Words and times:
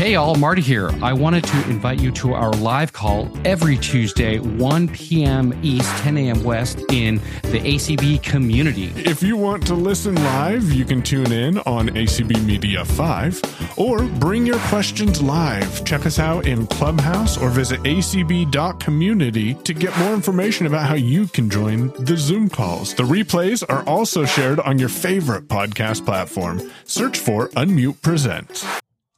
Hey, 0.00 0.14
all, 0.14 0.34
Marty 0.34 0.62
here. 0.62 0.90
I 1.02 1.12
wanted 1.12 1.44
to 1.44 1.68
invite 1.68 2.00
you 2.00 2.10
to 2.12 2.32
our 2.32 2.52
live 2.52 2.90
call 2.90 3.30
every 3.44 3.76
Tuesday, 3.76 4.38
1 4.38 4.88
p.m. 4.88 5.52
East, 5.62 5.94
10 5.98 6.16
a.m. 6.16 6.42
West, 6.42 6.78
in 6.90 7.16
the 7.42 7.60
ACB 7.60 8.22
community. 8.22 8.94
If 8.96 9.22
you 9.22 9.36
want 9.36 9.66
to 9.66 9.74
listen 9.74 10.14
live, 10.14 10.72
you 10.72 10.86
can 10.86 11.02
tune 11.02 11.30
in 11.30 11.58
on 11.58 11.88
ACB 11.90 12.42
Media 12.46 12.82
5 12.82 13.76
or 13.76 14.04
bring 14.04 14.46
your 14.46 14.58
questions 14.70 15.20
live. 15.20 15.84
Check 15.84 16.06
us 16.06 16.18
out 16.18 16.46
in 16.46 16.66
Clubhouse 16.68 17.36
or 17.36 17.50
visit 17.50 17.80
acb.community 17.80 19.52
to 19.52 19.74
get 19.74 19.98
more 19.98 20.14
information 20.14 20.64
about 20.64 20.88
how 20.88 20.94
you 20.94 21.26
can 21.26 21.50
join 21.50 21.92
the 22.02 22.16
Zoom 22.16 22.48
calls. 22.48 22.94
The 22.94 23.02
replays 23.02 23.62
are 23.68 23.86
also 23.86 24.24
shared 24.24 24.60
on 24.60 24.78
your 24.78 24.88
favorite 24.88 25.46
podcast 25.46 26.06
platform. 26.06 26.72
Search 26.86 27.18
for 27.18 27.48
Unmute 27.48 28.00
Presents. 28.00 28.64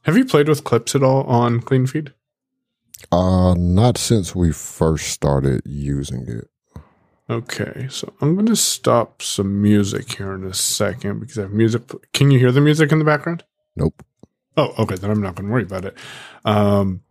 Have 0.03 0.17
you 0.17 0.25
played 0.25 0.49
with 0.49 0.63
clips 0.63 0.95
at 0.95 1.03
all 1.03 1.23
on 1.23 1.61
CleanFeed? 1.61 2.13
Uh, 3.11 3.53
not 3.57 3.97
since 3.97 4.35
we 4.35 4.51
first 4.51 5.07
started 5.07 5.61
using 5.65 6.25
it. 6.27 6.49
Okay, 7.29 7.87
so 7.89 8.13
I'm 8.21 8.33
going 8.35 8.47
to 8.47 8.55
stop 8.55 9.21
some 9.21 9.61
music 9.61 10.17
here 10.17 10.33
in 10.33 10.43
a 10.43 10.53
second 10.53 11.19
because 11.21 11.37
I 11.37 11.43
have 11.43 11.51
music. 11.51 11.83
Can 12.11 12.31
you 12.31 12.39
hear 12.39 12.51
the 12.51 12.61
music 12.61 12.91
in 12.91 12.99
the 12.99 13.05
background? 13.05 13.43
Nope. 13.75 14.03
Oh, 14.57 14.73
okay. 14.79 14.95
Then 14.95 15.09
I'm 15.09 15.21
not 15.21 15.35
going 15.35 15.47
to 15.47 15.51
worry 15.53 15.63
about 15.63 15.85
it. 15.85 15.97
Um, 16.45 17.01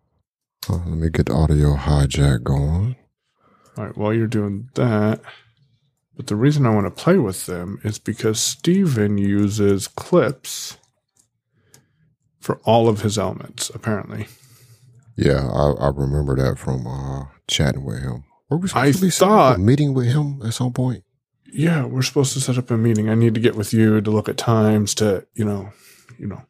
Uh, 0.69 0.75
let 0.75 0.99
me 0.99 1.09
get 1.11 1.27
the 1.27 1.33
audio 1.35 1.75
hijack 1.77 2.45
going. 2.45 2.97
all 3.77 3.85
right, 3.87 3.97
while 3.97 4.13
you're 4.13 4.27
doing 4.27 4.69
that, 4.75 5.21
but 6.15 6.27
the 6.27 6.37
reason 6.37 6.67
I 6.67 6.75
want 6.75 6.87
to 6.95 7.03
play 7.03 7.17
with 7.17 7.47
them 7.47 7.81
is 7.83 7.99
because 7.99 8.39
Steven 8.39 9.17
uses 9.19 9.89
clips 9.89 10.77
for 12.43 12.57
all 12.65 12.89
of 12.89 13.01
his 13.01 13.17
elements, 13.19 13.71
apparently. 13.75 14.27
Yeah, 15.17 15.47
I, 15.49 15.87
I 15.87 15.89
remember 15.89 16.37
that 16.37 16.59
from 16.59 16.87
uh, 16.87 17.25
chatting 17.49 17.85
with 17.85 18.03
him. 18.03 18.25
Were 18.51 18.59
we 18.59 18.69
supposed 18.69 18.87
I 18.87 18.93
to 18.93 19.01
be 19.01 19.11
thought- 19.11 19.57
a 19.57 19.59
meeting 19.59 19.95
with 19.95 20.07
him 20.09 20.43
at 20.45 20.53
some 20.55 20.73
point? 20.75 21.05
Yeah, 21.55 21.85
we're 21.85 22.03
supposed 22.03 22.33
to 22.35 22.41
set 22.41 22.57
up 22.59 22.71
a 22.71 22.77
meeting. 22.79 23.09
I 23.11 23.15
need 23.15 23.35
to 23.35 23.41
get 23.41 23.55
with 23.57 23.73
you 23.75 24.01
to 24.01 24.11
look 24.11 24.29
at 24.29 24.39
times 24.39 24.95
to, 24.97 25.27
you 25.35 25.45
know, 25.45 25.71
you 26.19 26.27
know. 26.27 26.43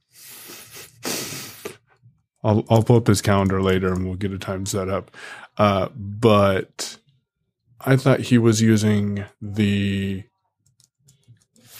I'll 2.45 2.65
I'll 2.71 2.83
pull 2.83 2.97
up 2.97 3.07
his 3.07 3.23
calendar 3.23 3.63
later 3.63 3.93
and 3.93 4.05
we'll 4.05 4.17
get 4.17 4.33
a 4.33 4.39
time 4.39 4.67
set 4.67 4.89
up. 4.89 5.11
Uh, 5.59 5.89
but 5.97 6.99
I 7.81 7.97
thought 7.97 8.21
he 8.21 8.39
was 8.39 8.61
using 8.61 9.25
the 9.41 10.25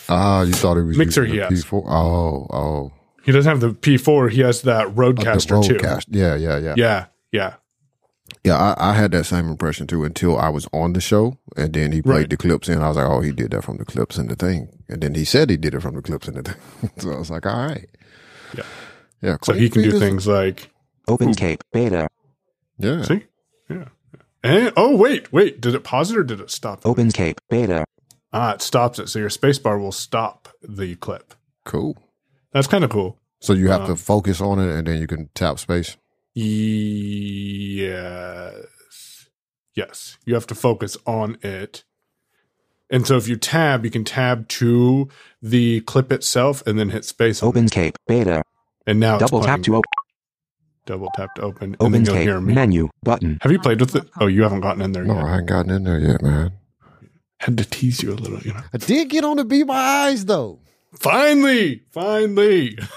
Ah, 0.09 0.41
you 0.43 0.53
thought 0.53 0.77
it 0.77 0.83
was 0.83 0.97
Mixer 0.97 1.23
using 1.23 1.39
the 1.39 1.47
he 1.47 1.53
has. 1.55 1.65
P4? 1.65 1.83
Oh, 1.87 2.47
oh, 2.49 2.91
he 3.23 3.31
doesn't 3.31 3.49
have 3.49 3.59
the 3.61 3.69
P4, 3.71 4.31
he 4.31 4.41
has 4.41 4.61
that 4.63 4.87
Uh, 4.87 4.89
the 4.89 4.95
RODECaster 4.95 5.65
too. 5.65 5.79
Yeah, 6.09 6.35
yeah, 6.35 6.57
yeah, 6.57 6.73
Yeah, 6.77 7.05
yeah. 7.31 7.53
Yeah, 8.43 8.55
I, 8.57 8.91
I 8.91 8.93
had 8.93 9.11
that 9.11 9.25
same 9.25 9.47
impression 9.49 9.85
too 9.87 10.03
until 10.03 10.37
I 10.37 10.49
was 10.49 10.67
on 10.73 10.93
the 10.93 11.01
show, 11.01 11.37
and 11.55 11.73
then 11.73 11.91
he 11.91 12.01
played 12.01 12.13
Right. 12.15 12.29
the 12.29 12.37
clips 12.37 12.67
in. 12.69 12.81
I 12.81 12.87
was 12.87 12.97
like, 12.97 13.05
oh, 13.07 13.21
he 13.21 13.31
did 13.31 13.51
that 13.51 13.63
from 13.63 13.77
the 13.77 13.85
clips 13.85 14.17
in 14.17 14.27
the 14.27 14.35
thing, 14.35 14.69
and 14.89 15.01
then 15.01 15.13
he 15.15 15.23
said 15.25 15.49
he 15.49 15.57
did 15.57 15.73
it 15.75 15.81
from 15.81 15.95
the 15.95 16.01
clips 16.01 16.27
in 16.27 16.35
the 16.35 16.43
thing. 16.43 16.55
so 16.97 17.11
I 17.13 17.17
was 17.19 17.29
like, 17.29 17.45
all 17.45 17.55
right, 17.67 17.87
Yeah. 18.57 18.63
yeah. 19.21 19.37
So 19.43 19.53
he 19.53 19.69
can 19.69 19.83
do 19.83 19.97
things 19.99 20.25
like 20.27 20.69
OpenCape 21.07 21.61
beta. 21.71 22.07
Yeah, 22.79 23.03
see? 23.03 23.23
Yeah. 23.69 23.85
And 24.43 24.73
oh 24.75 24.95
wait, 24.95 25.31
wait, 25.31 25.61
did 25.61 25.75
it 25.75 25.83
pause 25.83 26.11
it 26.11 26.17
or 26.17 26.23
did 26.23 26.41
it 26.41 26.49
stop? 26.51 26.79
it? 26.79 26.83
OpenCape 26.83 27.37
beta. 27.49 27.85
Ah, 28.33 28.53
it 28.53 28.61
stops 28.61 28.99
it. 28.99 29.07
So 29.09 29.19
your 29.19 29.29
spacebar 29.29 29.79
will 29.79 29.91
stop 29.91 30.49
the 30.61 30.95
clip. 30.95 31.33
cool. 31.65 31.97
That's 32.53 32.67
kind 32.67 32.83
of 32.83 32.89
cool. 32.89 33.19
So 33.41 33.53
you 33.53 33.69
have 33.69 33.81
Um, 33.81 33.87
to 33.87 33.95
focus 33.95 34.39
on 34.41 34.59
it, 34.59 34.69
and 34.73 34.87
then 34.87 34.99
you 35.01 35.07
can 35.07 35.29
tap 35.35 35.59
space. 35.59 35.97
Yes. 37.83 39.27
Yes. 39.75 40.17
You 40.25 40.33
have 40.35 40.47
to 40.47 40.55
focus 40.55 40.97
on 41.05 41.37
it. 41.41 41.83
And 42.89 43.07
so 43.07 43.17
if 43.17 43.27
you 43.27 43.35
tab, 43.37 43.83
you 43.85 43.91
can 43.91 44.03
tab 44.03 44.47
to 44.49 45.09
the 45.41 45.81
clip 45.81 46.11
itself 46.11 46.61
and 46.67 46.77
then 46.77 46.89
hit 46.89 47.05
space. 47.05 47.41
on 47.41 47.49
it. 47.49 47.53
OpenCape 47.55 47.95
beta. 48.07 48.43
And 48.85 48.99
now 48.99 49.15
it's 49.15 49.23
Double 49.31 49.43
tap 49.43 49.61
to 49.63 49.77
open. 49.77 49.89
double 50.85 51.09
tap 51.15 51.33
to 51.35 51.41
open. 51.41 51.75
And 51.79 51.93
then 51.93 52.05
you'll 52.05 52.15
hear 52.15 52.39
me. 52.39 52.53
menu 52.53 52.89
button. 53.01 53.39
Have 53.41 53.51
you 53.51 53.59
played 53.59 53.79
with 53.79 53.95
it? 53.95 54.07
Oh, 54.19 54.27
you 54.27 54.43
haven't 54.43 54.59
gotten 54.61 54.81
in 54.81 54.91
there 54.91 55.05
No, 55.05 55.15
yet. 55.15 55.23
I 55.23 55.37
ain't 55.39 55.47
gotten 55.47 55.71
in 55.71 55.83
there 55.85 55.99
yet, 55.99 56.21
man. 56.21 56.51
Had 57.39 57.57
to 57.57 57.65
tease 57.65 58.03
you 58.03 58.11
a 58.13 58.15
little, 58.15 58.39
you 58.41 58.53
know. 58.53 58.61
I 58.73 58.77
did 58.77 59.09
get 59.09 59.23
on 59.23 59.37
to 59.37 59.43
Be 59.45 59.63
My 59.63 59.75
Eyes 59.75 60.25
though. 60.25 60.59
Finally, 60.99 61.83
finally. 61.91 62.77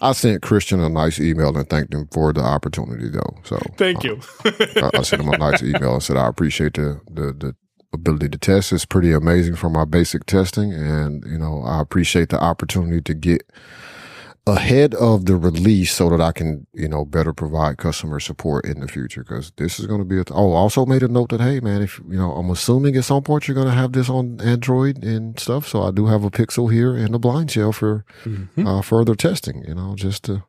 I 0.00 0.12
sent 0.12 0.42
Christian 0.42 0.80
a 0.80 0.88
nice 0.88 1.18
email 1.18 1.56
and 1.56 1.68
thanked 1.68 1.92
him 1.92 2.08
for 2.12 2.32
the 2.32 2.40
opportunity 2.40 3.08
though. 3.08 3.36
So 3.42 3.58
Thank 3.76 4.04
you. 4.04 4.20
Uh, 4.44 4.90
I, 4.94 4.98
I 4.98 5.02
sent 5.02 5.22
him 5.22 5.28
a 5.28 5.38
nice 5.38 5.62
email 5.62 5.94
and 5.94 6.02
said 6.02 6.16
I 6.16 6.28
appreciate 6.28 6.74
the, 6.74 7.00
the 7.10 7.32
the 7.32 7.56
ability 7.92 8.28
to 8.28 8.38
test. 8.38 8.72
It's 8.72 8.84
pretty 8.84 9.12
amazing 9.12 9.56
for 9.56 9.70
my 9.70 9.84
basic 9.84 10.24
testing, 10.26 10.72
and 10.72 11.24
you 11.26 11.38
know 11.38 11.62
I 11.62 11.80
appreciate 11.80 12.28
the 12.28 12.40
opportunity 12.40 13.00
to 13.00 13.14
get 13.14 13.42
ahead 14.48 14.94
of 14.94 15.26
the 15.26 15.36
release 15.36 15.92
so 15.94 16.08
that 16.10 16.20
I 16.20 16.32
can 16.32 16.66
you 16.72 16.88
know 16.88 17.04
better 17.04 17.32
provide 17.32 17.78
customer 17.78 18.18
support 18.20 18.64
in 18.64 18.80
the 18.80 18.88
future 18.88 19.22
because 19.22 19.52
this 19.56 19.78
is 19.78 19.86
going 19.86 20.00
to 20.00 20.04
be 20.04 20.18
a 20.18 20.24
oh 20.32 20.52
also 20.52 20.84
made 20.86 21.02
a 21.02 21.08
note 21.08 21.28
that 21.30 21.40
hey 21.40 21.60
man 21.60 21.82
if 21.82 22.00
you 22.08 22.16
know 22.18 22.32
I'm 22.32 22.50
assuming 22.50 22.96
at 22.96 23.04
some 23.04 23.22
point 23.22 23.46
you're 23.46 23.54
going 23.54 23.68
to 23.68 23.72
have 23.74 23.92
this 23.92 24.08
on 24.08 24.40
Android 24.40 25.04
and 25.04 25.38
stuff 25.38 25.68
so 25.68 25.82
I 25.82 25.90
do 25.90 26.06
have 26.06 26.24
a 26.24 26.30
Pixel 26.30 26.72
here 26.72 26.96
and 26.96 27.14
a 27.14 27.18
BlindShell 27.18 27.74
for 27.74 28.04
Mhm. 28.24 28.66
uh, 28.66 28.82
further 28.82 29.14
testing 29.14 29.62
you 29.68 29.74
know 29.74 29.94
just 29.94 30.24
to 30.24 30.42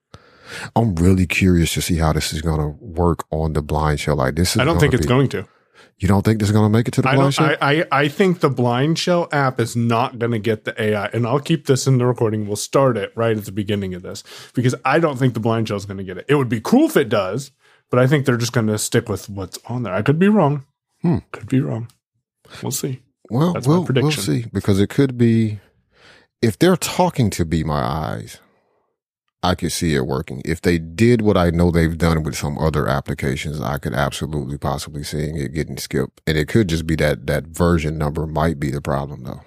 I'm 0.76 0.96
really 0.96 1.28
curious 1.28 1.74
to 1.76 1.82
see 1.82 1.98
how 1.98 2.12
this 2.14 2.34
is 2.34 2.42
going 2.42 2.60
to 2.60 2.70
work 2.84 3.24
on 3.30 3.54
the 3.54 3.62
BlindShell. 3.62 4.18
Like 4.18 4.34
this 4.36 4.56
is. 4.56 4.58
I 4.62 4.66
don't 4.66 4.80
think 4.80 4.96
it's 4.96 5.06
be- 5.06 5.08
going 5.16 5.30
to. 5.30 5.46
You 6.00 6.08
don't 6.08 6.24
think 6.24 6.40
this 6.40 6.48
is 6.48 6.54
going 6.54 6.66
to 6.66 6.70
make 6.70 6.88
it 6.88 6.94
to 6.94 7.02
the 7.02 7.10
I 7.10 7.16
blind 7.16 7.36
don't. 7.36 7.62
I, 7.62 7.82
I 7.82 7.86
I 7.92 8.08
think 8.08 8.40
the 8.40 8.50
BlindShell 8.50 9.34
app 9.34 9.60
is 9.60 9.76
not 9.76 10.18
going 10.18 10.32
to 10.32 10.40
get 10.40 10.64
the 10.64 10.82
AI, 10.82 11.08
and 11.08 11.28
I'll 11.28 11.42
keep 11.42 11.68
this 11.68 11.88
in 11.88 11.98
the 11.98 12.06
recording. 12.06 12.48
We'll 12.48 12.56
start 12.56 12.96
it 12.96 13.12
right 13.16 13.36
at 13.36 13.44
the 13.44 13.52
beginning 13.52 13.94
of 13.94 14.02
this 14.02 14.24
because 14.54 14.74
I 14.86 15.00
don't 15.00 15.18
think 15.18 15.34
the 15.34 15.42
BlindShell 15.42 15.76
is 15.76 15.86
going 15.86 15.98
to 15.98 16.06
get 16.06 16.18
it. 16.18 16.26
It 16.30 16.36
would 16.36 16.48
be 16.48 16.62
cool 16.62 16.86
if 16.86 16.96
it 16.96 17.10
does, 17.10 17.52
but 17.90 18.00
I 18.00 18.08
think 18.08 18.26
they're 18.26 18.38
just 18.38 18.54
going 18.54 18.68
to 18.68 18.78
stick 18.78 19.10
with 19.10 19.28
what's 19.30 19.60
on 19.66 19.84
there. 19.84 19.94
I 19.94 20.02
could 20.02 20.20
be 20.20 20.30
wrong. 20.30 20.66
Hmm. 21.02 21.18
Could 21.34 21.50
be 21.50 21.60
wrong. 21.60 21.90
We'll 22.64 22.72
see. 22.72 23.02
well, 23.30 23.54
that's 23.54 23.68
we'll, 23.68 23.84
we'll 23.84 24.12
see 24.12 24.46
because 24.54 24.80
it 24.80 24.90
could 24.90 25.18
be 25.18 25.60
if 26.42 26.58
they're 26.58 26.78
talking 26.78 27.30
to 27.32 27.46
Be 27.46 27.64
My 27.64 27.82
Eyes. 27.82 28.40
I 29.42 29.56
could 29.56 29.72
see 29.72 29.96
it 29.96 30.06
working. 30.06 30.42
If 30.44 30.62
they 30.62 30.78
did 30.78 31.22
what 31.22 31.38
I 31.38 31.50
know 31.50 31.72
they've 31.72 31.98
done 31.98 32.24
with 32.24 32.36
some 32.36 32.58
other 32.58 32.88
applications, 32.88 33.62
I 33.62 33.78
could 33.78 33.94
absolutely 33.94 34.58
possibly 34.58 35.04
seeing 35.04 35.38
it 35.38 35.54
getting 35.54 35.78
skipped. 35.78 36.22
And 36.28 36.38
it 36.38 36.48
could 36.50 36.68
just 36.68 36.86
be 36.86 36.96
that 36.98 37.26
that 37.28 37.46
version 37.46 37.98
number 37.98 38.28
might 38.28 38.60
be 38.60 38.70
the 38.70 38.82
problem 38.82 39.24
though. 39.24 39.42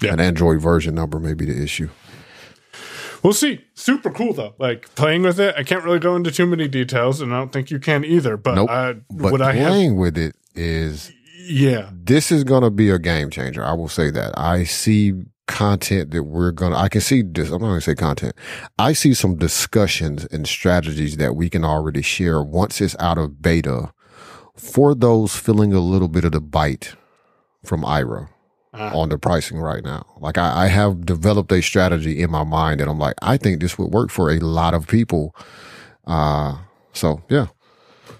Yeah. 0.00 0.14
An 0.14 0.20
Android 0.20 0.60
version 0.60 0.96
number 0.96 1.20
may 1.20 1.34
be 1.34 1.44
the 1.44 1.62
issue. 1.62 1.88
We'll 3.22 3.32
see. 3.32 3.64
Super 3.74 4.10
cool 4.10 4.32
though. 4.32 4.54
Like 4.58 4.92
playing 4.96 5.22
with 5.22 5.38
it, 5.38 5.54
I 5.56 5.62
can't 5.62 5.84
really 5.84 6.00
go 6.00 6.16
into 6.16 6.32
too 6.32 6.46
many 6.46 6.66
details, 6.66 7.20
and 7.20 7.32
I 7.32 7.38
don't 7.38 7.52
think 7.52 7.70
you 7.70 7.78
can 7.78 8.04
either. 8.04 8.36
But 8.36 8.56
Nope. 8.56 8.70
uh, 8.70 8.94
But 9.10 9.32
what 9.32 9.42
I 9.42 9.52
have, 9.52 9.68
playing 9.68 9.96
with 9.96 10.18
it 10.18 10.34
is 10.56 11.12
yeah, 11.44 11.90
this 11.92 12.32
is 12.32 12.42
going 12.44 12.62
to 12.62 12.70
be 12.70 12.90
a 12.90 12.98
game 12.98 13.30
changer. 13.30 13.64
I 13.64 13.72
will 13.74 13.88
say 13.88 14.10
that. 14.10 14.36
I 14.36 14.64
see 14.64 15.12
content 15.52 16.10
that 16.12 16.24
we're 16.24 16.50
going 16.50 16.72
to, 16.72 16.78
I 16.78 16.88
can 16.88 17.00
see 17.00 17.22
this. 17.22 17.50
I'm 17.50 17.60
not 17.60 17.68
going 17.68 17.80
to 17.80 17.80
say 17.80 17.94
content. 17.94 18.34
I 18.78 18.92
see 18.92 19.14
some 19.14 19.36
discussions 19.36 20.24
and 20.26 20.46
strategies 20.46 21.16
that 21.18 21.36
we 21.36 21.50
can 21.50 21.64
already 21.64 22.02
share 22.02 22.42
once 22.42 22.80
it's 22.80 22.96
out 22.98 23.18
of 23.18 23.42
beta 23.42 23.92
for 24.56 24.94
those 24.94 25.36
feeling 25.36 25.72
a 25.72 25.80
little 25.80 26.08
bit 26.08 26.24
of 26.24 26.32
the 26.32 26.40
bite 26.40 26.94
from 27.64 27.82
Aira 27.82 28.28
Ah. 28.74 28.90
on 28.96 29.10
the 29.10 29.18
pricing 29.18 29.60
right 29.60 29.84
now. 29.84 30.06
Like 30.18 30.38
I, 30.38 30.64
I 30.64 30.66
have 30.68 31.04
developed 31.04 31.52
a 31.52 31.60
strategy 31.60 32.22
in 32.22 32.30
my 32.30 32.42
mind 32.42 32.80
and 32.80 32.88
I'm 32.88 32.98
like, 32.98 33.16
I 33.20 33.36
think 33.36 33.60
this 33.60 33.76
would 33.76 33.92
work 33.92 34.10
for 34.10 34.30
a 34.30 34.38
lot 34.38 34.72
of 34.72 34.86
people. 34.86 35.36
Uh, 36.06 36.56
so 36.94 37.22
yeah. 37.28 37.48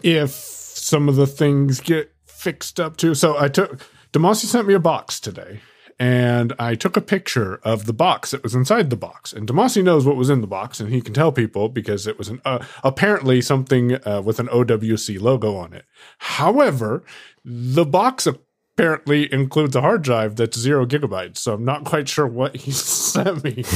if 0.02 0.30
some 0.30 1.08
of 1.08 1.16
the 1.16 1.26
things 1.26 1.80
get 1.80 2.12
fixed 2.26 2.78
up 2.78 2.98
too. 2.98 3.14
So 3.14 3.38
I 3.38 3.48
took 3.48 3.80
Demasi 4.12 4.44
sent 4.44 4.66
me 4.68 4.74
a 4.74 4.78
box 4.78 5.20
today, 5.20 5.60
and 6.02 6.52
I 6.58 6.74
took 6.74 6.96
a 6.96 7.00
picture 7.00 7.60
of 7.62 7.86
the 7.86 7.92
box 7.92 8.32
that 8.32 8.42
was 8.42 8.54
inside 8.56 8.90
the 8.90 8.96
box. 8.96 9.32
And 9.32 9.46
Demasi 9.48 9.84
knows 9.84 10.04
what 10.04 10.16
was 10.16 10.30
in 10.30 10.40
the 10.40 10.46
box, 10.48 10.80
and 10.80 10.90
he 10.92 11.00
can 11.00 11.14
tell 11.14 11.30
people 11.30 11.68
because 11.68 12.06
it 12.08 12.18
was 12.18 12.28
an 12.28 12.40
uh, 12.44 12.58
apparently 12.82 13.40
something 13.40 13.94
uh, 14.04 14.20
with 14.24 14.40
an 14.40 14.48
OWC 14.48 15.20
logo 15.20 15.54
on 15.54 15.72
it. 15.72 15.84
However, 16.18 17.04
the 17.44 17.84
box 17.84 18.26
apparently 18.26 19.32
includes 19.32 19.76
a 19.76 19.80
hard 19.82 20.02
drive 20.02 20.34
that's 20.36 20.58
zero 20.58 20.86
gigabytes. 20.86 21.36
So 21.38 21.52
I'm 21.54 21.64
not 21.64 21.84
quite 21.84 22.08
sure 22.08 22.26
what 22.26 22.56
he 22.56 22.70
sent 23.12 23.44
me. 23.44 23.62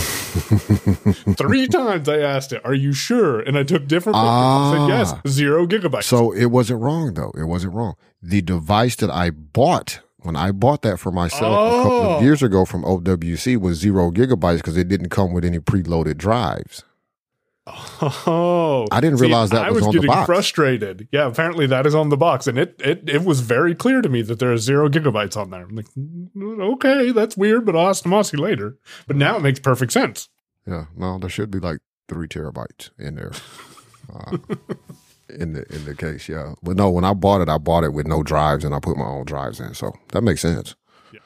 Three 1.37 1.69
times 1.69 2.09
I 2.09 2.19
asked 2.19 2.53
it, 2.53 2.63
"Are 2.65 2.75
you 2.75 2.93
sure?" 2.93 3.41
And 3.41 3.57
I 3.57 3.63
took 3.63 3.87
different 3.87 4.17
pictures. 4.17 4.31
I 4.31 4.75
said, 4.77 4.89
"Yes, 4.89 5.13
Ah. 5.15 5.21
zero 5.29 5.67
gigabytes." 5.67 6.05
So 6.05 6.33
it 6.33 6.47
wasn't 6.47 6.81
wrong 6.81 7.15
though. 7.15 7.33
It 7.39 7.45
wasn't 7.45 7.75
wrong. 7.75 7.95
The 8.23 8.43
device 8.43 8.97
that 8.97 9.11
I 9.11 9.31
bought 9.31 10.01
when 10.27 10.37
I 10.37 10.51
bought 10.53 10.83
that 10.83 10.99
for 10.99 11.11
myself 11.11 11.43
a 11.43 11.83
couple 11.83 11.93
Oh. 11.93 12.17
of 12.17 12.23
years 12.23 12.43
ago 12.43 12.65
from 12.65 12.83
OWC 12.85 13.57
was 13.57 13.79
zero 13.79 14.11
gigabytes 14.11 14.59
because 14.59 14.77
it 14.77 14.89
didn't 14.89 15.09
come 15.11 15.33
with 15.33 15.45
any 15.45 15.59
preloaded 15.59 16.17
drives. 16.19 16.85
Oh, 17.69 18.87
I 18.93 19.01
didn't 19.01 19.19
See, 19.19 19.23
realize 19.27 19.51
that 19.51 19.65
I 19.65 19.71
was 19.71 19.77
was 19.83 19.89
on 19.89 19.95
the 20.03 20.07
getting 20.09 20.25
frustrated. 20.25 21.09
Yeah, 21.11 21.27
apparently 21.27 21.67
that 21.67 21.85
is 21.87 21.95
on 21.97 22.11
the 22.11 22.17
box, 22.17 22.47
and 22.47 22.59
it 22.59 22.81
it 22.85 23.03
it 23.09 23.25
was 23.25 23.41
very 23.41 23.75
clear 23.75 24.03
to 24.03 24.09
me 24.09 24.23
that 24.23 24.39
there 24.39 24.53
are 24.53 24.59
zero 24.59 24.89
gigabytes 24.89 25.37
on 25.37 25.51
there. 25.51 25.63
I'm 25.63 25.75
like, 25.75 25.89
"Mm, 25.99 26.61
okay, 26.75 27.11
that's 27.11 27.37
weird, 27.37 27.67
but 27.67 27.75
I'll 27.75 27.89
ask 27.89 28.05
Demasi 28.05 28.39
later. 28.39 28.77
But 29.09 29.17
now 29.17 29.37
it 29.37 29.43
makes 29.43 29.59
perfect 29.59 29.91
sense. 29.93 30.29
Yeah, 30.67 30.87
no, 30.97 31.19
there 31.19 31.29
should 31.31 31.51
be 31.51 31.59
like 31.59 31.79
three 32.09 32.29
terabytes 32.29 32.91
in 32.99 33.15
there. 33.17 33.33
Uh, 34.15 34.37
in 35.29 35.53
the 35.55 35.65
in 35.75 35.85
the 35.85 35.95
case, 35.95 36.29
yeah. 36.29 36.55
But 36.63 36.77
no, 36.77 36.91
when 36.91 37.05
I 37.05 37.15
bought 37.15 37.41
it, 37.41 37.49
I 37.49 37.59
bought 37.59 37.85
it 37.85 37.93
with 37.93 38.07
no 38.07 38.23
drives, 38.23 38.65
and 38.65 38.75
I 38.75 38.79
put 38.81 38.97
my 38.97 39.07
own 39.07 39.25
drives 39.25 39.61
in, 39.61 39.75
so 39.75 39.93
that 40.13 40.23
makes 40.23 40.41
sense. 40.43 40.75
Yeah. 41.13 41.21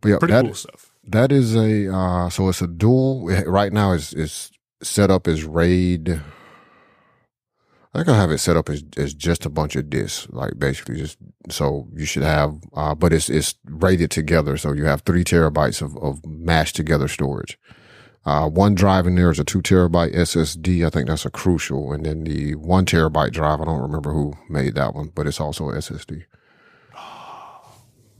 But 0.00 0.08
yeah, 0.08 0.18
Pretty 0.18 0.32
that, 0.34 0.44
cool 0.44 0.54
stuff. 0.54 0.92
that 1.04 1.32
is 1.32 1.54
a 1.56 1.92
uh, 1.94 2.28
so 2.30 2.48
it's 2.48 2.62
a 2.62 2.66
dual. 2.66 3.26
Right 3.46 3.72
now, 3.72 3.92
is 3.92 4.12
is 4.14 4.50
set 4.82 5.10
up 5.10 5.26
as 5.26 5.44
RAID. 5.44 6.20
I 7.94 7.98
think 8.00 8.08
I 8.10 8.16
have 8.16 8.30
it 8.30 8.38
set 8.38 8.56
up 8.56 8.68
as, 8.68 8.84
as 8.98 9.14
just 9.14 9.46
a 9.46 9.50
bunch 9.50 9.74
of 9.74 9.88
discs, 9.88 10.28
like 10.30 10.58
basically 10.58 10.96
just 10.98 11.16
so 11.48 11.88
you 11.94 12.04
should 12.04 12.22
have, 12.22 12.54
uh, 12.74 12.94
but 12.94 13.12
it's 13.12 13.30
it's 13.30 13.54
rated 13.64 14.10
together, 14.10 14.56
so 14.58 14.72
you 14.72 14.84
have 14.84 15.00
three 15.02 15.24
terabytes 15.24 15.80
of, 15.80 15.96
of 15.96 16.24
mashed 16.24 16.76
together 16.76 17.08
storage. 17.08 17.58
Uh, 18.28 18.46
one 18.46 18.74
drive 18.74 19.06
in 19.06 19.14
there 19.14 19.30
is 19.30 19.38
a 19.38 19.44
two 19.44 19.62
terabyte 19.62 20.14
SSD. 20.14 20.86
I 20.86 20.90
think 20.90 21.08
that's 21.08 21.24
a 21.24 21.30
crucial, 21.30 21.94
and 21.94 22.04
then 22.04 22.24
the 22.24 22.56
one 22.56 22.84
terabyte 22.84 23.32
drive. 23.32 23.58
I 23.58 23.64
don't 23.64 23.80
remember 23.80 24.12
who 24.12 24.34
made 24.50 24.74
that 24.74 24.94
one, 24.94 25.12
but 25.14 25.26
it's 25.26 25.40
also 25.40 25.70
SSD. 25.70 26.26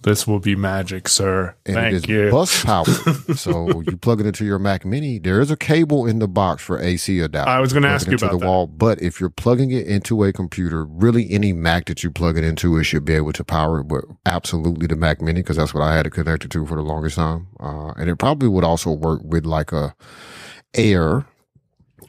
This 0.03 0.27
will 0.27 0.39
be 0.39 0.55
magic, 0.55 1.09
sir. 1.09 1.55
and 1.67 1.75
Thank 1.75 1.93
it 1.93 1.97
is 1.97 2.09
you. 2.09 2.31
bus 2.31 2.65
powered. 2.65 2.87
so 3.37 3.81
you 3.81 3.97
plug 3.97 4.21
it 4.21 4.27
into 4.27 4.45
your 4.45 4.59
Mac 4.59 4.85
Mini. 4.85 5.19
There 5.19 5.41
is 5.41 5.51
a 5.51 5.57
cable 5.57 6.07
in 6.07 6.21
the 6.21 6.29
box 6.29 6.63
for 6.63 6.81
AC 6.81 7.19
adapter. 7.21 7.51
I 7.51 7.59
was 7.61 7.73
gonna 7.73 7.89
ask 7.89 8.07
it 8.07 8.13
you 8.13 8.17
about 8.17 8.31
the 8.33 8.39
that. 8.39 8.47
wall. 8.47 8.67
But 8.69 9.03
if 9.03 9.21
you're 9.21 9.29
plugging 9.31 9.71
it 9.73 9.87
into 9.87 10.23
a 10.23 10.33
computer, 10.33 10.85
really 10.85 11.31
any 11.31 11.53
Mac 11.53 11.87
that 11.87 12.05
you 12.05 12.11
plug 12.11 12.39
it 12.39 12.45
into, 12.45 12.77
it 12.79 12.85
should 12.85 13.05
be 13.05 13.15
able 13.15 13.33
to 13.33 13.45
power 13.45 13.81
it. 13.81 13.85
But 13.85 14.05
absolutely 14.25 14.87
the 14.87 14.97
Mac 14.97 15.21
Mini 15.21 15.41
because 15.43 15.57
that's 15.57 15.75
what 15.75 15.83
I 15.83 15.95
had 15.97 16.07
it 16.07 16.11
connected 16.11 16.51
to 16.53 16.65
for 16.65 16.77
the 16.77 16.83
longest 16.83 17.17
time. 17.17 17.49
Uh, 17.59 17.89
and 17.97 18.09
it 18.09 18.17
probably 18.17 18.49
would 18.49 18.65
also 18.65 18.93
work 18.93 19.21
with 19.25 19.45
like 19.47 19.73
a 19.73 19.95
Air. 20.75 21.27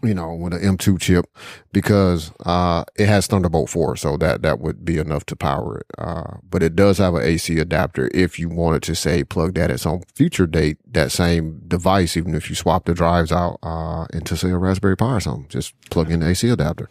You 0.01 0.13
know, 0.13 0.33
with 0.33 0.53
an 0.53 0.61
M2 0.77 0.97
chip, 1.01 1.25
because 1.73 2.31
uh, 2.45 2.85
it 2.95 3.07
has 3.07 3.27
Thunderbolt 3.27 3.69
4, 3.69 3.97
so 3.97 4.15
that 4.15 4.41
that 4.43 4.59
would 4.61 4.85
be 4.85 4.97
enough 4.97 5.25
to 5.25 5.35
power 5.35 5.79
it. 5.79 5.87
Uh, 5.97 6.37
but 6.49 6.63
it 6.63 6.73
does 6.73 6.99
have 6.99 7.15
an 7.15 7.23
AC 7.23 7.57
adapter 7.59 8.09
if 8.13 8.39
you 8.39 8.47
wanted 8.47 8.81
to 8.83 8.95
say 8.95 9.25
plug 9.25 9.55
that 9.55 9.69
at 9.69 9.81
some 9.81 10.01
future 10.15 10.47
date, 10.47 10.77
that 10.93 11.11
same 11.11 11.61
device, 11.67 12.15
even 12.15 12.33
if 12.33 12.49
you 12.49 12.55
swap 12.55 12.85
the 12.85 12.93
drives 12.93 13.33
out 13.33 13.59
uh, 13.61 14.05
into 14.13 14.37
say 14.37 14.51
a 14.51 14.57
Raspberry 14.57 14.95
Pi 14.95 15.15
or 15.15 15.19
something, 15.19 15.49
just 15.49 15.73
plug 15.89 16.09
in 16.09 16.21
the 16.21 16.29
AC 16.29 16.47
adapter. 16.47 16.89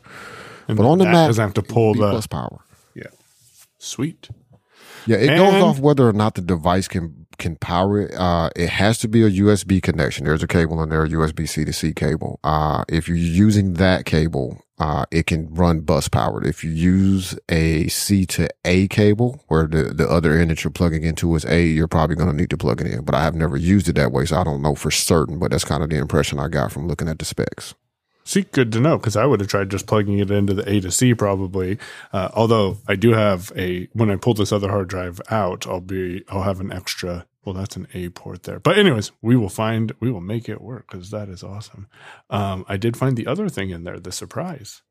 And 0.69 0.77
But 0.77 0.87
on 0.87 0.99
the 0.99 1.07
Mac, 1.07 1.29
doesn't 1.29 1.43
have 1.43 1.55
to 1.55 1.63
pull 1.63 1.95
the 1.95 2.11
plus 2.11 2.27
power. 2.27 2.61
yeah. 2.95 3.05
Sweet. 3.79 4.29
Yeah, 5.07 5.17
it 5.17 5.29
goes 5.29 5.63
off 5.63 5.79
whether 5.79 6.07
or 6.07 6.13
not 6.13 6.35
the 6.35 6.43
device 6.43 6.89
can 6.89 7.18
can 7.39 7.57
power 7.57 8.01
it. 8.01 8.15
Uh, 8.15 8.51
it 8.57 8.69
has 8.69 8.99
to 8.99 9.09
be 9.09 9.23
a 9.23 9.31
USB 9.31 9.83
connection. 9.83 10.25
There's 10.25 10.43
a 10.43 10.49
cable 10.49 10.83
in 10.83 10.91
there, 10.91 11.05
a 11.05 11.09
USB 11.09 11.49
C 11.49 11.65
to 11.65 11.73
C 11.73 11.93
cable. 11.93 12.41
Uh, 12.45 12.85
if 12.89 13.09
you're 13.09 13.17
using 13.17 13.75
that 13.75 14.05
cable, 14.05 14.63
uh, 14.79 15.07
it 15.11 15.27
can 15.27 15.53
run 15.53 15.81
bus 15.81 16.09
powered. 16.09 16.47
If 16.47 16.63
you 16.63 16.71
use 16.71 17.39
a 17.49 17.89
C 17.89 18.27
to 18.27 18.49
A 18.65 18.87
cable, 18.89 19.43
where 19.49 19.67
the, 19.67 19.95
the 19.95 20.09
other 20.09 20.39
end 20.39 20.51
that 20.51 20.63
you're 20.63 20.71
plugging 20.71 21.03
into 21.03 21.35
is 21.35 21.45
A, 21.47 21.65
you're 21.65 21.89
probably 21.89 22.17
going 22.17 22.31
to 22.31 22.37
need 22.37 22.51
to 22.51 22.57
plug 22.57 22.81
it 22.81 22.87
in. 22.87 23.05
But 23.05 23.15
I 23.15 23.23
have 23.23 23.35
never 23.35 23.57
used 23.57 23.89
it 23.89 23.95
that 23.95 24.13
way, 24.13 24.25
so 24.27 24.39
I 24.39 24.45
don't 24.45 24.63
know 24.63 24.75
for 24.75 24.91
certain. 24.91 25.39
But 25.39 25.51
that's 25.51 25.65
kind 25.65 25.83
of 25.83 25.91
the 25.91 25.99
impression 25.99 26.39
I 26.39 26.49
got 26.49 26.73
from 26.73 26.87
looking 26.87 27.09
at 27.09 27.19
the 27.19 27.25
specs. 27.25 27.75
See, 28.29 28.43
good 28.43 28.73
to 28.73 28.81
know 28.81 28.99
because 28.99 29.17
I 29.17 29.25
would 29.25 29.41
have 29.41 29.49
tried 29.49 29.71
just 29.71 29.87
plugging 29.87 30.19
it 30.19 30.31
into 30.31 30.53
the 30.53 30.71
A 30.71 30.81
to 30.81 30.91
C 30.91 31.15
probably. 31.15 31.79
Uh, 32.13 32.29
although 32.35 32.77
I 32.87 32.95
do 32.95 33.15
have 33.15 33.51
a 33.57 33.89
when 33.95 34.11
I 34.11 34.17
pull 34.17 34.35
this 34.35 34.53
other 34.53 34.69
hard 34.69 34.89
drive 34.89 35.19
out, 35.31 35.67
I'll 35.67 35.81
be 35.81 36.25
I'll 36.29 36.43
have 36.43 36.61
an 36.61 36.71
extra. 36.71 37.25
Well, 37.47 37.55
that's 37.55 37.77
an 37.77 37.89
A 37.95 38.11
port 38.11 38.43
there. 38.43 38.61
But 38.61 38.77
anyways, 38.77 39.13
we 39.23 39.35
will 39.35 39.49
find 39.49 39.95
we 39.99 40.11
will 40.11 40.21
make 40.21 40.47
it 40.47 40.61
work 40.61 40.91
because 40.91 41.11
that 41.11 41.31
is 41.31 41.43
awesome. 41.43 41.87
Um, 42.29 42.67
I 42.69 42.77
did 42.77 42.99
find 42.99 43.17
the 43.17 43.27
other 43.27 43.49
thing 43.49 43.71
in 43.71 43.85
there, 43.85 43.99
the 43.99 44.13
surprise. 44.13 44.83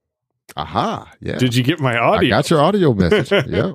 Aha! 0.56 1.14
Yeah, 1.20 1.38
Did 1.38 1.56
you 1.56 1.64
get 1.64 1.80
my 1.80 1.96
audio? 1.96 2.36
I 2.36 2.40
got 2.40 2.50
your 2.50 2.62
audio 2.62 2.92
message. 2.94 3.32
yeah. 3.48 3.74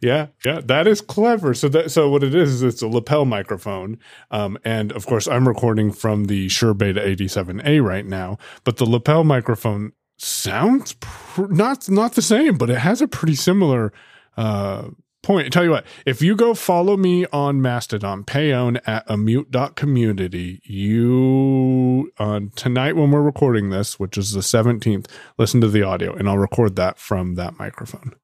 Yeah, 0.00 0.28
yeah, 0.44 0.60
that 0.64 0.86
is 0.86 1.00
clever. 1.00 1.54
So 1.54 1.68
that 1.70 1.90
so 1.90 2.08
what 2.08 2.22
it 2.22 2.34
is 2.34 2.54
is 2.54 2.62
it's 2.62 2.82
a 2.82 2.88
lapel 2.88 3.24
microphone, 3.24 3.98
um, 4.30 4.56
and 4.64 4.92
of 4.92 5.06
course 5.06 5.26
I'm 5.26 5.48
recording 5.48 5.92
from 5.92 6.26
the 6.26 6.48
Shure 6.48 6.74
Beta 6.74 7.00
87A 7.00 7.84
right 7.84 8.06
now. 8.06 8.38
But 8.64 8.76
the 8.76 8.84
lapel 8.84 9.24
microphone 9.24 9.92
sounds 10.16 10.94
pr- 11.00 11.48
not 11.48 11.88
not 11.88 12.14
the 12.14 12.22
same, 12.22 12.56
but 12.56 12.70
it 12.70 12.78
has 12.78 13.02
a 13.02 13.08
pretty 13.08 13.34
similar 13.34 13.92
uh, 14.36 14.90
point. 15.22 15.52
Tell 15.52 15.64
you 15.64 15.70
what, 15.70 15.84
if 16.06 16.22
you 16.22 16.36
go 16.36 16.54
follow 16.54 16.96
me 16.96 17.26
on 17.32 17.60
Mastodon, 17.60 18.24
payown 18.24 18.80
at 18.86 19.06
unmute.community, 19.08 20.60
you 20.64 22.12
on 22.18 22.50
tonight 22.54 22.96
when 22.96 23.10
we're 23.10 23.22
recording 23.22 23.70
this, 23.70 23.98
which 23.98 24.16
is 24.16 24.32
the 24.32 24.40
17th, 24.40 25.06
listen 25.36 25.60
to 25.60 25.68
the 25.68 25.82
audio, 25.82 26.14
and 26.14 26.28
I'll 26.28 26.38
record 26.38 26.76
that 26.76 26.98
from 26.98 27.34
that 27.34 27.58
microphone. 27.58 28.14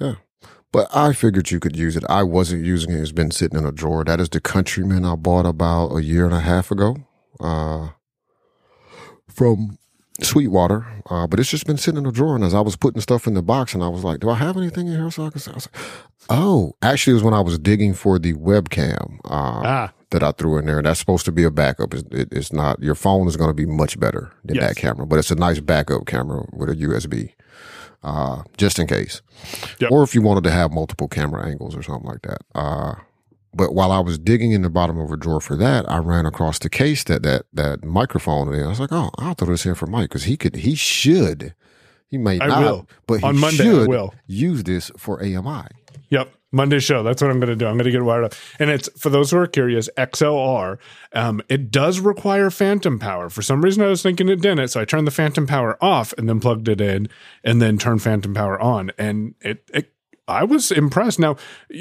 Yeah. 0.00 0.14
But 0.70 0.88
I 0.94 1.12
figured 1.14 1.50
you 1.50 1.60
could 1.60 1.76
use 1.76 1.96
it. 1.96 2.04
I 2.08 2.22
wasn't 2.22 2.64
using 2.64 2.90
it. 2.92 3.00
It's 3.00 3.12
been 3.12 3.30
sitting 3.30 3.58
in 3.58 3.64
a 3.64 3.72
drawer. 3.72 4.04
That 4.04 4.20
is 4.20 4.28
the 4.28 4.40
Countryman 4.40 5.04
I 5.04 5.14
bought 5.16 5.46
about 5.46 5.96
a 5.96 6.02
year 6.02 6.24
and 6.26 6.34
a 6.34 6.40
half 6.40 6.70
ago 6.70 6.96
uh, 7.40 7.88
from 9.28 9.78
Sweetwater. 10.20 10.86
Uh, 11.08 11.26
but 11.26 11.40
it's 11.40 11.50
just 11.50 11.66
been 11.66 11.78
sitting 11.78 11.98
in 11.98 12.06
a 12.06 12.12
drawer. 12.12 12.34
And 12.34 12.44
as 12.44 12.54
I 12.54 12.60
was 12.60 12.76
putting 12.76 13.00
stuff 13.00 13.26
in 13.26 13.34
the 13.34 13.42
box, 13.42 13.72
and 13.74 13.82
I 13.82 13.88
was 13.88 14.04
like, 14.04 14.20
do 14.20 14.28
I 14.30 14.34
have 14.34 14.56
anything 14.56 14.88
in 14.88 14.94
here? 14.94 15.10
So 15.10 15.24
I 15.26 15.30
can 15.30 15.40
say, 15.40 15.52
I 15.52 15.54
was 15.54 15.68
like, 15.72 15.82
oh, 16.28 16.74
actually, 16.82 17.12
it 17.12 17.14
was 17.14 17.22
when 17.24 17.34
I 17.34 17.40
was 17.40 17.58
digging 17.58 17.94
for 17.94 18.18
the 18.18 18.34
webcam. 18.34 19.18
Uh, 19.24 19.62
Ah, 19.64 19.92
that 20.10 20.22
I 20.22 20.32
threw 20.32 20.56
in 20.58 20.64
there. 20.66 20.80
That's 20.82 20.98
supposed 21.00 21.26
to 21.26 21.32
be 21.32 21.44
a 21.44 21.50
backup. 21.50 21.92
It's, 21.94 22.02
it, 22.10 22.28
it's 22.32 22.52
not. 22.52 22.82
Your 22.82 22.94
phone 22.94 23.26
is 23.28 23.36
going 23.36 23.50
to 23.50 23.54
be 23.54 23.66
much 23.66 23.98
better 24.00 24.32
than 24.44 24.56
Yes. 24.56 24.68
that 24.68 24.76
camera, 24.76 25.06
but 25.06 25.18
it's 25.18 25.30
a 25.30 25.34
nice 25.34 25.60
backup 25.60 26.06
camera 26.06 26.46
with 26.52 26.70
a 26.70 26.74
USB, 26.76 27.32
uh, 28.02 28.42
just 28.56 28.78
in 28.78 28.86
case. 28.86 29.22
Yep. 29.80 29.90
Or 29.90 30.02
if 30.02 30.14
you 30.14 30.22
wanted 30.22 30.44
to 30.44 30.50
have 30.50 30.72
multiple 30.72 31.08
camera 31.08 31.46
angles 31.46 31.76
or 31.76 31.82
something 31.82 32.08
like 32.08 32.22
that. 32.22 32.38
Uh, 32.54 32.94
but 33.54 33.74
while 33.74 33.90
I 33.90 34.00
was 34.00 34.18
digging 34.18 34.52
in 34.52 34.62
the 34.62 34.70
bottom 34.70 34.98
of 34.98 35.10
a 35.10 35.16
drawer 35.16 35.40
for 35.40 35.56
that, 35.56 35.90
I 35.90 35.98
ran 35.98 36.26
across 36.26 36.58
the 36.58 36.68
case 36.70 37.02
that 37.04 37.22
that 37.22 37.46
that 37.52 37.82
microphone 37.84 38.52
in. 38.54 38.62
I 38.62 38.68
was 38.68 38.78
like, 38.80 38.92
oh, 38.92 39.10
I'll 39.18 39.34
throw 39.34 39.48
this 39.48 39.64
in 39.66 39.74
for 39.74 39.86
Mike 39.86 40.10
because 40.10 40.24
he 40.24 40.36
could, 40.36 40.56
he 40.56 40.74
should, 40.74 41.54
he 42.06 42.18
may 42.18 42.38
I 42.40 42.46
not, 42.46 42.60
will. 42.62 42.88
but 43.06 43.20
he 43.20 43.26
On 43.26 43.38
Monday, 43.38 43.56
should 43.64 43.88
will. 43.88 44.14
use 44.26 44.64
this 44.64 44.90
for 44.96 45.20
AMI. 45.22 45.66
Yep. 46.10 46.32
Monday 46.50 46.78
show. 46.78 47.02
That's 47.02 47.20
what 47.20 47.30
I'm 47.30 47.40
going 47.40 47.50
to 47.50 47.56
do. 47.56 47.66
I'm 47.66 47.74
going 47.74 47.84
to 47.84 47.90
get 47.90 48.02
wired 48.02 48.24
up. 48.24 48.34
And 48.58 48.70
it's 48.70 48.88
for 48.98 49.10
those 49.10 49.30
who 49.30 49.38
are 49.38 49.46
curious, 49.46 49.88
XLR. 49.96 50.78
Um, 51.12 51.42
it 51.48 51.70
does 51.70 52.00
require 52.00 52.50
phantom 52.50 52.98
power. 52.98 53.28
For 53.28 53.42
some 53.42 53.62
reason, 53.62 53.82
I 53.82 53.88
was 53.88 54.02
thinking 54.02 54.28
it 54.28 54.40
didn't. 54.40 54.68
So 54.68 54.80
I 54.80 54.84
turned 54.84 55.06
the 55.06 55.12
phantom 55.12 55.46
power 55.46 55.76
off 55.82 56.14
and 56.16 56.28
then 56.28 56.40
plugged 56.40 56.68
it 56.68 56.80
in 56.80 57.08
and 57.44 57.60
then 57.60 57.78
turned 57.78 58.02
phantom 58.02 58.34
power 58.34 58.58
on. 58.60 58.92
And 58.98 59.34
it, 59.40 59.68
it 59.74 59.92
I 60.28 60.44
was 60.44 60.70
impressed. 60.70 61.18
Now, 61.18 61.36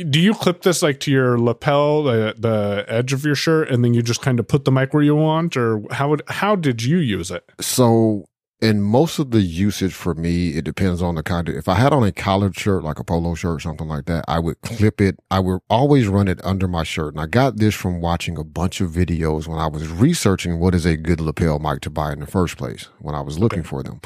do 0.10 0.20
you 0.20 0.34
clip 0.34 0.62
this 0.62 0.82
like 0.82 1.02
to 1.02 1.12
your 1.12 1.38
lapel, 1.38 2.04
the, 2.04 2.34
the 2.38 2.86
edge 2.88 3.12
of 3.12 3.26
your 3.26 3.36
shirt, 3.36 3.70
and 3.70 3.84
then 3.84 3.94
you 3.94 4.02
just 4.02 4.22
kind 4.22 4.40
of 4.40 4.48
put 4.48 4.64
the 4.64 4.72
mic 4.72 4.94
where 4.94 5.04
you 5.04 5.16
want, 5.16 5.58
or 5.58 5.84
how 5.92 6.10
would 6.10 6.22
how 6.28 6.56
did 6.56 6.82
you 6.82 6.98
use 6.98 7.30
it? 7.30 7.44
So 7.60 8.26
in 8.60 8.82
most 8.82 9.20
of 9.20 9.30
the 9.30 9.42
usage 9.42 9.94
for 9.94 10.16
me, 10.16 10.50
it 10.50 10.66
depends 10.66 11.00
on 11.02 11.14
the 11.14 11.22
kind 11.22 11.48
of, 11.48 11.56
if 11.56 11.68
I 11.68 11.76
had 11.76 11.94
on 11.94 12.04
a 12.04 12.12
collared 12.12 12.58
shirt, 12.58 12.84
like 12.84 12.98
a 12.98 13.04
polo 13.04 13.36
shirt, 13.36 13.62
something 13.62 13.88
like 13.88 14.06
that, 14.06 14.26
I 14.28 14.40
would 14.40 14.62
clip 14.62 15.00
it. 15.00 15.20
I 15.30 15.40
would 15.40 15.62
always 15.70 16.08
run 16.08 16.28
it 16.28 16.44
under 16.44 16.68
my 16.68 16.84
shirt. 16.84 17.14
And 17.14 17.22
I 17.22 17.28
got 17.28 17.58
this 17.58 17.76
from 17.76 18.02
watching 18.02 18.36
a 18.36 18.44
bunch 18.44 18.82
of 18.82 18.90
videos 18.90 19.48
when 19.48 19.60
I 19.60 19.68
was 19.68 19.88
researching 19.88 20.60
what 20.60 20.74
is 20.74 20.86
a 20.86 20.98
good 20.98 21.22
lapel 21.22 21.60
mic 21.60 21.82
to 21.82 21.92
buy 21.92 22.12
in 22.14 22.20
the 22.20 22.26
first 22.26 22.58
place 22.58 22.90
when 23.00 23.14
I 23.14 23.22
was 23.22 23.38
looking 23.38 23.62
for 23.62 23.84
them. 23.84 24.02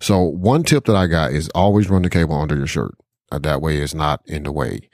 So 0.00 0.20
one 0.20 0.62
tip 0.62 0.84
that 0.84 0.96
I 0.96 1.08
got 1.08 1.32
is 1.32 1.48
always 1.54 1.90
run 1.90 2.02
the 2.02 2.10
cable 2.10 2.36
under 2.36 2.56
your 2.56 2.68
shirt. 2.68 2.94
Uh, 3.32 3.40
that 3.40 3.60
way 3.60 3.78
it's 3.78 3.94
not 3.94 4.22
in 4.26 4.44
the 4.44 4.52
way. 4.52 4.88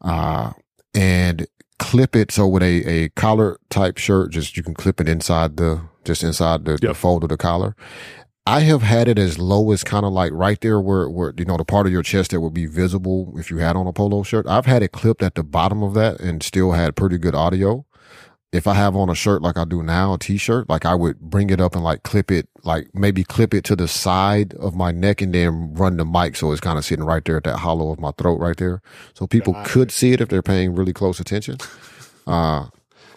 Uh, 0.00 0.52
and 0.92 1.46
clip 1.78 2.16
it. 2.16 2.32
So 2.32 2.48
with 2.48 2.64
a, 2.64 2.84
a 2.84 3.08
collar 3.10 3.60
type 3.70 3.98
shirt, 3.98 4.32
just 4.32 4.56
you 4.56 4.64
can 4.64 4.74
clip 4.74 5.00
it 5.00 5.08
inside 5.08 5.56
the, 5.56 5.82
just 6.04 6.24
inside 6.24 6.64
the, 6.64 6.78
the 6.78 6.94
fold 6.94 7.22
of 7.22 7.28
the 7.28 7.36
collar. 7.36 7.76
I 8.46 8.60
have 8.60 8.82
had 8.82 9.08
it 9.08 9.18
as 9.18 9.40
low 9.40 9.72
as 9.72 9.82
kind 9.82 10.06
of 10.06 10.12
like 10.12 10.30
right 10.32 10.60
there 10.60 10.80
where, 10.80 11.10
where, 11.10 11.34
you 11.36 11.44
know, 11.44 11.56
the 11.56 11.64
part 11.64 11.86
of 11.86 11.92
your 11.92 12.04
chest 12.04 12.30
that 12.30 12.40
would 12.40 12.54
be 12.54 12.66
visible 12.66 13.34
if 13.36 13.50
you 13.50 13.58
had 13.58 13.74
on 13.74 13.88
a 13.88 13.92
polo 13.92 14.22
shirt. 14.22 14.46
I've 14.46 14.66
had 14.66 14.84
it 14.84 14.92
clipped 14.92 15.22
at 15.22 15.34
the 15.34 15.42
bottom 15.42 15.82
of 15.82 15.94
that 15.94 16.20
and 16.20 16.42
still 16.44 16.70
had 16.70 16.94
pretty 16.94 17.18
good 17.18 17.34
audio. 17.34 17.84
If 18.52 18.68
I 18.68 18.74
have 18.74 18.94
on 18.94 19.10
a 19.10 19.16
shirt 19.16 19.42
like 19.42 19.58
I 19.58 19.64
do 19.64 19.82
now, 19.82 20.14
a 20.14 20.18
t-shirt, 20.18 20.68
like 20.70 20.86
I 20.86 20.94
would 20.94 21.18
bring 21.18 21.50
it 21.50 21.60
up 21.60 21.74
and 21.74 21.82
like 21.82 22.04
clip 22.04 22.30
it, 22.30 22.48
like 22.62 22.88
maybe 22.94 23.24
clip 23.24 23.52
it 23.52 23.64
to 23.64 23.74
the 23.74 23.88
side 23.88 24.54
of 24.54 24.76
my 24.76 24.92
neck 24.92 25.20
and 25.20 25.34
then 25.34 25.74
run 25.74 25.96
the 25.96 26.04
mic. 26.04 26.36
So 26.36 26.52
it's 26.52 26.60
kind 26.60 26.78
of 26.78 26.84
sitting 26.84 27.04
right 27.04 27.24
there 27.24 27.38
at 27.38 27.44
that 27.44 27.58
hollow 27.58 27.90
of 27.90 27.98
my 27.98 28.12
throat 28.12 28.36
right 28.36 28.56
there. 28.56 28.80
So 29.14 29.26
people 29.26 29.54
Got 29.54 29.66
could 29.66 29.90
see 29.90 30.12
it 30.12 30.20
if 30.20 30.28
they're 30.28 30.40
paying 30.40 30.74
really 30.74 30.92
close 30.92 31.20
attention. 31.20 31.58
Uh, 32.28 32.66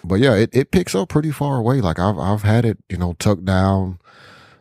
but 0.03 0.19
yeah, 0.19 0.35
it, 0.35 0.51
it 0.53 0.69
picks 0.69 0.93
up 0.93 1.09
pretty 1.09 1.31
far 1.31 1.57
away. 1.57 1.81
Like 1.81 1.97
I've 1.97 2.19
I've 2.19 2.43
had 2.43 2.63
it, 2.63 2.77
you 2.89 2.97
know, 2.97 3.13
tucked 3.17 3.45
down, 3.45 3.97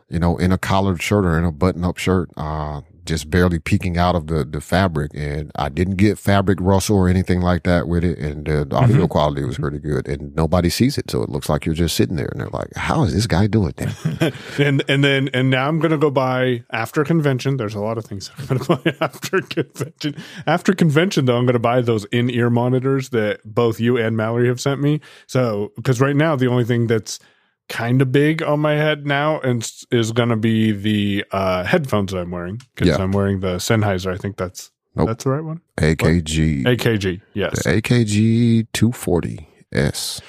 you 0.09 0.19
know, 0.19 0.37
in 0.37 0.51
a 0.51 0.57
collared 0.57 1.01
shirt 1.01 1.25
or 1.25 1.37
in 1.37 1.43
a 1.45 1.51
button 1.51 1.83
up 1.83 1.97
shirt. 1.97 2.29
Uh 2.37 2.81
just 3.09 3.29
barely 3.31 3.57
peeking 3.57 3.97
out 3.97 4.15
of 4.15 4.27
the, 4.27 4.45
the 4.45 4.61
fabric. 4.61 5.11
And 5.15 5.51
I 5.55 5.69
didn't 5.69 5.95
get 5.95 6.19
fabric 6.19 6.59
rustle 6.61 6.95
or 6.95 7.09
anything 7.09 7.41
like 7.41 7.63
that 7.63 7.87
with 7.87 8.03
it. 8.03 8.19
And 8.19 8.45
the, 8.45 8.65
the 8.65 8.75
audio 8.75 9.07
quality 9.07 9.43
was 9.43 9.57
pretty 9.57 9.79
good. 9.79 10.07
And 10.07 10.35
nobody 10.35 10.69
sees 10.69 10.95
it. 10.97 11.09
So 11.09 11.23
it 11.23 11.29
looks 11.29 11.49
like 11.49 11.65
you're 11.65 11.73
just 11.73 11.95
sitting 11.95 12.17
there 12.17 12.29
and 12.31 12.39
they're 12.39 12.49
like, 12.49 12.73
how 12.75 13.03
is 13.03 13.13
this 13.13 13.25
guy 13.25 13.47
doing 13.47 13.73
that? 13.77 14.33
and 14.59 14.83
and 14.87 15.03
then 15.03 15.29
and 15.33 15.49
now 15.49 15.67
I'm 15.67 15.79
gonna 15.79 15.97
go 15.97 16.11
buy 16.11 16.63
after 16.69 17.03
convention. 17.03 17.57
There's 17.57 17.73
a 17.73 17.79
lot 17.79 17.97
of 17.97 18.05
things 18.05 18.29
I'm 18.37 18.45
gonna 18.45 18.63
buy 18.63 18.95
after 19.01 19.41
convention. 19.41 20.15
After 20.45 20.73
convention, 20.73 21.25
though, 21.25 21.37
I'm 21.37 21.47
gonna 21.47 21.57
buy 21.57 21.81
those 21.81 22.05
in 22.05 22.29
ear 22.29 22.51
monitors 22.51 23.09
that 23.09 23.41
both 23.43 23.79
you 23.79 23.97
and 23.97 24.15
Mallory 24.15 24.47
have 24.47 24.61
sent 24.61 24.81
me. 24.81 25.01
So 25.25 25.71
because 25.75 25.99
right 25.99 26.15
now 26.15 26.35
the 26.35 26.47
only 26.47 26.63
thing 26.63 26.85
that's 26.85 27.19
kind 27.69 28.01
of 28.01 28.11
big 28.11 28.41
on 28.43 28.59
my 28.59 28.73
head 28.73 29.05
now 29.05 29.39
and 29.41 29.71
is 29.91 30.11
gonna 30.11 30.35
be 30.37 30.71
the 30.71 31.23
uh, 31.31 31.63
headphones 31.63 32.13
I'm 32.13 32.31
wearing 32.31 32.61
because 32.75 32.87
Yeah. 32.97 33.03
I'm 33.03 33.11
wearing 33.11 33.39
the 33.39 33.55
Sennheiser. 33.57 34.11
I 34.13 34.17
think 34.17 34.37
that's 34.37 34.71
Nope. 34.95 35.07
that's 35.07 35.23
the 35.23 35.29
right 35.29 35.43
one. 35.43 35.61
AKG, 35.77 36.63
AKG. 36.63 37.21
Yes, 37.33 37.63
the 37.63 37.69
AKG 37.81 38.67
240S. 38.73 40.21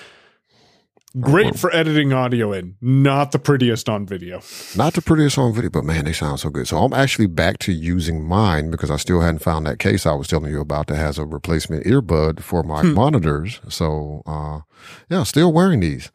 great 1.18 1.58
for 1.58 1.74
editing 1.74 2.12
audio 2.12 2.52
in. 2.52 2.76
Not 2.80 3.32
the 3.32 3.38
prettiest 3.40 3.88
on 3.88 4.06
video. 4.06 4.42
Not 4.76 4.92
the 4.94 5.02
prettiest 5.02 5.38
on 5.38 5.52
video, 5.52 5.70
but 5.70 5.84
man, 5.84 6.04
they 6.04 6.12
sound 6.12 6.38
so 6.40 6.50
good. 6.50 6.68
So 6.68 6.76
I'm 6.78 6.92
actually 6.92 7.26
back 7.26 7.58
to 7.60 7.72
using 7.72 8.22
mine 8.24 8.70
because 8.70 8.90
I 8.92 8.96
still 8.96 9.20
hadn't 9.20 9.40
found 9.42 9.66
that 9.66 9.78
case 9.80 10.06
I 10.06 10.12
was 10.12 10.28
telling 10.28 10.52
you 10.52 10.60
about 10.60 10.86
that 10.88 10.96
has 10.96 11.18
a 11.18 11.24
replacement 11.24 11.84
earbud 11.84 12.40
for 12.40 12.62
my 12.62 12.82
Hmm. 12.82 12.92
monitors. 12.94 13.60
So, 13.68 14.22
uh, 14.26 14.60
yeah, 15.08 15.24
still 15.24 15.52
wearing 15.52 15.80
these. 15.80 16.10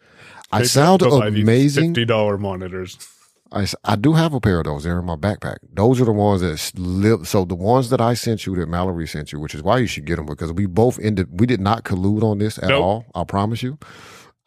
I 0.51 0.59
They 0.59 0.65
sound 0.65 0.99
don't 0.99 1.09
go 1.09 1.19
by 1.19 1.29
these 1.29 1.43
amazing. 1.43 1.89
Fifty 1.95 2.05
dollar 2.05 2.37
monitors. 2.37 2.97
I, 3.51 3.67
I 3.83 3.95
do 3.95 4.13
have 4.13 4.33
a 4.33 4.39
pair 4.41 4.59
of 4.59 4.65
those. 4.65 4.83
They're 4.83 4.99
in 4.99 5.05
my 5.05 5.15
backpack. 5.15 5.57
Those 5.71 6.01
are 6.01 6.05
the 6.05 6.11
ones 6.11 6.41
that 6.41 6.57
slip. 6.57 7.25
So 7.25 7.45
the 7.45 7.55
ones 7.55 7.89
that 7.91 8.01
I 8.01 8.13
sent 8.13 8.45
you, 8.45 8.55
that 8.55 8.67
Mallory 8.67 9.07
sent 9.07 9.31
you, 9.31 9.39
which 9.39 9.55
is 9.55 9.63
why 9.63 9.77
you 9.77 9.87
should 9.87 10.05
get 10.05 10.17
them 10.17 10.25
because 10.25 10.51
we 10.51 10.65
both 10.65 10.99
ended. 10.99 11.39
We 11.39 11.45
did 11.45 11.61
not 11.61 11.83
collude 11.83 12.23
on 12.23 12.39
this 12.39 12.57
at 12.57 12.69
Nope. 12.69 12.83
all. 12.83 13.05
I 13.15 13.23
promise 13.23 13.63
you. 13.63 13.77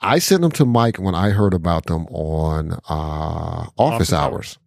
I 0.00 0.18
sent 0.20 0.42
them 0.42 0.52
to 0.52 0.64
Mike 0.64 0.98
when 0.98 1.14
I 1.14 1.30
heard 1.30 1.54
about 1.54 1.86
them 1.86 2.06
on 2.06 2.72
uh, 2.88 3.66
office, 3.68 3.72
Office 3.78 4.12
hours. 4.12 4.32
hours. 4.32 4.58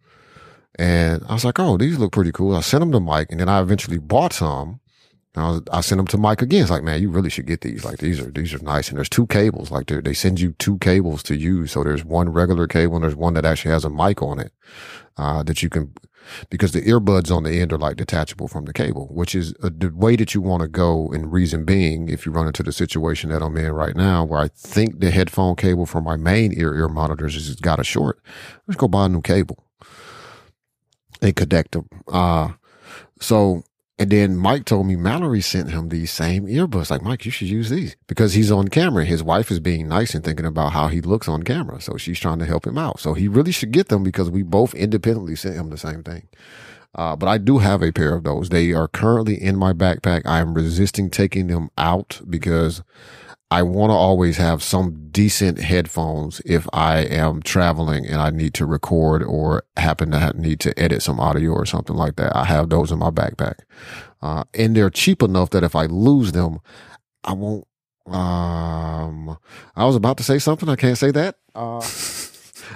and 0.80 1.24
I 1.30 1.34
was 1.34 1.46
like, 1.46 1.58
"Oh, 1.60 1.78
these 1.78 1.98
look 1.98 2.12
pretty 2.12 2.32
cool." 2.34 2.54
I 2.56 2.60
sent 2.62 2.82
them 2.82 2.92
to 2.92 3.00
Mike, 3.00 3.28
and 3.32 3.40
then 3.40 3.48
I 3.48 3.62
eventually 3.62 3.98
bought 4.00 4.34
some. 4.34 4.81
I, 5.36 5.50
was, 5.50 5.62
I 5.72 5.82
sent 5.82 5.98
them 5.98 6.08
to 6.08 6.18
Mike 6.18 6.42
again. 6.42 6.64
It's 6.64 6.72
like, 6.72 6.84
man, 6.84 7.02
you 7.02 7.10
really 7.10 7.30
should 7.30 7.46
get 7.46 7.62
these. 7.62 7.86
Like 7.86 8.00
these 8.00 8.20
are 8.20 8.30
these 8.30 8.54
are 8.54 8.60
nice, 8.60 8.90
and 8.90 8.98
there's 8.98 9.10
two 9.10 9.28
cables. 9.28 9.72
Like 9.72 9.88
they 9.88 10.14
send 10.14 10.42
you 10.42 10.54
two 10.60 10.78
cables 10.80 11.24
to 11.24 11.38
use. 11.38 11.72
So 11.72 11.84
there's 11.84 12.04
one 12.04 12.30
regular 12.30 12.68
cable, 12.68 12.96
and 12.96 13.04
there's 13.04 13.16
one 13.16 13.34
that 13.36 13.46
actually 13.46 13.72
has 13.72 13.86
a 13.86 13.90
mic 13.90 14.22
on 14.22 14.40
it 14.40 14.52
uh, 15.18 15.44
that 15.44 15.64
you 15.64 15.70
can 15.70 15.94
because 16.50 16.74
the 16.74 16.82
earbuds 16.82 17.36
on 17.36 17.44
the 17.44 17.60
end 17.60 17.72
are 17.72 17.78
like 17.78 17.96
detachable 17.96 18.48
from 18.48 18.66
the 18.66 18.74
cable, 18.74 19.08
which 19.12 19.34
is 19.34 19.54
uh 19.64 19.70
the 19.76 19.90
way 19.90 20.18
that 20.18 20.34
you 20.34 20.42
want 20.42 20.64
to 20.64 20.68
go. 20.68 21.10
And 21.14 21.32
reason 21.32 21.64
being, 21.64 22.10
if 22.10 22.26
you 22.26 22.34
run 22.34 22.48
into 22.48 22.64
the 22.64 22.74
situation 22.74 23.30
that 23.30 23.42
I'm 23.42 23.56
in 23.56 23.72
right 23.72 23.96
now, 23.96 24.26
where 24.26 24.40
I 24.40 24.50
think 24.50 25.00
the 25.00 25.12
headphone 25.12 25.56
cable 25.56 25.86
for 25.86 26.02
my 26.02 26.18
main 26.18 26.52
ear 26.60 26.76
ear 26.76 26.90
monitors 26.90 27.36
has 27.36 27.56
got 27.56 27.80
a 27.80 27.86
short, 27.86 28.22
let's 28.68 28.78
go 28.78 28.90
buy 28.90 29.06
a 29.06 29.10
new 29.10 29.22
cable 29.22 29.64
and 31.22 31.36
connect 31.36 31.72
them. 31.72 31.88
Uh, 32.12 32.50
so 33.20 33.64
and 34.02 34.10
then 34.10 34.36
Mike 34.36 34.66
told 34.66 34.88
me 34.88 34.96
Mallory 34.96 35.42
sent 35.42 35.70
him 35.70 35.90
these 35.90 36.12
same 36.12 36.48
earbuds. 36.48 36.90
Like, 36.90 37.04
Mike, 37.04 37.24
you 37.24 37.30
should 37.30 37.50
use 37.50 37.70
these 37.70 37.96
because 38.08 38.34
he's 38.34 38.52
on 38.52 38.70
camera. 38.70 39.06
His 39.06 39.22
wife 39.22 39.52
is 39.52 39.60
being 39.60 39.88
nice 39.88 40.16
and 40.16 40.24
thinking 40.24 40.48
about 40.48 40.72
how 40.72 40.88
he 40.88 41.02
looks 41.02 41.30
on 41.30 41.44
camera. 41.44 41.80
So 41.80 41.98
she's 41.98 42.20
trying 42.20 42.40
to 42.40 42.48
help 42.48 42.66
him 42.66 42.80
out. 42.80 43.00
So 43.00 43.14
he 43.14 43.28
really 43.28 43.52
should 43.52 43.70
get 43.70 43.90
them 43.90 44.04
because 44.04 44.32
we 44.32 44.42
both 44.42 44.74
independently 44.74 45.36
sent 45.36 45.54
him 45.54 45.70
the 45.70 45.78
same 45.78 46.02
thing. 46.02 46.28
Uh, 46.96 47.16
but 47.16 47.28
I 47.30 47.38
do 47.38 47.60
have 47.60 47.84
a 47.84 47.92
pair 47.92 48.16
of 48.16 48.24
those. 48.24 48.50
They 48.50 48.72
are 48.72 48.88
currently 48.88 49.40
in 49.40 49.56
my 49.56 49.72
backpack. 49.72 50.24
I 50.26 50.40
am 50.40 50.56
resisting 50.56 51.12
taking 51.12 51.46
them 51.46 51.70
out 51.78 52.22
because 52.28 52.82
I 53.52 53.64
want 53.64 53.90
to 53.90 53.96
always 53.96 54.38
have 54.38 54.64
some 54.64 55.10
decent 55.12 55.60
headphones 55.60 56.42
if 56.46 56.68
I 56.72 57.00
am 57.00 57.42
traveling 57.42 58.06
and 58.06 58.22
I 58.22 58.30
need 58.30 58.54
to 58.56 58.66
record 58.66 59.22
or 59.22 59.64
happen 59.76 60.12
to 60.12 60.20
have, 60.20 60.36
need 60.36 60.62
to 60.62 60.80
edit 60.80 61.04
some 61.04 61.20
audio 61.20 61.52
or 61.52 61.66
something 61.66 61.98
like 61.98 62.16
that. 62.16 62.34
I 62.34 62.46
have 62.46 62.70
those 62.70 62.94
in 62.94 63.00
my 63.00 63.10
backpack. 63.10 63.56
Uh, 64.22 64.46
and 64.54 64.74
they're 64.74 64.90
cheap 64.90 65.22
enough 65.22 65.50
that 65.50 65.66
if 65.66 65.76
I 65.76 65.86
lose 65.88 66.32
them, 66.32 66.60
I 67.26 67.34
won't, 67.34 67.68
um, 68.08 69.38
I 69.76 69.84
was 69.84 69.98
about 69.98 70.16
to 70.18 70.24
say 70.24 70.40
something. 70.40 70.70
I 70.70 70.78
can't 70.78 70.98
say 70.98 71.12
that. 71.12 71.36
Uh, 71.54 71.86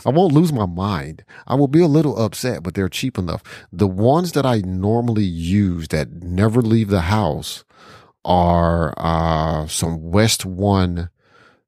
I 0.05 0.10
won't 0.10 0.34
lose 0.34 0.51
my 0.51 0.65
mind. 0.65 1.24
I 1.48 1.55
will 1.55 1.67
be 1.67 1.82
a 1.82 1.88
little 1.88 2.22
upset, 2.22 2.63
but 2.63 2.74
they're 2.74 2.89
cheap 2.89 3.17
enough. 3.17 3.44
The 3.72 3.88
ones 3.88 4.34
that 4.34 4.46
I 4.46 4.60
normally 4.60 5.24
use 5.24 5.88
that 5.89 6.12
never 6.12 6.62
leave 6.62 6.89
the 6.89 7.01
house 7.01 7.63
are 8.25 8.94
uh, 8.98 9.67
some 9.67 10.12
Westone 10.12 11.10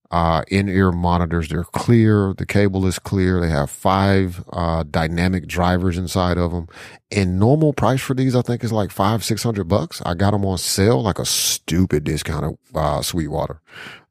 uh, 0.10 0.44
in-ear 0.48 0.92
monitors. 0.92 1.50
They're 1.50 1.64
clear. 1.64 2.34
The 2.34 2.46
cable 2.46 2.86
is 2.86 3.00
clear. 3.00 3.40
They 3.42 3.50
have 3.50 3.70
five 3.70 4.44
uh, 4.52 4.84
dynamic 4.84 5.48
drivers 5.48 5.98
inside 5.98 6.38
of 6.38 6.52
them. 6.52 6.68
And 7.12 7.40
normal 7.40 7.74
price 7.74 8.02
for 8.02 8.14
these, 8.14 8.36
I 8.36 8.42
think, 8.42 8.64
is 8.64 8.72
like 8.72 8.92
five, 8.92 9.24
six 9.24 9.44
hundred 9.44 9.66
bucks. 9.66 10.02
I 10.06 10.14
got 10.14 10.32
them 10.32 10.46
on 10.46 10.58
sale, 10.58 11.02
like 11.02 11.20
a 11.20 11.26
stupid 11.26 12.04
discount 12.04 12.46
of 12.46 12.58
uh, 12.76 13.02
Sweetwater. 13.02 13.62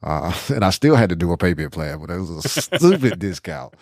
Uh, 0.03 0.33
and 0.55 0.65
I 0.65 0.71
still 0.71 0.97
had 0.97 1.09
to 1.11 1.17
do 1.17 1.33
a 1.33 1.37
payment 1.37 1.73
plan, 1.73 1.99
but 1.99 2.11
it 2.11 2.19
was 2.19 2.31
a 2.31 2.49
stupid 2.49 3.19
discount. 3.19 3.75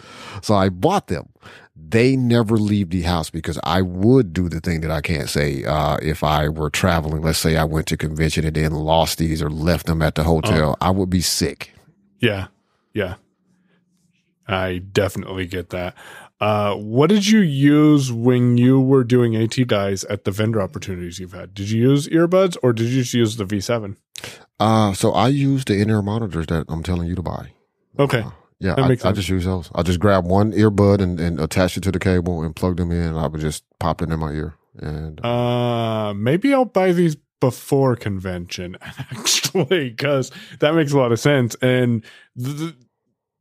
So 0.42 0.54
I 0.54 0.68
bought 0.68 1.08
them. 1.08 1.28
They 1.76 2.16
never 2.16 2.56
leave 2.56 2.90
the 2.90 3.02
house 3.02 3.30
because 3.30 3.58
I 3.64 3.82
would 3.82 4.32
do 4.32 4.48
the 4.48 4.60
thing 4.60 4.80
that 4.82 4.92
I 4.92 5.00
can't 5.00 5.28
say, 5.28 5.64
uh, 5.64 5.96
if 6.00 6.22
I 6.22 6.48
were 6.48 6.70
traveling. 6.70 7.22
Let's 7.22 7.38
say 7.38 7.56
I 7.56 7.64
went 7.64 7.88
to 7.88 7.96
convention 7.96 8.44
and 8.44 8.54
then 8.54 8.72
lost 8.72 9.18
these 9.18 9.42
or 9.42 9.50
left 9.50 9.86
them 9.86 10.00
at 10.00 10.14
the 10.14 10.22
hotel. 10.22 10.76
I 10.80 10.90
would 10.90 11.10
be 11.10 11.20
sick. 11.20 11.72
Yeah. 12.20 12.46
Yeah. 12.92 13.16
I 14.46 14.78
definitely 14.78 15.46
get 15.46 15.70
that. 15.70 15.94
Uh, 16.40 16.74
what 16.74 17.08
did 17.08 17.26
you 17.26 17.40
use 17.40 18.12
when 18.12 18.58
you 18.58 18.80
were 18.80 19.02
doing 19.02 19.34
AT 19.34 19.66
guys 19.66 20.04
at 20.04 20.24
the 20.24 20.30
vendor 20.30 20.60
opportunities 20.60 21.18
you've 21.18 21.32
had? 21.32 21.54
Did 21.54 21.70
you 21.70 21.82
use 21.90 22.06
earbuds 22.08 22.56
or 22.62 22.72
did 22.72 22.88
you 22.88 23.02
just 23.02 23.14
use 23.14 23.36
the 23.36 23.44
V7? 23.44 23.96
Uh, 24.60 24.92
so 24.92 25.12
I 25.12 25.28
use 25.28 25.64
the 25.64 25.80
in-ear 25.80 26.02
monitors 26.02 26.46
that 26.46 26.66
I'm 26.68 26.82
telling 26.82 27.08
you 27.08 27.14
to 27.14 27.22
buy. 27.22 27.52
Okay. 27.98 28.24
Uh, 28.62 28.66
yeah, 28.66 28.74
I, 28.78 29.08
I 29.08 29.12
just 29.12 29.28
use 29.28 29.44
those. 29.44 29.70
I 29.74 29.82
just 29.82 30.00
grab 30.00 30.26
one 30.26 30.52
earbud 30.52 31.00
and, 31.00 31.18
and 31.20 31.40
attach 31.40 31.76
it 31.76 31.82
to 31.82 31.92
the 31.92 31.98
cable 31.98 32.42
and 32.42 32.54
plug 32.54 32.76
them 32.76 32.90
in. 32.92 32.98
And 33.08 33.18
I 33.18 33.26
would 33.26 33.40
just 33.40 33.64
pop 33.78 34.00
it 34.02 34.10
in 34.10 34.18
my 34.18 34.32
ear. 34.32 34.54
And 34.78 35.24
Uh, 35.24 36.14
maybe 36.14 36.52
I'll 36.54 36.64
buy 36.64 36.92
these 36.92 37.16
before 37.40 37.94
convention 37.96 38.76
actually, 38.82 39.90
because 39.90 40.30
that 40.60 40.74
makes 40.74 40.92
a 40.92 40.98
lot 40.98 41.12
of 41.12 41.20
sense. 41.20 41.54
And 41.60 42.04
th- 42.42 42.74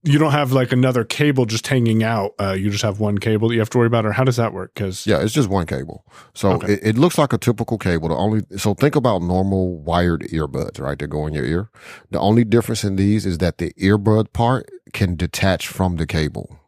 you 0.06 0.20
don't 0.20 0.32
have 0.34 0.52
like 0.52 0.74
another 0.74 1.06
cable 1.06 1.46
just 1.46 1.66
hanging 1.66 2.04
out. 2.04 2.34
Uh, 2.38 2.52
you 2.52 2.70
just 2.70 2.84
have 2.84 3.00
one 3.00 3.18
cable 3.18 3.48
that 3.48 3.54
you 3.54 3.62
have 3.62 3.70
to 3.70 3.78
worry 3.78 3.88
about, 3.88 4.06
or 4.06 4.12
how 4.12 4.26
does 4.26 4.36
that 4.36 4.52
work? 4.52 4.74
Because 4.74 5.08
yeah, 5.08 5.22
it's 5.22 5.32
just 5.32 5.48
one 5.48 5.66
cable. 5.66 6.06
So 6.34 6.52
Okay. 6.54 6.74
it, 6.74 6.80
it 6.84 6.98
looks 6.98 7.18
like 7.18 7.32
a 7.32 7.38
typical 7.38 7.78
cable. 7.78 8.10
The 8.10 8.16
only, 8.16 8.42
so 8.58 8.74
think 8.74 8.98
about 8.98 9.22
normal 9.22 9.80
wired 9.80 10.24
earbuds, 10.24 10.82
right? 10.82 11.00
They 11.00 11.08
go 11.08 11.26
in 11.26 11.34
your 11.34 11.46
ear. 11.46 11.70
The 12.12 12.20
only 12.20 12.44
difference 12.44 12.84
in 12.84 12.98
these 12.98 13.26
is 13.26 13.38
that 13.38 13.60
the 13.60 13.72
earbud 13.76 14.34
part 14.34 14.70
can 14.94 15.16
detach 15.16 15.68
from 15.68 15.98
the 15.98 16.06
cable. 16.06 16.60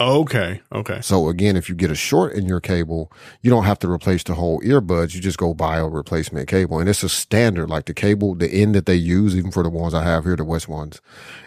okay, 0.00 0.60
okay, 0.72 1.00
So 1.00 1.28
again, 1.28 1.56
if 1.56 1.68
you 1.68 1.76
get 1.76 1.90
a 1.90 1.94
short 1.94 2.32
in 2.32 2.46
your 2.46 2.60
cable, 2.60 3.12
you 3.42 3.50
don't 3.50 3.62
have 3.64 3.78
to 3.80 3.88
replace 3.90 4.24
the 4.24 4.34
whole 4.34 4.60
earbuds. 4.62 5.14
You 5.14 5.20
just 5.20 5.38
go 5.38 5.54
buy 5.54 5.76
a 5.78 5.86
replacement 5.86 6.48
cable. 6.48 6.80
And 6.80 6.88
it's 6.88 7.04
a 7.04 7.08
standard, 7.08 7.68
like 7.70 7.84
the 7.84 7.94
cable, 7.94 8.34
the 8.34 8.50
end 8.50 8.74
that 8.74 8.86
they 8.86 8.96
use, 8.96 9.36
even 9.36 9.52
for 9.52 9.62
the 9.62 9.70
ones 9.70 9.94
I 9.94 10.02
have 10.02 10.24
here, 10.24 10.34
the 10.34 10.44
Westones. 10.44 10.98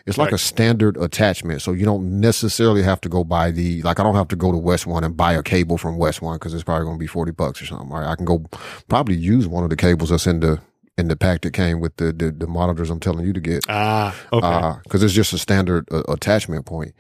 It's 0.06 0.18
like 0.18 0.32
Right. 0.32 0.39
a 0.39 0.44
standard 0.44 0.96
attachment. 0.96 1.63
So 1.63 1.74
you 1.74 1.84
don't 1.86 2.22
necessarily 2.22 2.84
have 2.84 3.01
to 3.01 3.10
go 3.10 3.24
buy 3.25 3.51
the, 3.51 3.82
like 3.82 4.00
I 4.00 4.04
don't 4.04 4.15
have 4.15 4.30
to 4.30 4.38
go 4.38 4.51
to 4.54 4.58
Westone 4.58 5.04
and 5.04 5.18
buy 5.18 5.34
a 5.34 5.44
cable 5.44 5.77
from 5.77 5.98
Westone 5.98 6.36
because 6.36 6.54
it's 6.54 6.63
probably 6.63 6.86
going 6.86 6.98
to 6.98 7.04
be 7.04 7.08
40 7.08 7.32
bucks 7.34 7.62
or 7.62 7.65
something. 7.65 7.89
Right? 7.89 8.08
I 8.08 8.15
can 8.15 8.25
go 8.25 8.46
probably 8.88 9.15
use 9.15 9.48
one 9.48 9.63
of 9.65 9.70
the 9.70 9.75
cables 9.75 10.12
that's 10.12 10.27
in 10.27 10.39
the, 10.39 10.62
in 10.98 11.08
the 11.08 11.16
pack 11.16 11.42
that 11.42 11.52
came 11.52 11.80
with 11.80 11.98
the, 11.98 12.14
the, 12.14 12.32
the 12.32 12.48
monitors 12.48 12.90
I'm 12.90 13.00
telling 13.00 13.25
you 13.25 13.34
to 13.34 13.40
get 13.40 13.66
ah, 13.68 14.16
okay, 14.32 14.80
because 14.84 15.04
it's 15.04 15.14
just 15.14 15.34
a 15.34 15.38
standard 15.38 15.88
uh, 15.92 16.04
attachment 16.08 16.66
point. 16.66 16.94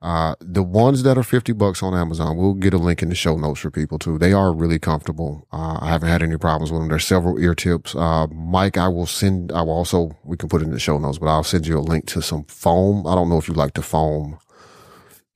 Uh, 0.00 0.36
the 0.40 0.62
ones 0.62 1.02
that 1.02 1.18
are 1.18 1.24
50 1.24 1.52
bucks 1.54 1.82
on 1.82 1.92
Amazon, 1.92 2.36
we'll 2.36 2.54
get 2.54 2.72
a 2.72 2.78
link 2.78 3.02
in 3.02 3.08
the 3.08 3.16
show 3.16 3.36
notes 3.36 3.58
for 3.58 3.70
people 3.70 3.98
too. 3.98 4.16
They 4.16 4.32
are 4.32 4.52
really 4.52 4.78
comfortable. 4.78 5.44
Uh, 5.52 5.78
I 5.80 5.88
haven't 5.88 6.08
had 6.08 6.22
any 6.22 6.36
problems 6.36 6.70
with 6.70 6.80
them. 6.80 6.88
There's 6.88 7.04
several 7.04 7.36
ear 7.40 7.54
tips. 7.54 7.96
Uh, 7.96 8.28
Mike, 8.28 8.76
I 8.76 8.86
will 8.86 9.06
send, 9.06 9.50
I 9.50 9.62
will 9.62 9.72
also, 9.72 10.16
we 10.22 10.36
can 10.36 10.48
put 10.48 10.62
it 10.62 10.66
in 10.66 10.70
the 10.70 10.78
show 10.78 10.98
notes, 10.98 11.18
but 11.18 11.26
I'll 11.26 11.42
send 11.42 11.66
you 11.66 11.78
a 11.78 11.80
link 11.80 12.06
to 12.08 12.22
some 12.22 12.44
foam. 12.44 13.08
I 13.08 13.16
don't 13.16 13.28
know 13.28 13.38
if 13.38 13.48
you 13.48 13.54
like 13.54 13.74
to 13.74 13.82
foam 13.82 14.38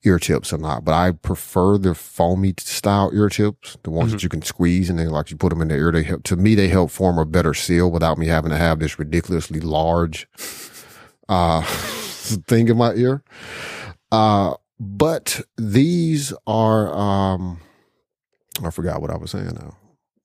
ear 0.05 0.19
tips 0.19 0.53
or 0.53 0.59
not, 0.59 0.85
but 0.85 0.95
I 0.95 1.13
prefer 1.13 1.79
the 1.79 1.95
foamy 1.95 2.55
style 2.59 3.11
ear 3.15 3.29
tips, 3.29 3.77
the 3.85 3.91
ones 3.91 4.13
that 4.13 4.23
you 4.23 4.29
can 4.29 4.43
squeeze 4.43 4.91
and 4.91 4.99
then 4.99 5.11
like 5.11 5.31
you 5.31 5.37
put 5.37 5.51
them 5.51 5.63
in 5.63 5.69
the 5.69 5.77
ear. 5.77 5.93
They 5.93 6.03
help, 6.05 6.25
to 6.25 6.37
me, 6.37 6.55
they 6.55 6.69
help 6.69 6.91
form 6.91 7.19
a 7.19 7.25
better 7.27 7.55
seal 7.55 7.91
without 7.91 8.19
me 8.19 8.27
having 8.27 8.51
to 8.51 8.59
have 8.59 8.79
this 8.81 8.99
ridiculously 8.99 9.61
large, 9.61 10.29
uh, 11.29 11.63
thing 12.49 12.69
in 12.69 12.77
my 12.77 12.95
ear. 12.95 13.23
Uh, 14.11 14.55
but 14.81 15.41
these 15.57 16.33
are, 16.47 16.93
um, 16.95 17.61
I 18.65 18.71
forgot 18.71 19.01
what 19.01 19.11
I 19.11 19.17
was 19.17 19.31
saying 19.31 19.55
now. 19.55 19.77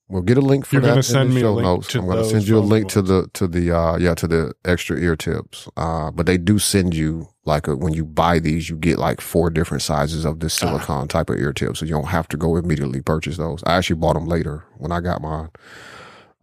We'll 0.10 0.22
get 0.22 0.38
a 0.38 0.42
link 0.42 0.66
for 0.66 0.76
You're 0.76 0.82
that 0.84 0.88
gonna 0.90 0.98
in 0.98 1.04
send 1.04 1.30
the 1.32 1.36
me 1.36 1.42
a 1.42 1.44
show 1.44 1.54
link 1.54 1.66
notes. 1.66 1.88
to 1.90 2.00
I'm 2.00 2.06
going 2.06 2.18
to 2.18 2.24
send 2.30 2.48
you 2.48 2.58
a 2.58 2.62
link 2.62 2.90
to 2.90 3.02
the 3.02 3.30
to 3.34 3.48
the 3.48 3.76
uh 3.76 3.98
yeah 3.98 4.16
to 4.16 4.28
the 4.28 4.54
extra 4.64 4.98
ear 4.98 5.18
tips. 5.18 5.68
Uh, 5.76 6.12
but 6.12 6.26
they 6.26 6.38
do 6.38 6.60
send 6.60 6.96
you 6.96 7.28
like 7.48 7.68
a, 7.68 7.76
when 7.76 7.94
you 7.94 8.06
buy 8.06 8.40
these, 8.40 8.70
you 8.70 8.76
get 8.76 9.00
like 9.00 9.22
four 9.22 9.50
different 9.50 9.82
sizes 9.82 10.26
of 10.26 10.40
this 10.40 10.62
Ah. 10.62 10.68
silicone 10.68 11.08
type 11.08 11.30
of 11.30 11.38
ear 11.38 11.54
tip, 11.54 11.78
so 11.78 11.86
you 11.86 11.92
don't 11.94 12.08
have 12.08 12.28
to 12.30 12.38
go 12.38 12.56
immediately 12.58 13.02
purchase 13.02 13.38
those. 13.38 13.64
I 13.66 13.76
actually 13.78 13.96
bought 13.98 14.14
them 14.14 14.26
later 14.28 14.66
when 14.78 14.92
I 14.92 15.00
got 15.02 15.22
mine. 15.22 15.50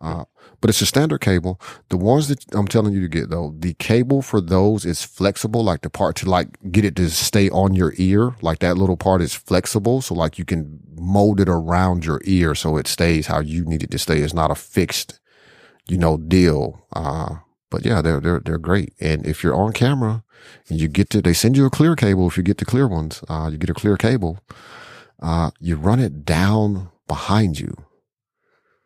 Uh, 0.00 0.24
but 0.60 0.70
it's 0.70 0.80
a 0.80 0.86
standard 0.86 1.20
cable. 1.20 1.60
The 1.90 1.96
ones 1.96 2.28
that 2.28 2.44
I'm 2.54 2.66
telling 2.68 2.94
you 2.94 3.00
to 3.00 3.08
get 3.08 3.30
though, 3.30 3.54
the 3.58 3.74
cable 3.74 4.22
for 4.22 4.40
those 4.40 4.84
is 4.86 5.02
flexible, 5.04 5.62
like 5.62 5.82
the 5.82 5.90
part 5.90 6.16
to 6.16 6.28
like 6.28 6.48
get 6.72 6.84
it 6.84 6.96
to 6.96 7.10
stay 7.10 7.50
on 7.50 7.74
your 7.74 7.92
ear, 7.96 8.34
like 8.42 8.58
that 8.60 8.76
little 8.78 8.96
part 8.96 9.20
is 9.22 9.34
flexible. 9.34 10.00
So 10.02 10.14
like 10.14 10.38
you 10.38 10.44
can 10.44 10.80
mold 10.96 11.40
it 11.40 11.48
around 11.48 12.04
your 12.06 12.20
ear 12.24 12.54
so 12.54 12.76
it 12.78 12.86
stays 12.86 13.26
how 13.26 13.40
you 13.40 13.64
need 13.64 13.82
it 13.82 13.90
to 13.90 13.98
stay. 13.98 14.20
It's 14.20 14.34
not 14.34 14.50
a 14.50 14.54
fixed, 14.54 15.20
you 15.86 15.98
know, 15.98 16.16
deal. 16.16 16.86
Uh, 16.94 17.36
but 17.74 17.84
yeah, 17.84 18.00
they're, 18.00 18.20
they're, 18.20 18.40
they're 18.44 18.58
great. 18.58 18.92
And 19.00 19.26
if 19.26 19.42
you're 19.42 19.54
on 19.56 19.72
camera 19.72 20.22
and 20.68 20.80
you 20.80 20.86
get 20.86 21.10
to, 21.10 21.20
they 21.20 21.32
send 21.32 21.56
you 21.56 21.66
a 21.66 21.70
clear 21.70 21.96
cable. 21.96 22.28
If 22.28 22.36
you 22.36 22.44
get 22.44 22.58
the 22.58 22.64
clear 22.64 22.86
ones, 22.86 23.20
uh, 23.28 23.48
you 23.50 23.58
get 23.58 23.68
a 23.70 23.74
clear 23.74 23.96
cable, 23.96 24.38
uh, 25.20 25.50
you 25.60 25.74
run 25.74 25.98
it 25.98 26.24
down 26.24 26.90
behind 27.08 27.58
you 27.58 27.74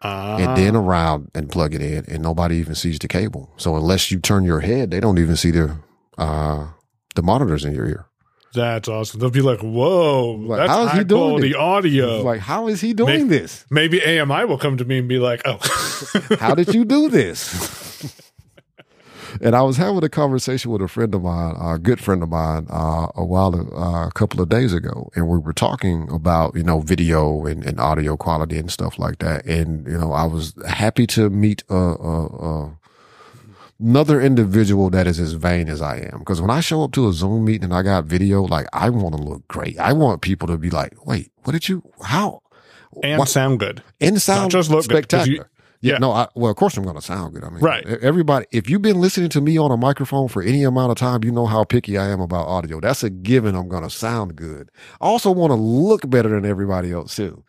and 0.01 0.57
then 0.57 0.75
Ah. 0.77 0.81
around 0.81 1.31
and 1.35 1.51
plug 1.51 1.75
it 1.75 1.83
in 1.83 2.05
and 2.09 2.23
nobody 2.23 2.57
even 2.57 2.75
sees 2.75 2.99
the 2.99 3.09
cable. 3.09 3.51
So 3.59 3.77
unless 3.77 4.11
you 4.11 4.21
turn 4.21 4.45
your 4.45 4.61
head, 4.61 4.91
they 4.91 5.01
don't 5.01 5.19
even 5.19 5.37
see 5.37 5.51
the, 5.51 5.77
uh, 6.17 6.69
the 7.15 7.23
monitors 7.23 7.65
in 7.67 7.75
your 7.75 7.87
ear. 7.87 8.05
That's 8.55 8.89
awesome. 8.89 9.21
They'll 9.21 9.29
be 9.31 9.43
like, 9.43 9.61
"Whoa, 9.61 10.31
Like, 10.49 10.61
that's 10.61 10.71
how 10.73 10.87
is 10.87 10.93
he 10.93 11.05
doing 11.05 11.21
quality 11.29 11.51
it? 11.51 11.57
audio." 11.57 12.23
Like, 12.23 12.41
how 12.41 12.69
is 12.69 12.81
he 12.81 12.95
doing 12.95 13.29
Make- 13.29 13.29
this? 13.29 13.67
Maybe 13.71 14.01
AMI 14.03 14.47
will 14.47 14.57
come 14.57 14.79
to 14.79 14.87
me 14.87 14.99
and 14.99 15.07
be 15.09 15.19
like, 15.19 15.43
"Oh, 15.45 15.59
How 16.41 16.55
did 16.55 16.73
you 16.75 16.85
do 16.87 17.11
this? 17.11 17.39
and 19.41 19.55
I 19.55 19.63
was 19.63 19.77
having 19.77 20.03
a 20.05 20.09
conversation 20.09 20.71
with 20.71 20.83
a 20.83 20.89
friend 20.89 21.15
of 21.15 21.23
mine, 21.23 21.55
a 21.61 21.79
good 21.79 22.01
friend 22.01 22.23
of 22.23 22.29
mine, 22.29 22.67
uh, 22.71 23.09
a 23.15 23.25
while, 23.25 23.55
uh, 23.55 24.07
a 24.09 24.13
couple 24.13 24.41
of 24.41 24.49
days 24.49 24.73
ago, 24.73 25.11
and 25.15 25.29
we 25.29 25.39
were 25.39 25.53
talking 25.53 26.09
about, 26.11 26.55
you 26.55 26.63
know, 26.63 26.81
video 26.81 27.47
and, 27.47 27.65
and 27.65 27.79
audio 27.81 28.17
quality 28.17 28.59
and 28.59 28.71
stuff 28.71 28.99
like 28.99 29.19
that. 29.19 29.45
And, 29.47 29.87
you 29.87 29.99
know, 29.99 30.13
I 30.13 30.25
was 30.25 30.55
happy 30.67 31.07
to 31.09 31.31
meet, 31.31 31.63
a, 31.69 31.75
a, 31.75 32.27
a 32.27 32.79
another 33.81 34.21
individual 34.21 34.91
that 34.91 35.07
is 35.07 35.21
as 35.21 35.35
vain 35.35 35.69
as 35.69 35.81
I 35.81 35.99
am. 36.13 36.25
Cause 36.25 36.41
when 36.41 36.51
I 36.51 36.59
show 36.61 36.83
up 36.83 36.91
to 36.93 37.09
a 37.09 37.13
Zoom 37.13 37.45
meeting 37.45 37.65
and 37.65 37.75
I 37.75 37.83
got 37.83 38.07
video, 38.07 38.43
like 38.43 38.67
I 38.73 38.91
want 38.91 39.17
to 39.17 39.23
look 39.23 39.47
great. 39.47 39.79
I 39.79 39.93
want 39.93 40.21
people 40.21 40.49
to 40.49 40.59
be 40.59 40.69
like, 40.71 41.07
wait, 41.07 41.31
what 41.45 41.53
did 41.53 41.69
you, 41.69 41.83
how? 42.03 42.43
and 43.03 43.19
What- 43.19 43.29
sound 43.29 43.61
good." 43.61 43.83
and 44.01 44.21
sound 44.21 44.51
just 44.51 44.71
look 44.71 44.89
good, 44.89 44.97
spectacular. 45.05 45.49
Yeah, 45.81 45.95
yeah. 45.95 45.99
no, 45.99 46.13
I, 46.13 46.29
well, 46.35 46.51
of 46.51 46.57
course 46.57 46.77
I'm 46.77 46.85
going 46.85 46.97
to 46.97 47.03
sound 47.03 47.35
good. 47.35 47.45
I 47.45 47.51
mean, 47.51 47.61
Right. 47.61 47.87
Everybody, 47.87 48.47
if 48.51 48.69
you've 48.69 48.83
been 48.83 49.01
listening 49.01 49.29
to 49.31 49.41
me 49.41 49.59
on 49.59 49.71
a 49.71 49.77
microphone 49.77 50.29
for 50.29 50.43
any 50.43 50.65
amount 50.65 50.91
of 50.91 50.97
time, 50.99 51.25
you 51.25 51.33
know 51.33 51.47
how 51.47 51.65
picky 51.65 51.97
I 51.97 52.09
am 52.09 52.21
about 52.21 52.47
audio. 52.47 52.81
That's 52.81 53.03
a 53.03 53.11
given. 53.11 53.55
I'm 53.55 53.69
going 53.69 53.85
to 53.85 53.91
sound 53.91 54.37
good. 54.37 54.71
I 55.01 55.07
also 55.07 55.31
want 55.31 55.51
to 55.51 55.55
look 55.55 56.09
better 56.09 56.29
than 56.29 56.45
everybody 56.45 56.93
else 56.93 57.15
too. 57.17 57.45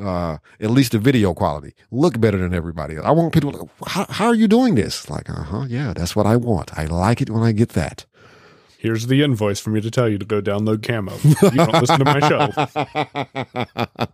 Uh, 0.00 0.38
at 0.60 0.70
least 0.70 0.92
the 0.92 0.98
video 0.98 1.34
quality 1.34 1.74
look 1.90 2.18
better 2.18 2.38
than 2.38 2.54
everybody 2.54 2.96
else. 2.96 3.04
I 3.04 3.10
want 3.10 3.32
people 3.34 3.52
to, 3.52 3.68
how, 3.86 4.06
how 4.08 4.26
are 4.26 4.34
you 4.34 4.48
doing 4.48 4.74
this? 4.74 5.08
Like, 5.10 5.28
uh 5.28 5.42
huh. 5.42 5.66
Yeah, 5.68 5.92
that's 5.94 6.16
what 6.16 6.26
I 6.26 6.36
want. 6.36 6.76
I 6.76 6.86
like 6.86 7.20
it 7.20 7.30
when 7.30 7.42
I 7.42 7.52
get 7.52 7.70
that. 7.70 8.06
Here's 8.84 9.06
the 9.06 9.22
invoice 9.22 9.60
for 9.60 9.70
me 9.70 9.80
to 9.80 9.90
tell 9.90 10.10
you 10.10 10.18
to 10.18 10.26
go 10.26 10.42
download 10.42 10.86
Camo. 10.86 11.14
You 11.24 11.56
don't 11.56 11.72
listen 11.72 12.00
to 12.00 12.04
my 12.04 12.20
show. 12.28 14.06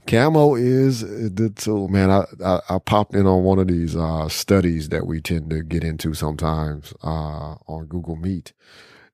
Camo 0.06 0.56
is 0.56 1.00
the 1.00 1.48
tool, 1.48 1.88
man. 1.88 2.10
I, 2.10 2.26
I 2.44 2.60
I 2.68 2.78
popped 2.80 3.14
in 3.14 3.26
on 3.26 3.44
one 3.44 3.58
of 3.58 3.66
these 3.66 3.96
uh, 3.96 4.28
studies 4.28 4.90
that 4.90 5.06
we 5.06 5.22
tend 5.22 5.48
to 5.48 5.62
get 5.62 5.82
into 5.82 6.12
sometimes 6.12 6.92
uh, 7.02 7.54
on 7.66 7.86
Google 7.88 8.14
Meet, 8.16 8.52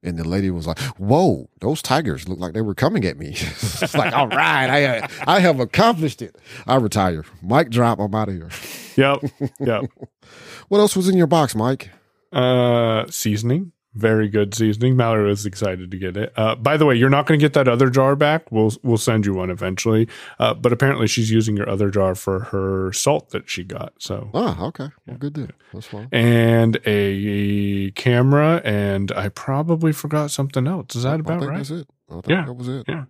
and 0.03 0.19
the 0.19 0.27
lady 0.27 0.51
was 0.51 0.67
like, 0.67 0.81
"Whoa, 0.99 1.51
those 1.61 1.83
tigers 1.83 2.29
look 2.29 2.41
like 2.41 2.53
they 2.55 2.61
were 2.61 2.75
coming 2.75 3.05
at 3.05 3.17
me." 3.17 3.29
it's 3.37 3.95
like, 3.95 4.13
all 4.13 4.27
right, 4.27 4.69
I 4.69 5.09
I 5.29 5.39
have 5.39 5.61
accomplished 5.61 6.21
it. 6.21 6.35
I 6.67 6.75
retire. 6.79 7.25
Mike, 7.41 7.71
drop. 7.71 8.01
I'm 8.01 8.13
out 8.13 8.29
of 8.29 8.35
here. 8.35 8.51
Yep, 8.97 9.53
yep. 9.61 9.85
What 10.67 10.79
else 10.81 10.97
was 10.97 11.09
in 11.09 11.17
your 11.17 11.29
box, 11.29 11.55
Mike? 11.55 11.91
Uh, 12.33 13.07
seasoning, 13.09 13.71
very 13.97 14.29
good 14.29 14.55
seasoning. 14.55 14.97
Mallory 14.97 15.27
was 15.29 15.47
excited 15.47 15.91
to 15.91 15.97
get 15.97 16.17
it. 16.17 16.33
Uh, 16.37 16.55
by 16.55 16.77
the 16.77 16.85
way, 16.87 16.95
you're 16.95 17.11
not 17.11 17.27
going 17.27 17.41
to 17.41 17.45
get 17.45 17.55
that 17.55 17.67
other 17.67 17.89
jar 17.91 18.15
back. 18.15 18.51
We'll 18.53 18.73
we'll 18.83 18.99
send 18.99 19.25
you 19.27 19.35
one 19.35 19.51
eventually. 19.51 20.09
Uh, 20.39 20.55
but 20.55 20.73
apparently 20.73 21.07
she's 21.07 21.31
using 21.31 21.57
your 21.57 21.69
other 21.69 21.91
jar 21.91 22.15
for 22.15 22.41
her 22.41 22.93
salt 22.93 23.31
that 23.31 23.49
she 23.49 23.65
got. 23.65 23.95
So 23.99 24.31
Oh, 24.35 24.67
okay. 24.69 24.89
Well, 25.07 25.17
good 25.17 25.33
deal. 25.33 25.49
That's 25.73 25.87
fine. 25.87 26.09
and 26.13 26.79
a 26.87 27.91
camera, 27.93 28.61
and 28.65 29.11
I 29.13 29.29
probably 29.31 29.93
forgot 29.93 30.31
something 30.31 30.67
else. 30.67 30.95
Is 30.95 31.03
that 31.05 31.13
I 31.13 31.15
about 31.17 31.41
think 31.41 31.51
right? 31.51 31.57
that's 31.59 31.71
it. 31.71 31.89
I 32.11 32.13
think 32.15 32.29
Yeah. 32.29 32.45
that 32.47 32.53
was 32.55 32.69
it. 32.69 32.85
Yeah. 32.89 33.05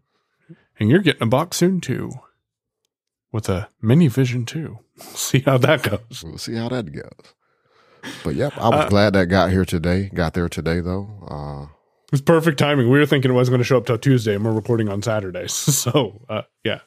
And 0.79 0.91
you're 0.91 1.01
getting 1.01 1.23
a 1.23 1.27
box 1.27 1.57
soon 1.57 1.81
too, 1.81 2.11
with 3.33 3.49
a 3.49 3.69
mini 3.83 4.09
Vision 4.09 4.45
too. 4.45 4.79
See 4.99 5.41
how 5.41 5.59
that 5.59 5.83
goes. 5.83 6.23
We'll 6.25 6.39
see 6.39 6.55
how 6.55 6.69
that 6.69 6.93
goes. 6.93 7.35
But 8.25 8.35
yep, 8.35 8.53
I 8.59 8.69
was 8.69 8.87
Uh, 8.87 8.89
glad 8.89 9.13
that 9.15 9.27
got 9.27 9.51
here 9.51 9.65
today. 9.65 10.11
Got 10.15 10.35
there 10.35 10.49
today 10.49 10.81
though. 10.81 11.09
Uh, 11.29 11.73
It's 12.13 12.23
perfect 12.23 12.59
timing. 12.59 12.89
We 12.91 12.99
were 12.99 13.07
thinking 13.07 13.31
it 13.31 13.35
wasn't 13.35 13.53
going 13.55 13.61
to 13.61 13.65
show 13.65 13.79
up 13.79 13.87
till 13.87 13.99
Tuesday, 13.99 14.35
and 14.35 14.45
we're 14.45 14.53
recording 14.53 14.89
on 14.89 15.03
Saturday. 15.03 15.47
So, 15.49 16.23
uh, 16.29 16.43
yeah, 16.65 16.81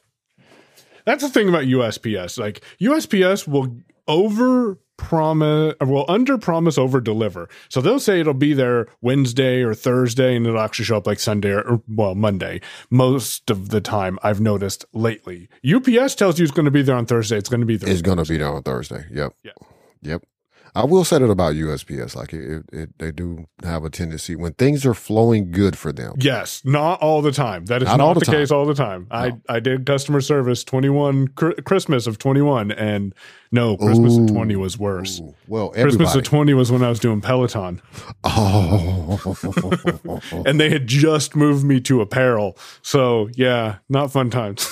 that's 1.05 1.23
the 1.23 1.29
thing 1.29 1.49
about 1.49 1.63
USPS. 1.63 2.38
Like 2.39 2.62
USPS 2.82 3.47
will 3.47 3.75
over 4.08 4.79
promise, 4.97 5.75
will 5.82 6.05
under 6.10 6.38
promise, 6.38 6.77
over 6.77 6.99
deliver. 6.99 7.47
So 7.69 7.79
they'll 7.82 7.99
say 8.01 8.19
it'll 8.19 8.34
be 8.34 8.53
there 8.53 8.88
Wednesday 9.01 9.62
or 9.62 9.73
Thursday, 9.73 10.36
and 10.36 10.45
it'll 10.45 10.60
actually 10.60 10.86
show 10.86 10.97
up 10.97 11.08
like 11.08 11.19
Sunday 11.19 11.51
or, 11.51 11.62
or 11.62 11.82
well 11.88 12.15
Monday. 12.15 12.60
Most 12.89 13.49
of 13.49 13.69
the 13.69 13.79
time, 13.82 14.19
I've 14.23 14.41
noticed 14.41 14.86
lately. 14.93 15.47
UPS 15.65 16.15
tells 16.15 16.38
you 16.39 16.43
it's 16.43 16.51
going 16.53 16.65
to 16.65 16.71
be 16.71 16.82
there 16.82 16.95
on 16.97 17.05
Thursday. 17.05 17.38
It's 17.38 17.49
going 17.49 17.62
to 17.62 17.65
be 17.67 17.77
there. 17.77 17.89
It's 17.89 18.01
gonna 18.01 18.25
be 18.25 18.38
there 18.38 18.47
on 18.53 18.63
Thursday. 18.63 19.05
Yep. 19.12 19.34
Yeah. 19.43 19.51
Yep. 20.01 20.23
I 20.75 20.86
will 20.86 21.03
say 21.03 21.19
that 21.19 21.29
about 21.29 21.55
USPS. 21.55 22.15
Like 22.15 22.34
it, 22.34 22.65
it, 22.71 22.97
they 22.97 23.12
do 23.12 23.45
have 23.63 23.84
a 23.84 23.89
tendency 23.89 24.36
when 24.36 24.53
things 24.53 24.86
are 24.86 24.93
flowing 24.93 25.51
good 25.51 25.77
for 25.77 25.91
them. 25.91 26.15
Yes, 26.19 26.63
not 26.65 27.01
all 27.01 27.21
the 27.21 27.32
time. 27.32 27.65
That 27.65 27.82
is 27.82 27.88
Not 27.88 27.97
not, 27.97 28.13
the 28.13 28.19
the, 28.21 28.32
case 28.32 28.51
all 28.51 28.65
the 28.65 28.73
time. 28.73 29.08
I, 29.12 29.34
I 29.47 29.60
did 29.60 29.86
customer 29.86 30.21
service 30.21 30.63
21 30.63 31.29
cr- 31.29 31.51
Christmas 31.65 32.08
of 32.08 32.17
21 32.17 32.71
and 32.71 33.13
no, 33.51 33.77
Christmas 33.77 34.15
Ooh. 34.15 34.23
of 34.23 34.32
20 34.32 34.55
was 34.58 34.77
worse. 34.77 35.19
Ooh, 35.21 35.34
well, 35.47 35.69
Christmas 35.69 36.13
of 36.13 36.23
20 36.23 36.53
was 36.53 36.71
when 36.71 36.84
I 36.84 36.89
was 36.89 36.99
doing 36.99 37.19
Peloton 37.19 37.82
oh, 38.23 40.21
and 40.45 40.60
they 40.60 40.69
had 40.69 40.88
just 40.88 41.36
moved 41.36 41.65
me 41.65 41.79
to 41.82 42.01
apparel. 42.01 42.58
So, 42.82 43.29
yeah, 43.34 43.77
not 43.89 44.12
fun 44.12 44.29
times. 44.29 44.67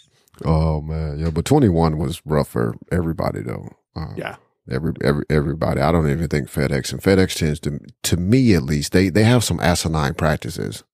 oh 0.44 0.80
man, 0.80 1.18
yeah. 1.18 1.30
But 1.30 1.44
twenty 1.44 1.68
one 1.68 1.98
was 1.98 2.20
rough 2.24 2.48
for 2.48 2.74
everybody 2.90 3.42
though. 3.42 3.68
Uh, 3.94 4.14
yeah. 4.16 4.36
Every 4.70 4.92
every 5.02 5.24
everybody. 5.30 5.80
I 5.80 5.92
don't 5.92 6.10
even 6.10 6.28
think 6.28 6.48
FedEx 6.48 6.92
and 6.92 7.02
FedEx 7.02 7.36
tends 7.36 7.60
to, 7.60 7.80
to 8.04 8.16
me 8.16 8.54
at 8.54 8.62
least, 8.62 8.92
they 8.92 9.08
they 9.08 9.24
have 9.24 9.44
some 9.44 9.60
asinine 9.60 10.14
practices. 10.14 10.84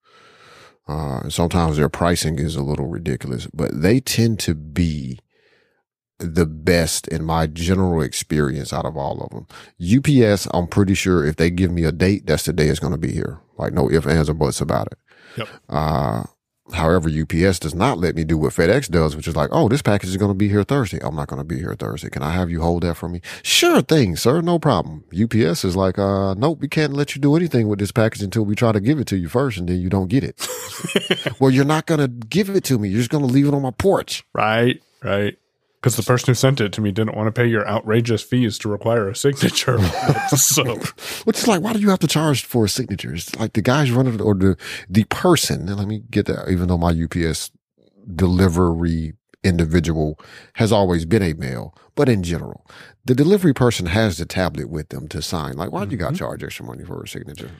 Uh, 0.88 1.18
and 1.24 1.32
sometimes 1.32 1.76
their 1.76 1.88
pricing 1.88 2.38
is 2.38 2.54
a 2.54 2.62
little 2.62 2.86
ridiculous, 2.86 3.48
but 3.52 3.82
they 3.82 3.98
tend 3.98 4.38
to 4.38 4.54
be 4.54 5.18
the 6.18 6.46
best 6.46 7.08
in 7.08 7.24
my 7.24 7.46
general 7.46 8.00
experience 8.00 8.72
out 8.72 8.86
of 8.86 8.96
all 8.96 9.20
of 9.20 9.30
them. 9.30 9.46
UPS, 9.80 10.46
I'm 10.54 10.66
pretty 10.66 10.94
sure 10.94 11.26
if 11.26 11.36
they 11.36 11.50
give 11.50 11.70
me 11.70 11.84
a 11.84 11.92
date, 11.92 12.26
that's 12.26 12.44
the 12.44 12.52
day 12.52 12.68
it's 12.68 12.78
going 12.78 12.92
to 12.92 12.98
be 12.98 13.12
here. 13.12 13.40
Like 13.58 13.72
no 13.72 13.90
ifs, 13.90 14.06
ands, 14.06 14.30
or 14.30 14.34
buts 14.34 14.60
about 14.60 14.88
it. 14.88 14.98
Yep. 15.36 15.48
Uh, 15.68 16.24
However, 16.72 17.08
UPS 17.08 17.60
does 17.60 17.74
not 17.74 17.98
let 17.98 18.16
me 18.16 18.24
do 18.24 18.36
what 18.36 18.52
FedEx 18.52 18.90
does, 18.90 19.14
which 19.14 19.28
is 19.28 19.36
like, 19.36 19.50
oh, 19.52 19.68
this 19.68 19.82
package 19.82 20.10
is 20.10 20.16
going 20.16 20.30
to 20.30 20.36
be 20.36 20.48
here 20.48 20.64
Thursday. 20.64 20.98
I'm 21.00 21.14
not 21.14 21.28
going 21.28 21.38
to 21.38 21.44
be 21.44 21.58
here 21.58 21.74
Thursday. 21.74 22.10
Can 22.10 22.22
I 22.22 22.32
have 22.32 22.50
you 22.50 22.60
hold 22.60 22.82
that 22.82 22.96
for 22.96 23.08
me? 23.08 23.20
Sure 23.42 23.82
thing, 23.82 24.16
sir. 24.16 24.40
No 24.40 24.58
problem. 24.58 25.04
UPS 25.12 25.64
is 25.64 25.76
like, 25.76 25.98
uh, 25.98 26.34
nope, 26.34 26.58
we 26.60 26.68
can't 26.68 26.92
let 26.92 27.14
you 27.14 27.20
do 27.20 27.36
anything 27.36 27.68
with 27.68 27.78
this 27.78 27.92
package 27.92 28.22
until 28.22 28.44
we 28.44 28.54
try 28.54 28.72
to 28.72 28.80
give 28.80 28.98
it 28.98 29.06
to 29.08 29.16
you 29.16 29.28
first 29.28 29.58
and 29.58 29.68
then 29.68 29.80
you 29.80 29.88
don't 29.88 30.08
get 30.08 30.24
it. 30.24 30.46
well, 31.40 31.50
you're 31.50 31.64
not 31.64 31.86
going 31.86 32.00
to 32.00 32.08
give 32.08 32.50
it 32.50 32.64
to 32.64 32.78
me. 32.78 32.88
You're 32.88 33.00
just 33.00 33.10
going 33.10 33.26
to 33.26 33.32
leave 33.32 33.46
it 33.46 33.54
on 33.54 33.62
my 33.62 33.70
porch. 33.70 34.24
Right, 34.34 34.82
right. 35.02 35.38
Because 35.86 35.94
the 35.94 36.02
person 36.02 36.26
who 36.26 36.34
sent 36.34 36.60
it 36.60 36.72
to 36.72 36.80
me 36.80 36.90
didn't 36.90 37.14
want 37.14 37.28
to 37.28 37.30
pay 37.30 37.46
your 37.46 37.64
outrageous 37.68 38.20
fees 38.20 38.58
to 38.58 38.68
require 38.68 39.08
a 39.08 39.14
signature. 39.14 39.78
so, 40.36 40.64
Which 41.22 41.38
is 41.38 41.46
like, 41.46 41.62
why 41.62 41.74
do 41.74 41.78
you 41.78 41.90
have 41.90 42.00
to 42.00 42.08
charge 42.08 42.44
for 42.44 42.64
a 42.64 42.68
signature? 42.68 43.14
It's 43.14 43.36
like 43.36 43.52
the 43.52 43.62
guys 43.62 43.92
running 43.92 44.20
or 44.20 44.34
the, 44.34 44.56
the 44.90 45.04
person. 45.04 45.64
Let 45.64 45.86
me 45.86 46.02
get 46.10 46.26
that, 46.26 46.48
even 46.50 46.66
though 46.66 46.76
my 46.76 46.90
UPS 46.90 47.52
delivery 48.12 49.12
individual 49.46 50.18
has 50.54 50.72
always 50.72 51.04
been 51.04 51.22
a 51.22 51.32
male, 51.34 51.74
but 51.94 52.08
in 52.08 52.22
general, 52.22 52.66
the 53.06 53.14
delivery 53.14 53.54
person 53.54 53.86
has 53.86 54.18
the 54.18 54.26
tablet 54.26 54.68
with 54.68 54.88
them 54.88 55.06
to 55.08 55.22
sign. 55.22 55.56
Like, 55.56 55.70
why'd 55.70 55.92
you 55.92 55.96
got 55.96 56.06
mm-hmm. 56.06 56.14
to 56.14 56.18
charge 56.18 56.44
extra 56.44 56.64
money 56.64 56.84
for 56.84 57.02
a 57.02 57.08
signature? 57.08 57.50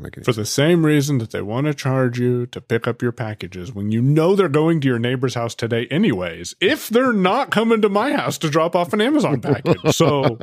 Like, 0.00 0.24
For 0.24 0.32
the 0.32 0.44
same 0.44 0.84
reason 0.84 1.18
that 1.18 1.30
they 1.30 1.42
want 1.42 1.66
to 1.68 1.74
charge 1.74 2.18
you 2.18 2.46
to 2.46 2.60
pick 2.60 2.88
up 2.88 3.00
your 3.00 3.12
packages 3.12 3.72
when 3.72 3.92
you 3.92 4.02
know 4.02 4.34
they're 4.34 4.48
going 4.48 4.80
to 4.80 4.88
your 4.88 4.98
neighbor's 4.98 5.34
house 5.34 5.54
today, 5.54 5.86
anyways, 5.92 6.56
if 6.60 6.88
they're 6.88 7.12
not 7.12 7.50
coming 7.50 7.80
to 7.82 7.88
my 7.88 8.12
house 8.12 8.36
to 8.38 8.50
drop 8.50 8.74
off 8.74 8.92
an 8.92 9.00
Amazon 9.00 9.40
package. 9.40 9.94
So, 9.94 10.38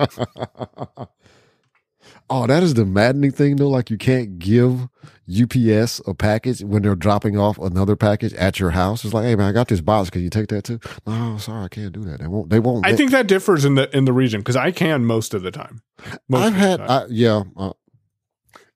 Oh, 2.29 2.45
that 2.45 2.61
is 2.61 2.73
the 2.73 2.85
maddening 2.85 3.31
thing 3.31 3.55
though. 3.55 3.69
Like 3.69 3.89
you 3.89 3.97
can't 3.97 4.37
give 4.37 4.89
UPS 5.29 6.01
a 6.05 6.13
package 6.13 6.61
when 6.61 6.81
they're 6.83 6.95
dropping 6.95 7.37
off 7.37 7.57
another 7.57 7.95
package 7.95 8.33
at 8.33 8.59
your 8.59 8.71
house. 8.71 9.05
It's 9.05 9.13
like, 9.13 9.23
hey 9.23 9.35
man, 9.35 9.47
I 9.47 9.51
got 9.53 9.69
this 9.69 9.79
box. 9.81 10.09
Can 10.09 10.21
you 10.23 10.29
take 10.29 10.47
that 10.49 10.63
too? 10.63 10.79
No, 11.05 11.37
sorry, 11.37 11.63
I 11.65 11.67
can't 11.69 11.93
do 11.93 12.03
that. 12.03 12.19
They 12.19 12.27
won't. 12.27 12.49
They 12.49 12.59
won't. 12.59 12.85
I 12.85 12.89
let- 12.89 12.97
think 12.97 13.11
that 13.11 13.27
differs 13.27 13.63
in 13.63 13.75
the 13.75 13.95
in 13.95 14.03
the 14.05 14.11
region 14.13 14.41
because 14.41 14.57
I 14.57 14.71
can 14.71 15.05
most 15.05 15.33
of 15.33 15.41
the 15.41 15.51
time. 15.51 15.81
Most 16.27 16.41
I've 16.47 16.53
had, 16.53 16.77
time. 16.79 16.89
I, 16.89 17.05
yeah, 17.09 17.43
uh, 17.55 17.71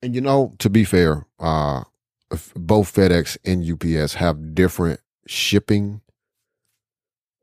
and 0.02 0.16
you 0.16 0.22
know, 0.22 0.54
to 0.60 0.70
be 0.70 0.84
fair, 0.86 1.26
uh, 1.40 1.84
f- 2.32 2.54
both 2.56 2.94
FedEx 2.94 3.38
and 3.44 3.64
UPS 3.70 4.14
have 4.16 4.56
different 4.56 5.00
shipping 5.28 6.00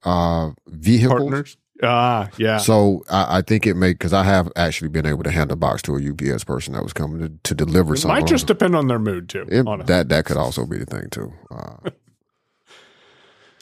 uh 0.04 0.50
vehicles. 0.66 1.20
partners. 1.20 1.56
Ah, 1.82 2.28
yeah. 2.38 2.56
So 2.58 3.04
I, 3.08 3.38
I 3.38 3.42
think 3.42 3.66
it 3.66 3.74
may 3.74 3.92
because 3.92 4.12
I 4.12 4.24
have 4.24 4.50
actually 4.56 4.88
been 4.88 5.06
able 5.06 5.22
to 5.22 5.30
hand 5.30 5.52
a 5.52 5.56
box 5.56 5.82
to 5.82 5.96
a 5.96 6.00
UPS 6.10 6.44
person 6.44 6.74
that 6.74 6.82
was 6.82 6.92
coming 6.92 7.20
to, 7.20 7.28
to 7.44 7.54
deliver 7.54 7.94
It 7.94 7.98
something. 7.98 8.20
might 8.20 8.26
just 8.28 8.46
depend 8.48 8.74
on 8.74 8.88
their 8.88 8.98
mood 8.98 9.28
too. 9.28 9.46
It- 9.48 9.86
that 9.86 10.08
that 10.08 10.24
could 10.24 10.36
also 10.36 10.66
be 10.66 10.78
the 10.78 10.86
thing 10.86 11.08
too. 11.10 11.32
Uh, 11.50 11.90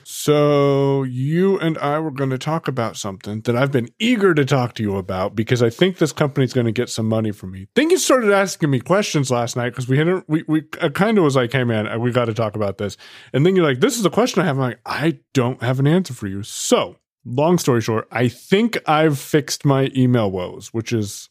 So 0.09 1.03
you 1.03 1.59
and 1.59 1.77
I 1.79 1.99
were 1.99 2.13
going 2.13 2.31
to 2.31 2.39
talk 2.39 2.69
about 2.69 2.97
something 2.97 3.41
that 3.43 3.57
I've 3.57 3.73
been 3.73 3.89
eager 3.99 4.35
to 4.35 4.45
talk 4.45 4.75
to 4.75 4.83
you 4.83 4.97
about 4.97 5.35
because 5.35 5.63
I 5.63 5.71
think 5.71 5.99
this 5.99 6.13
company's 6.13 6.53
going 6.53 6.67
to 6.67 6.73
get 6.73 6.89
some 6.89 7.07
money 7.09 7.33
from 7.33 7.51
me. 7.51 7.67
think 7.75 7.91
you 7.91 7.99
started 7.99 8.31
asking 8.33 8.71
me 8.71 8.79
questions 8.79 9.31
last 9.33 9.57
night 9.57 9.71
because 9.71 9.89
we 9.89 9.99
hadn't. 9.99 10.25
We 10.29 10.45
we 10.47 10.63
kind 10.63 11.19
of 11.19 11.25
was 11.25 11.35
like, 11.35 11.53
"Hey 11.53 11.65
man, 11.65 12.01
we 12.01 12.13
got 12.13 12.27
to 12.27 12.35
talk 12.35 12.55
about 12.55 12.79
this," 12.79 12.97
and 13.33 13.45
then 13.45 13.57
you're 13.57 13.67
like, 13.67 13.81
"This 13.81 13.99
is 13.99 14.05
a 14.07 14.11
question 14.11 14.43
I 14.43 14.47
have." 14.47 14.57
I'm 14.57 14.63
like, 14.63 14.81
"I 14.87 15.19
don't 15.35 15.61
have 15.63 15.81
an 15.81 15.87
answer 15.89 16.15
for 16.15 16.29
you." 16.29 16.43
So 16.45 16.97
long 17.27 17.59
story 17.59 17.81
short, 17.83 18.07
I 18.11 18.29
think 18.29 18.79
I've 18.87 19.19
fixed 19.19 19.65
my 19.65 19.91
email 19.97 20.31
woes, 20.31 20.69
which 20.69 20.93
is 20.93 21.29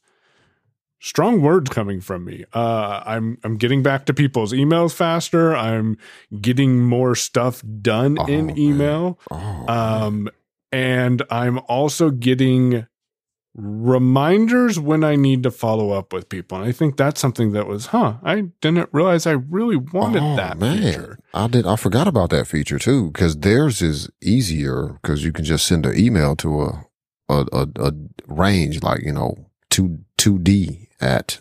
strong 0.99 1.41
words 1.41 1.69
coming 1.69 2.01
from 2.01 2.25
me. 2.25 2.43
Uh, 2.53 3.01
I'm 3.05 3.37
I'm 3.43 3.57
getting 3.57 3.81
back 3.81 4.05
to 4.07 4.13
people's 4.13 4.53
emails 4.53 4.93
faster. 4.93 5.55
I'm 5.55 5.97
getting 6.41 6.81
more 6.83 7.15
stuff 7.15 7.63
done 7.81 8.17
Oh, 8.19 8.25
in 8.25 8.57
email. 8.57 9.19
oh, 9.31 9.65
Um, 9.67 10.29
and 10.71 11.21
I'm 11.29 11.59
also 11.67 12.09
getting 12.09 12.85
reminders 13.55 14.79
when 14.79 15.03
I 15.03 15.15
need 15.15 15.43
to 15.43 15.51
follow 15.51 15.91
up 15.91 16.11
with 16.13 16.27
people. 16.29 16.57
And 16.57 16.67
I 16.67 16.71
think 16.71 16.97
that's 16.97 17.19
something 17.21 17.53
that 17.53 17.67
was, 17.67 17.87
huh, 17.87 18.15
I 18.23 18.41
didn't 18.61 18.89
realize 18.91 19.25
I 19.25 19.31
really 19.31 19.77
wanted 19.77 20.21
Oh, 20.23 20.35
that 20.35 20.57
man. 20.57 20.77
feature. 20.83 21.19
I 21.33 21.47
did. 21.47 21.65
I 21.65 21.75
forgot 21.75 22.07
about 22.07 22.29
that 22.31 22.47
feature 22.47 22.77
too 22.79 23.11
because 23.11 23.37
theirs 23.37 23.81
is 23.81 24.09
easier 24.21 24.99
because 25.01 25.23
you 25.23 25.31
can 25.31 25.45
just 25.45 25.65
send 25.65 25.85
an 25.85 25.97
email 25.97 26.35
to 26.37 26.61
a 26.63 26.85
a, 27.27 27.45
a, 27.51 27.67
a 27.77 27.91
range 28.27 28.83
like 28.83 29.01
you 29.03 29.11
know 29.11 29.49
two 29.69 29.99
two 30.17 30.37
D 30.37 30.89
at 31.01 31.39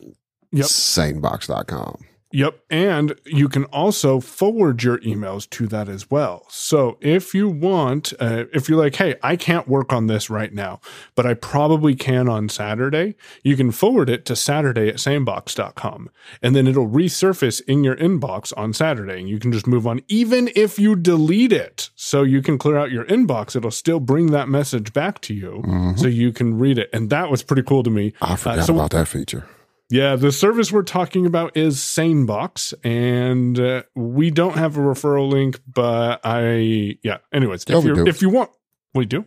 Yep. 0.52 0.66
sanebox.com. 0.66 1.96
Yep. 2.34 2.58
And 2.68 3.14
you 3.24 3.48
can 3.48 3.62
also 3.66 4.18
forward 4.18 4.82
your 4.82 4.98
emails 4.98 5.48
to 5.50 5.68
that 5.68 5.88
as 5.88 6.10
well. 6.10 6.46
So 6.48 6.98
if 7.00 7.32
you 7.32 7.48
want, 7.48 8.12
uh, 8.18 8.46
if 8.52 8.68
you're 8.68 8.76
like, 8.82 8.96
hey, 8.96 9.14
I 9.22 9.36
can't 9.36 9.68
work 9.68 9.92
on 9.92 10.08
this 10.08 10.28
right 10.28 10.52
now, 10.52 10.80
but 11.14 11.26
I 11.26 11.34
probably 11.34 11.94
can 11.94 12.28
on 12.28 12.48
Saturday, 12.48 13.14
you 13.44 13.56
can 13.56 13.70
forward 13.70 14.10
it 14.10 14.24
to 14.26 14.34
Saturday 14.34 14.88
at 14.88 14.96
sanebox.com. 14.96 16.10
And 16.42 16.56
then 16.56 16.66
it'll 16.66 16.88
resurface 16.88 17.60
in 17.68 17.84
your 17.84 17.94
inbox 17.94 18.52
on 18.56 18.72
Saturday. 18.72 19.20
And 19.20 19.28
you 19.28 19.38
can 19.38 19.52
just 19.52 19.68
move 19.68 19.86
on, 19.86 20.00
even 20.08 20.50
if 20.56 20.76
you 20.76 20.96
delete 20.96 21.52
it. 21.52 21.90
So 21.94 22.24
you 22.24 22.42
can 22.42 22.58
clear 22.58 22.76
out 22.76 22.90
your 22.90 23.04
inbox, 23.04 23.54
it'll 23.54 23.70
still 23.70 24.00
bring 24.00 24.32
that 24.32 24.48
message 24.48 24.92
back 24.92 25.20
to 25.20 25.34
you 25.34 25.62
Mhm. 25.64 25.96
so 26.00 26.08
you 26.08 26.32
can 26.32 26.58
read 26.58 26.78
it. 26.78 26.90
And 26.92 27.10
that 27.10 27.30
was 27.30 27.44
pretty 27.44 27.62
cool 27.62 27.84
to 27.84 27.90
me. 27.90 28.12
I 28.20 28.34
forgot 28.34 28.64
so- 28.66 28.74
about 28.74 28.90
that 28.90 29.06
feature. 29.06 29.46
Yeah, 29.90 30.16
the 30.16 30.32
service 30.32 30.72
we're 30.72 30.82
talking 30.82 31.26
about 31.26 31.56
is 31.56 31.76
SaneBox, 31.76 32.74
and 32.82 33.58
uh, 33.58 33.82
we 33.94 34.30
don't 34.30 34.56
have 34.56 34.76
a 34.76 34.80
referral 34.80 35.30
link, 35.30 35.60
but 35.66 36.20
I 36.24 36.98
yeah. 37.02 37.18
Anyways, 37.32 37.64
Yeah, 37.68 37.78
if 37.78 37.84
you 37.84 38.06
if 38.06 38.22
you 38.22 38.30
want, 38.30 38.50
we 38.94 39.04
do. 39.04 39.26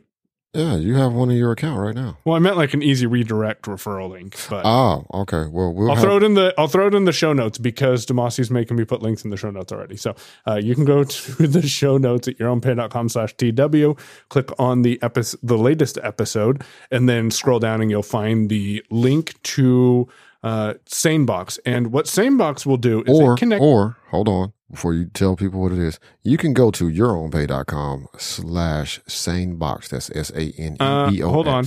Yeah, 0.53 0.75
you 0.75 0.95
have 0.95 1.13
one 1.13 1.29
in 1.29 1.37
your 1.37 1.51
account 1.51 1.79
right 1.79 1.93
now. 1.93 2.17
Well, 2.25 2.35
I 2.35 2.39
meant 2.39 2.57
like 2.57 2.73
an 2.73 2.81
easy 2.81 3.05
redirect 3.05 3.65
referral 3.65 4.09
link, 4.09 4.35
but 4.49 4.65
Oh, 4.65 5.05
okay. 5.13 5.45
Well, 5.45 5.71
we'll 5.71 5.89
I'll 5.89 5.95
have, 5.95 6.03
throw 6.03 6.17
it 6.17 6.23
in 6.23 6.33
the 6.33 6.51
I'll 6.57 6.67
throw 6.67 6.87
it 6.87 6.95
in 6.95 7.05
the 7.05 7.11
show 7.11 7.31
notes 7.31 7.59
because 7.59 8.07
Demasi's 8.07 8.49
making 8.49 8.75
me 8.75 8.83
put 8.83 9.03
links 9.03 9.23
in 9.23 9.29
the 9.29 9.37
show 9.37 9.51
notes 9.51 9.71
already. 9.71 9.97
So 9.97 10.15
uh, 10.47 10.55
you 10.55 10.73
can 10.73 10.85
go 10.85 11.03
to 11.03 11.47
the 11.47 11.67
show 11.67 11.97
notes 11.97 12.27
at 12.27 12.39
yourownpay.com 12.39 13.09
slash 13.09 13.35
TW, 13.35 13.99
click 14.29 14.49
on 14.57 14.81
the 14.81 14.99
episode 15.03 15.39
the 15.43 15.57
latest 15.57 15.99
episode, 16.01 16.63
and 16.89 17.07
then 17.07 17.29
scroll 17.29 17.59
down 17.59 17.81
and 17.81 17.91
you'll 17.91 18.01
find 18.01 18.49
the 18.49 18.83
link 18.89 19.39
to 19.43 20.07
uh 20.47 20.73
SaneBox. 20.85 21.59
And 21.65 21.91
what 21.91 22.05
SaneBox 22.05 22.65
will 22.65 22.77
do 22.77 23.03
is 23.03 23.19
or 23.19 23.35
connect 23.35 23.61
or 23.61 23.97
hold 24.09 24.27
on 24.27 24.53
before 24.69 24.93
you 24.93 25.05
tell 25.13 25.35
people 25.35 25.61
what 25.61 25.71
it 25.71 25.79
is. 25.79 25.99
You 26.23 26.37
can 26.37 26.53
go 26.53 26.71
to 26.71 26.85
yourownpay.com 26.85 28.07
slash 28.17 28.99
sanebox. 29.07 29.89
That's 29.89 30.09
S 30.11 30.29
A 30.31 30.51
N 30.57 30.73
E 30.73 30.77
B 31.09 31.23
O. 31.23 31.27
Uh, 31.27 31.31
hold 31.31 31.47
on. 31.47 31.65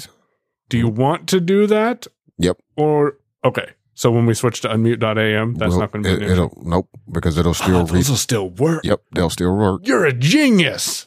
do 0.68 0.78
you 0.78 0.88
want 0.88 1.28
to 1.28 1.40
do 1.40 1.66
that? 1.66 2.06
Yep. 2.38 2.56
Or 2.76 3.18
okay. 3.44 3.70
So 3.94 4.10
when 4.10 4.24
we 4.24 4.32
switch 4.32 4.62
to 4.62 4.68
unmute.am, 4.68 5.54
that's 5.56 5.70
Well, 5.70 5.80
not 5.80 5.92
going 5.92 6.04
to 6.04 6.16
be 6.16 6.24
it, 6.24 6.30
it'll, 6.30 6.56
nope 6.64 6.88
because 7.12 7.36
it'll 7.36 7.52
still 7.52 7.80
Oh, 7.80 7.84
those 7.84 8.08
will 8.08 8.16
still 8.16 8.48
work. 8.48 8.82
Yep, 8.84 9.02
they'll 9.12 9.28
still 9.28 9.54
work. 9.54 9.86
You're 9.86 10.06
a 10.06 10.12
genius. 10.12 11.06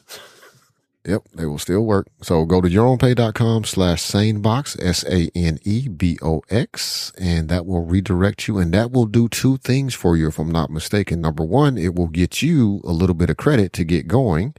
Yep, 1.06 1.24
they 1.34 1.44
will 1.44 1.58
still 1.58 1.84
work. 1.84 2.06
So 2.22 2.46
go 2.46 2.62
to 2.62 2.68
yourownpay.com 2.68 3.64
slash 3.64 4.02
sanebox, 4.02 4.82
S 4.82 5.04
A 5.04 5.30
N 5.34 5.58
E 5.62 5.86
B 5.88 6.18
O 6.22 6.42
X, 6.48 7.12
and 7.18 7.50
that 7.50 7.66
will 7.66 7.84
redirect 7.84 8.48
you. 8.48 8.56
And 8.58 8.72
that 8.72 8.90
will 8.90 9.04
do 9.04 9.28
two 9.28 9.58
things 9.58 9.94
for 9.94 10.16
you, 10.16 10.28
if 10.28 10.38
I'm 10.38 10.50
not 10.50 10.70
mistaken. 10.70 11.20
Number 11.20 11.44
one, 11.44 11.76
it 11.76 11.94
will 11.94 12.08
get 12.08 12.40
you 12.40 12.80
a 12.84 12.92
little 12.92 13.14
bit 13.14 13.28
of 13.28 13.36
credit 13.36 13.72
to 13.74 13.84
get 13.84 14.08
going. 14.08 14.54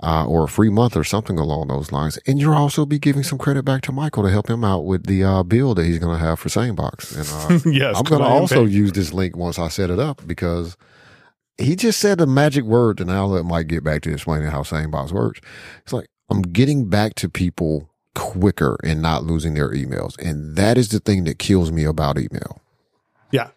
Uh, 0.00 0.24
or 0.26 0.44
a 0.44 0.48
free 0.48 0.70
month 0.70 0.96
or 0.96 1.02
something 1.02 1.40
along 1.40 1.66
those 1.66 1.90
lines. 1.90 2.20
And 2.24 2.38
you'll 2.38 2.54
also 2.54 2.86
be 2.86 3.00
giving 3.00 3.24
some 3.24 3.36
credit 3.36 3.64
back 3.64 3.82
to 3.82 3.90
Michael 3.90 4.22
to 4.22 4.30
help 4.30 4.48
him 4.48 4.62
out 4.62 4.84
with 4.84 5.06
the, 5.06 5.24
uh, 5.24 5.42
bill 5.42 5.74
that 5.74 5.86
he's 5.86 5.98
going 5.98 6.16
to 6.16 6.24
have 6.24 6.38
for 6.38 6.48
Sanebox. 6.48 7.16
And, 7.16 7.66
uh, 7.66 7.68
yes. 7.76 7.96
I'm 7.98 8.04
going 8.04 8.22
to 8.22 8.28
also 8.28 8.64
use 8.64 8.92
this 8.92 9.12
link 9.12 9.36
once 9.36 9.58
I 9.58 9.66
set 9.66 9.90
it 9.90 9.98
up 9.98 10.24
because 10.24 10.76
he 11.58 11.76
just 11.76 12.00
said 12.00 12.18
the 12.18 12.26
magic 12.26 12.64
word, 12.64 13.00
and 13.00 13.10
I'll 13.10 13.28
let 13.28 13.44
Mike 13.44 13.66
get 13.66 13.84
back 13.84 14.02
to 14.02 14.12
explaining 14.12 14.50
how 14.50 14.62
SaneBox 14.62 15.12
works. 15.12 15.40
It's 15.82 15.92
like 15.92 16.06
I'm 16.30 16.42
getting 16.42 16.88
back 16.88 17.14
to 17.16 17.28
people 17.28 17.90
quicker 18.14 18.78
and 18.84 19.02
not 19.02 19.24
losing 19.24 19.54
their 19.54 19.70
emails, 19.72 20.18
and 20.18 20.56
that 20.56 20.78
is 20.78 20.88
the 20.90 21.00
thing 21.00 21.24
that 21.24 21.38
kills 21.38 21.72
me 21.72 21.84
about 21.84 22.18
email. 22.18 22.60
Yeah. 23.30 23.48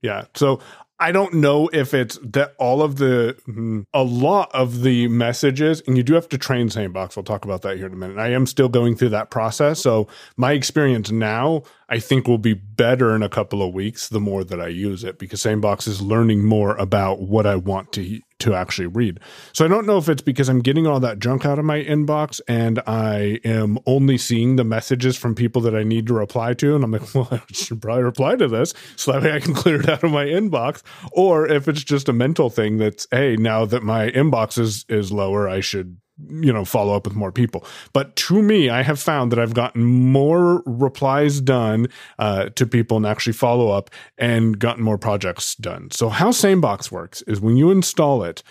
Yeah. 0.00 0.24
So 0.34 0.60
I 1.02 1.10
don't 1.10 1.34
know 1.34 1.68
if 1.72 1.94
it's 1.94 2.18
that 2.22 2.54
all 2.58 2.80
of 2.80 2.96
the, 2.96 3.36
mm, 3.48 3.84
a 3.92 4.04
lot 4.04 4.50
of 4.54 4.82
the 4.82 5.08
messages, 5.08 5.82
and 5.86 5.96
you 5.96 6.04
do 6.04 6.14
have 6.14 6.28
to 6.28 6.38
train 6.38 6.68
SaneBox. 6.68 7.16
We'll 7.16 7.24
talk 7.24 7.44
about 7.44 7.62
that 7.62 7.76
here 7.76 7.86
in 7.86 7.92
a 7.92 7.96
minute. 7.96 8.18
I 8.18 8.28
am 8.28 8.46
still 8.46 8.68
going 8.68 8.94
through 8.96 9.08
that 9.08 9.30
process. 9.30 9.80
So 9.80 10.06
my 10.36 10.52
experience 10.52 11.10
now, 11.10 11.64
I 11.92 11.98
think 11.98 12.26
will 12.26 12.38
be 12.38 12.54
better 12.54 13.14
in 13.14 13.22
a 13.22 13.28
couple 13.28 13.60
of 13.60 13.74
weeks 13.74 14.08
the 14.08 14.18
more 14.18 14.44
that 14.44 14.58
I 14.58 14.68
use 14.68 15.04
it 15.04 15.18
because 15.18 15.42
SaneBox 15.42 15.86
is 15.86 16.00
learning 16.00 16.42
more 16.42 16.74
about 16.76 17.20
what 17.20 17.46
I 17.46 17.56
want 17.56 17.92
to 17.92 18.18
to 18.38 18.54
actually 18.54 18.86
read. 18.86 19.20
So 19.52 19.66
I 19.66 19.68
don't 19.68 19.86
know 19.86 19.98
if 19.98 20.08
it's 20.08 20.22
because 20.22 20.48
I'm 20.48 20.62
getting 20.62 20.86
all 20.86 21.00
that 21.00 21.18
junk 21.18 21.44
out 21.44 21.58
of 21.58 21.66
my 21.66 21.84
inbox 21.84 22.40
and 22.48 22.80
I 22.86 23.40
am 23.44 23.78
only 23.86 24.16
seeing 24.16 24.56
the 24.56 24.64
messages 24.64 25.18
from 25.18 25.34
people 25.34 25.60
that 25.62 25.76
I 25.76 25.82
need 25.82 26.06
to 26.06 26.14
reply 26.14 26.54
to. 26.54 26.74
And 26.74 26.82
I'm 26.82 26.92
like, 26.92 27.14
well, 27.14 27.28
I 27.30 27.42
should 27.52 27.82
probably 27.82 28.04
reply 28.04 28.36
to 28.36 28.48
this 28.48 28.72
so 28.96 29.12
that 29.12 29.22
way 29.22 29.32
I 29.32 29.40
can 29.40 29.52
clear 29.62 29.78
it 29.78 29.88
out 29.88 30.02
of 30.02 30.10
my 30.10 30.24
inbox. 30.24 30.82
Or 31.12 31.46
if 31.46 31.68
it's 31.68 31.84
just 31.84 32.08
a 32.08 32.14
mental 32.14 32.48
thing 32.48 32.78
that's, 32.78 33.06
hey, 33.10 33.36
now 33.36 33.66
that 33.66 33.82
my 33.82 34.10
inbox 34.10 34.58
is, 34.58 34.86
is 34.88 35.12
lower, 35.12 35.46
I 35.46 35.60
should 35.60 35.98
you 36.28 36.52
know 36.52 36.64
follow 36.64 36.94
up 36.94 37.06
with 37.06 37.14
more 37.14 37.32
people. 37.32 37.64
But 37.92 38.16
to 38.16 38.42
me 38.42 38.68
i 38.70 38.82
have 38.82 39.00
found 39.00 39.32
that 39.32 39.38
i've 39.38 39.54
gotten 39.54 39.84
more 39.84 40.62
replies 40.66 41.40
done 41.40 41.88
uh, 42.18 42.50
to 42.50 42.66
people 42.66 42.96
and 42.96 43.06
actually 43.06 43.32
follow 43.32 43.70
up 43.70 43.90
and 44.18 44.58
gotten 44.58 44.82
more 44.82 44.98
projects 44.98 45.54
done. 45.54 45.90
So 45.90 46.08
how 46.08 46.30
SaneBox 46.30 46.90
works 46.90 47.22
is 47.22 47.40
when 47.40 47.56
you 47.56 47.70
install 47.70 48.22
it 48.22 48.42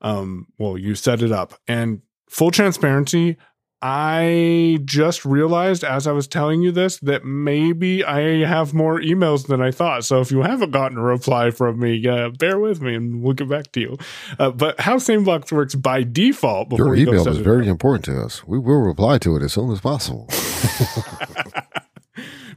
um, 0.00 0.46
well 0.58 0.78
you 0.78 0.94
set 0.94 1.22
it 1.22 1.32
up 1.32 1.54
and 1.68 2.02
full 2.28 2.50
transparency 2.50 3.36
I 3.82 4.78
just 4.84 5.24
realized 5.24 5.84
as 5.84 6.06
I 6.06 6.12
was 6.12 6.26
telling 6.26 6.60
you 6.60 6.70
this 6.70 6.98
that 6.98 7.24
maybe 7.24 8.04
I 8.04 8.44
have 8.46 8.74
more 8.74 9.00
emails 9.00 9.46
than 9.46 9.62
I 9.62 9.70
thought. 9.70 10.04
So 10.04 10.20
if 10.20 10.30
you 10.30 10.42
haven't 10.42 10.70
gotten 10.70 10.98
a 10.98 11.02
reply 11.02 11.50
from 11.50 11.80
me, 11.80 12.06
uh, 12.06 12.28
bear 12.30 12.58
with 12.58 12.82
me 12.82 12.94
and 12.94 13.22
we'll 13.22 13.32
get 13.34 13.48
back 13.48 13.72
to 13.72 13.80
you. 13.80 13.98
Uh, 14.38 14.50
but 14.50 14.80
how 14.80 14.96
SaneBox 14.96 15.50
works 15.50 15.74
by 15.74 16.02
default 16.02 16.68
before 16.68 16.94
Your 16.94 17.08
email 17.08 17.26
is 17.26 17.38
very 17.38 17.62
up- 17.62 17.68
important 17.68 18.04
to 18.06 18.20
us. 18.20 18.46
We 18.46 18.58
will 18.58 18.82
reply 18.82 19.18
to 19.18 19.36
it 19.36 19.42
as 19.42 19.54
soon 19.54 19.72
as 19.72 19.80
possible. 19.80 20.28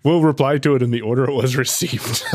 We'll 0.04 0.22
reply 0.22 0.58
to 0.58 0.76
it 0.76 0.82
in 0.82 0.92
the 0.92 1.00
order 1.02 1.24
it 1.24 1.34
was 1.34 1.56
received. 1.56 2.24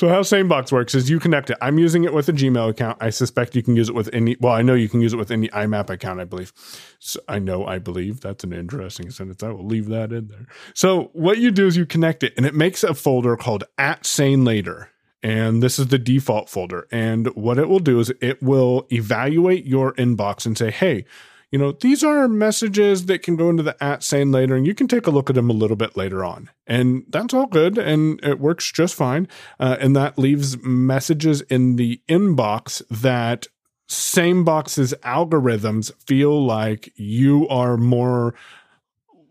so 0.00 0.08
how 0.08 0.20
SaneBox 0.20 0.72
works 0.72 0.94
is 0.94 1.10
you 1.10 1.20
connect 1.20 1.50
it. 1.50 1.58
I'm 1.60 1.78
using 1.78 2.04
it 2.04 2.14
with 2.14 2.26
a 2.30 2.32
Gmail 2.32 2.70
account. 2.70 2.96
I 3.02 3.10
suspect 3.10 3.54
you 3.54 3.62
can 3.62 3.76
use 3.76 3.90
it 3.90 3.94
with 3.94 4.08
any. 4.14 4.34
Well, 4.40 4.54
I 4.54 4.62
know 4.62 4.72
you 4.72 4.88
can 4.88 5.02
use 5.02 5.12
it 5.12 5.18
with 5.18 5.30
any 5.30 5.48
IMAP 5.48 5.90
account. 5.90 6.20
I 6.20 6.24
believe. 6.24 6.54
So 7.00 7.20
I 7.28 7.38
know. 7.38 7.66
I 7.66 7.78
believe 7.78 8.22
that's 8.22 8.42
an 8.42 8.54
interesting 8.54 9.10
sentence. 9.10 9.42
I 9.42 9.50
will 9.50 9.66
leave 9.66 9.88
that 9.88 10.10
in 10.10 10.28
there. 10.28 10.46
So 10.72 11.10
what 11.12 11.36
you 11.36 11.50
do 11.50 11.66
is 11.66 11.76
you 11.76 11.84
connect 11.84 12.22
it, 12.22 12.32
and 12.38 12.46
it 12.46 12.54
makes 12.54 12.82
a 12.82 12.94
folder 12.94 13.36
called 13.36 13.64
at 13.76 14.06
Sane 14.06 14.42
Later. 14.42 14.88
And 15.22 15.62
this 15.62 15.78
is 15.78 15.88
the 15.88 15.98
default 15.98 16.48
folder. 16.48 16.88
And 16.90 17.26
what 17.34 17.58
it 17.58 17.68
will 17.68 17.78
do 17.78 18.00
is 18.00 18.10
it 18.22 18.42
will 18.42 18.86
evaluate 18.90 19.66
your 19.66 19.92
inbox 19.96 20.46
and 20.46 20.56
say, 20.56 20.70
hey, 20.70 21.04
you 21.50 21.58
know, 21.58 21.72
these 21.72 22.04
are 22.04 22.28
messages 22.28 23.06
that 23.06 23.22
can 23.22 23.36
go 23.36 23.50
into 23.50 23.62
the 23.62 23.82
at 23.82 24.04
sane 24.04 24.30
later, 24.30 24.54
and 24.54 24.66
you 24.66 24.74
can 24.74 24.86
take 24.86 25.06
a 25.06 25.10
look 25.10 25.28
at 25.28 25.34
them 25.34 25.50
a 25.50 25.54
little 25.54 25.76
bit 25.76 25.96
later 25.96 26.24
on. 26.24 26.48
And 26.66 27.04
that's 27.08 27.34
all 27.34 27.46
good, 27.46 27.76
and 27.76 28.20
it 28.22 28.38
works 28.38 28.70
just 28.70 28.94
fine. 28.94 29.26
Uh, 29.58 29.76
and 29.80 29.96
that 29.96 30.18
leaves 30.18 30.62
messages 30.62 31.40
in 31.42 31.76
the 31.76 32.00
inbox 32.08 32.82
that 32.88 33.48
SaneBox's 33.88 34.94
algorithms 35.02 35.92
feel 36.06 36.46
like 36.46 36.92
you 36.94 37.48
are 37.48 37.76
more 37.76 38.34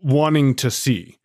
wanting 0.02 0.54
to 0.56 0.70
see. 0.70 1.16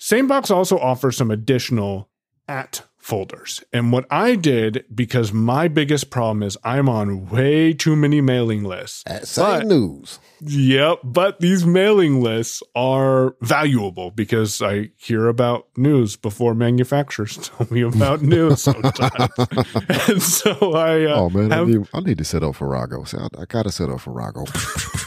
SaneBox 0.00 0.50
also 0.50 0.78
offers 0.78 1.16
some 1.16 1.30
additional 1.30 2.10
at 2.48 2.82
folders. 3.04 3.62
And 3.70 3.92
what 3.92 4.06
I 4.10 4.34
did, 4.34 4.86
because 4.94 5.30
my 5.30 5.68
biggest 5.68 6.08
problem 6.08 6.42
is 6.42 6.56
I'm 6.64 6.88
on 6.88 7.28
way 7.28 7.74
too 7.74 7.94
many 7.96 8.22
mailing 8.22 8.64
lists. 8.64 9.02
At 9.06 9.28
Sane 9.28 9.44
But- 9.44 9.66
news. 9.66 10.18
Yep, 10.46 10.98
but 11.04 11.40
these 11.40 11.64
mailing 11.64 12.20
lists 12.22 12.62
are 12.74 13.34
valuable 13.40 14.10
because 14.10 14.60
I 14.60 14.90
hear 14.96 15.28
about 15.28 15.68
news 15.76 16.16
before 16.16 16.54
manufacturers 16.54 17.36
tell 17.56 17.66
me 17.70 17.80
about 17.82 18.22
news 18.22 18.62
sometimes. 18.62 19.30
and 20.08 20.22
so 20.22 20.74
I 20.74 21.04
uh, 21.04 21.16
Oh 21.20 21.30
man, 21.30 21.52
I 21.52 21.64
need, 21.64 21.88
I 21.94 22.00
need 22.00 22.18
to 22.18 22.24
set 22.24 22.42
up 22.42 22.56
Farrago. 22.56 23.04
I, 23.12 23.28
I 23.42 23.44
gotta 23.46 23.72
set 23.72 23.88
up 23.88 24.00
Farrago. 24.00 24.44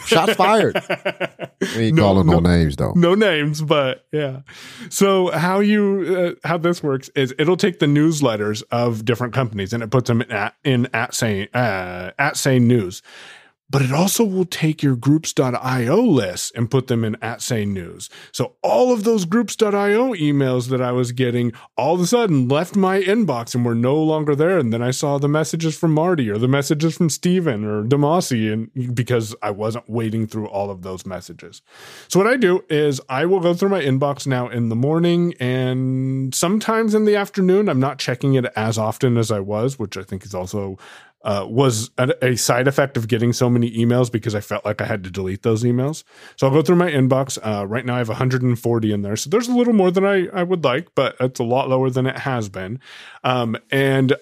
Shots 0.08 0.36
fired. 0.36 0.82
We 1.76 1.88
ain't 1.88 1.98
No, 1.98 2.04
calling 2.04 2.28
no, 2.28 2.40
no. 2.40 2.50
names 2.50 2.78
though. 2.78 2.94
no 2.96 3.14
names, 3.14 3.62
but 3.62 4.06
yeah. 4.14 4.42
So 4.90 5.32
how 5.32 5.60
you 5.60 6.36
uh, 6.44 6.48
how 6.48 6.58
this 6.58 6.82
works 6.82 7.10
is 7.16 7.34
it'll 7.38 7.58
take 7.58 7.80
the 7.80 7.86
newsletters 7.88 8.64
of 8.72 9.04
different 9.04 9.34
companies 9.34 9.74
and 9.74 9.84
it 9.84 9.92
puts 9.92 10.08
them 10.08 10.22
in 10.22 10.32
at 10.32 10.56
in 10.64 10.88
at 10.94 11.14
Sane 11.14 11.50
uh, 11.54 12.12
at 12.18 12.38
Sane 12.38 12.68
news. 12.68 13.02
But 13.70 13.82
it 13.82 13.92
also 13.92 14.24
will 14.24 14.46
take 14.46 14.82
your 14.82 14.96
groups.io 14.96 16.02
lists 16.02 16.52
and 16.56 16.72
put 16.72 16.88
them 16.88 17.04
in 17.04 17.18
at 17.22 17.42
Sane 17.42 17.74
news. 17.74 18.10
So 18.32 18.56
all 18.64 18.94
of 18.94 19.04
those 19.04 19.26
groups.io 19.26 20.14
emails 20.14 20.70
that 20.70 20.82
I 20.82 20.94
was 20.94 21.12
getting 21.12 21.52
all 21.78 21.96
of 21.96 22.02
a 22.02 22.08
sudden 22.08 22.48
left 22.48 22.78
my 22.78 23.02
inbox 23.02 23.54
and 23.56 23.66
were 23.66 23.76
no 23.76 24.02
longer 24.02 24.36
there. 24.36 24.58
And 24.58 24.72
then 24.72 24.82
I 24.82 24.92
saw 24.92 25.18
the 25.18 25.28
messages 25.28 25.78
from 25.78 25.94
Marty 25.94 26.30
or 26.30 26.38
the 26.38 26.48
messages 26.48 26.96
from 26.96 27.10
Steven 27.10 27.66
or 27.66 27.84
Demasi 27.84 28.54
and 28.54 28.96
because 28.96 29.36
I 29.42 29.52
wasn't 29.52 29.90
wading 29.90 30.28
through 30.28 30.48
all 30.48 30.70
of 30.70 30.84
those 30.84 31.06
messages. 31.06 31.62
So 32.08 32.20
what 32.20 32.28
I 32.28 32.38
do 32.38 32.64
is 32.70 33.02
I 33.10 33.26
will 33.26 33.42
go 33.42 33.54
through 33.54 33.70
my 33.70 33.82
inbox 33.82 34.26
now 34.26 34.48
in 34.48 34.70
the 34.70 34.76
morning 34.76 35.34
and 35.42 36.34
sometimes 36.34 36.94
in 36.94 37.04
the 37.04 37.18
afternoon. 37.18 37.68
I'm 37.68 37.82
not 37.82 38.00
checking 38.00 38.36
it 38.36 38.46
as 38.56 38.78
often 38.78 39.18
as 39.18 39.30
I 39.30 39.42
was, 39.42 39.78
which 39.78 39.98
I 39.98 40.04
think 40.04 40.24
is 40.24 40.34
also 40.34 40.78
uh, 41.24 41.46
was 41.48 41.90
a, 41.98 42.14
a 42.22 42.36
side 42.36 42.68
effect 42.68 42.98
of 42.98 43.08
getting 43.08 43.34
so 43.34 43.50
many 43.50 43.72
emails 43.72 44.12
because 44.12 44.36
I 44.36 44.40
felt 44.40 44.66
like 44.66 44.82
I 44.82 44.86
had 44.86 45.04
to 45.04 45.12
delete 45.12 45.44
those 45.44 45.64
emails. 45.64 46.04
So 46.36 46.48
I'll 46.48 46.54
go 46.54 46.62
through 46.62 46.76
my 46.78 46.92
inbox. 46.92 47.38
Uh, 47.44 47.66
right 47.66 47.86
now 47.86 47.96
I 47.96 47.98
have 47.98 48.10
140 48.10 48.92
in 48.92 49.02
there. 49.02 49.16
So 49.16 49.30
there's 49.30 49.48
a 49.48 49.56
little 49.56 49.74
more 49.74 49.92
than 49.92 50.06
I, 50.06 50.28
I 50.28 50.44
would 50.44 50.64
like, 50.64 50.94
but 50.96 51.16
it's 51.20 51.40
a 51.40 51.44
lot 51.44 51.70
lower 51.70 51.90
than 51.90 52.06
it 52.06 52.20
has 52.20 52.50
been. 52.50 52.80
Um, 53.24 53.58
and 53.72 54.14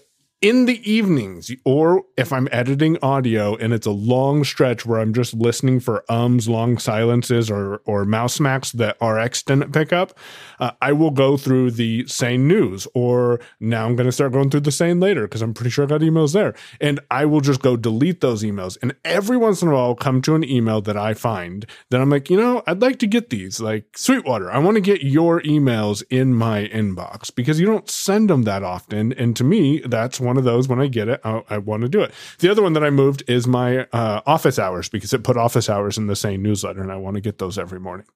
in 0.46 0.66
the 0.66 0.80
evenings, 0.92 1.52
or 1.66 2.04
if 2.18 2.32
I'm 2.32 2.48
editing 2.52 3.00
audio 3.02 3.56
and 3.56 3.74
it's 3.74 3.88
a 3.88 3.92
long 3.92 4.44
stretch 4.44 4.86
where 4.86 5.00
I'm 5.00 5.12
just 5.12 5.34
listening 5.34 5.80
for 5.80 6.06
ums, 6.08 6.48
long 6.48 6.78
silences, 6.78 7.50
or 7.50 7.82
or 7.86 8.06
mouse 8.06 8.36
smacks 8.36 8.72
that 8.74 8.96
RX 9.02 9.42
didn't 9.42 9.74
pick 9.74 9.92
up, 9.92 10.16
uh, 10.60 10.70
I 10.84 10.92
will 10.92 11.10
go 11.10 11.36
through 11.36 11.72
the 11.72 12.06
Sane 12.06 12.48
news. 12.48 12.88
Or 12.94 13.40
now 13.60 13.88
I'm 13.88 13.96
going 13.96 14.06
to 14.06 14.12
start 14.12 14.34
going 14.34 14.52
through 14.52 14.60
the 14.60 14.72
Sane 14.72 15.00
later 15.00 15.24
because 15.24 15.42
I'm 15.42 15.56
pretty 15.56 15.72
sure 15.72 15.86
I 15.86 15.88
got 15.88 16.02
emails 16.02 16.34
there, 16.34 16.54
and 16.80 17.00
I 17.10 17.26
will 17.26 17.42
just 17.42 17.64
go 17.64 17.76
delete 17.76 18.22
those 18.22 18.44
emails. 18.44 18.78
And 18.84 18.96
every 19.04 19.38
once 19.38 19.64
in 19.64 19.70
a 19.70 19.74
while, 19.74 19.86
I'll 19.86 19.96
come 19.96 20.22
to 20.22 20.36
an 20.36 20.44
email 20.44 20.80
that 20.82 20.96
I 20.96 21.16
find 21.16 21.66
that 21.90 22.00
I'm 22.00 22.12
like, 22.12 22.30
you 22.30 22.38
know, 22.38 22.62
I'd 22.68 22.84
like 22.84 23.00
to 23.00 23.08
get 23.08 23.32
these, 23.32 23.60
like 23.60 23.98
Sweetwater. 23.98 24.52
I 24.52 24.60
want 24.60 24.76
to 24.76 24.82
get 24.82 25.02
your 25.02 25.42
emails 25.42 26.04
in 26.12 26.36
my 26.36 26.68
inbox 26.68 27.34
because 27.34 27.60
you 27.60 27.66
don't 27.66 27.90
send 27.90 28.30
them 28.30 28.44
that 28.44 28.62
often, 28.62 29.12
and 29.14 29.36
to 29.38 29.44
me, 29.44 29.80
that's 29.80 30.20
one 30.20 30.35
of 30.38 30.44
those 30.44 30.68
when 30.68 30.80
I 30.80 30.88
get 30.88 31.08
it, 31.08 31.22
I, 31.24 31.44
I 31.50 31.58
want 31.58 31.84
to 31.84 31.90
do 31.90 32.02
it. 32.02 32.12
The 32.40 32.50
other 32.50 32.62
one 32.62 32.74
that 32.74 32.84
I 32.84 32.90
moved 32.90 33.24
is 33.28 33.48
my 33.48 33.86
uh, 33.92 34.22
office 34.26 34.60
hours 34.60 34.90
because 34.90 35.14
it 35.14 35.24
put 35.24 35.38
office 35.38 35.70
hours 35.70 35.98
in 35.98 36.08
the 36.08 36.16
same 36.16 36.42
newsletter, 36.42 36.82
and 36.82 36.92
I 36.92 36.98
want 36.98 37.16
to 37.16 37.22
get 37.22 37.38
those 37.38 37.58
every 37.58 37.80
morning. 37.80 38.08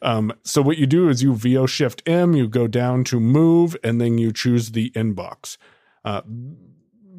Um, 0.00 0.32
so 0.42 0.62
what 0.62 0.78
you 0.78 0.86
do 0.86 1.08
is 1.08 1.22
you 1.22 1.34
VO 1.34 1.66
Shift 1.66 2.02
M, 2.06 2.34
you 2.34 2.48
go 2.48 2.66
down 2.66 3.04
to 3.04 3.20
Move, 3.20 3.76
and 3.82 4.00
then 4.00 4.18
you 4.18 4.32
choose 4.32 4.72
the 4.72 4.90
inbox. 4.90 5.56
Uh, 6.04 6.22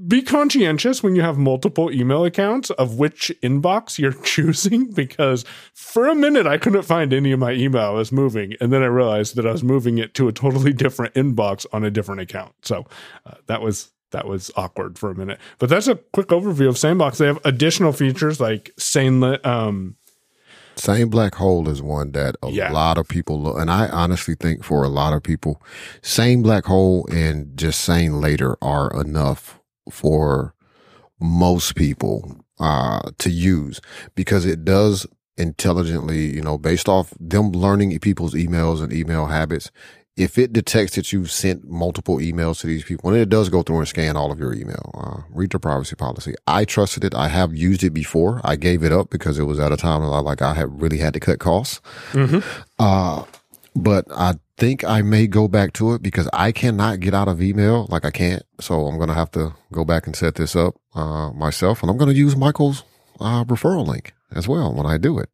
be 0.08 0.22
conscientious 0.22 1.02
when 1.02 1.16
you 1.16 1.22
have 1.22 1.38
multiple 1.38 1.92
email 1.92 2.26
accounts 2.26 2.70
of 2.72 2.98
which 2.98 3.32
inbox 3.42 3.98
you're 3.98 4.12
choosing 4.24 4.92
because 4.92 5.46
for 5.74 6.08
a 6.08 6.16
minute 6.16 6.46
I 6.46 6.58
couldn't 6.58 6.84
find 6.84 7.14
any 7.14 7.32
of 7.32 7.40
my 7.40 7.54
email 7.54 7.96
was 7.96 8.12
moving 8.12 8.54
and 8.60 8.74
then 8.74 8.84
I 8.84 8.88
realized 8.88 9.36
that 9.36 9.48
I 9.48 9.52
was 9.52 9.64
moving 9.64 9.98
it 9.98 10.14
to 10.16 10.28
a 10.28 10.34
totally 10.34 10.74
different 10.74 11.14
inbox 11.14 11.66
on 11.72 11.84
a 11.84 11.92
different 11.92 12.22
account. 12.22 12.54
So 12.64 12.86
uh, 13.26 13.36
that 13.48 13.62
was 13.62 13.93
that 14.14 14.28
was 14.28 14.50
awkward 14.56 14.98
for 14.98 15.12
a 15.12 15.16
minute. 15.16 15.40
But 15.60 15.70
that's 15.70 15.88
a 15.88 15.96
quick 15.96 16.28
overview 16.30 16.70
of 16.70 16.76
SaneBox. 16.76 17.18
They 17.18 17.28
have 17.28 17.40
additional 17.46 17.92
features 17.92 18.40
like 18.40 18.72
Sane 18.80 19.22
um 19.44 19.98
Sane 20.76 21.10
black 21.10 21.36
hole 21.36 21.70
is 21.70 21.84
one 21.84 22.14
that 22.14 22.36
a 22.42 22.50
Yeah. 22.50 22.72
lot 22.72 22.98
of 22.98 23.08
people 23.08 23.40
look, 23.40 23.60
and 23.60 23.70
I 23.70 23.88
honestly 23.90 24.34
think 24.34 24.64
for 24.64 24.84
a 24.84 24.90
lot 24.90 25.14
of 25.14 25.22
people, 25.22 25.62
Sane 26.02 26.42
black 26.42 26.66
hole 26.66 27.06
and 27.12 27.56
just 27.56 27.82
Sane 27.82 28.20
later 28.20 28.58
are 28.62 28.90
enough 29.00 29.60
for 29.92 30.56
most 31.20 31.76
people 31.76 32.38
uh, 32.60 33.02
to 33.20 33.30
use 33.30 33.82
because 34.16 34.46
it 34.46 34.66
does 34.66 35.06
intelligently, 35.38 36.34
you 36.34 36.42
know, 36.42 36.58
based 36.58 36.90
off 36.90 37.14
them 37.20 37.52
learning 37.52 37.98
people's 38.00 38.34
emails 38.34 38.82
and 38.82 38.92
email 38.92 39.28
habits. 39.28 39.70
If 40.16 40.38
it 40.38 40.54
detects 40.54 40.96
that 40.96 41.12
you've 41.12 41.32
sent 41.32 41.68
multiple 41.68 42.18
emails 42.18 42.60
to 42.62 42.68
these 42.68 42.84
people, 42.84 43.10
and 43.10 43.18
it 43.18 43.30
does 43.30 43.50
go 43.50 43.64
through 43.64 43.80
and 43.80 43.88
scan 43.88 44.16
all 44.16 44.32
of 44.32 44.40
your 44.40 44.54
email, 44.54 44.92
uh, 44.94 45.22
read 45.32 45.50
the 45.52 45.60
privacy 45.60 45.96
policy. 45.96 46.36
I 46.46 46.66
trusted 46.66 47.04
it. 47.04 47.16
I 47.16 47.30
have 47.30 47.56
used 47.56 47.84
it 47.84 47.92
before. 47.92 48.40
I 48.44 48.56
gave 48.56 48.84
it 48.84 48.92
up 48.92 49.10
because 49.10 49.40
it 49.40 49.44
was 49.44 49.60
at 49.60 49.72
a 49.72 49.78
time 49.78 50.02
that 50.02 50.10
I 50.10 50.20
like 50.20 50.42
I 50.44 50.54
had 50.54 50.80
really 50.82 51.00
had 51.00 51.16
to 51.16 51.20
cut 51.20 51.40
costs. 51.40 51.82
Uh, 52.78 53.24
but 53.76 54.06
I 54.12 54.36
think 54.58 54.84
I 54.84 55.02
may 55.02 55.26
go 55.26 55.48
back 55.48 55.74
to 55.74 55.94
it 55.94 56.04
because 56.04 56.30
I 56.32 56.52
cannot 56.52 57.00
get 57.00 57.16
out 57.16 57.28
of 57.28 57.42
email. 57.42 57.88
Like 57.90 58.06
I 58.06 58.12
can't. 58.12 58.44
So 58.62 58.86
I'm 58.86 58.98
going 58.98 59.10
to 59.10 59.16
have 59.16 59.32
to 59.32 59.56
go 59.72 59.84
back 59.84 60.06
and 60.06 60.16
set 60.16 60.36
this 60.36 60.56
up, 60.56 60.76
uh, 60.94 61.32
myself. 61.32 61.82
And 61.82 61.90
I'm 61.90 61.98
going 61.98 62.12
to 62.12 62.16
use 62.16 62.36
Michael's, 62.36 62.84
uh, 63.20 63.46
referral 63.46 63.88
link 63.88 64.14
as 64.32 64.48
well 64.48 64.72
when 64.74 64.86
I 64.86 64.98
do 65.00 65.18
it. 65.18 65.30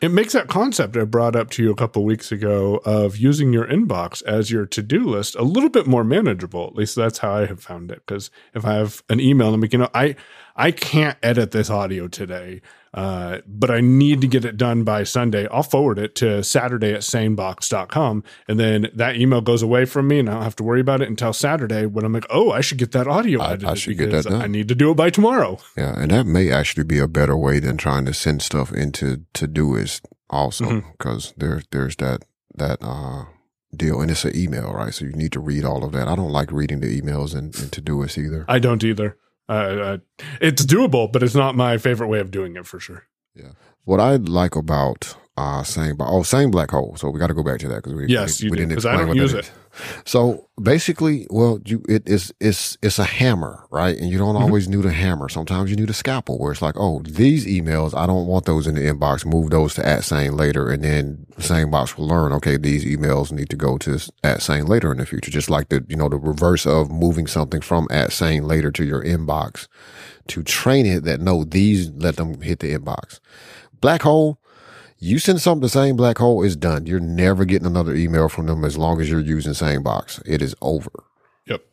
It 0.00 0.10
makes 0.10 0.32
that 0.32 0.48
concept 0.48 0.96
I 0.96 1.04
brought 1.04 1.36
up 1.36 1.50
to 1.50 1.62
you 1.62 1.70
a 1.70 1.76
couple 1.76 2.04
weeks 2.04 2.32
ago 2.32 2.80
of 2.86 3.18
using 3.18 3.52
your 3.52 3.66
inbox 3.66 4.22
as 4.24 4.50
your 4.50 4.64
to 4.64 4.82
do 4.82 5.04
list 5.04 5.34
a 5.36 5.42
little 5.42 5.68
bit 5.68 5.86
more 5.86 6.04
manageable. 6.04 6.68
At 6.68 6.74
least 6.74 6.96
that's 6.96 7.18
how 7.18 7.32
I 7.34 7.44
have 7.44 7.62
found 7.62 7.90
it. 7.90 8.02
Because 8.06 8.30
if 8.54 8.64
I 8.64 8.74
have 8.74 9.02
an 9.10 9.20
email, 9.20 9.52
I'm 9.52 9.60
like, 9.60 9.74
you 9.74 9.78
know, 9.78 9.90
I 9.92 10.16
I 10.56 10.70
can't 10.70 11.16
edit 11.22 11.50
this 11.52 11.70
audio 11.70 12.08
today, 12.08 12.60
uh, 12.92 13.38
but 13.46 13.70
I 13.70 13.80
need 13.80 14.20
to 14.20 14.26
get 14.26 14.44
it 14.44 14.56
done 14.56 14.84
by 14.84 15.04
Sunday. 15.04 15.46
I'll 15.50 15.62
forward 15.62 15.98
it 15.98 16.14
to 16.16 16.42
Saturday 16.42 16.92
at 16.92 17.00
sanebox.com. 17.00 18.24
And 18.48 18.58
then 18.60 18.88
that 18.94 19.16
email 19.16 19.40
goes 19.40 19.62
away 19.62 19.84
from 19.84 20.08
me 20.08 20.18
and 20.18 20.28
I 20.28 20.34
don't 20.34 20.42
have 20.42 20.56
to 20.56 20.64
worry 20.64 20.80
about 20.80 21.00
it 21.00 21.08
until 21.08 21.32
Saturday 21.32 21.86
when 21.86 22.04
I'm 22.04 22.12
like, 22.12 22.26
oh, 22.30 22.50
I 22.50 22.60
should 22.60 22.78
get 22.78 22.92
that 22.92 23.06
audio 23.06 23.40
I- 23.40 23.58
I 23.64 23.74
should 23.74 23.96
get 23.98 24.10
that 24.10 24.24
done. 24.24 24.42
I 24.42 24.46
need 24.46 24.68
to 24.68 24.74
do 24.74 24.90
it 24.90 24.94
by 24.96 25.10
tomorrow. 25.10 25.58
Yeah. 25.76 25.94
And 25.98 26.10
that 26.10 26.26
may 26.26 26.50
actually 26.50 26.84
be 26.84 26.98
a 26.98 27.08
better 27.08 27.36
way 27.36 27.58
than 27.60 27.76
trying 27.76 28.04
to 28.06 28.14
send 28.14 28.42
stuff 28.42 28.72
into 28.72 29.24
Todoist 29.34 30.02
also 30.28 30.64
Mhm. 30.66 30.84
because 30.92 31.32
there, 31.36 31.62
there's 31.70 31.96
that, 31.96 32.24
that, 32.56 32.78
uh, 32.82 33.24
deal 33.74 34.00
and 34.00 34.10
it's 34.10 34.24
an 34.24 34.36
email, 34.36 34.72
right? 34.72 34.92
So 34.92 35.04
you 35.04 35.12
need 35.12 35.30
to 35.32 35.40
read 35.40 35.64
all 35.64 35.84
of 35.84 35.92
that. 35.92 36.08
I 36.08 36.16
don't 36.16 36.32
like 36.32 36.50
reading 36.50 36.80
the 36.80 37.00
emails 37.00 37.32
in, 37.34 37.46
in 37.46 37.70
Todoist 37.70 38.18
either. 38.18 38.44
I 38.48 38.58
don't 38.58 38.82
either. 38.82 39.16
Uh, 39.50 39.52
uh, 39.52 39.98
it's 40.40 40.64
doable, 40.64 41.10
but 41.10 41.24
it's 41.24 41.34
not 41.34 41.56
my 41.56 41.76
favorite 41.76 42.06
way 42.06 42.20
of 42.20 42.30
doing 42.30 42.54
it 42.54 42.66
for 42.66 42.78
sure. 42.78 43.06
Yeah. 43.34 43.52
What 43.84 43.98
I 43.98 44.14
like 44.16 44.54
about 44.54 45.16
uh 45.40 45.62
saying 45.62 45.96
oh 46.00 46.22
Sane 46.22 46.50
black 46.50 46.70
hole. 46.70 46.94
So 46.96 47.08
we 47.10 47.18
got 47.18 47.28
to 47.28 47.34
go 47.34 47.42
back 47.42 47.60
to 47.60 47.68
that 47.68 47.76
because 47.76 47.94
we 47.94 48.06
Yes, 48.06 48.42
we, 48.42 48.50
we 48.50 48.56
didn't 48.58 48.74
'cause 48.74 48.86
I 48.86 48.90
explain 48.90 48.98
don't 49.00 49.08
what 49.08 49.16
use 49.16 49.32
that 49.32 49.38
it. 49.38 49.44
is. 49.46 49.50
So 50.04 50.48
basically, 50.60 51.26
well, 51.30 51.60
you 51.64 51.82
it 51.88 52.08
is 52.08 52.34
it's 52.40 52.76
it's 52.82 52.98
a 52.98 53.04
hammer, 53.04 53.64
right? 53.70 53.96
And 53.96 54.10
you 54.10 54.18
don't 54.18 54.34
Mhm. 54.34 54.40
always 54.40 54.68
need 54.68 54.84
a 54.84 54.90
hammer. 54.90 55.28
Sometimes 55.28 55.70
you 55.70 55.76
need 55.76 55.88
a 55.90 55.94
scalpel, 55.94 56.38
where 56.38 56.50
it's 56.52 56.60
like, 56.60 56.74
oh, 56.76 57.00
these 57.04 57.46
emails, 57.46 57.96
I 57.96 58.06
don't 58.06 58.26
want 58.26 58.44
those 58.46 58.66
in 58.66 58.74
the 58.74 58.80
inbox. 58.82 59.24
Move 59.24 59.50
those 59.50 59.74
to 59.74 59.86
at 59.86 60.02
Sane 60.04 60.36
later, 60.36 60.68
and 60.68 60.82
then 60.82 61.26
the 61.36 61.42
SaneBox 61.42 61.96
will 61.96 62.08
learn. 62.08 62.32
Okay, 62.32 62.56
these 62.56 62.84
emails 62.84 63.30
need 63.32 63.48
to 63.50 63.56
go 63.56 63.78
to 63.78 63.98
at 64.24 64.42
Sane 64.42 64.66
later 64.66 64.90
in 64.92 64.98
the 64.98 65.06
future. 65.06 65.30
Just 65.30 65.48
like 65.50 65.68
the 65.68 65.84
you 65.88 65.96
know 65.96 66.08
the 66.08 66.18
reverse 66.18 66.66
of 66.66 66.90
moving 66.90 67.28
something 67.28 67.60
from 67.60 67.86
at 67.90 68.10
Sane 68.12 68.44
later 68.48 68.72
to 68.72 68.84
your 68.84 69.02
inbox 69.04 69.68
to 70.28 70.42
train 70.42 70.84
it 70.86 71.04
that 71.04 71.20
no, 71.20 71.44
these 71.44 71.90
let 71.90 72.16
them 72.16 72.40
hit 72.40 72.58
the 72.58 72.74
inbox. 72.76 73.20
Black 73.80 74.02
hole. 74.02 74.39
You 75.02 75.18
send 75.18 75.40
something 75.40 75.62
to 75.62 75.64
the 75.64 75.70
Sane 75.70 75.96
black 75.96 76.18
hole, 76.18 76.42
it's 76.42 76.56
done. 76.56 76.84
You're 76.84 77.00
never 77.00 77.46
getting 77.46 77.66
another 77.66 77.94
email 77.94 78.28
from 78.28 78.44
them 78.44 78.66
as 78.66 78.76
long 78.76 79.00
as 79.00 79.08
you're 79.08 79.20
using 79.20 79.54
SaneBox. 79.54 80.22
It 80.26 80.42
is 80.42 80.54
over. 80.60 80.90
Yep. 81.46 81.64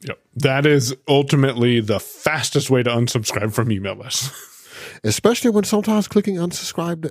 Yep. 0.00 0.18
That 0.36 0.64
is 0.64 0.96
ultimately 1.06 1.80
the 1.80 2.00
fastest 2.00 2.70
way 2.70 2.82
to 2.82 2.88
unsubscribe 2.88 3.52
from 3.52 3.70
email 3.70 3.94
lists. 3.94 4.30
Especially 5.04 5.50
when 5.50 5.64
sometimes 5.64 6.08
clicking 6.08 6.36
unsubscribe. 6.36 7.10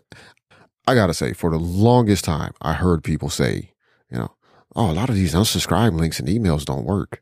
I 0.88 0.96
gotta 0.96 1.14
say, 1.14 1.34
for 1.34 1.52
the 1.52 1.60
longest 1.60 2.26
time, 2.26 2.54
I 2.60 2.74
heard 2.74 3.04
people 3.04 3.30
say, 3.30 3.74
you 4.10 4.18
know, 4.18 4.36
oh, 4.76 4.90
a 4.90 4.94
lot 4.94 5.10
of 5.10 5.16
these 5.16 5.36
unsubscribe 5.36 5.96
links 5.96 6.20
and 6.20 6.28
emails 6.28 6.66
don't 6.66 6.86
work. 6.86 7.22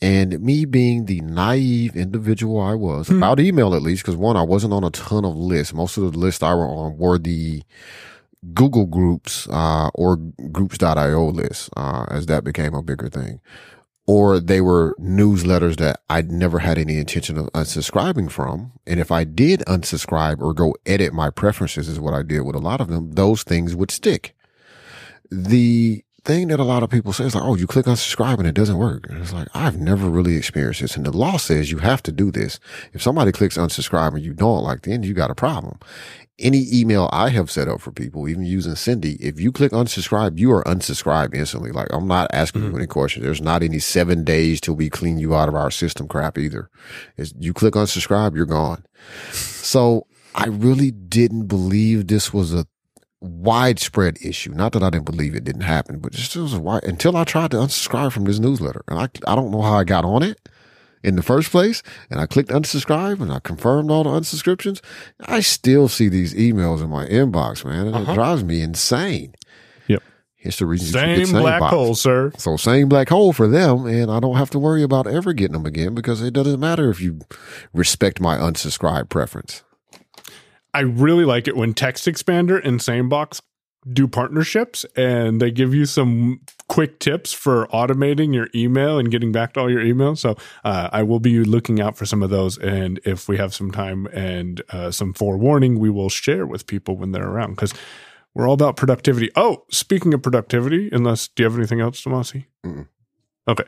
And 0.00 0.40
me 0.40 0.64
being 0.64 1.06
the 1.06 1.20
naive 1.22 1.96
individual 1.96 2.60
I 2.60 2.74
was 2.74 3.08
Hmm. 3.08 3.16
about 3.16 3.40
email, 3.40 3.74
at 3.74 3.82
least, 3.82 4.02
because 4.02 4.16
one, 4.16 4.36
I 4.36 4.42
wasn't 4.42 4.72
on 4.72 4.84
a 4.84 4.90
ton 4.90 5.24
of 5.24 5.34
lists. 5.36 5.74
Most 5.74 5.96
of 5.96 6.12
the 6.12 6.18
lists 6.18 6.42
I 6.42 6.54
were 6.54 6.66
on 6.68 6.96
were 6.98 7.18
the 7.18 7.62
Google 8.54 8.86
groups, 8.86 9.48
uh, 9.50 9.88
or 9.94 10.16
groups.io 10.16 11.26
lists, 11.30 11.68
uh, 11.76 12.04
as 12.08 12.26
that 12.26 12.44
became 12.44 12.74
a 12.74 12.82
bigger 12.82 13.08
thing. 13.08 13.40
Or 14.06 14.38
they 14.40 14.60
were 14.60 14.94
newsletters 15.00 15.76
that 15.78 16.00
I'd 16.08 16.30
never 16.30 16.60
had 16.60 16.78
any 16.78 16.96
intention 16.98 17.36
of 17.36 17.46
unsubscribing 17.52 18.30
from. 18.30 18.72
And 18.86 19.00
if 19.00 19.10
I 19.10 19.24
did 19.24 19.60
unsubscribe 19.66 20.40
or 20.40 20.54
go 20.54 20.74
edit 20.86 21.12
my 21.12 21.28
preferences 21.28 21.88
is 21.88 22.00
what 22.00 22.14
I 22.14 22.22
did 22.22 22.42
with 22.42 22.54
a 22.54 22.60
lot 22.60 22.80
of 22.80 22.88
them, 22.88 23.12
those 23.12 23.42
things 23.42 23.74
would 23.74 23.90
stick. 23.90 24.34
The 25.30 26.04
thing 26.28 26.48
that 26.48 26.60
a 26.60 26.64
lot 26.64 26.82
of 26.82 26.90
people 26.90 27.14
say 27.14 27.24
is 27.24 27.34
like, 27.34 27.42
oh, 27.42 27.56
you 27.56 27.66
click 27.66 27.86
unsubscribe 27.86 28.38
and 28.38 28.46
it 28.46 28.54
doesn't 28.54 28.76
work. 28.76 29.08
And 29.08 29.18
it's 29.18 29.32
like, 29.32 29.48
I've 29.54 29.78
never 29.78 30.10
really 30.10 30.36
experienced 30.36 30.82
this. 30.82 30.94
And 30.94 31.06
the 31.06 31.10
law 31.10 31.38
says 31.38 31.70
you 31.72 31.78
have 31.78 32.02
to 32.02 32.12
do 32.12 32.30
this. 32.30 32.60
If 32.92 33.02
somebody 33.02 33.32
clicks 33.32 33.56
unsubscribe 33.56 34.12
and 34.14 34.22
you 34.22 34.34
don't 34.34 34.62
like, 34.62 34.82
then 34.82 35.02
you 35.02 35.14
got 35.14 35.30
a 35.30 35.34
problem. 35.34 35.78
Any 36.38 36.66
email 36.70 37.08
I 37.12 37.30
have 37.30 37.50
set 37.50 37.66
up 37.66 37.80
for 37.80 37.92
people, 37.92 38.28
even 38.28 38.44
using 38.44 38.74
Sendy, 38.74 39.16
if 39.20 39.40
you 39.40 39.50
click 39.50 39.72
unsubscribe, 39.72 40.38
you 40.38 40.52
are 40.52 40.62
unsubscribed 40.64 41.34
instantly. 41.34 41.72
Like 41.72 41.88
I'm 41.92 42.06
not 42.06 42.30
asking 42.32 42.62
you 42.64 42.72
mm. 42.72 42.76
any 42.76 42.86
questions. 42.86 43.24
There's 43.24 43.40
not 43.40 43.62
any 43.62 43.78
seven 43.78 44.22
days 44.22 44.60
till 44.60 44.74
we 44.74 44.90
clean 44.90 45.18
you 45.18 45.34
out 45.34 45.48
of 45.48 45.54
our 45.54 45.70
system 45.70 46.06
crap 46.06 46.36
either. 46.36 46.68
It's, 47.16 47.32
you 47.38 47.54
click 47.54 47.72
unsubscribe, 47.72 48.36
you're 48.36 48.44
gone. 48.44 48.84
So 49.32 50.06
I 50.34 50.46
really 50.46 50.90
didn't 50.90 51.46
believe 51.46 52.06
this 52.06 52.34
was 52.34 52.52
a 52.52 52.66
widespread 53.20 54.18
issue. 54.22 54.52
Not 54.52 54.72
that 54.72 54.82
I 54.82 54.90
didn't 54.90 55.06
believe 55.06 55.34
it 55.34 55.44
didn't 55.44 55.62
happen, 55.62 55.98
but 55.98 56.12
just 56.12 56.36
it 56.36 56.40
was 56.40 56.54
a 56.54 56.60
wide, 56.60 56.84
until 56.84 57.16
I 57.16 57.24
tried 57.24 57.50
to 57.52 57.56
unsubscribe 57.58 58.12
from 58.12 58.24
this 58.24 58.38
newsletter. 58.38 58.82
And 58.88 58.98
I, 58.98 59.08
I 59.30 59.34
don't 59.34 59.50
know 59.50 59.62
how 59.62 59.74
I 59.74 59.84
got 59.84 60.04
on 60.04 60.22
it 60.22 60.48
in 61.02 61.16
the 61.16 61.22
first 61.22 61.50
place. 61.50 61.82
And 62.10 62.20
I 62.20 62.26
clicked 62.26 62.50
unsubscribe 62.50 63.20
and 63.20 63.32
I 63.32 63.40
confirmed 63.40 63.90
all 63.90 64.04
the 64.04 64.10
unsubscriptions. 64.10 64.80
I 65.26 65.40
still 65.40 65.88
see 65.88 66.08
these 66.08 66.34
emails 66.34 66.82
in 66.82 66.90
my 66.90 67.06
inbox, 67.06 67.64
man. 67.64 67.86
And 67.88 67.96
Uh-huh. 67.96 68.12
it 68.12 68.14
drives 68.14 68.44
me 68.44 68.60
insane. 68.62 69.34
Yep. 69.88 70.02
It's 70.40 70.58
the 70.60 70.66
reason 70.66 70.86
you 70.86 71.16
get 71.16 71.26
Sane 71.26 71.40
black 71.40 71.60
box. 71.60 71.74
hole, 71.74 71.94
sir. 71.96 72.30
So 72.38 72.56
Sane 72.56 72.88
black 72.88 73.08
hole 73.08 73.32
for 73.32 73.48
them, 73.48 73.86
and 73.86 74.10
I 74.10 74.20
don't 74.20 74.36
have 74.36 74.50
to 74.50 74.58
worry 74.58 74.84
about 74.84 75.08
ever 75.08 75.32
getting 75.32 75.54
them 75.54 75.66
again 75.66 75.94
because 75.96 76.22
it 76.22 76.32
doesn't 76.32 76.60
matter 76.60 76.88
if 76.90 77.00
you 77.00 77.18
respect 77.72 78.20
my 78.20 78.36
unsubscribe 78.36 79.08
preference. 79.08 79.64
I 80.78 80.82
really 80.82 81.24
like 81.24 81.48
it 81.48 81.56
when 81.56 81.74
TextExpander 81.74 82.64
and 82.64 82.78
SaneBox 82.78 83.40
do 83.92 84.06
partnerships 84.06 84.86
and 84.94 85.42
they 85.42 85.50
give 85.50 85.74
you 85.74 85.86
some 85.86 86.40
quick 86.68 87.00
tips 87.00 87.32
for 87.32 87.66
automating 87.72 88.32
your 88.32 88.46
email 88.54 88.96
and 88.96 89.10
getting 89.10 89.32
back 89.32 89.54
to 89.54 89.60
all 89.60 89.68
your 89.68 89.82
emails. 89.82 90.18
So 90.18 90.36
uh, 90.64 90.88
I 90.92 91.02
will 91.02 91.18
be 91.18 91.42
looking 91.42 91.80
out 91.80 91.96
for 91.96 92.06
some 92.06 92.22
of 92.22 92.30
those. 92.30 92.58
And 92.58 93.00
if 93.04 93.26
we 93.26 93.38
have 93.38 93.52
some 93.56 93.72
time 93.72 94.06
and 94.12 94.62
uh, 94.70 94.92
some 94.92 95.14
forewarning, 95.14 95.80
we 95.80 95.90
will 95.90 96.10
share 96.10 96.46
with 96.46 96.68
people 96.68 96.96
when 96.96 97.10
they're 97.10 97.28
around 97.28 97.56
because 97.56 97.74
we're 98.32 98.46
all 98.46 98.54
about 98.54 98.76
productivity. 98.76 99.30
Oh, 99.34 99.64
speaking 99.72 100.14
of 100.14 100.22
productivity, 100.22 100.90
unless 100.92 101.26
do 101.26 101.42
you 101.42 101.48
have 101.48 101.58
anything 101.58 101.80
else, 101.80 102.04
Demasi? 102.04 102.44
Okay. 103.48 103.64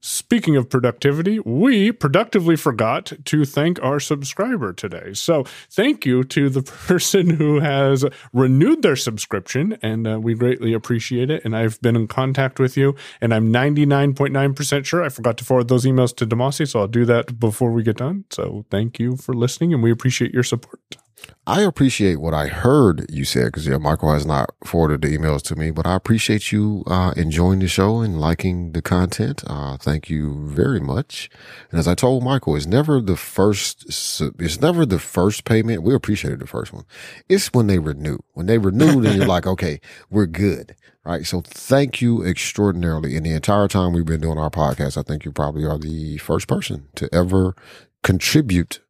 Speaking 0.00 0.54
of 0.54 0.70
productivity, 0.70 1.40
we 1.40 1.90
productively 1.90 2.54
forgot 2.54 3.12
to 3.24 3.44
thank 3.44 3.82
our 3.82 3.98
subscriber 3.98 4.72
today. 4.72 5.12
So, 5.12 5.42
thank 5.70 6.06
you 6.06 6.22
to 6.22 6.48
the 6.48 6.62
person 6.86 7.30
who 7.30 7.58
has 7.58 8.04
renewed 8.32 8.82
their 8.82 8.94
subscription, 8.94 9.76
and 9.82 10.06
uh, 10.06 10.20
we 10.20 10.34
greatly 10.34 10.72
appreciate 10.72 11.30
it. 11.30 11.44
And 11.44 11.56
I've 11.56 11.80
been 11.80 11.96
in 11.96 12.06
contact 12.06 12.60
with 12.60 12.76
you, 12.76 12.94
and 13.20 13.34
I'm 13.34 13.52
99.9% 13.52 14.84
sure 14.84 15.02
I 15.02 15.08
forgot 15.08 15.36
to 15.38 15.44
forward 15.44 15.66
those 15.66 15.84
emails 15.84 16.14
to 16.18 16.26
Demasi, 16.26 16.68
so 16.68 16.78
I'll 16.78 16.86
do 16.86 17.04
that 17.06 17.40
before 17.40 17.72
we 17.72 17.82
get 17.82 17.96
done. 17.96 18.24
So, 18.30 18.66
thank 18.70 19.00
you 19.00 19.16
for 19.16 19.34
listening, 19.34 19.74
and 19.74 19.82
we 19.82 19.90
appreciate 19.90 20.32
your 20.32 20.44
support. 20.44 20.98
I 21.46 21.62
appreciate 21.62 22.20
what 22.20 22.34
I 22.34 22.48
heard 22.48 23.06
you 23.10 23.24
said 23.24 23.46
because 23.46 23.66
yeah, 23.66 23.78
Michael 23.78 24.12
has 24.12 24.26
not 24.26 24.50
forwarded 24.64 25.00
the 25.00 25.16
emails 25.16 25.40
to 25.44 25.56
me, 25.56 25.70
but 25.70 25.86
I 25.86 25.94
appreciate 25.94 26.52
you 26.52 26.84
uh, 26.86 27.14
enjoying 27.16 27.60
the 27.60 27.68
show 27.68 28.00
and 28.00 28.20
liking 28.20 28.72
the 28.72 28.82
content. 28.82 29.42
Uh, 29.46 29.78
thank 29.78 30.10
you 30.10 30.46
very 30.46 30.78
much. 30.78 31.30
And 31.70 31.80
as 31.80 31.88
I 31.88 31.94
told 31.94 32.22
Michael, 32.22 32.54
it's 32.54 32.66
never 32.66 33.00
the 33.00 33.16
first. 33.16 33.86
It's 34.38 34.60
never 34.60 34.84
the 34.84 34.98
first 34.98 35.44
payment. 35.44 35.82
We 35.82 35.94
appreciated 35.94 36.40
the 36.40 36.46
first 36.46 36.72
one. 36.72 36.84
It's 37.30 37.48
when 37.54 37.66
they 37.66 37.78
renew. 37.78 38.18
When 38.34 38.44
they 38.44 38.58
renew, 38.58 39.00
then 39.00 39.16
you're 39.16 39.26
like, 39.26 39.46
okay, 39.46 39.80
we're 40.10 40.26
good. 40.26 40.76
Right. 41.04 41.24
So 41.24 41.40
thank 41.40 42.02
you 42.02 42.22
extraordinarily. 42.22 43.16
In 43.16 43.22
the 43.22 43.32
entire 43.32 43.68
time 43.68 43.94
we've 43.94 44.04
been 44.04 44.20
doing 44.20 44.36
our 44.36 44.50
podcast, 44.50 44.98
I 44.98 45.02
think 45.02 45.24
you 45.24 45.32
probably 45.32 45.64
are 45.64 45.78
the 45.78 46.18
first 46.18 46.46
person 46.46 46.88
to 46.96 47.08
ever 47.14 47.54
contribute 48.02 48.80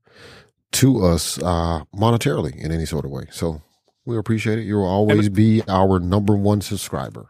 to 0.73 1.05
us 1.05 1.39
uh, 1.39 1.83
monetarily 1.95 2.57
in 2.57 2.73
any 2.73 2.87
sort 2.87 3.05
of 3.05 3.11
way. 3.11 3.25
So 3.31 3.63
we 4.05 4.17
appreciate 4.17 4.59
it. 4.59 4.63
You 4.63 4.77
will 4.77 4.87
always 4.87 5.29
be 5.29 5.63
our 5.69 5.99
number 5.99 6.35
one 6.35 6.61
subscriber. 6.61 7.27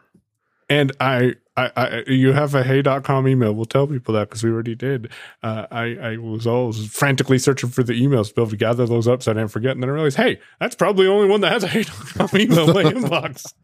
And 0.71 0.93
I, 1.01 1.35
I, 1.57 1.71
I 1.77 2.03
you 2.07 2.33
have 2.33 2.55
a 2.55 2.63
hey.com 2.63 3.27
email. 3.27 3.55
We'll 3.55 3.65
tell 3.65 3.87
people 3.87 4.15
that 4.15 4.29
because 4.29 4.45
we 4.45 4.51
already 4.51 4.75
did. 4.75 5.11
Uh, 5.43 5.67
I, 5.71 5.97
I 5.97 6.17
was 6.19 6.47
always 6.47 6.87
frantically 6.87 7.39
searching 7.39 7.71
for 7.71 7.83
the 7.83 7.95
emails 7.95 8.29
to 8.29 8.35
be 8.35 8.43
able 8.43 8.51
to 8.51 8.57
gather 8.57 8.87
those 8.87 9.09
up 9.09 9.23
so 9.23 9.33
I 9.33 9.35
didn't 9.35 9.49
forget. 9.49 9.73
And 9.73 9.83
then 9.83 9.91
I 9.91 9.93
realized, 9.95 10.19
hey, 10.19 10.41
that's 10.61 10.75
probably 10.75 11.07
the 11.07 11.13
only 11.13 11.29
one 11.29 11.41
that 11.41 11.53
has 11.53 11.65
a 11.65 11.69
hey.com 11.69 12.29
email 12.35 12.69
in 12.69 12.75
my 12.75 12.93
inbox. 12.93 13.55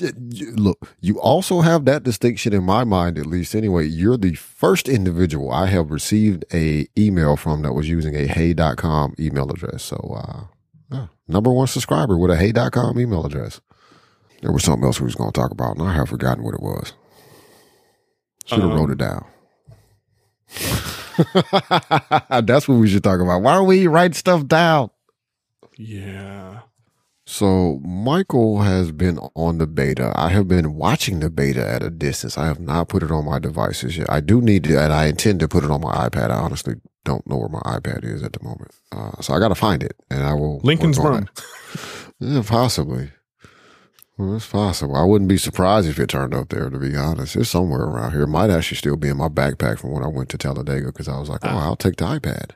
Look, 0.00 0.88
you 1.00 1.20
also 1.20 1.60
have 1.60 1.84
that 1.84 2.02
distinction 2.02 2.52
in 2.52 2.64
my 2.64 2.84
mind, 2.84 3.18
at 3.18 3.26
least 3.26 3.54
anyway. 3.54 3.86
You're 3.86 4.16
the 4.16 4.34
first 4.34 4.88
individual 4.88 5.50
I 5.50 5.66
have 5.66 5.90
received 5.90 6.44
a 6.52 6.86
email 6.98 7.36
from 7.36 7.62
that 7.62 7.72
was 7.72 7.88
using 7.88 8.14
a 8.14 8.26
hey.com 8.26 9.14
email 9.18 9.50
address. 9.50 9.82
So, 9.82 9.96
uh, 10.16 10.44
yeah, 10.90 11.06
number 11.28 11.52
one 11.52 11.66
subscriber 11.66 12.16
with 12.18 12.30
a 12.30 12.36
hey.com 12.36 12.98
email 12.98 13.24
address. 13.26 13.60
There 14.42 14.52
was 14.52 14.64
something 14.64 14.84
else 14.84 15.00
we 15.00 15.04
was 15.04 15.14
going 15.14 15.30
to 15.32 15.38
talk 15.40 15.50
about, 15.50 15.76
and 15.76 15.86
I 15.86 15.92
have 15.92 16.08
forgotten 16.08 16.42
what 16.44 16.54
it 16.54 16.62
was. 16.62 16.94
Should 18.46 18.60
have 18.60 18.70
Um, 18.70 18.76
wrote 18.76 18.90
it 18.90 18.98
down. 18.98 19.24
That's 22.46 22.66
what 22.66 22.76
we 22.76 22.88
should 22.88 23.04
talk 23.04 23.20
about. 23.20 23.42
Why 23.42 23.54
don't 23.54 23.66
we 23.66 23.86
write 23.86 24.14
stuff 24.14 24.46
down? 24.46 24.90
Yeah. 25.76 26.60
So 27.30 27.78
Michael 27.84 28.62
has 28.62 28.90
been 28.90 29.18
on 29.36 29.58
the 29.58 29.68
beta. 29.68 30.12
I 30.16 30.30
have 30.30 30.48
been 30.48 30.74
watching 30.74 31.20
the 31.20 31.30
beta 31.30 31.64
at 31.66 31.80
a 31.80 31.88
distance. 31.88 32.36
I 32.36 32.46
have 32.46 32.58
not 32.58 32.88
put 32.88 33.04
it 33.04 33.12
on 33.12 33.24
my 33.24 33.38
devices 33.38 33.96
yet. 33.96 34.10
I 34.10 34.18
do 34.18 34.40
need 34.42 34.64
to, 34.64 34.76
and 34.80 34.92
I 34.92 35.06
intend 35.06 35.38
to 35.38 35.46
put 35.48 35.62
it 35.62 35.70
on 35.70 35.80
my 35.80 36.08
iPad. 36.08 36.30
I 36.30 36.40
honestly 36.40 36.74
don't 37.04 37.24
know 37.28 37.36
where 37.36 37.48
my 37.48 37.60
iPad 37.60 38.04
is 38.04 38.24
at 38.24 38.32
the 38.32 38.42
moment. 38.42 38.72
Uh, 38.90 39.12
so 39.22 39.32
I 39.32 39.38
got 39.38 39.48
to 39.48 39.54
find 39.54 39.80
it 39.84 39.94
and 40.10 40.24
I 40.24 40.34
will. 40.34 40.58
Lincoln's 40.64 40.98
room. 40.98 41.28
Yeah, 42.22 42.42
possibly. 42.46 43.12
Well, 44.18 44.36
it's 44.36 44.46
possible. 44.46 44.94
I 44.94 45.04
wouldn't 45.04 45.30
be 45.30 45.38
surprised 45.38 45.88
if 45.88 45.98
it 45.98 46.10
turned 46.10 46.34
up 46.34 46.50
there, 46.50 46.68
to 46.68 46.78
be 46.78 46.94
honest. 46.94 47.34
It's 47.34 47.48
somewhere 47.48 47.80
around 47.80 48.10
here. 48.12 48.24
It 48.24 48.26
might 48.26 48.50
actually 48.50 48.76
still 48.76 48.96
be 48.98 49.08
in 49.08 49.16
my 49.16 49.28
backpack 49.28 49.78
from 49.78 49.92
when 49.92 50.02
I 50.04 50.08
went 50.08 50.28
to 50.30 50.36
Talladega 50.36 50.88
because 50.88 51.08
I 51.08 51.18
was 51.18 51.30
like, 51.30 51.40
oh, 51.44 51.48
Ah. 51.50 51.64
I'll 51.64 51.76
take 51.76 51.96
the 51.96 52.04
iPad. 52.04 52.50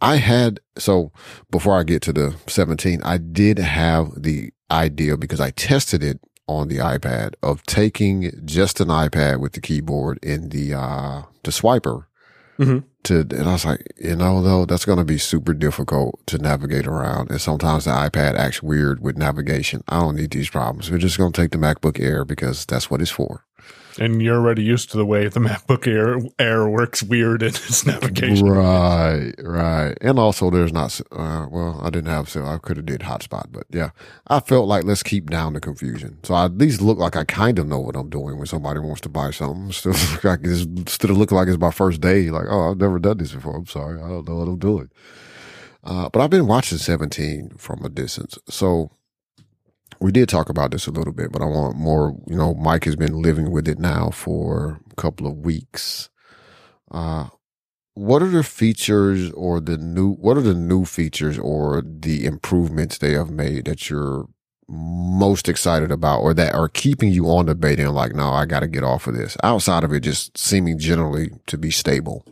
I 0.00 0.16
had, 0.16 0.60
so 0.76 1.12
before 1.50 1.78
I 1.78 1.82
get 1.82 2.02
to 2.02 2.12
the 2.12 2.36
17, 2.46 3.02
I 3.02 3.18
did 3.18 3.58
have 3.58 4.22
the 4.22 4.50
idea 4.70 5.16
because 5.16 5.40
I 5.40 5.50
tested 5.50 6.02
it 6.04 6.20
on 6.46 6.68
the 6.68 6.76
iPad 6.78 7.34
of 7.42 7.62
taking 7.64 8.30
just 8.44 8.80
an 8.80 8.88
iPad 8.88 9.40
with 9.40 9.52
the 9.52 9.60
keyboard 9.60 10.18
and 10.22 10.50
the, 10.50 10.72
uh, 10.74 11.22
the 11.42 11.50
swiper 11.50 12.04
Mhm. 12.58 12.84
to, 13.04 13.20
and 13.20 13.48
I 13.48 13.52
was 13.52 13.64
like, 13.64 13.86
you 13.98 14.16
know, 14.16 14.42
though, 14.42 14.64
that's 14.66 14.84
going 14.84 14.98
to 14.98 15.04
be 15.04 15.18
super 15.18 15.52
difficult 15.52 16.18
to 16.26 16.38
navigate 16.38 16.86
around. 16.86 17.30
And 17.30 17.40
sometimes 17.40 17.84
the 17.84 17.90
iPad 17.90 18.34
acts 18.36 18.62
weird 18.62 19.00
with 19.00 19.16
navigation. 19.18 19.82
I 19.88 20.00
don't 20.00 20.16
need 20.16 20.30
these 20.30 20.48
problems. 20.50 20.90
We're 20.90 20.98
just 20.98 21.18
going 21.18 21.32
to 21.32 21.40
take 21.40 21.50
the 21.50 21.58
MacBook 21.58 22.00
Air 22.00 22.24
because 22.24 22.64
that's 22.66 22.90
what 22.90 23.00
it's 23.02 23.10
for. 23.10 23.44
And 24.00 24.22
you're 24.22 24.36
already 24.36 24.62
used 24.62 24.90
to 24.90 24.96
the 24.96 25.04
way 25.04 25.28
the 25.28 25.40
MacBook 25.40 25.86
Air, 25.86 26.18
Air 26.38 26.68
works 26.68 27.02
weird 27.02 27.42
in 27.42 27.48
its 27.48 27.84
navigation. 27.86 28.48
Right, 28.48 29.32
right. 29.38 29.96
And 30.00 30.18
also 30.18 30.50
there's 30.50 30.72
not, 30.72 31.00
uh, 31.12 31.46
well, 31.50 31.80
I 31.82 31.90
didn't 31.90 32.10
have, 32.10 32.28
so 32.28 32.44
I 32.44 32.58
could 32.58 32.76
have 32.76 32.86
did 32.86 33.00
hotspot, 33.00 33.46
but 33.50 33.64
yeah, 33.70 33.90
I 34.26 34.40
felt 34.40 34.68
like 34.68 34.84
let's 34.84 35.02
keep 35.02 35.30
down 35.30 35.54
the 35.54 35.60
confusion. 35.60 36.18
So 36.22 36.34
I 36.34 36.44
at 36.44 36.58
least 36.58 36.80
look 36.80 36.98
like 36.98 37.16
I 37.16 37.24
kind 37.24 37.58
of 37.58 37.66
know 37.66 37.80
what 37.80 37.96
I'm 37.96 38.10
doing 38.10 38.38
when 38.38 38.46
somebody 38.46 38.80
wants 38.80 39.00
to 39.02 39.08
buy 39.08 39.30
something. 39.30 39.72
Still 39.72 39.92
look 40.12 40.24
like 40.24 40.40
it's, 40.44 40.62
of 41.04 41.10
looking 41.10 41.36
like 41.36 41.48
it's 41.48 41.58
my 41.58 41.70
first 41.70 42.00
day, 42.00 42.30
like, 42.30 42.46
oh, 42.48 42.70
I've 42.70 42.78
never 42.78 42.98
done 42.98 43.18
this 43.18 43.32
before. 43.32 43.56
I'm 43.56 43.66
sorry. 43.66 44.00
I 44.00 44.08
don't 44.08 44.28
know 44.28 44.36
what 44.36 44.48
I'm 44.48 44.58
doing. 44.58 44.90
Uh, 45.84 46.08
but 46.10 46.20
I've 46.20 46.30
been 46.30 46.46
watching 46.46 46.78
17 46.78 47.52
from 47.56 47.84
a 47.84 47.88
distance. 47.88 48.38
So 48.48 48.90
we 50.00 50.12
did 50.12 50.28
talk 50.28 50.48
about 50.48 50.70
this 50.70 50.86
a 50.86 50.90
little 50.90 51.12
bit, 51.12 51.32
but 51.32 51.42
I 51.42 51.46
want 51.46 51.76
more. 51.76 52.16
You 52.26 52.36
know, 52.36 52.54
Mike 52.54 52.84
has 52.84 52.96
been 52.96 53.20
living 53.20 53.50
with 53.50 53.68
it 53.68 53.78
now 53.78 54.10
for 54.10 54.80
a 54.90 54.94
couple 54.96 55.26
of 55.26 55.38
weeks. 55.38 56.08
Uh, 56.90 57.28
what 57.94 58.22
are 58.22 58.28
the 58.28 58.44
features 58.44 59.30
or 59.32 59.60
the 59.60 59.76
new? 59.76 60.12
What 60.14 60.36
are 60.36 60.42
the 60.42 60.54
new 60.54 60.84
features 60.84 61.38
or 61.38 61.82
the 61.82 62.24
improvements 62.24 62.98
they 62.98 63.12
have 63.12 63.30
made 63.30 63.64
that 63.64 63.90
you're 63.90 64.28
most 64.68 65.48
excited 65.48 65.90
about, 65.90 66.20
or 66.20 66.34
that 66.34 66.54
are 66.54 66.68
keeping 66.68 67.10
you 67.10 67.26
on 67.30 67.46
the 67.46 67.54
beta 67.54 67.82
and 67.82 67.94
like, 67.94 68.14
no, 68.14 68.30
I 68.30 68.44
got 68.44 68.60
to 68.60 68.68
get 68.68 68.84
off 68.84 69.06
of 69.06 69.14
this. 69.14 69.36
Outside 69.42 69.82
of 69.82 69.92
it, 69.92 70.00
just 70.00 70.36
seeming 70.36 70.78
generally 70.78 71.30
to 71.46 71.56
be 71.56 71.70
stable. 71.70 72.24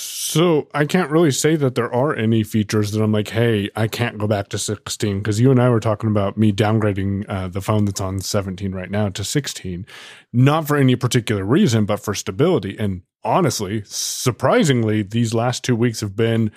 So 0.00 0.68
I 0.74 0.84
can't 0.84 1.10
really 1.10 1.32
say 1.32 1.56
that 1.56 1.74
there 1.74 1.92
are 1.92 2.14
any 2.14 2.44
features 2.44 2.92
that 2.92 3.02
I'm 3.02 3.10
like, 3.10 3.30
hey, 3.30 3.68
I 3.74 3.88
can't 3.88 4.16
go 4.16 4.28
back 4.28 4.48
to 4.50 4.58
16 4.58 5.18
because 5.18 5.40
you 5.40 5.50
and 5.50 5.60
I 5.60 5.70
were 5.70 5.80
talking 5.80 6.08
about 6.08 6.36
me 6.38 6.52
downgrading 6.52 7.24
uh, 7.28 7.48
the 7.48 7.60
phone 7.60 7.84
that's 7.84 8.00
on 8.00 8.20
17 8.20 8.72
right 8.72 8.92
now 8.92 9.08
to 9.08 9.24
16, 9.24 9.84
not 10.32 10.68
for 10.68 10.76
any 10.76 10.94
particular 10.94 11.44
reason, 11.44 11.84
but 11.84 11.98
for 11.98 12.14
stability. 12.14 12.76
And 12.78 13.02
honestly, 13.24 13.82
surprisingly, 13.86 15.02
these 15.02 15.34
last 15.34 15.64
two 15.64 15.74
weeks 15.74 16.00
have 16.00 16.14
been 16.14 16.52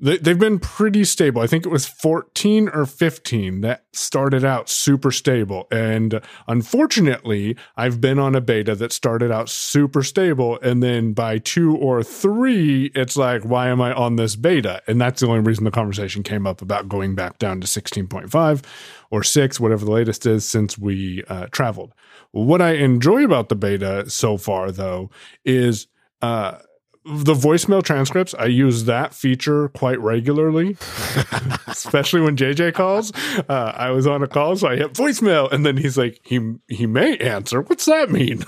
they, 0.00 0.18
they've 0.18 0.38
been 0.38 0.58
pretty 0.58 1.04
stable. 1.04 1.40
I 1.40 1.46
think 1.46 1.64
it 1.64 1.68
was 1.68 1.86
14 1.86 2.68
or 2.70 2.84
15 2.84 3.60
that 3.60 3.84
started 3.92 4.44
out 4.44 4.68
super 4.68 5.12
stable. 5.12 5.68
And 5.70 6.20
unfortunately, 6.48 7.56
I've 7.76 8.00
been 8.00 8.18
on 8.18 8.34
a 8.34 8.40
beta 8.40 8.74
that 8.74 8.92
started 8.92 9.30
out 9.30 9.48
super 9.48 10.02
stable. 10.02 10.58
And 10.62 10.82
then 10.82 11.12
by 11.12 11.38
two 11.38 11.76
or 11.76 12.02
three, 12.02 12.90
it's 12.94 13.16
like, 13.16 13.44
why 13.44 13.68
am 13.68 13.80
I 13.80 13.92
on 13.92 14.16
this 14.16 14.34
beta? 14.34 14.82
And 14.88 15.00
that's 15.00 15.20
the 15.20 15.28
only 15.28 15.40
reason 15.40 15.64
the 15.64 15.70
conversation 15.70 16.22
came 16.22 16.46
up 16.46 16.60
about 16.60 16.88
going 16.88 17.14
back 17.14 17.38
down 17.38 17.60
to 17.60 17.66
16.5 17.66 18.64
or 19.10 19.22
six, 19.22 19.60
whatever 19.60 19.84
the 19.84 19.92
latest 19.92 20.26
is, 20.26 20.44
since 20.44 20.76
we 20.76 21.22
uh, 21.28 21.46
traveled. 21.52 21.94
What 22.32 22.60
I 22.60 22.72
enjoy 22.72 23.24
about 23.24 23.48
the 23.48 23.54
beta 23.54 24.10
so 24.10 24.36
far, 24.38 24.72
though, 24.72 25.10
is. 25.44 25.86
Uh, 26.20 26.58
the 27.04 27.34
voicemail 27.34 27.82
transcripts, 27.82 28.34
I 28.34 28.46
use 28.46 28.84
that 28.84 29.12
feature 29.12 29.68
quite 29.68 30.00
regularly, 30.00 30.70
especially 31.66 32.22
when 32.22 32.36
JJ 32.36 32.72
calls. 32.72 33.12
Uh, 33.48 33.72
I 33.76 33.90
was 33.90 34.06
on 34.06 34.22
a 34.22 34.26
call, 34.26 34.56
so 34.56 34.68
I 34.68 34.76
hit 34.76 34.94
voicemail, 34.94 35.52
and 35.52 35.66
then 35.66 35.76
he's 35.76 35.98
like, 35.98 36.20
"He 36.24 36.54
he 36.68 36.86
may 36.86 37.18
answer." 37.18 37.60
What's 37.60 37.84
that 37.84 38.10
mean? 38.10 38.38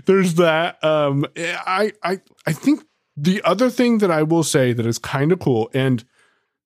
there's 0.06 0.34
that. 0.34 0.82
Um, 0.82 1.26
I 1.36 1.92
I 2.02 2.20
I 2.44 2.52
think 2.52 2.84
the 3.16 3.40
other 3.44 3.70
thing 3.70 3.98
that 3.98 4.10
I 4.10 4.24
will 4.24 4.44
say 4.44 4.72
that 4.72 4.84
is 4.86 4.98
kind 4.98 5.30
of 5.30 5.38
cool, 5.38 5.70
and 5.72 6.04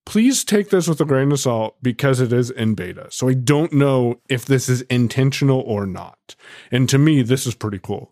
please 0.06 0.42
take 0.42 0.70
this 0.70 0.88
with 0.88 1.02
a 1.02 1.04
grain 1.04 1.32
of 1.32 1.40
salt 1.40 1.76
because 1.82 2.18
it 2.18 2.32
is 2.32 2.50
in 2.50 2.74
beta. 2.74 3.08
So 3.10 3.28
I 3.28 3.34
don't 3.34 3.74
know 3.74 4.22
if 4.30 4.46
this 4.46 4.70
is 4.70 4.80
intentional 4.82 5.60
or 5.60 5.84
not. 5.84 6.34
And 6.72 6.88
to 6.88 6.96
me, 6.96 7.20
this 7.20 7.46
is 7.46 7.54
pretty 7.54 7.78
cool 7.78 8.10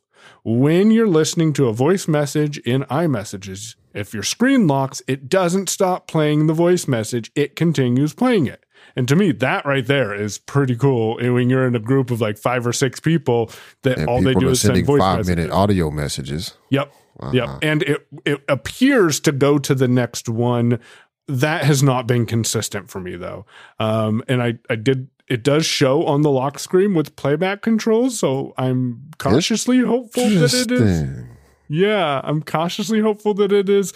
when 0.57 0.91
you're 0.91 1.07
listening 1.09 1.53
to 1.55 1.69
a 1.69 1.73
voice 1.75 2.09
message 2.09 2.57
in 2.59 2.83
iMessages, 2.85 3.77
if 3.93 4.15
your 4.15 4.23
screen 4.23 4.67
locks, 4.67 5.03
it 5.07 5.29
doesn't 5.29 5.69
stop 5.69 6.07
playing 6.09 6.47
the 6.47 6.55
voice 6.55 6.89
message, 6.89 7.31
it 7.35 7.55
continues 7.55 8.15
playing 8.15 8.47
it. 8.47 8.65
And 8.97 9.07
to 9.09 9.17
me, 9.17 9.33
that 9.33 9.67
right 9.67 9.87
there 9.87 10.15
is 10.15 10.39
pretty 10.39 10.75
cool. 10.75 11.19
And 11.19 11.35
when 11.35 11.51
you're 11.51 11.67
in 11.67 11.75
a 11.75 11.81
group 11.81 12.11
of 12.11 12.21
like 12.21 12.39
five 12.39 12.67
or 12.67 12.73
six 12.73 12.99
people, 12.99 13.51
that 13.83 13.99
And 13.99 14.09
all 14.09 14.23
they 14.23 14.35
do 14.35 14.49
is 14.49 14.61
send 14.63 14.87
voice 14.87 15.01
five 15.01 15.19
messages. 15.19 15.37
minute 15.37 15.53
audio 15.53 15.91
messages. 15.91 16.55
Yep. 16.71 16.95
Uh-huh. 17.21 17.33
Yep. 17.33 17.49
And 17.63 17.83
it 17.83 18.07
it 18.25 18.45
appears 18.49 19.21
to 19.21 19.33
go 19.33 19.59
to 19.59 19.75
the 19.75 19.89
next 19.89 20.29
one. 20.29 20.79
That 21.27 21.65
has 21.65 21.83
not 21.83 22.07
been 22.07 22.25
consistent 22.25 22.89
for 22.89 23.01
me 23.01 23.17
though. 23.17 23.45
Um, 23.79 24.23
and 24.29 24.43
I 24.43 24.55
I 24.71 24.77
did 24.77 25.09
it 25.29 25.43
does 25.43 25.67
show 25.67 26.05
on 26.07 26.23
the 26.23 26.31
lock 26.31 26.59
screen 26.59 26.95
with 26.95 27.15
playback 27.17 27.63
controls, 27.63 28.19
so 28.19 28.55
I'm 28.57 29.11
cautiously 29.19 29.81
hopeful 29.81 30.29
that 30.29 30.55
it 30.55 30.71
is. 30.71 31.25
Yeah, 31.69 32.21
I'm 32.25 32.43
cautiously 32.43 33.01
hopeful 33.01 33.35
that 33.35 33.53
it 33.53 33.69
is 33.69 33.93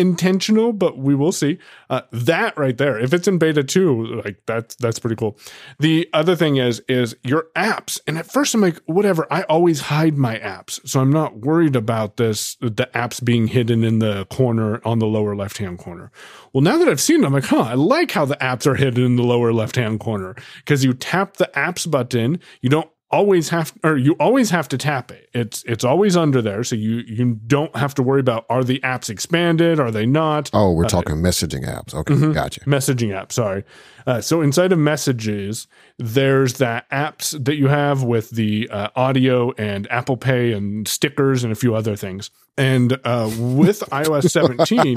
intentional, 0.00 0.72
but 0.72 0.98
we 0.98 1.14
will 1.14 1.32
see. 1.32 1.58
Uh, 1.88 2.02
that 2.10 2.56
right 2.56 2.76
there, 2.76 2.98
if 2.98 3.12
it's 3.12 3.28
in 3.28 3.38
beta 3.38 3.62
two, 3.62 4.20
like 4.24 4.40
that's 4.46 4.74
that's 4.76 4.98
pretty 4.98 5.16
cool. 5.16 5.38
The 5.78 6.08
other 6.12 6.34
thing 6.34 6.56
is 6.56 6.80
is 6.88 7.16
your 7.22 7.46
apps, 7.54 8.00
and 8.06 8.18
at 8.18 8.26
first 8.26 8.54
I'm 8.54 8.60
like, 8.60 8.80
whatever. 8.86 9.26
I 9.30 9.42
always 9.42 9.80
hide 9.82 10.16
my 10.16 10.38
apps, 10.38 10.86
so 10.88 11.00
I'm 11.00 11.12
not 11.12 11.38
worried 11.38 11.76
about 11.76 12.16
this. 12.16 12.56
The 12.60 12.88
apps 12.94 13.22
being 13.22 13.48
hidden 13.48 13.84
in 13.84 13.98
the 13.98 14.26
corner 14.26 14.80
on 14.84 14.98
the 14.98 15.06
lower 15.06 15.36
left 15.36 15.58
hand 15.58 15.78
corner. 15.78 16.10
Well, 16.52 16.62
now 16.62 16.78
that 16.78 16.88
I've 16.88 17.00
seen 17.00 17.20
them, 17.20 17.26
I'm 17.26 17.32
like, 17.34 17.50
huh, 17.50 17.60
I 17.60 17.74
like 17.74 18.10
how 18.10 18.24
the 18.24 18.36
apps 18.36 18.66
are 18.66 18.74
hidden 18.74 19.04
in 19.04 19.16
the 19.16 19.22
lower 19.22 19.52
left 19.52 19.76
hand 19.76 20.00
corner 20.00 20.34
because 20.58 20.84
you 20.84 20.94
tap 20.94 21.36
the 21.36 21.50
apps 21.54 21.88
button, 21.88 22.40
you 22.60 22.68
don't 22.68 22.90
always 23.12 23.48
have 23.48 23.72
or 23.82 23.96
you 23.96 24.12
always 24.20 24.50
have 24.50 24.68
to 24.68 24.78
tap 24.78 25.10
it 25.10 25.28
it's 25.34 25.64
it's 25.64 25.82
always 25.82 26.16
under 26.16 26.40
there 26.40 26.62
so 26.62 26.76
you 26.76 26.98
you 27.08 27.34
don't 27.48 27.74
have 27.74 27.92
to 27.92 28.02
worry 28.04 28.20
about 28.20 28.46
are 28.48 28.62
the 28.62 28.78
apps 28.80 29.10
expanded 29.10 29.80
are 29.80 29.90
they 29.90 30.06
not 30.06 30.48
Oh, 30.52 30.72
we're 30.72 30.84
talking 30.84 31.16
messaging 31.16 31.66
apps. 31.66 31.92
Okay, 31.92 32.14
Mm-hmm. 32.14 32.32
gotcha. 32.32 32.60
messaging 32.60 33.12
app 33.12 33.32
sorry 33.32 33.64
uh, 34.06 34.20
so 34.20 34.40
inside 34.42 34.70
of 34.70 34.78
messages 34.78 35.66
there's 35.98 36.54
that 36.54 36.88
apps 36.90 37.42
that 37.44 37.56
you 37.56 37.66
have 37.66 38.04
with 38.04 38.30
the 38.30 38.68
uh, 38.70 38.88
audio 38.94 39.50
and 39.58 39.90
apple 39.90 40.16
pay 40.16 40.52
and 40.52 40.86
stickers 40.86 41.42
and 41.42 41.52
a 41.52 41.56
few 41.56 41.74
other 41.74 41.96
things 41.96 42.30
and 42.56 42.98
uh, 43.04 43.30
with 43.38 43.80
ios 43.90 44.30
17 44.30 44.96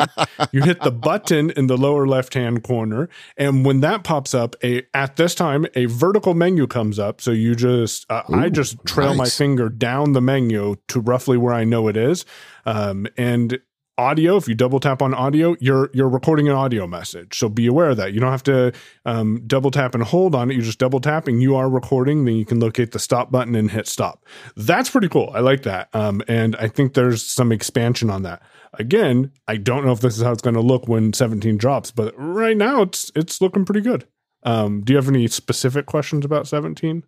you 0.51 0.63
hit 0.63 0.81
the 0.81 0.91
button 0.91 1.49
in 1.51 1.67
the 1.67 1.77
lower 1.77 2.07
left 2.07 2.33
hand 2.33 2.63
corner. 2.63 3.09
And 3.37 3.65
when 3.65 3.81
that 3.81 4.03
pops 4.03 4.33
up 4.33 4.55
a 4.63 4.83
at 4.93 5.15
this 5.15 5.35
time 5.35 5.65
a 5.75 5.85
vertical 5.85 6.33
menu 6.33 6.67
comes 6.67 6.99
up. 6.99 7.21
So 7.21 7.31
you 7.31 7.55
just 7.55 8.05
uh, 8.09 8.23
i 8.29 8.49
just 8.49 8.83
trail 8.85 9.15
my 9.15 9.25
finger 9.25 9.69
down 9.69 10.13
the 10.13 10.21
menu 10.21 10.75
to 10.89 10.99
roughly 10.99 11.37
where 11.37 11.53
i 11.53 11.63
know 11.63 11.87
it 11.87 11.97
is. 11.97 12.25
Um, 12.65 13.07
and 13.17 13.59
audio 13.97 14.37
if 14.37 14.47
you 14.47 14.55
double 14.55 14.79
tap 14.79 15.01
on 15.01 15.13
audio 15.13 15.55
you're 15.59 15.89
you're 15.93 16.09
recording 16.09 16.47
an 16.47 16.55
audio 16.55 16.87
message. 16.87 17.37
So 17.37 17.49
be 17.49 17.67
aware 17.67 17.91
of 17.91 17.97
that. 17.97 18.13
You 18.13 18.19
don't 18.19 18.31
have 18.31 18.43
to 18.43 18.73
um, 19.05 19.43
double 19.45 19.71
tap 19.71 19.93
and 19.93 20.03
hold 20.03 20.33
on 20.33 20.49
it. 20.49 20.55
You're 20.55 20.63
just 20.63 20.79
double 20.79 20.99
tapping. 20.99 21.41
You 21.41 21.55
are 21.55 21.69
recording. 21.69 22.25
Then 22.25 22.35
you 22.35 22.45
can 22.45 22.59
locate 22.59 22.91
the 22.91 22.99
stop 22.99 23.31
button 23.31 23.55
and 23.55 23.69
hit 23.69 23.87
stop. 23.87 24.25
That's 24.55 24.89
pretty 24.89 25.09
cool. 25.09 25.31
I 25.33 25.39
like 25.39 25.63
that. 25.63 25.89
Um, 25.93 26.21
and 26.27 26.55
i 26.55 26.67
think 26.67 26.93
there's 26.93 27.25
some 27.25 27.51
expansion 27.51 28.09
on 28.09 28.23
that. 28.23 28.41
Again 28.73 29.31
i 29.47 29.57
don't 29.57 29.85
know 29.85 29.91
if 29.91 29.99
this 29.99 30.17
is 30.17 30.23
how 30.23 30.31
it's 30.31 30.41
going 30.41 30.55
to 30.55 30.61
look 30.61 30.87
when 30.87 31.13
17 31.13 31.57
drops 31.57 31.91
but 31.91 32.13
right 32.17 32.57
now 32.57 32.81
it's 32.81 33.11
it's 33.15 33.41
looking 33.41 33.65
pretty 33.65 33.81
good. 33.81 34.07
Um, 34.43 34.81
do 34.81 34.93
you 34.93 34.97
have 34.97 35.07
any 35.07 35.27
specific 35.27 35.85
questions 35.85 36.25
about 36.25 36.47
17 36.47 37.03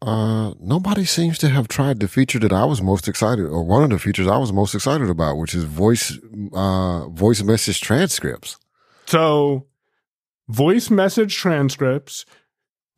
Uh, 0.00 0.54
nobody 0.60 1.04
seems 1.04 1.38
to 1.38 1.48
have 1.48 1.66
tried 1.66 1.98
the 1.98 2.06
feature 2.06 2.38
that 2.38 2.52
I 2.52 2.64
was 2.64 2.80
most 2.80 3.08
excited, 3.08 3.46
or 3.46 3.64
one 3.64 3.82
of 3.82 3.90
the 3.90 3.98
features 3.98 4.28
I 4.28 4.38
was 4.38 4.52
most 4.52 4.74
excited 4.74 5.10
about, 5.10 5.38
which 5.38 5.54
is 5.54 5.64
voice, 5.64 6.16
uh, 6.52 7.08
voice 7.08 7.42
message 7.42 7.80
transcripts. 7.80 8.58
So, 9.06 9.66
voice 10.48 10.88
message 10.88 11.36
transcripts, 11.36 12.24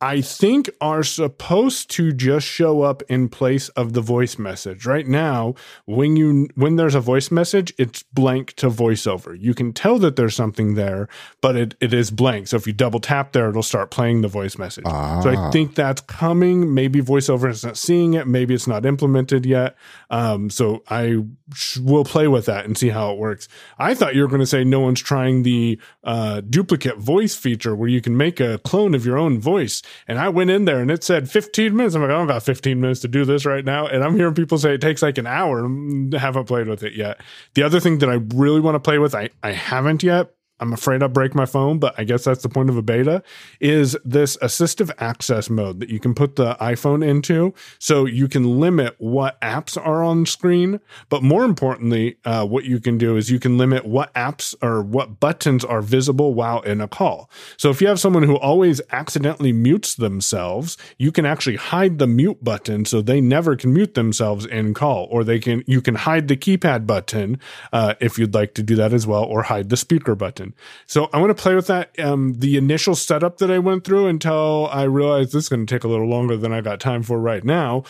I 0.01 0.21
think, 0.21 0.69
are 0.81 1.03
supposed 1.03 1.91
to 1.91 2.11
just 2.11 2.47
show 2.47 2.81
up 2.81 3.03
in 3.07 3.29
place 3.29 3.69
of 3.69 3.93
the 3.93 4.01
voice 4.01 4.39
message. 4.39 4.85
Right 4.85 5.07
now, 5.07 5.53
when 5.85 6.15
you 6.15 6.49
when 6.55 6.75
there's 6.75 6.95
a 6.95 6.99
voice 6.99 7.29
message, 7.29 7.71
it's 7.77 8.01
blank 8.03 8.53
to 8.55 8.69
voiceover. 8.69 9.37
You 9.39 9.53
can 9.53 9.73
tell 9.73 9.99
that 9.99 10.15
there's 10.15 10.35
something 10.35 10.73
there, 10.73 11.07
but 11.39 11.55
it, 11.55 11.75
it 11.79 11.93
is 11.93 12.09
blank. 12.09 12.47
So 12.47 12.57
if 12.57 12.65
you 12.65 12.73
double 12.73 12.99
tap 12.99 13.31
there, 13.33 13.49
it'll 13.49 13.61
start 13.61 13.91
playing 13.91 14.21
the 14.21 14.27
voice 14.27 14.57
message. 14.57 14.85
So 14.85 14.91
I 15.29 15.35
Ah. 15.37 15.51
think 15.51 15.75
that's 15.75 16.01
coming. 16.01 16.73
Maybe 16.73 16.99
voiceover 17.01 17.49
is 17.49 17.63
not 17.63 17.77
seeing 17.77 18.15
it. 18.15 18.25
Maybe 18.27 18.53
it's 18.55 18.67
not 18.67 18.85
implemented 18.85 19.45
yet. 19.45 19.75
Um, 20.09 20.49
so 20.49 20.83
I 20.89 21.17
sh- 21.53 21.77
will 21.77 22.05
play 22.05 22.27
with 22.27 22.47
that 22.47 22.65
and 22.65 22.75
see 22.77 22.89
how 22.89 23.11
it 23.13 23.19
works. 23.19 23.47
I 23.77 23.93
thought 23.93 24.15
you 24.15 24.21
were 24.23 24.27
going 24.27 24.39
to 24.41 24.45
say 24.47 24.63
no 24.63 24.79
one's 24.79 25.01
trying 25.01 25.43
the 25.43 25.79
uh, 26.03 26.41
duplicate 26.41 26.97
voice 26.97 27.35
feature 27.35 27.75
where 27.75 27.89
you 27.89 28.01
can 28.01 28.17
make 28.17 28.39
a 28.39 28.57
clone 28.59 28.95
of 28.95 29.05
your 29.05 29.17
own 29.17 29.39
voice. 29.39 29.81
And 30.07 30.19
I 30.19 30.29
went 30.29 30.49
in 30.49 30.65
there 30.65 30.79
and 30.79 30.91
it 30.91 31.03
said 31.03 31.29
15 31.29 31.75
minutes. 31.75 31.95
I'm 31.95 32.01
like, 32.01 32.11
I 32.11 32.13
don't 32.13 32.27
got 32.27 32.43
15 32.43 32.79
minutes 32.79 33.01
to 33.01 33.07
do 33.07 33.25
this 33.25 33.45
right 33.45 33.63
now. 33.65 33.87
And 33.87 34.03
I'm 34.03 34.15
hearing 34.15 34.33
people 34.33 34.57
say 34.57 34.73
it 34.73 34.81
takes 34.81 35.01
like 35.01 35.17
an 35.17 35.27
hour. 35.27 35.65
I 35.65 36.17
haven't 36.17 36.45
played 36.45 36.67
with 36.67 36.83
it 36.83 36.93
yet. 36.93 37.21
The 37.53 37.63
other 37.63 37.79
thing 37.79 37.99
that 37.99 38.09
I 38.09 38.19
really 38.35 38.59
want 38.59 38.75
to 38.75 38.79
play 38.79 38.97
with, 38.97 39.15
I, 39.15 39.29
I 39.43 39.51
haven't 39.51 40.03
yet, 40.03 40.33
I'm 40.61 40.73
afraid 40.73 41.01
I'll 41.01 41.09
break 41.09 41.33
my 41.33 41.45
phone, 41.45 41.79
but 41.79 41.95
I 41.97 42.03
guess 42.03 42.23
that's 42.23 42.43
the 42.43 42.49
point 42.49 42.69
of 42.69 42.77
a 42.77 42.81
beta 42.81 43.23
is 43.59 43.97
this 44.05 44.37
assistive 44.37 44.91
access 44.99 45.49
mode 45.49 45.79
that 45.79 45.89
you 45.89 45.99
can 45.99 46.13
put 46.13 46.35
the 46.35 46.55
iPhone 46.61 47.05
into. 47.05 47.53
So 47.79 48.05
you 48.05 48.27
can 48.27 48.59
limit 48.59 48.95
what 48.99 49.41
apps 49.41 49.75
are 49.75 50.03
on 50.03 50.25
screen. 50.25 50.79
But 51.09 51.23
more 51.23 51.43
importantly, 51.43 52.17
uh, 52.25 52.45
what 52.45 52.65
you 52.65 52.79
can 52.79 52.97
do 52.97 53.17
is 53.17 53.31
you 53.31 53.39
can 53.39 53.57
limit 53.57 53.85
what 53.85 54.13
apps 54.13 54.55
or 54.61 54.81
what 54.83 55.19
buttons 55.19 55.65
are 55.65 55.81
visible 55.81 56.33
while 56.33 56.61
in 56.61 56.79
a 56.79 56.87
call. 56.87 57.29
So 57.57 57.69
if 57.71 57.81
you 57.81 57.87
have 57.87 57.99
someone 57.99 58.23
who 58.23 58.37
always 58.37 58.81
accidentally 58.91 59.51
mutes 59.51 59.95
themselves, 59.95 60.77
you 60.97 61.11
can 61.11 61.25
actually 61.25 61.55
hide 61.55 61.97
the 61.97 62.07
mute 62.07 62.43
button 62.43 62.85
so 62.85 63.01
they 63.01 63.19
never 63.19 63.55
can 63.55 63.73
mute 63.73 63.95
themselves 63.95 64.45
in 64.45 64.73
call, 64.73 65.07
or 65.09 65.23
they 65.23 65.39
can, 65.39 65.63
you 65.65 65.81
can 65.81 65.95
hide 65.95 66.27
the 66.27 66.37
keypad 66.37 66.85
button, 66.85 67.39
uh, 67.73 67.95
if 67.99 68.19
you'd 68.19 68.35
like 68.35 68.53
to 68.53 68.63
do 68.63 68.75
that 68.75 68.93
as 68.93 69.07
well, 69.07 69.23
or 69.23 69.43
hide 69.43 69.69
the 69.69 69.77
speaker 69.77 70.15
button. 70.15 70.50
So 70.85 71.09
I 71.13 71.19
want 71.19 71.35
to 71.35 71.41
play 71.41 71.55
with 71.55 71.67
that. 71.67 71.97
Um, 71.99 72.35
the 72.39 72.57
initial 72.57 72.95
setup 72.95 73.37
that 73.37 73.51
I 73.51 73.59
went 73.59 73.83
through 73.83 74.07
until 74.07 74.67
I 74.71 74.83
realized 74.83 75.33
this 75.33 75.43
is 75.43 75.49
going 75.49 75.65
to 75.65 75.73
take 75.75 75.83
a 75.83 75.87
little 75.87 76.07
longer 76.07 76.37
than 76.37 76.53
I 76.53 76.61
got 76.61 76.79
time 76.79 77.03
for 77.03 77.19
right 77.19 77.43
now 77.43 77.83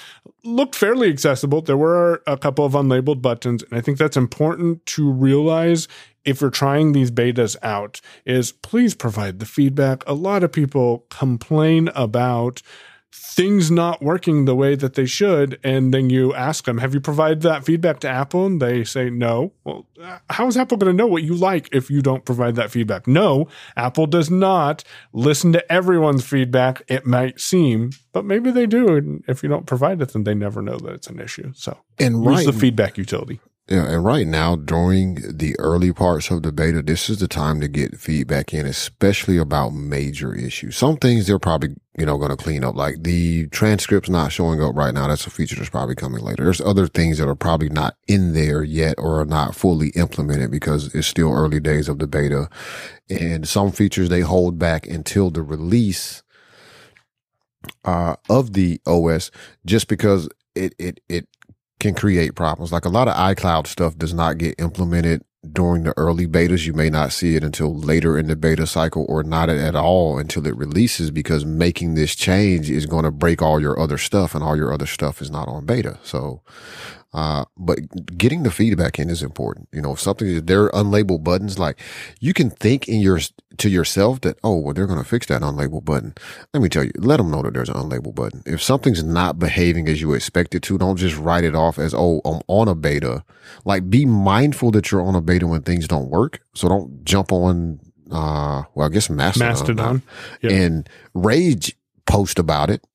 looked 0.43 0.76
fairly 0.76 1.09
accessible. 1.09 1.62
There 1.62 1.78
were 1.78 2.24
a 2.26 2.38
couple 2.38 2.66
of 2.66 2.74
unlabeled 2.74 3.22
buttons, 3.22 3.64
and 3.64 3.78
I 3.78 3.82
think 3.82 3.97
that's 3.97 4.18
important 4.18 4.86
to 4.88 5.12
realize 5.12 5.88
if 6.24 6.41
you're 6.41 6.49
trying 6.49 6.91
these 6.91 7.12
betas 7.12 7.55
out 7.64 8.01
is 8.26 8.51
please 8.51 8.93
provide 8.95 9.39
the 9.39 9.45
feedback. 9.45 10.03
A 10.07 10.14
lot 10.14 10.43
of 10.43 10.51
people 10.51 11.05
complain 11.09 11.89
about 11.95 12.62
things 13.14 13.70
not 13.70 14.01
working 14.01 14.45
the 14.45 14.55
way 14.55 14.76
that 14.76 14.93
they 14.93 15.05
should 15.05 15.59
and 15.64 15.93
then 15.93 16.09
you 16.09 16.34
ask 16.34 16.66
them 16.66 16.78
have 16.78 16.93
you 16.93 17.01
provided 17.01 17.41
that 17.41 17.66
feedback 17.66 17.99
to 17.99 18.07
apple? 18.07 18.45
And 18.45 18.62
they 18.62 18.84
say 18.84 19.09
no. 19.09 19.53
Well 19.64 19.86
how 20.30 20.47
is 20.47 20.57
apple 20.57 20.78
going 20.78 20.95
to 20.95 20.97
know 20.97 21.07
what 21.07 21.24
you 21.24 21.36
like 21.36 21.70
if 21.74 21.89
you 21.89 22.01
don't 22.01 22.26
provide 22.26 22.55
that 22.55 22.72
feedback? 22.72 23.07
No 23.07 23.47
apple 23.76 24.07
does 24.07 24.30
not 24.30 24.84
listen 25.14 25.51
to 25.53 25.72
everyone's 25.72 26.26
feedback 26.26 26.82
it 26.88 27.05
might 27.05 27.39
seem 27.39 27.91
but 28.14 28.26
maybe 28.26 28.51
they 28.51 28.66
do 28.66 28.95
and 28.95 29.24
if 29.28 29.43
you 29.43 29.49
don't 29.49 29.66
provide 29.66 30.01
it 30.01 30.14
then 30.14 30.24
they 30.24 30.34
never 30.34 30.62
know 30.62 30.78
that 30.78 30.93
it's 30.93 31.07
an 31.07 31.20
issue. 31.20 31.51
So 31.55 31.78
And 31.99 32.24
use 32.24 32.45
the 32.45 32.53
feedback 32.53 32.97
utility 32.97 33.39
Yeah, 33.68 33.88
and 33.89 34.05
right 34.05 34.28
now 34.28 34.57
during 34.57 35.16
the 35.39 35.55
early 35.57 35.91
parts 35.91 36.30
of 36.30 36.43
the 36.43 36.51
beta, 36.51 36.84
this 36.84 37.09
is 37.09 37.18
the 37.20 37.28
time 37.28 37.59
to 37.62 37.68
get 37.68 37.97
feedback 37.99 38.53
in, 38.53 38.68
especially 38.68 39.38
about 39.39 39.72
major 39.72 40.36
issues. 40.36 40.78
Some 40.78 40.97
things 40.97 41.26
they're 41.26 41.39
probably, 41.39 41.70
you 41.97 42.05
know, 42.05 42.20
going 42.20 42.30
to 42.30 42.38
clean 42.38 42.64
up, 42.64 42.76
like 42.76 43.01
the 43.01 43.47
transcripts 43.47 44.07
not 44.07 44.32
showing 44.32 44.62
up 44.62 44.76
right 44.76 44.93
now. 44.93 45.07
That's 45.07 45.26
a 45.26 45.32
feature 45.32 45.55
that's 45.55 45.70
probably 45.72 45.95
coming 45.95 46.22
later. 46.24 46.43
There's 46.43 46.62
other 46.62 46.86
things 46.86 47.18
that 47.18 47.28
are 47.28 47.34
probably 47.36 47.70
not 47.70 47.95
in 48.07 48.34
there 48.34 48.62
yet 48.62 48.97
or 48.99 49.20
are 49.20 49.26
not 49.26 49.55
fully 49.55 49.89
implemented 49.95 50.51
because 50.51 50.93
it's 50.93 51.07
still 51.07 51.34
early 51.34 51.59
days 51.59 51.89
of 51.89 51.97
the 51.97 52.07
beta. 52.07 52.49
And 53.09 53.49
some 53.49 53.72
features 53.72 54.09
they 54.09 54.22
hold 54.22 54.59
back 54.59 54.86
until 54.86 55.32
the 55.32 55.41
release 55.41 56.22
uh, 57.86 58.16
of 58.30 58.53
the 58.53 58.82
OS 58.88 59.32
just 59.66 59.88
because 59.88 60.30
it, 60.55 60.76
it, 60.80 60.99
it 61.09 61.28
can 61.82 61.95
create 61.95 62.36
problems. 62.36 62.71
Like 62.71 62.86
a 62.86 62.89
lot 62.89 63.09
of 63.09 63.15
iCloud 63.15 63.67
stuff 63.67 63.97
does 63.97 64.13
not 64.13 64.38
get 64.38 64.55
implemented 64.59 65.23
during 65.51 65.84
the 65.84 65.93
early 65.97 66.27
betas. 66.27 66.65
You 66.65 66.73
may 66.73 66.89
not 66.89 67.11
see 67.11 67.36
it 67.36 67.43
until 67.43 67.75
later 67.75 68.17
in 68.17 68.27
the 68.27 68.36
beta 68.36 68.67
cycle 68.67 69.05
or 69.09 69.23
not 69.23 69.49
at 69.49 69.75
all 69.75 70.19
until 70.19 70.45
it 70.45 70.55
releases 70.55 71.11
because 71.11 71.43
making 71.43 71.95
this 71.95 72.15
change 72.15 72.69
is 72.69 72.86
going 72.86 73.03
to 73.03 73.11
break 73.11 73.41
all 73.41 73.59
your 73.59 73.79
other 73.79 73.97
stuff 73.97 74.36
and 74.36 74.43
all 74.43 74.55
your 74.55 74.71
other 74.71 74.86
stuff 74.86 75.21
is 75.21 75.32
not 75.32 75.47
on 75.47 75.65
beta. 75.65 75.97
So, 76.03 76.41
uh, 77.14 77.45
but 77.57 77.80
getting 78.18 78.43
the 78.43 78.51
feedback 78.51 78.97
in 78.97 79.09
is 79.09 79.22
important. 79.22 79.68
You 79.74 79.82
know, 79.82 79.93
if 79.93 79.99
something, 79.99 80.45
there 80.45 80.64
are 80.64 80.84
unlabeled 80.84 81.24
buttons, 81.24 81.59
like 81.59 81.80
you 82.20 82.34
can 82.34 82.49
think 82.49 82.88
in 82.88 83.01
your, 83.01 83.20
to 83.57 83.70
yourself 83.70 84.22
that, 84.22 84.39
oh, 84.43 84.57
well, 84.57 84.74
they're 84.74 84.88
going 84.88 85.03
to 85.03 85.07
fix 85.07 85.28
that 85.28 85.41
unlabeled 85.41 85.84
button. 85.84 86.14
Let 86.53 86.64
me 86.64 86.70
tell 86.70 86.86
you, 86.86 86.91
let 86.97 87.18
them 87.18 87.30
know 87.30 87.41
that 87.41 87.53
there's 87.53 87.70
an 87.70 87.76
unlabeled 87.76 88.16
button. 88.16 88.43
If 88.45 88.62
something's 88.62 89.03
not 89.03 89.39
behaving 89.39 89.89
as 89.89 89.99
you 89.99 90.14
expect 90.14 90.55
it 90.55 90.64
to, 90.64 90.78
don't 90.78 90.95
just 90.95 91.18
write 91.18 91.43
it 91.43 91.55
off 91.55 91.78
as, 91.78 91.93
oh, 91.93 92.22
I'm 92.24 92.41
on 92.47 92.68
a 92.70 92.76
beta. 92.76 93.26
Like 93.66 93.89
be 93.89 94.05
mindful 94.05 94.72
that 94.72 94.89
you're 94.89 95.01
on 95.01 95.16
a 95.16 95.22
beta 95.22 95.47
when 95.47 95.64
things 95.64 95.88
don't 95.88 96.09
work. 96.09 96.41
So 96.55 96.70
don't 96.70 97.03
jump 97.03 97.34
on, 97.34 97.80
uh, 98.09 98.64
well, 98.74 98.88
I 98.88 98.89
guess 98.89 99.09
Mastodon. 99.09 99.49
Mastodon. 99.49 100.01
Yep. 100.41 100.51
And 100.51 100.89
rage 101.14 101.76
post 102.05 102.39
about 102.39 102.70
it. 102.70 102.86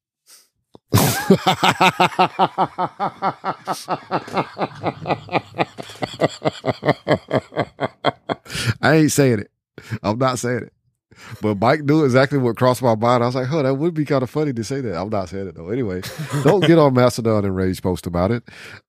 I 8.81 8.95
ain't 8.97 9.13
saying 9.13 9.41
it. 9.41 9.51
I'm 10.03 10.19
not 10.19 10.39
saying 10.39 10.65
it. 10.65 10.73
But 11.41 11.59
Mike 11.59 11.83
knew 11.83 12.05
exactly 12.05 12.39
what 12.39 12.57
crossed 12.57 12.83
my 12.83 12.95
mind. 12.95 13.23
I 13.23 13.27
was 13.27 13.35
like, 13.35 13.47
huh, 13.47 13.63
that 13.63 13.75
would 13.75 13.95
be 13.95 14.05
kind 14.05 14.23
of 14.23 14.31
funny 14.31 14.53
to 14.53 14.65
say 14.65 14.81
that. 14.83 14.97
I'm 14.97 15.09
not 15.09 15.29
saying 15.29 15.49
it 15.49 15.55
though. 15.55 15.71
Anyway, 15.71 16.03
don't 16.45 16.65
get 16.65 16.79
on 16.79 16.95
Mastodon 16.95 17.45
and 17.45 17.57
Rage 17.57 17.83
post 17.83 18.07
about 18.07 18.31
it. 18.31 18.43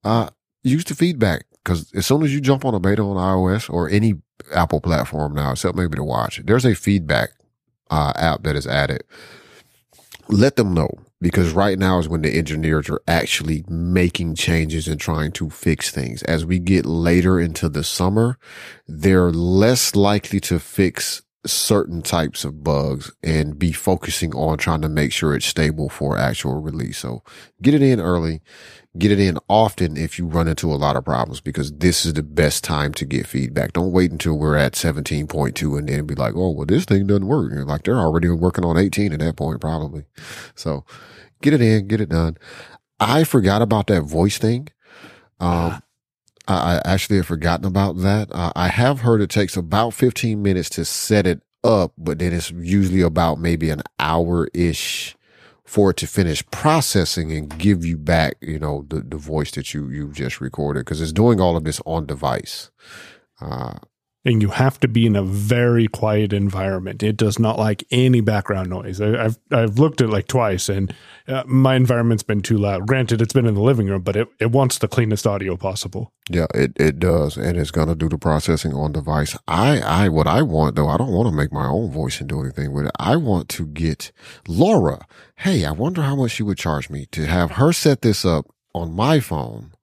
Uh, 0.03 0.29
use 0.63 0.83
the 0.83 0.95
feedback 0.95 1.45
because 1.63 1.91
as 1.93 2.05
soon 2.05 2.23
as 2.23 2.33
you 2.33 2.41
jump 2.41 2.65
on 2.65 2.73
a 2.73 2.79
beta 2.79 3.01
on 3.01 3.15
iOS 3.17 3.69
or 3.69 3.89
any 3.89 4.15
Apple 4.53 4.81
platform 4.81 5.33
now, 5.33 5.51
except 5.51 5.77
maybe 5.77 5.95
to 5.95 6.03
watch, 6.03 6.41
there's 6.45 6.65
a 6.65 6.75
feedback 6.75 7.31
uh, 7.89 8.13
app 8.15 8.43
that 8.43 8.55
is 8.55 8.67
added. 8.67 9.03
Let 10.27 10.57
them 10.57 10.73
know 10.73 10.89
because 11.19 11.51
right 11.51 11.79
now 11.79 11.99
is 11.99 12.07
when 12.07 12.21
the 12.21 12.37
engineers 12.37 12.89
are 12.89 13.01
actually 13.07 13.63
making 13.67 14.35
changes 14.35 14.87
and 14.87 14.99
trying 14.99 15.31
to 15.33 15.49
fix 15.49 15.89
things. 15.89 16.21
As 16.23 16.45
we 16.45 16.59
get 16.59 16.85
later 16.85 17.39
into 17.39 17.69
the 17.69 17.83
summer, 17.83 18.37
they're 18.87 19.31
less 19.31 19.95
likely 19.95 20.39
to 20.41 20.59
fix 20.59 21.23
certain 21.45 22.01
types 22.01 22.43
of 22.43 22.63
bugs 22.63 23.11
and 23.23 23.57
be 23.57 23.71
focusing 23.71 24.33
on 24.35 24.57
trying 24.57 24.81
to 24.81 24.89
make 24.89 25.11
sure 25.11 25.35
it's 25.35 25.45
stable 25.45 25.89
for 25.89 26.17
actual 26.17 26.61
release. 26.61 26.97
So 26.97 27.23
get 27.61 27.73
it 27.73 27.81
in 27.81 27.99
early, 27.99 28.41
get 28.97 29.11
it 29.11 29.19
in 29.19 29.37
often 29.49 29.97
if 29.97 30.17
you 30.17 30.25
run 30.25 30.47
into 30.47 30.71
a 30.71 30.75
lot 30.75 30.95
of 30.95 31.05
problems 31.05 31.41
because 31.41 31.71
this 31.71 32.05
is 32.05 32.13
the 32.13 32.23
best 32.23 32.63
time 32.63 32.93
to 32.93 33.05
get 33.05 33.27
feedback. 33.27 33.73
Don't 33.73 33.91
wait 33.91 34.11
until 34.11 34.37
we're 34.37 34.55
at 34.55 34.73
17.2 34.73 35.77
and 35.77 35.89
then 35.89 36.05
be 36.05 36.15
like, 36.15 36.33
oh, 36.35 36.51
well, 36.51 36.65
this 36.65 36.85
thing 36.85 37.07
doesn't 37.07 37.27
work. 37.27 37.51
You're 37.51 37.65
like, 37.65 37.83
they're 37.83 37.99
already 37.99 38.29
working 38.29 38.65
on 38.65 38.77
18 38.77 39.13
at 39.13 39.19
that 39.19 39.35
point, 39.35 39.61
probably. 39.61 40.05
So 40.55 40.85
get 41.41 41.53
it 41.53 41.61
in, 41.61 41.87
get 41.87 42.01
it 42.01 42.09
done. 42.09 42.37
I 42.99 43.23
forgot 43.23 43.61
about 43.61 43.87
that 43.87 44.01
voice 44.01 44.37
thing. 44.37 44.69
Um, 45.39 45.81
I, 46.47 46.81
actually 46.85 47.17
have 47.17 47.27
forgotten 47.27 47.65
about 47.65 47.97
that. 47.97 48.29
Uh, 48.31 48.53
I 48.55 48.69
have 48.69 49.01
heard 49.01 49.21
it 49.21 49.29
takes 49.29 49.57
about 49.57 49.93
15 49.93 50.41
minutes 50.41 50.69
to 50.71 50.85
set 50.85 51.27
it 51.27 51.41
up, 51.63 51.91
but 51.97 52.19
then 52.19 52.33
it's 52.33 52.51
usually 52.51 53.01
about 53.01 53.39
maybe 53.39 53.69
an 53.69 53.83
hour 53.99 54.47
ish 54.53 55.16
for 55.67 55.91
it 55.91 55.97
to 55.97 56.07
finish 56.07 56.43
processing 56.49 57.31
and 57.33 57.57
give 57.59 57.85
you 57.85 57.97
back, 57.97 58.35
you 58.39 58.57
know, 58.57 58.85
the, 58.87 59.01
the 59.01 59.17
voice 59.17 59.51
that 59.51 59.73
you, 59.73 59.89
you 59.89 60.11
just 60.13 60.39
recorded 60.39 60.85
because 60.85 61.01
it's 61.01 61.11
doing 61.11 61.41
all 61.41 61.57
of 61.57 61.65
this 61.65 61.81
on 61.85 62.05
device. 62.05 62.71
Uh, 63.41 63.73
and 64.27 64.41
you 64.41 64.49
have 64.49 64.77
to 64.81 64.87
be 64.89 65.05
in 65.05 65.15
a 65.15 65.23
very 65.23 65.87
quiet 65.87 66.33
environment. 66.33 67.01
It 67.01 67.15
does 67.15 67.39
not 67.39 67.57
like 67.57 67.85
any 67.91 68.19
background 68.19 68.69
noise. 68.69 68.99
I, 68.99 69.25
I've 69.25 69.39
I've 69.51 69.79
looked 69.79 70.01
at 70.01 70.09
it 70.09 70.11
like 70.11 70.27
twice, 70.27 70.67
and 70.67 70.93
uh, 71.27 71.43
my 71.45 71.75
environment's 71.75 72.23
been 72.23 72.41
too 72.41 72.57
loud. 72.57 72.87
Granted, 72.87 73.21
it's 73.21 73.31
been 73.31 73.45
in 73.45 73.55
the 73.55 73.61
living 73.61 73.87
room, 73.87 74.01
but 74.01 74.17
it, 74.17 74.27
it 74.39 74.51
wants 74.51 74.79
the 74.79 74.89
cleanest 74.89 75.25
audio 75.25 75.55
possible. 75.55 76.11
Yeah, 76.29 76.47
it, 76.53 76.73
it 76.75 76.99
does, 76.99 77.37
and 77.37 77.57
it's 77.57 77.71
gonna 77.71 77.95
do 77.95 78.09
the 78.09 78.17
processing 78.17 78.73
on 78.73 78.91
device. 78.91 79.37
I 79.47 79.79
I 79.79 80.09
what 80.09 80.27
I 80.27 80.41
want 80.41 80.75
though, 80.75 80.89
I 80.89 80.97
don't 80.97 81.13
want 81.13 81.29
to 81.29 81.35
make 81.35 81.53
my 81.53 81.67
own 81.67 81.89
voice 81.89 82.19
and 82.19 82.27
do 82.27 82.41
anything 82.41 82.73
with 82.73 82.87
it. 82.87 82.91
I 82.99 83.15
want 83.15 83.47
to 83.49 83.65
get 83.65 84.11
Laura. 84.47 85.07
Hey, 85.37 85.65
I 85.65 85.71
wonder 85.71 86.01
how 86.01 86.15
much 86.15 86.31
she 86.31 86.43
would 86.43 86.57
charge 86.57 86.89
me 86.89 87.05
to 87.11 87.25
have 87.27 87.51
her 87.51 87.71
set 87.71 88.01
this 88.01 88.25
up 88.25 88.47
on 88.73 88.93
my 88.93 89.19
phone, 89.19 89.73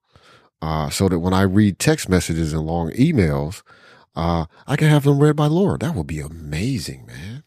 uh, 0.61 0.91
so 0.91 1.09
that 1.09 1.21
when 1.21 1.33
I 1.33 1.43
read 1.43 1.79
text 1.79 2.09
messages 2.09 2.53
and 2.53 2.67
long 2.67 2.91
emails, 2.91 3.63
uh, 4.17 4.47
I 4.67 4.77
can 4.77 4.89
have 4.89 5.05
them 5.05 5.21
read 5.21 5.37
by 5.37 5.47
Laura. 5.47 5.79
That 5.79 5.95
would 5.95 6.09
be 6.09 6.21
amazing, 6.21 7.07
man. 7.07 7.45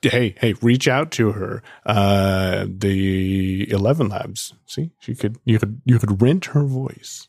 Hey, 0.00 0.34
hey, 0.40 0.54
reach 0.62 0.88
out 0.88 1.10
to 1.12 1.32
her. 1.32 1.62
Uh, 1.86 2.66
the 2.68 3.70
Eleven 3.70 4.08
Labs. 4.08 4.54
See, 4.66 4.90
she 4.98 5.14
could 5.14 5.36
you 5.44 5.58
could 5.58 5.82
you 5.84 5.98
could 5.98 6.20
rent 6.20 6.46
her 6.46 6.64
voice. 6.64 7.28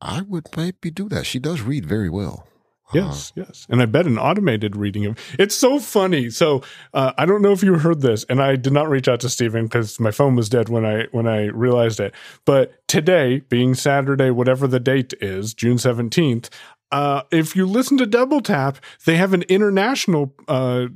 I 0.00 0.22
would 0.22 0.46
maybe 0.56 0.90
do 0.90 1.08
that. 1.08 1.26
She 1.26 1.38
does 1.38 1.60
read 1.60 1.84
very 1.86 2.08
well. 2.08 2.46
Yes, 2.94 3.32
yes. 3.34 3.66
And 3.68 3.82
I 3.82 3.86
bet 3.86 4.06
an 4.06 4.18
automated 4.18 4.76
reading 4.76 5.06
of 5.06 5.18
it's 5.38 5.54
so 5.54 5.80
funny. 5.80 6.30
So 6.30 6.62
uh, 6.94 7.12
I 7.18 7.26
don't 7.26 7.42
know 7.42 7.52
if 7.52 7.62
you 7.62 7.74
heard 7.78 8.00
this, 8.00 8.24
and 8.28 8.40
I 8.40 8.56
did 8.56 8.72
not 8.72 8.88
reach 8.88 9.08
out 9.08 9.20
to 9.20 9.28
Stephen 9.28 9.64
because 9.64 9.98
my 9.98 10.10
phone 10.10 10.36
was 10.36 10.48
dead 10.48 10.68
when 10.68 10.84
I 10.84 11.06
when 11.10 11.26
I 11.26 11.46
realized 11.46 11.98
it. 12.00 12.14
But 12.44 12.86
today, 12.86 13.40
being 13.48 13.74
Saturday, 13.74 14.30
whatever 14.30 14.66
the 14.66 14.80
date 14.80 15.14
is, 15.20 15.54
June 15.54 15.78
seventeenth. 15.78 16.48
Uh, 16.92 17.22
if 17.32 17.56
you 17.56 17.66
listen 17.66 17.98
to 17.98 18.06
Double 18.06 18.40
Tap, 18.40 18.78
they 19.04 19.16
have 19.16 19.32
an 19.32 19.42
international 19.48 20.32
uh, 20.46 20.86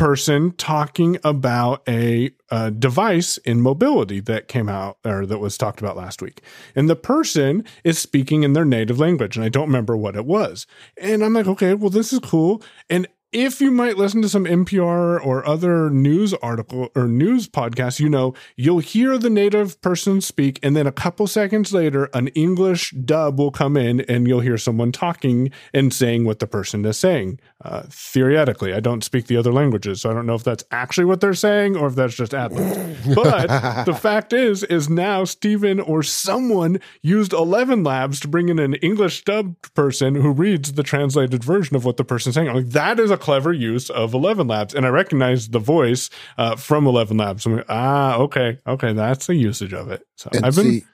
person 0.00 0.52
talking 0.52 1.18
about 1.22 1.82
a, 1.86 2.30
a 2.50 2.70
device 2.70 3.36
in 3.36 3.60
mobility 3.60 4.18
that 4.18 4.48
came 4.48 4.66
out 4.66 4.96
or 5.04 5.26
that 5.26 5.36
was 5.36 5.58
talked 5.58 5.78
about 5.78 5.94
last 5.94 6.22
week. 6.22 6.40
And 6.74 6.88
the 6.88 6.96
person 6.96 7.64
is 7.84 7.98
speaking 7.98 8.42
in 8.42 8.54
their 8.54 8.64
native 8.64 8.98
language. 8.98 9.36
And 9.36 9.44
I 9.44 9.50
don't 9.50 9.66
remember 9.66 9.98
what 9.98 10.16
it 10.16 10.24
was. 10.24 10.66
And 10.96 11.22
I'm 11.22 11.34
like, 11.34 11.46
okay, 11.46 11.74
well, 11.74 11.90
this 11.90 12.14
is 12.14 12.18
cool. 12.20 12.62
And 12.88 13.08
if 13.32 13.60
you 13.60 13.70
might 13.70 13.96
listen 13.96 14.22
to 14.22 14.28
some 14.28 14.44
NPR 14.44 15.24
or 15.24 15.46
other 15.46 15.88
news 15.88 16.34
article 16.34 16.88
or 16.96 17.06
news 17.06 17.48
podcast, 17.48 18.00
you 18.00 18.08
know, 18.08 18.34
you'll 18.56 18.80
hear 18.80 19.18
the 19.18 19.30
native 19.30 19.80
person 19.82 20.20
speak, 20.20 20.58
and 20.62 20.74
then 20.74 20.86
a 20.86 20.92
couple 20.92 21.26
seconds 21.28 21.72
later, 21.72 22.10
an 22.12 22.28
English 22.28 22.90
dub 22.90 23.38
will 23.38 23.52
come 23.52 23.76
in 23.76 24.00
and 24.02 24.26
you'll 24.26 24.40
hear 24.40 24.58
someone 24.58 24.90
talking 24.90 25.50
and 25.72 25.94
saying 25.94 26.24
what 26.24 26.40
the 26.40 26.46
person 26.46 26.84
is 26.84 26.96
saying. 26.96 27.38
Uh, 27.62 27.82
theoretically, 27.88 28.74
I 28.74 28.80
don't 28.80 29.04
speak 29.04 29.26
the 29.26 29.36
other 29.36 29.52
languages, 29.52 30.00
so 30.00 30.10
I 30.10 30.14
don't 30.14 30.26
know 30.26 30.34
if 30.34 30.44
that's 30.44 30.64
actually 30.72 31.04
what 31.04 31.20
they're 31.20 31.34
saying 31.34 31.76
or 31.76 31.86
if 31.86 31.94
that's 31.94 32.16
just 32.16 32.34
ad 32.34 32.50
But 33.14 33.84
the 33.84 33.94
fact 33.94 34.32
is, 34.32 34.64
is 34.64 34.88
now 34.88 35.24
Stephen 35.24 35.78
or 35.78 36.02
someone 36.02 36.80
used 37.02 37.32
11 37.32 37.84
Labs 37.84 38.18
to 38.20 38.28
bring 38.28 38.48
in 38.48 38.58
an 38.58 38.74
English 38.76 39.22
dubbed 39.24 39.72
person 39.74 40.16
who 40.16 40.32
reads 40.32 40.72
the 40.72 40.82
translated 40.82 41.44
version 41.44 41.76
of 41.76 41.84
what 41.84 41.96
the 41.96 42.04
person's 42.04 42.34
saying. 42.34 42.48
I'm 42.48 42.56
like, 42.56 42.70
that 42.70 42.98
is 42.98 43.10
a 43.10 43.19
clever 43.20 43.52
use 43.52 43.90
of 43.90 44.14
Eleven 44.14 44.46
Labs, 44.46 44.74
and 44.74 44.84
I 44.84 44.88
recognize 44.88 45.48
the 45.48 45.58
voice 45.58 46.10
uh, 46.38 46.56
from 46.56 46.86
Eleven 46.86 47.16
Labs. 47.16 47.46
I'm 47.46 47.56
like, 47.56 47.66
ah, 47.68 48.16
okay, 48.16 48.58
okay, 48.66 48.92
that's 48.92 49.28
a 49.28 49.34
usage 49.34 49.72
of 49.72 49.90
it. 49.90 50.06
So 50.16 50.30
And 50.32 50.44
I've 50.44 50.56
been 50.56 50.80
see, 50.80 50.84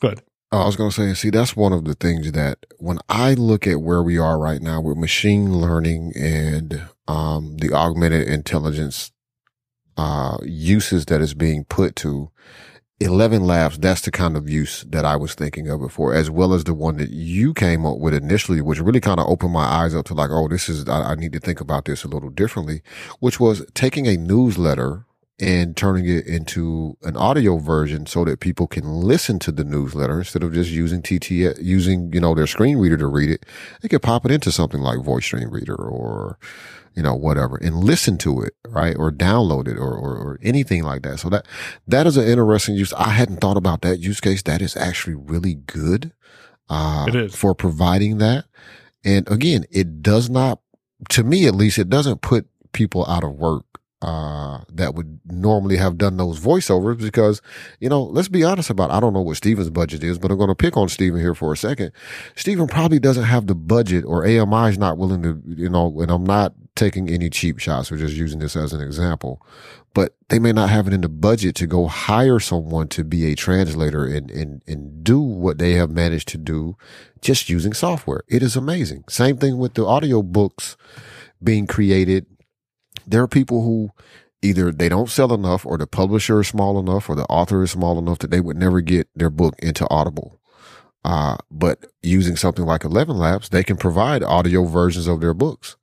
good. 0.00 0.22
Oh, 0.52 0.60
I 0.60 0.66
was 0.66 0.76
going 0.76 0.90
to 0.90 0.94
say, 0.94 1.14
see, 1.14 1.30
that's 1.30 1.56
one 1.56 1.72
of 1.72 1.84
the 1.84 1.94
things 1.94 2.30
that 2.30 2.64
when 2.78 2.98
I 3.08 3.34
look 3.34 3.66
at 3.66 3.80
where 3.80 4.02
we 4.02 4.18
are 4.18 4.38
right 4.38 4.62
now 4.62 4.80
with 4.80 4.96
machine 4.96 5.58
learning 5.58 6.12
and 6.16 6.82
um, 7.08 7.56
the 7.56 7.72
augmented 7.72 8.28
intelligence 8.28 9.10
uh, 9.96 10.38
uses 10.44 11.06
that 11.06 11.20
is 11.20 11.34
being 11.34 11.64
put 11.64 11.96
to 11.96 12.30
11 13.00 13.44
labs, 13.44 13.78
that's 13.78 14.02
the 14.02 14.10
kind 14.10 14.36
of 14.36 14.48
use 14.48 14.84
that 14.88 15.04
I 15.04 15.16
was 15.16 15.34
thinking 15.34 15.68
of 15.68 15.80
before, 15.80 16.14
as 16.14 16.30
well 16.30 16.54
as 16.54 16.64
the 16.64 16.74
one 16.74 16.96
that 16.98 17.10
you 17.10 17.52
came 17.52 17.84
up 17.84 17.98
with 17.98 18.14
initially, 18.14 18.60
which 18.60 18.80
really 18.80 19.00
kind 19.00 19.18
of 19.18 19.26
opened 19.28 19.52
my 19.52 19.64
eyes 19.64 19.94
up 19.94 20.06
to 20.06 20.14
like, 20.14 20.30
oh, 20.30 20.46
this 20.46 20.68
is, 20.68 20.88
I, 20.88 21.12
I 21.12 21.14
need 21.16 21.32
to 21.32 21.40
think 21.40 21.60
about 21.60 21.86
this 21.86 22.04
a 22.04 22.08
little 22.08 22.30
differently, 22.30 22.82
which 23.18 23.40
was 23.40 23.64
taking 23.74 24.06
a 24.06 24.16
newsletter 24.16 25.06
and 25.40 25.76
turning 25.76 26.06
it 26.08 26.26
into 26.26 26.96
an 27.02 27.16
audio 27.16 27.58
version 27.58 28.06
so 28.06 28.24
that 28.24 28.38
people 28.38 28.68
can 28.68 28.84
listen 28.84 29.38
to 29.40 29.50
the 29.50 29.64
newsletter 29.64 30.18
instead 30.18 30.44
of 30.44 30.52
just 30.52 30.70
using 30.70 31.02
TT, 31.02 31.58
using, 31.60 32.12
you 32.12 32.20
know, 32.20 32.34
their 32.34 32.46
screen 32.46 32.78
reader 32.78 32.96
to 32.96 33.06
read 33.08 33.30
it. 33.30 33.44
They 33.82 33.88
could 33.88 34.02
pop 34.02 34.24
it 34.24 34.30
into 34.30 34.52
something 34.52 34.80
like 34.80 35.00
Voice 35.00 35.26
Dream 35.28 35.50
Reader 35.50 35.74
or, 35.74 36.38
you 36.94 37.02
know, 37.02 37.16
whatever 37.16 37.56
and 37.56 37.82
listen 37.82 38.16
to 38.18 38.42
it, 38.42 38.54
right? 38.68 38.94
Or 38.96 39.10
download 39.10 39.66
it 39.66 39.76
or, 39.76 39.92
or, 39.92 40.14
or 40.16 40.38
anything 40.40 40.84
like 40.84 41.02
that. 41.02 41.18
So 41.18 41.28
that, 41.30 41.46
that 41.88 42.06
is 42.06 42.16
an 42.16 42.28
interesting 42.28 42.76
use. 42.76 42.92
I 42.92 43.08
hadn't 43.10 43.40
thought 43.40 43.56
about 43.56 43.82
that 43.82 43.98
use 43.98 44.20
case. 44.20 44.42
That 44.42 44.62
is 44.62 44.76
actually 44.76 45.16
really 45.16 45.54
good, 45.54 46.12
uh, 46.68 47.06
It 47.08 47.16
is. 47.16 47.34
for 47.34 47.56
providing 47.56 48.18
that. 48.18 48.44
And 49.04 49.28
again, 49.28 49.64
it 49.72 50.00
does 50.00 50.30
not, 50.30 50.60
to 51.10 51.24
me 51.24 51.48
at 51.48 51.56
least, 51.56 51.78
it 51.78 51.88
doesn't 51.88 52.22
put 52.22 52.46
people 52.72 53.04
out 53.06 53.24
of 53.24 53.32
work 53.32 53.64
uh, 54.04 54.62
that 54.70 54.94
would 54.94 55.18
normally 55.24 55.78
have 55.78 55.96
done 55.96 56.18
those 56.18 56.38
voiceovers 56.38 57.00
because, 57.00 57.40
you 57.80 57.88
know, 57.88 58.02
let's 58.02 58.28
be 58.28 58.44
honest 58.44 58.68
about, 58.68 58.90
I 58.90 59.00
don't 59.00 59.14
know 59.14 59.22
what 59.22 59.38
Steven's 59.38 59.70
budget 59.70 60.04
is, 60.04 60.18
but 60.18 60.30
I'm 60.30 60.36
going 60.36 60.50
to 60.50 60.54
pick 60.54 60.76
on 60.76 60.90
Steven 60.90 61.18
here 61.18 61.34
for 61.34 61.54
a 61.54 61.56
second. 61.56 61.90
Steven 62.36 62.66
probably 62.66 62.98
doesn't 62.98 63.24
have 63.24 63.46
the 63.46 63.54
budget 63.54 64.04
or 64.04 64.26
AMI 64.26 64.68
is 64.68 64.78
not 64.78 64.98
willing 64.98 65.22
to, 65.22 65.40
you 65.46 65.70
know, 65.70 66.02
and 66.02 66.10
I'm 66.10 66.24
not 66.24 66.52
taking 66.76 67.08
any 67.08 67.30
cheap 67.30 67.58
shots. 67.58 67.90
We're 67.90 67.96
just 67.96 68.14
using 68.14 68.40
this 68.40 68.56
as 68.56 68.74
an 68.74 68.82
example, 68.82 69.40
but 69.94 70.14
they 70.28 70.38
may 70.38 70.52
not 70.52 70.68
have 70.68 70.86
it 70.86 70.92
in 70.92 71.00
the 71.00 71.08
budget 71.08 71.54
to 71.56 71.66
go 71.66 71.86
hire 71.86 72.40
someone 72.40 72.88
to 72.88 73.04
be 73.04 73.32
a 73.32 73.34
translator 73.34 74.04
and, 74.04 74.30
and, 74.30 74.60
and 74.66 75.02
do 75.02 75.18
what 75.18 75.56
they 75.56 75.72
have 75.72 75.90
managed 75.90 76.28
to 76.28 76.36
do 76.36 76.76
just 77.22 77.48
using 77.48 77.72
software. 77.72 78.22
It 78.28 78.42
is 78.42 78.54
amazing. 78.54 79.04
Same 79.08 79.38
thing 79.38 79.56
with 79.56 79.74
the 79.74 79.86
audio 79.86 80.20
books 80.20 80.76
being 81.42 81.66
created 81.66 82.26
there 83.06 83.22
are 83.22 83.28
people 83.28 83.62
who 83.62 83.90
either 84.42 84.70
they 84.70 84.88
don't 84.88 85.10
sell 85.10 85.32
enough 85.32 85.64
or 85.64 85.78
the 85.78 85.86
publisher 85.86 86.40
is 86.40 86.48
small 86.48 86.78
enough 86.78 87.08
or 87.08 87.16
the 87.16 87.24
author 87.24 87.62
is 87.62 87.70
small 87.70 87.98
enough 87.98 88.18
that 88.18 88.30
they 88.30 88.40
would 88.40 88.56
never 88.56 88.80
get 88.80 89.08
their 89.14 89.30
book 89.30 89.54
into 89.60 89.88
Audible. 89.90 90.38
Uh, 91.04 91.36
but 91.50 91.86
using 92.02 92.36
something 92.36 92.64
like 92.64 92.84
11 92.84 93.16
Labs, 93.16 93.48
they 93.48 93.62
can 93.62 93.76
provide 93.76 94.22
audio 94.22 94.64
versions 94.64 95.06
of 95.06 95.20
their 95.20 95.34
books. 95.34 95.76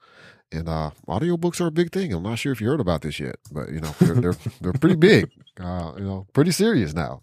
And, 0.51 0.67
uh, 0.67 0.91
audio 1.07 1.37
books 1.37 1.61
are 1.61 1.67
a 1.67 1.71
big 1.71 1.91
thing. 1.91 2.13
I'm 2.13 2.23
not 2.23 2.39
sure 2.39 2.51
if 2.51 2.59
you 2.59 2.67
heard 2.67 2.79
about 2.79 3.01
this 3.01 3.19
yet, 3.19 3.35
but 3.51 3.69
you 3.69 3.79
know, 3.79 3.93
they're, 3.99 4.15
they're, 4.15 4.35
they're 4.61 4.73
pretty 4.73 4.95
big, 4.95 5.29
uh, 5.59 5.93
you 5.97 6.03
know, 6.03 6.27
pretty 6.33 6.51
serious 6.51 6.93
now. 6.93 7.21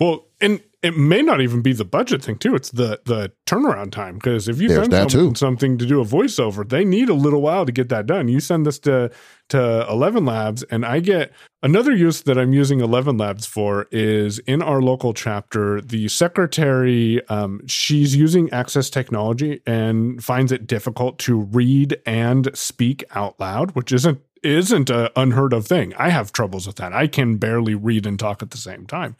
Well, 0.00 0.26
and 0.40 0.62
it 0.82 0.96
may 0.96 1.20
not 1.20 1.42
even 1.42 1.60
be 1.60 1.74
the 1.74 1.84
budget 1.84 2.24
thing 2.24 2.38
too. 2.38 2.54
It's 2.54 2.70
the 2.70 3.00
the 3.04 3.32
turnaround 3.46 3.92
time 3.92 4.14
because 4.14 4.48
if 4.48 4.58
you 4.60 4.68
There's 4.68 4.80
send 4.80 4.92
that 4.94 5.10
someone 5.10 5.34
too. 5.34 5.38
something 5.38 5.76
to 5.76 5.84
do 5.84 6.00
a 6.00 6.04
voiceover, 6.06 6.66
they 6.66 6.86
need 6.86 7.10
a 7.10 7.14
little 7.14 7.42
while 7.42 7.66
to 7.66 7.72
get 7.72 7.90
that 7.90 8.06
done. 8.06 8.28
You 8.28 8.40
send 8.40 8.64
this 8.64 8.78
to 8.80 9.10
to 9.50 9.86
Eleven 9.90 10.24
Labs, 10.24 10.62
and 10.64 10.86
I 10.86 11.00
get 11.00 11.32
another 11.62 11.94
use 11.94 12.22
that 12.22 12.38
I'm 12.38 12.54
using 12.54 12.80
Eleven 12.80 13.18
Labs 13.18 13.44
for 13.44 13.88
is 13.90 14.38
in 14.40 14.62
our 14.62 14.80
local 14.80 15.12
chapter. 15.12 15.82
The 15.82 16.08
secretary, 16.08 17.20
um, 17.28 17.60
she's 17.66 18.16
using 18.16 18.48
Access 18.50 18.88
Technology 18.88 19.60
and 19.66 20.24
finds 20.24 20.50
it 20.50 20.66
difficult 20.66 21.18
to 21.20 21.40
read 21.40 22.00
and 22.06 22.48
speak 22.54 23.04
out 23.14 23.38
loud, 23.38 23.72
which 23.72 23.92
isn't 23.92 24.20
isn't 24.42 24.90
an 24.90 25.08
unheard 25.16 25.52
of 25.52 25.66
thing. 25.66 25.94
I 25.98 26.10
have 26.10 26.32
troubles 26.32 26.66
with 26.66 26.76
that. 26.76 26.92
I 26.92 27.06
can 27.06 27.36
barely 27.36 27.74
read 27.74 28.06
and 28.06 28.18
talk 28.18 28.42
at 28.42 28.50
the 28.50 28.56
same 28.56 28.86
time. 28.86 29.16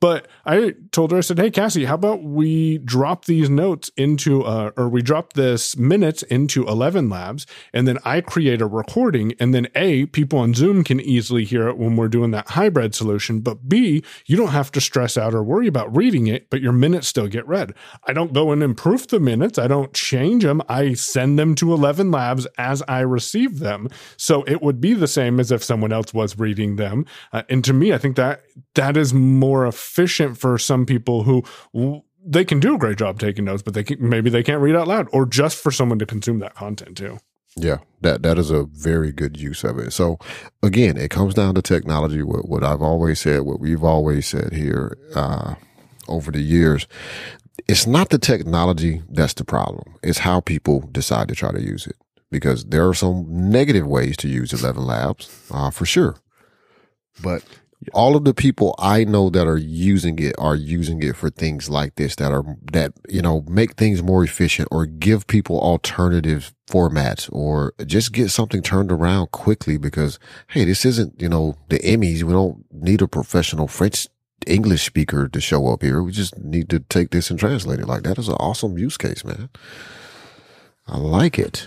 But 0.00 0.28
I 0.46 0.74
told 0.92 1.10
her, 1.10 1.18
I 1.18 1.22
said, 1.22 1.38
"Hey, 1.38 1.50
Cassie, 1.50 1.86
how 1.86 1.94
about 1.94 2.22
we 2.22 2.78
drop 2.78 3.24
these 3.24 3.50
notes 3.50 3.90
into, 3.96 4.44
uh, 4.44 4.70
or 4.76 4.88
we 4.88 5.02
drop 5.02 5.32
this 5.32 5.76
minutes 5.76 6.22
into 6.24 6.66
Eleven 6.66 7.08
Labs, 7.08 7.46
and 7.72 7.88
then 7.88 7.98
I 8.04 8.20
create 8.20 8.60
a 8.60 8.66
recording, 8.66 9.34
and 9.40 9.52
then 9.52 9.66
a 9.74 10.06
people 10.06 10.38
on 10.38 10.54
Zoom 10.54 10.84
can 10.84 11.00
easily 11.00 11.44
hear 11.44 11.68
it 11.68 11.78
when 11.78 11.96
we're 11.96 12.08
doing 12.08 12.30
that 12.30 12.50
hybrid 12.50 12.94
solution. 12.94 13.40
But 13.40 13.68
b 13.68 14.04
you 14.26 14.36
don't 14.36 14.48
have 14.48 14.70
to 14.72 14.80
stress 14.80 15.16
out 15.16 15.34
or 15.34 15.42
worry 15.42 15.66
about 15.66 15.94
reading 15.96 16.26
it, 16.26 16.48
but 16.50 16.60
your 16.60 16.72
minutes 16.72 17.08
still 17.08 17.26
get 17.26 17.46
read. 17.48 17.74
I 18.06 18.12
don't 18.12 18.32
go 18.32 18.52
and 18.52 18.62
improve 18.62 19.08
the 19.08 19.18
minutes. 19.18 19.58
I 19.58 19.66
don't 19.66 19.92
change 19.92 20.44
them. 20.44 20.62
I 20.68 20.94
send 20.94 21.38
them 21.38 21.54
to 21.56 21.72
Eleven 21.72 22.10
Labs 22.10 22.46
as 22.56 22.82
I 22.86 23.00
receive 23.00 23.58
them. 23.58 23.88
So 24.16 24.42
it 24.44 24.57
would 24.62 24.80
be 24.80 24.94
the 24.94 25.06
same 25.06 25.40
as 25.40 25.50
if 25.50 25.62
someone 25.62 25.92
else 25.92 26.12
was 26.14 26.38
reading 26.38 26.76
them. 26.76 27.06
Uh, 27.32 27.42
and 27.48 27.64
to 27.64 27.72
me, 27.72 27.92
I 27.92 27.98
think 27.98 28.16
that 28.16 28.42
that 28.74 28.96
is 28.96 29.12
more 29.14 29.66
efficient 29.66 30.38
for 30.38 30.58
some 30.58 30.86
people 30.86 31.22
who 31.22 31.44
w- 31.74 32.02
they 32.24 32.44
can 32.44 32.60
do 32.60 32.74
a 32.74 32.78
great 32.78 32.98
job 32.98 33.18
taking 33.18 33.44
notes, 33.44 33.62
but 33.62 33.74
they 33.74 33.84
can, 33.84 33.96
maybe 34.06 34.30
they 34.30 34.42
can't 34.42 34.60
read 34.60 34.76
out 34.76 34.88
loud, 34.88 35.08
or 35.12 35.24
just 35.26 35.56
for 35.56 35.70
someone 35.70 35.98
to 35.98 36.06
consume 36.06 36.40
that 36.40 36.54
content 36.54 36.96
too. 36.96 37.18
Yeah, 37.56 37.78
that 38.02 38.22
that 38.22 38.38
is 38.38 38.50
a 38.50 38.64
very 38.64 39.10
good 39.12 39.40
use 39.40 39.64
of 39.64 39.78
it. 39.78 39.92
So 39.92 40.18
again, 40.62 40.96
it 40.96 41.10
comes 41.10 41.34
down 41.34 41.54
to 41.54 41.62
technology. 41.62 42.22
What 42.22 42.48
what 42.48 42.62
I've 42.62 42.82
always 42.82 43.20
said, 43.20 43.42
what 43.42 43.60
we've 43.60 43.82
always 43.82 44.26
said 44.26 44.52
here 44.52 44.96
uh, 45.14 45.54
over 46.06 46.30
the 46.30 46.42
years, 46.42 46.86
it's 47.66 47.86
not 47.86 48.10
the 48.10 48.18
technology 48.18 49.02
that's 49.10 49.34
the 49.34 49.44
problem. 49.44 49.98
It's 50.02 50.18
how 50.18 50.40
people 50.40 50.80
decide 50.92 51.28
to 51.28 51.34
try 51.34 51.50
to 51.50 51.60
use 51.60 51.86
it. 51.86 51.96
Because 52.30 52.66
there 52.66 52.86
are 52.86 52.94
some 52.94 53.50
negative 53.50 53.86
ways 53.86 54.16
to 54.18 54.28
use 54.28 54.52
Eleven 54.52 54.84
Labs, 54.84 55.48
uh, 55.50 55.70
for 55.70 55.86
sure. 55.86 56.16
But 57.22 57.42
all 57.92 58.16
of 58.16 58.24
the 58.24 58.34
people 58.34 58.74
I 58.78 59.04
know 59.04 59.30
that 59.30 59.46
are 59.46 59.56
using 59.56 60.18
it 60.18 60.34
are 60.38 60.56
using 60.56 61.02
it 61.02 61.16
for 61.16 61.30
things 61.30 61.70
like 61.70 61.94
this 61.94 62.16
that 62.16 62.32
are 62.32 62.44
that 62.72 62.92
you 63.08 63.22
know 63.22 63.44
make 63.48 63.74
things 63.74 64.02
more 64.02 64.24
efficient 64.24 64.68
or 64.70 64.86
give 64.86 65.26
people 65.26 65.60
alternative 65.60 66.52
formats 66.68 67.32
or 67.32 67.74
just 67.86 68.12
get 68.12 68.30
something 68.30 68.62
turned 68.62 68.90
around 68.90 69.30
quickly 69.30 69.76
because 69.78 70.18
hey 70.48 70.64
this 70.64 70.84
isn't 70.84 71.20
you 71.20 71.28
know 71.28 71.56
the 71.68 71.78
Emmys. 71.78 72.22
We 72.22 72.32
don't 72.32 72.64
need 72.72 73.00
a 73.00 73.08
professional 73.08 73.68
French 73.68 74.08
English 74.46 74.84
speaker 74.84 75.28
to 75.28 75.40
show 75.40 75.68
up 75.68 75.82
here. 75.82 76.02
We 76.02 76.12
just 76.12 76.38
need 76.38 76.68
to 76.70 76.80
take 76.80 77.10
this 77.10 77.30
and 77.30 77.38
translate 77.38 77.80
it. 77.80 77.86
Like 77.86 78.02
that 78.02 78.18
is 78.18 78.28
an 78.28 78.34
awesome 78.34 78.76
use 78.76 78.96
case 78.96 79.24
man. 79.24 79.50
I 80.86 80.96
like 80.96 81.38
it 81.38 81.66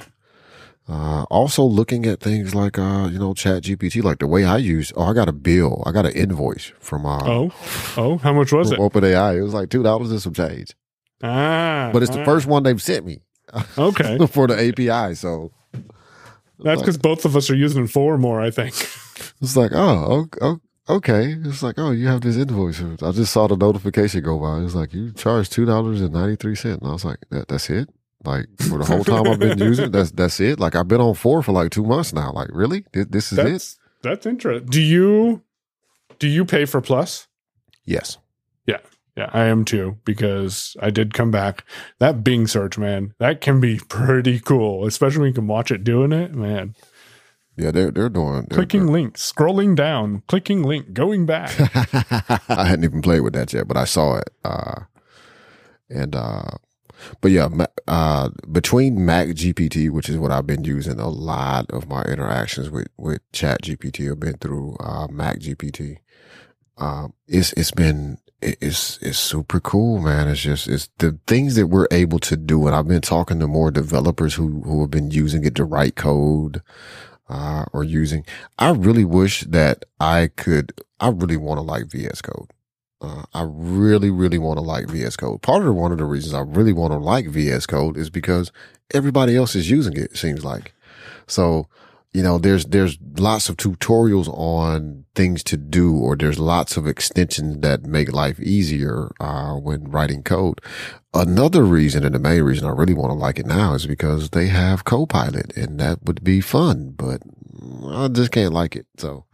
uh, 0.92 1.24
also 1.24 1.64
looking 1.64 2.06
at 2.06 2.20
things 2.20 2.54
like, 2.54 2.78
uh, 2.78 3.10
you 3.12 3.20
know, 3.20 3.34
chat 3.34 3.64
GPT, 3.64 4.04
like 4.04 4.20
the 4.20 4.28
way 4.28 4.46
I 4.46 4.58
use, 4.58 4.92
oh, 4.96 5.04
I 5.04 5.14
got 5.14 5.30
a 5.30 5.34
bill. 5.34 5.84
I 5.86 5.92
got 5.92 6.06
an 6.06 6.14
invoice 6.14 6.72
from, 6.80 7.06
uh, 7.06 7.20
Oh, 7.24 7.52
oh, 7.98 8.18
how 8.18 8.34
much 8.34 8.52
was 8.52 8.72
it? 8.72 8.80
OpenAI. 8.80 9.38
It 9.38 9.42
was 9.44 9.54
like 9.54 9.70
$2 9.70 10.12
and 10.12 10.22
some 10.22 10.34
change, 10.34 10.76
Ah, 11.24 11.90
but 11.94 12.02
it's 12.02 12.12
the 12.12 12.22
ah, 12.22 12.26
first 12.26 12.48
one 12.48 12.64
they've 12.64 12.82
sent 12.82 13.06
me 13.06 13.22
Okay, 13.78 14.18
for 14.32 14.48
the 14.48 14.56
API. 14.56 15.16
So 15.16 15.52
that's 16.60 16.82
because 16.82 16.98
both 16.98 17.26
of 17.26 17.36
us 17.36 17.50
are 17.50 17.56
using 17.56 17.88
four 17.88 18.18
more. 18.18 18.42
I 18.42 18.52
think. 18.52 18.74
it's 19.42 19.56
like, 19.56 19.72
oh, 19.74 20.28
okay. 20.90 21.36
It's 21.44 21.64
like, 21.64 21.76
oh, 21.78 21.92
you 21.92 22.08
have 22.08 22.22
this 22.22 22.38
invoice. 22.38 22.82
I 22.82 23.12
just 23.12 23.34
saw 23.34 23.48
the 23.48 23.56
notification 23.56 24.24
go 24.24 24.40
by. 24.40 24.60
It's 24.60 24.76
like, 24.76 24.94
you 24.94 25.12
charge 25.14 25.50
$2.93. 25.50 26.66
And 26.66 26.84
I 26.84 26.92
was 26.92 27.06
like, 27.06 27.20
that, 27.30 27.48
that's 27.48 27.70
it. 27.70 27.90
Like 28.24 28.46
for 28.60 28.78
the 28.78 28.86
whole 28.86 29.04
time 29.04 29.28
I've 29.28 29.40
been 29.40 29.58
using 29.58 29.86
it, 29.86 29.92
that's 29.92 30.12
that's 30.12 30.40
it. 30.40 30.60
Like 30.60 30.76
I've 30.76 30.88
been 30.88 31.02
on 31.02 31.16
four 31.16 31.42
for 31.42 31.52
like 31.52 31.72
two 31.72 31.84
months 31.84 32.14
now. 32.14 32.32
Like 32.32 32.50
really, 32.52 32.86
this, 32.94 33.06
this 33.10 33.32
is 33.32 33.38
it? 33.40 33.44
That's 33.46 33.80
that's 34.04 34.26
interesting. 34.26 34.70
Do 34.70 34.82
you 34.82 35.42
do 36.20 36.28
you 36.28 36.46
pay 36.46 36.66
for 36.66 36.82
Plus? 36.82 37.28
Yes. 37.86 38.18
Yeah, 38.68 38.78
yeah, 39.18 39.30
I 39.34 39.46
am 39.46 39.66
too 39.66 39.98
because 40.06 40.78
I 40.80 40.92
did 40.92 41.14
come 41.16 41.32
back. 41.32 41.66
That 41.98 42.24
Bing 42.24 42.46
search, 42.48 42.78
man, 42.78 43.14
that 43.18 43.42
can 43.42 43.60
be 43.60 43.80
pretty 43.90 44.40
cool, 44.40 44.86
especially 44.86 45.22
when 45.22 45.28
you 45.30 45.34
can 45.34 45.48
watch 45.48 45.72
it 45.72 45.84
doing 45.84 46.12
it. 46.12 46.34
Man, 46.36 46.76
Yeah, 47.58 47.72
they're 47.72 47.90
they're 47.90 48.08
doing 48.10 48.46
they're- 48.50 48.58
clicking 48.58 48.86
link, 48.88 49.16
scrolling 49.18 49.76
down, 49.76 50.22
clicking 50.28 50.62
link, 50.62 50.94
going 50.94 51.26
back. 51.26 51.52
I 52.50 52.66
hadn't 52.66 52.84
even 52.86 53.02
played 53.02 53.22
with 53.22 53.34
that 53.34 53.52
yet, 53.52 53.68
but 53.68 53.78
I 53.78 53.86
saw 53.86 54.18
it. 54.18 54.30
Uh, 54.46 54.82
and 55.90 56.16
uh, 56.16 56.52
but 57.22 57.32
yeah, 57.32 57.50
uh, 57.88 58.30
between 58.52 59.06
Mac 59.06 59.30
GPT, 59.30 59.90
which 59.90 60.10
is 60.10 60.18
what 60.18 60.32
I've 60.32 60.48
been 60.48 60.64
using, 60.64 61.00
a 61.00 61.10
lot 61.10 61.70
of 61.72 61.88
my 61.88 62.04
interactions 62.04 62.70
with 62.70 62.88
with 62.98 63.22
Chat 63.32 63.64
GPT 63.64 64.08
have 64.08 64.20
been 64.20 64.38
through 64.38 64.78
uh, 64.80 65.08
Mac 65.10 65.40
GPT. 65.40 65.98
Um, 66.78 67.14
it's 67.28 67.54
it's 67.54 67.72
been 67.72 68.18
it's 68.42 68.98
it's 69.02 69.20
super 69.20 69.60
cool, 69.60 70.00
man. 70.00 70.28
It's 70.28 70.42
just 70.42 70.68
it's 70.68 70.90
the 70.98 71.20
things 71.28 71.56
that 71.56 71.68
we're 71.68 71.88
able 71.92 72.20
to 72.20 72.38
do, 72.38 72.68
and 72.68 72.76
I've 72.76 72.88
been 72.88 73.02
talking 73.02 73.40
to 73.40 73.48
more 73.48 73.72
developers 73.72 74.36
who 74.36 74.62
who 74.62 74.82
have 74.82 74.92
been 74.92 75.12
using 75.12 75.46
it 75.46 75.56
to 75.56 75.66
write 75.66 75.96
code. 75.96 76.62
Uh, 77.30 77.64
or 77.72 77.82
using, 77.82 78.26
I 78.60 78.72
really 78.72 79.06
wish 79.06 79.46
that 79.46 79.86
I 80.02 80.32
could, 80.36 80.74
I 81.00 81.08
really 81.12 81.38
want 81.38 81.60
to 81.60 81.62
like 81.62 81.86
VS 81.86 82.22
Code. 82.22 82.50
Uh, 83.02 83.24
I 83.34 83.44
really, 83.48 84.12
really 84.12 84.38
want 84.38 84.58
to 84.58 84.62
like 84.62 84.88
VS 84.88 85.16
Code. 85.16 85.42
Part 85.42 85.62
of 85.62 85.66
the, 85.66 85.74
one 85.74 85.92
of 85.92 85.98
the 85.98 86.06
reasons 86.06 86.36
I 86.36 86.42
really 86.42 86.74
want 86.74 86.94
to 86.94 86.98
like 86.98 87.28
VS 87.28 87.66
Code 87.66 87.98
is 87.98 88.12
because 88.12 88.52
everybody 88.94 89.36
else 89.36 89.56
is 89.56 89.72
using 89.72 89.94
it, 89.94 90.12
it 90.12 90.18
seems 90.18 90.46
like. 90.46 90.74
So, 91.26 91.68
you 92.14 92.22
know, 92.22 92.38
there's, 92.38 92.66
there's 92.66 93.00
lots 93.18 93.50
of 93.50 93.58
tutorials 93.58 94.28
on 94.28 95.06
things 95.16 95.44
to 95.46 95.58
do, 95.58 95.96
or 95.98 96.16
there's 96.16 96.38
lots 96.38 96.78
of 96.78 96.86
extensions 96.86 97.60
that 97.62 97.86
make 97.86 98.12
life 98.12 98.40
easier, 98.40 99.12
uh, 99.20 99.54
when 99.54 99.90
writing 99.90 100.22
code. 100.22 100.62
Another 101.14 101.64
reason, 101.64 102.06
and 102.06 102.14
the 102.14 102.20
main 102.20 102.44
reason 102.44 102.68
I 102.68 102.72
really 102.72 102.94
want 102.94 103.10
to 103.10 103.16
like 103.16 103.40
it 103.40 103.48
now 103.48 103.74
is 103.74 103.88
because 103.88 104.30
they 104.30 104.48
have 104.48 104.86
Copilot 104.86 105.58
and 105.58 105.80
that 105.80 106.04
would 106.04 106.24
be 106.24 106.40
fun, 106.40 106.92
but 106.92 107.24
I 107.88 108.10
just 108.10 108.32
can't 108.32 108.54
like 108.54 108.76
it. 108.76 108.86
So, 108.98 109.26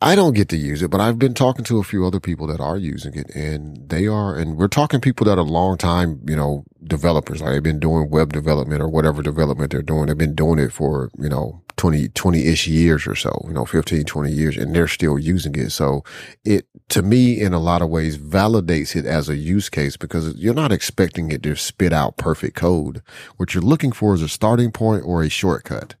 I 0.00 0.14
don't 0.14 0.34
get 0.34 0.48
to 0.50 0.56
use 0.56 0.80
it, 0.80 0.90
but 0.90 1.00
I've 1.00 1.18
been 1.18 1.34
talking 1.34 1.64
to 1.64 1.78
a 1.78 1.82
few 1.82 2.06
other 2.06 2.20
people 2.20 2.46
that 2.46 2.60
are 2.60 2.76
using 2.76 3.14
it 3.14 3.34
and 3.34 3.88
they 3.88 4.06
are, 4.06 4.36
and 4.36 4.56
we're 4.56 4.68
talking 4.68 5.00
people 5.00 5.26
that 5.26 5.38
are 5.38 5.42
long 5.42 5.76
time, 5.76 6.20
you 6.28 6.36
know, 6.36 6.64
developers. 6.84 7.40
Like 7.40 7.54
they've 7.54 7.62
been 7.64 7.80
doing 7.80 8.08
web 8.08 8.32
development 8.32 8.80
or 8.80 8.88
whatever 8.88 9.22
development 9.22 9.72
they're 9.72 9.82
doing. 9.82 10.06
They've 10.06 10.16
been 10.16 10.36
doing 10.36 10.60
it 10.60 10.72
for, 10.72 11.10
you 11.18 11.28
know, 11.28 11.62
20, 11.78 12.10
20 12.10 12.46
ish 12.46 12.68
years 12.68 13.08
or 13.08 13.16
so, 13.16 13.44
you 13.48 13.52
know, 13.52 13.64
15, 13.64 14.04
20 14.04 14.30
years 14.30 14.56
and 14.56 14.72
they're 14.72 14.86
still 14.86 15.18
using 15.18 15.56
it. 15.56 15.70
So 15.70 16.04
it, 16.44 16.66
to 16.90 17.02
me, 17.02 17.40
in 17.40 17.52
a 17.52 17.58
lot 17.58 17.82
of 17.82 17.88
ways 17.88 18.18
validates 18.18 18.94
it 18.94 19.04
as 19.04 19.28
a 19.28 19.36
use 19.36 19.68
case 19.68 19.96
because 19.96 20.32
you're 20.36 20.54
not 20.54 20.70
expecting 20.70 21.32
it 21.32 21.42
to 21.42 21.56
spit 21.56 21.92
out 21.92 22.16
perfect 22.16 22.54
code. 22.54 23.02
What 23.36 23.52
you're 23.52 23.62
looking 23.64 23.90
for 23.90 24.14
is 24.14 24.22
a 24.22 24.28
starting 24.28 24.70
point 24.70 25.02
or 25.04 25.24
a 25.24 25.28
shortcut 25.28 25.96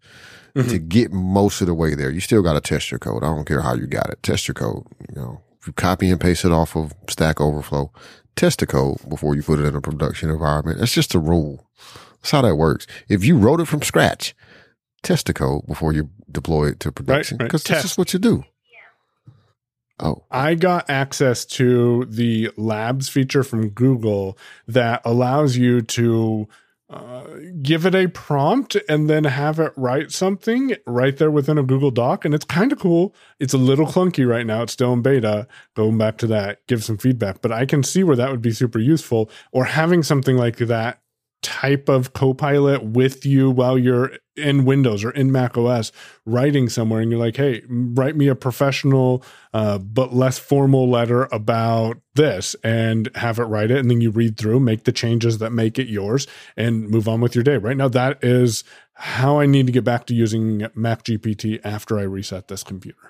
to 0.64 0.78
mm-hmm. 0.78 0.88
get 0.88 1.12
most 1.12 1.60
of 1.60 1.66
the 1.66 1.74
way 1.74 1.94
there. 1.94 2.10
You 2.10 2.20
still 2.20 2.42
got 2.42 2.54
to 2.54 2.60
test 2.60 2.90
your 2.90 2.98
code. 2.98 3.22
I 3.22 3.26
don't 3.26 3.44
care 3.44 3.62
how 3.62 3.74
you 3.74 3.86
got 3.86 4.10
it. 4.10 4.22
Test 4.22 4.48
your 4.48 4.54
code. 4.54 4.86
You 5.08 5.20
know, 5.20 5.40
if 5.60 5.66
you 5.66 5.72
copy 5.72 6.10
and 6.10 6.20
paste 6.20 6.44
it 6.44 6.52
off 6.52 6.76
of 6.76 6.94
Stack 7.08 7.40
Overflow, 7.40 7.92
test 8.36 8.60
the 8.60 8.66
code 8.66 8.98
before 9.08 9.34
you 9.34 9.42
put 9.42 9.58
it 9.58 9.66
in 9.66 9.74
a 9.74 9.80
production 9.80 10.30
environment. 10.30 10.78
That's 10.78 10.92
just 10.92 11.14
a 11.14 11.18
rule. 11.18 11.66
That's 12.20 12.30
how 12.30 12.42
that 12.42 12.56
works. 12.56 12.86
If 13.08 13.24
you 13.24 13.36
wrote 13.36 13.60
it 13.60 13.66
from 13.66 13.82
scratch, 13.82 14.34
test 15.02 15.26
the 15.26 15.34
code 15.34 15.66
before 15.66 15.92
you 15.92 16.10
deploy 16.30 16.68
it 16.68 16.80
to 16.80 16.92
production 16.92 17.38
right. 17.38 17.46
because 17.46 17.62
Test. 17.62 17.68
that's 17.68 17.82
just 17.82 17.98
what 17.98 18.12
you 18.12 18.18
do. 18.18 18.44
Oh, 20.00 20.22
I 20.30 20.54
got 20.54 20.88
access 20.88 21.44
to 21.46 22.04
the 22.04 22.50
Labs 22.56 23.08
feature 23.08 23.42
from 23.42 23.70
Google 23.70 24.38
that 24.68 25.02
allows 25.04 25.56
you 25.56 25.82
to 25.82 26.46
uh, 26.90 27.24
give 27.60 27.84
it 27.84 27.94
a 27.94 28.08
prompt 28.08 28.76
and 28.88 29.10
then 29.10 29.24
have 29.24 29.60
it 29.60 29.72
write 29.76 30.10
something 30.10 30.74
right 30.86 31.16
there 31.18 31.30
within 31.30 31.58
a 31.58 31.62
Google 31.62 31.90
Doc. 31.90 32.24
And 32.24 32.34
it's 32.34 32.44
kind 32.44 32.72
of 32.72 32.78
cool. 32.78 33.14
It's 33.38 33.52
a 33.52 33.58
little 33.58 33.86
clunky 33.86 34.26
right 34.26 34.46
now. 34.46 34.62
It's 34.62 34.72
still 34.72 34.94
in 34.94 35.02
beta. 35.02 35.46
Going 35.74 35.98
back 35.98 36.16
to 36.18 36.26
that, 36.28 36.66
give 36.66 36.82
some 36.82 36.96
feedback. 36.96 37.42
But 37.42 37.52
I 37.52 37.66
can 37.66 37.82
see 37.82 38.04
where 38.04 38.16
that 38.16 38.30
would 38.30 38.42
be 38.42 38.52
super 38.52 38.78
useful 38.78 39.30
or 39.52 39.66
having 39.66 40.02
something 40.02 40.36
like 40.36 40.56
that 40.56 41.00
type 41.42 41.88
of 41.88 42.12
copilot 42.12 42.82
with 42.82 43.24
you 43.24 43.50
while 43.50 43.78
you're 43.78 44.12
in 44.36 44.64
Windows 44.64 45.04
or 45.04 45.10
in 45.10 45.30
Mac 45.30 45.56
OS 45.56 45.92
writing 46.24 46.68
somewhere 46.68 47.00
and 47.00 47.10
you're 47.10 47.20
like, 47.20 47.36
hey, 47.36 47.62
write 47.68 48.16
me 48.16 48.28
a 48.28 48.34
professional 48.34 49.24
uh, 49.52 49.78
but 49.78 50.14
less 50.14 50.38
formal 50.38 50.88
letter 50.88 51.28
about 51.32 51.98
this 52.14 52.54
and 52.62 53.08
have 53.16 53.38
it 53.38 53.44
write 53.44 53.70
it. 53.70 53.78
And 53.78 53.90
then 53.90 54.00
you 54.00 54.10
read 54.10 54.36
through, 54.36 54.60
make 54.60 54.84
the 54.84 54.92
changes 54.92 55.38
that 55.38 55.50
make 55.50 55.78
it 55.78 55.88
yours 55.88 56.26
and 56.56 56.88
move 56.88 57.08
on 57.08 57.20
with 57.20 57.34
your 57.34 57.44
day. 57.44 57.56
Right 57.56 57.76
now, 57.76 57.88
that 57.88 58.22
is 58.22 58.64
how 58.94 59.38
I 59.38 59.46
need 59.46 59.66
to 59.66 59.72
get 59.72 59.84
back 59.84 60.06
to 60.06 60.14
using 60.14 60.66
Mac 60.74 61.04
GPT 61.04 61.60
after 61.64 61.98
I 61.98 62.02
reset 62.02 62.48
this 62.48 62.64
computer. 62.64 63.07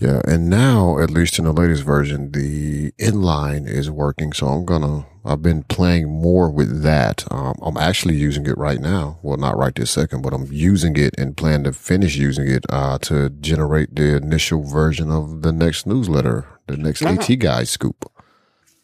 Yeah, 0.00 0.22
and 0.26 0.48
now, 0.48 0.98
at 0.98 1.10
least 1.10 1.38
in 1.38 1.44
the 1.44 1.52
latest 1.52 1.82
version, 1.82 2.32
the 2.32 2.92
inline 2.92 3.68
is 3.68 3.90
working. 3.90 4.32
So 4.32 4.46
I'm 4.46 4.64
gonna, 4.64 5.04
I've 5.26 5.42
been 5.42 5.62
playing 5.64 6.08
more 6.08 6.48
with 6.50 6.82
that. 6.82 7.24
Um, 7.30 7.54
I'm 7.60 7.76
actually 7.76 8.16
using 8.16 8.46
it 8.46 8.56
right 8.56 8.80
now. 8.80 9.18
Well, 9.22 9.36
not 9.36 9.58
right 9.58 9.74
this 9.74 9.90
second, 9.90 10.22
but 10.22 10.32
I'm 10.32 10.50
using 10.50 10.96
it 10.96 11.14
and 11.18 11.36
plan 11.36 11.64
to 11.64 11.74
finish 11.74 12.16
using 12.16 12.48
it, 12.48 12.64
uh, 12.70 12.96
to 13.00 13.28
generate 13.28 13.94
the 13.94 14.16
initial 14.16 14.62
version 14.62 15.10
of 15.10 15.42
the 15.42 15.52
next 15.52 15.86
newsletter, 15.86 16.46
the 16.66 16.78
next 16.78 17.02
Wow. 17.02 17.18
AT 17.20 17.38
guy 17.38 17.64
scoop. 17.64 18.09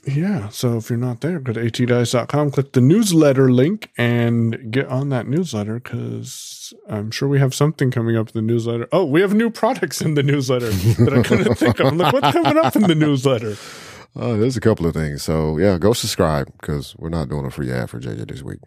Yeah. 0.07 0.49
So 0.51 0.77
if 0.77 0.89
you're 0.89 0.99
not 0.99 1.21
there, 1.21 1.41
go 1.41 1.53
to 1.53 1.61
atguys.com, 1.61 2.53
click 2.53 2.73
the 2.73 2.81
newsletter 2.81 3.51
link, 3.51 3.91
and 3.99 4.71
get 4.71 4.87
on 4.87 5.09
that 5.09 5.27
newsletter 5.27 5.81
because 5.81 6.73
I'm 6.89 7.11
sure 7.11 7.29
we 7.29 7.41
have 7.41 7.55
something 7.55 7.91
coming 7.91 8.17
up 8.17 8.29
in 8.29 8.35
the 8.35 8.53
newsletter. 8.53 8.89
Oh, 8.93 9.05
we 9.05 9.21
have 9.21 9.35
new 9.35 9.51
products 9.51 10.01
in 10.01 10.15
the 10.15 10.23
newsletter 10.23 10.71
that 10.71 11.13
I 11.13 11.23
couldn't 11.23 11.55
think 11.59 11.81
of. 11.81 11.87
I'm 11.87 11.99
like, 11.99 12.13
what's 12.13 12.33
coming 12.33 12.57
up 12.57 12.77
in 12.77 12.83
the 12.83 12.95
newsletter? 12.95 13.57
Uh, 14.15 14.37
there's 14.37 14.57
a 14.57 14.61
couple 14.61 14.87
of 14.87 14.95
things. 14.95 15.23
So 15.23 15.59
yeah, 15.59 15.77
go 15.77 15.93
subscribe 15.93 16.51
because 16.61 16.95
we're 16.97 17.09
not 17.09 17.29
doing 17.29 17.45
a 17.45 17.51
free 17.51 17.71
ad 17.71 17.91
for 17.91 18.01
JJ 18.01 18.29
this 18.29 18.43
week. 18.43 18.61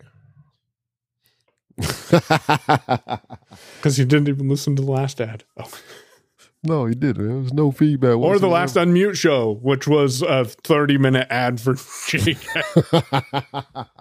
Because 3.77 3.97
you 3.97 4.05
didn't 4.05 4.27
even 4.27 4.49
listen 4.49 4.75
to 4.75 4.81
the 4.81 4.91
last 4.91 5.21
ad. 5.21 5.45
Oh. 5.57 5.71
No, 6.63 6.85
he 6.85 6.93
didn't. 6.95 7.25
There 7.27 7.37
was 7.37 7.53
no 7.53 7.71
feedback. 7.71 8.17
Or 8.17 8.37
the 8.39 8.47
last. 8.47 8.75
Unmute 8.75 9.15
show, 9.15 9.59
which 9.61 9.87
was 9.87 10.21
a 10.21 10.45
30 10.45 10.97
minute 10.97 11.27
ad 11.29 11.59
for 11.61 11.73
JJ. 11.75 12.37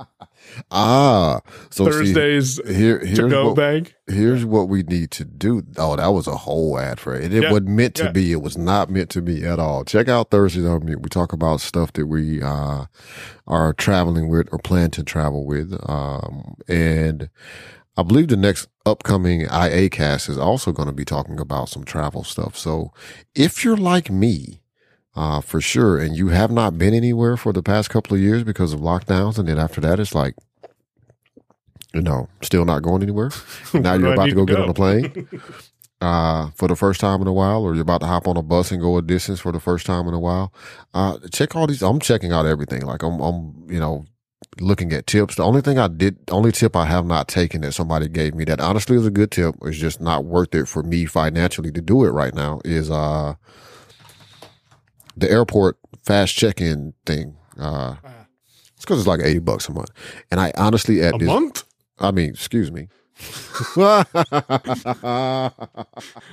ah, 0.70 1.40
so 1.70 1.84
see, 1.84 1.90
Thursday's 1.90 2.60
here, 2.68 2.98
here's 3.00 3.18
to 3.18 3.28
go 3.28 3.46
what, 3.48 3.56
bag. 3.56 3.94
here's 4.06 4.44
what 4.44 4.68
we 4.68 4.82
need 4.82 5.10
to 5.12 5.24
do. 5.24 5.62
Oh, 5.76 5.96
that 5.96 6.08
was 6.08 6.26
a 6.26 6.36
whole 6.36 6.78
ad 6.78 7.00
for 7.00 7.14
it. 7.14 7.32
It 7.32 7.42
Yeah, 7.42 7.50
wasn't 7.50 7.68
meant 7.70 7.94
to 7.96 8.04
yeah. 8.04 8.12
be. 8.12 8.32
It 8.32 8.42
was 8.42 8.56
not 8.58 8.90
meant 8.90 9.10
to 9.10 9.22
be 9.22 9.44
at 9.44 9.58
all. 9.58 9.84
Check 9.84 10.08
out 10.08 10.30
Thursdays 10.30 10.64
on 10.66 10.84
Mute. 10.84 11.02
We 11.02 11.08
talk 11.08 11.32
about 11.32 11.60
stuff 11.60 11.92
that 11.94 12.06
we 12.06 12.42
uh, 12.42 12.86
are 13.46 13.72
traveling 13.74 14.28
with 14.28 14.48
or 14.52 14.58
plan 14.58 14.90
to 14.92 15.02
travel 15.02 15.44
with. 15.46 15.78
Um, 15.88 16.56
and 16.68 17.30
I 17.98 18.04
believe 18.04 18.28
the 18.28 18.36
next 18.36 18.68
upcoming 18.86 19.40
IA 19.52 19.90
cast 19.90 20.28
is 20.28 20.38
also 20.38 20.70
going 20.70 20.86
to 20.86 20.94
be 20.94 21.04
talking 21.04 21.40
about 21.40 21.68
some 21.68 21.82
travel 21.82 22.22
stuff. 22.22 22.56
So 22.56 22.92
if 23.34 23.64
you're 23.64 23.76
like 23.76 24.08
me, 24.08 24.60
uh, 25.16 25.40
for 25.40 25.60
sure, 25.60 25.98
and 25.98 26.16
you 26.16 26.28
have 26.28 26.52
not 26.52 26.78
been 26.78 26.94
anywhere 26.94 27.36
for 27.36 27.52
the 27.52 27.62
past 27.62 27.90
couple 27.90 28.14
of 28.14 28.22
years 28.22 28.44
because 28.44 28.72
of 28.72 28.78
lockdowns, 28.78 29.36
and 29.36 29.48
then 29.48 29.58
after 29.58 29.80
that, 29.80 29.98
it's 29.98 30.14
like, 30.14 30.36
you 31.92 32.00
know, 32.00 32.28
still 32.40 32.64
not 32.64 32.84
going 32.84 33.02
anywhere. 33.02 33.32
now 33.74 33.94
you're 33.94 34.12
about 34.12 34.26
to 34.26 34.34
go 34.34 34.46
to 34.46 34.52
get 34.54 34.62
on 34.62 34.68
a 34.68 34.74
plane 34.74 35.28
uh, 36.00 36.50
for 36.54 36.68
the 36.68 36.76
first 36.76 37.00
time 37.00 37.20
in 37.20 37.26
a 37.26 37.32
while, 37.32 37.64
or 37.64 37.74
you're 37.74 37.82
about 37.82 38.00
to 38.02 38.06
hop 38.06 38.28
on 38.28 38.36
a 38.36 38.42
bus 38.42 38.70
and 38.70 38.80
go 38.80 38.96
a 38.96 39.02
distance 39.02 39.40
for 39.40 39.50
the 39.50 39.58
first 39.58 39.86
time 39.86 40.06
in 40.06 40.14
a 40.14 40.20
while. 40.20 40.52
Uh, 40.94 41.18
check 41.32 41.56
all 41.56 41.66
these. 41.66 41.82
I'm 41.82 41.98
checking 41.98 42.30
out 42.30 42.46
everything. 42.46 42.82
Like 42.82 43.02
I'm, 43.02 43.18
I'm, 43.18 43.66
you 43.68 43.80
know, 43.80 44.04
looking 44.60 44.92
at 44.92 45.06
tips. 45.06 45.36
The 45.36 45.44
only 45.44 45.60
thing 45.60 45.78
I 45.78 45.88
did, 45.88 46.26
the 46.26 46.32
only 46.32 46.52
tip 46.52 46.74
I 46.74 46.86
have 46.86 47.06
not 47.06 47.28
taken 47.28 47.60
that 47.62 47.72
somebody 47.72 48.08
gave 48.08 48.34
me 48.34 48.44
that 48.44 48.60
honestly 48.60 48.96
is 48.96 49.06
a 49.06 49.10
good 49.10 49.30
tip. 49.30 49.54
It's 49.62 49.78
just 49.78 50.00
not 50.00 50.24
worth 50.24 50.54
it 50.54 50.66
for 50.66 50.82
me 50.82 51.06
financially 51.06 51.70
to 51.72 51.80
do 51.80 52.04
it 52.04 52.10
right 52.10 52.34
now. 52.34 52.60
Is 52.64 52.90
uh, 52.90 53.34
the 55.16 55.30
airport 55.30 55.78
fast 56.02 56.36
check-in 56.36 56.94
thing. 57.04 57.36
Uh, 57.58 57.96
it's 58.74 58.84
because 58.84 58.98
it's 59.00 59.08
like 59.08 59.20
eighty 59.20 59.40
bucks 59.40 59.68
a 59.68 59.72
month, 59.72 59.90
and 60.30 60.40
I 60.40 60.52
honestly 60.56 61.02
at 61.02 61.14
A 61.14 61.18
this, 61.18 61.26
month? 61.26 61.64
I 61.98 62.10
mean, 62.12 62.30
excuse 62.30 62.70
me, 62.70 62.88
I 63.76 65.50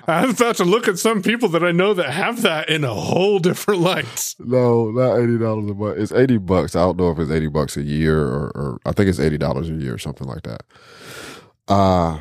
was 0.08 0.40
about 0.40 0.58
to 0.58 0.64
look 0.66 0.88
at 0.88 1.00
some 1.00 1.24
people 1.24 1.50
that 1.50 1.64
I 1.64 1.72
know 1.72 1.94
that 1.96 2.12
have 2.12 2.44
that 2.44 2.70
in 2.70 2.84
a 2.84 2.94
whole 2.94 3.40
different 3.40 3.82
light. 3.82 4.36
No, 4.40 4.92
not 4.92 5.18
eighty 5.18 5.38
dollars 5.38 5.70
a 5.70 5.74
month. 5.74 5.98
It's 5.98 6.12
eighty 6.12 6.38
bucks. 6.38 6.76
I 6.76 6.82
don't 6.82 6.98
know 6.98 7.10
if 7.10 7.18
it's 7.20 7.32
eighty 7.32 7.48
bucks 7.48 7.76
a 7.78 7.82
year 7.82 8.20
or, 8.20 8.52
or 8.56 8.80
I 8.86 8.92
think 8.92 9.10
it's 9.10 9.20
eighty 9.20 9.38
dollars 9.38 9.70
a 9.70 9.74
year 9.74 9.96
or 9.96 9.98
something 9.98 10.28
like 10.28 10.44
that. 10.44 10.64
Uh 11.68 12.20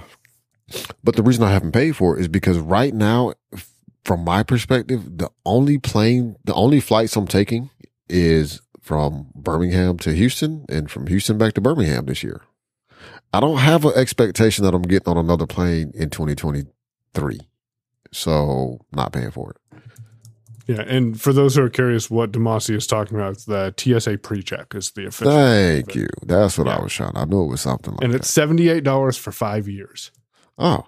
but 1.03 1.17
the 1.17 1.23
reason 1.23 1.45
I 1.45 1.53
haven't 1.53 1.73
paid 1.73 1.97
for 1.97 2.17
it 2.17 2.23
is 2.23 2.29
because 2.29 2.59
right 2.59 2.95
now, 2.95 3.35
from 4.05 4.25
my 4.25 4.43
perspective, 4.43 5.19
the 5.19 5.31
only 5.45 5.79
plane, 5.79 6.37
the 6.45 6.55
only 6.55 6.81
flights 6.81 7.17
I'm 7.17 7.27
taking 7.27 7.71
is 8.09 8.61
from 8.81 9.29
Birmingham 9.35 9.99
to 9.99 10.13
Houston 10.15 10.65
and 10.69 10.91
from 10.91 11.07
Houston 11.07 11.39
back 11.39 11.53
to 11.55 11.61
Birmingham 11.61 12.07
this 12.07 12.23
year. 12.23 12.43
I 13.35 13.41
don't 13.41 13.59
have 13.59 13.85
an 13.85 13.93
expectation 13.97 14.65
that 14.65 14.75
I'm 14.75 14.83
getting 14.83 15.09
on 15.09 15.17
another 15.19 15.47
plane 15.47 15.91
in 15.95 16.09
2023. 16.09 17.41
So 18.13 18.79
not 18.93 19.13
paying 19.13 19.33
for 19.33 19.51
it. 19.51 19.57
Yeah, 20.67 20.83
and 20.87 21.21
for 21.21 21.33
those 21.33 21.57
who 21.57 21.63
are 21.65 21.69
curious, 21.69 22.09
what 22.09 22.31
Demasi 22.31 22.77
is 22.77 22.87
talking 22.87 23.19
about, 23.19 23.39
the 23.39 23.75
TSA 23.77 24.19
pre-check 24.19 24.75
is 24.75 24.93
the 24.93 25.07
official, 25.07 25.33
Thank 25.33 25.95
you. 25.97 26.07
That's 26.23 26.57
what 26.57 26.69
Yeah. 26.69 26.77
I 26.77 26.83
was 26.83 26.93
trying. 26.93 27.17
I 27.17 27.25
knew 27.25 27.43
it 27.43 27.49
was 27.49 27.61
something 27.61 27.93
like 27.95 28.03
and 28.05 28.13
that. 28.13 28.15
And 28.17 28.23
it's 28.23 28.31
seventy 28.31 28.69
eight 28.69 28.85
dollars 28.85 29.19
for 29.19 29.33
five 29.33 29.69
years. 29.69 30.13
Oh, 30.57 30.85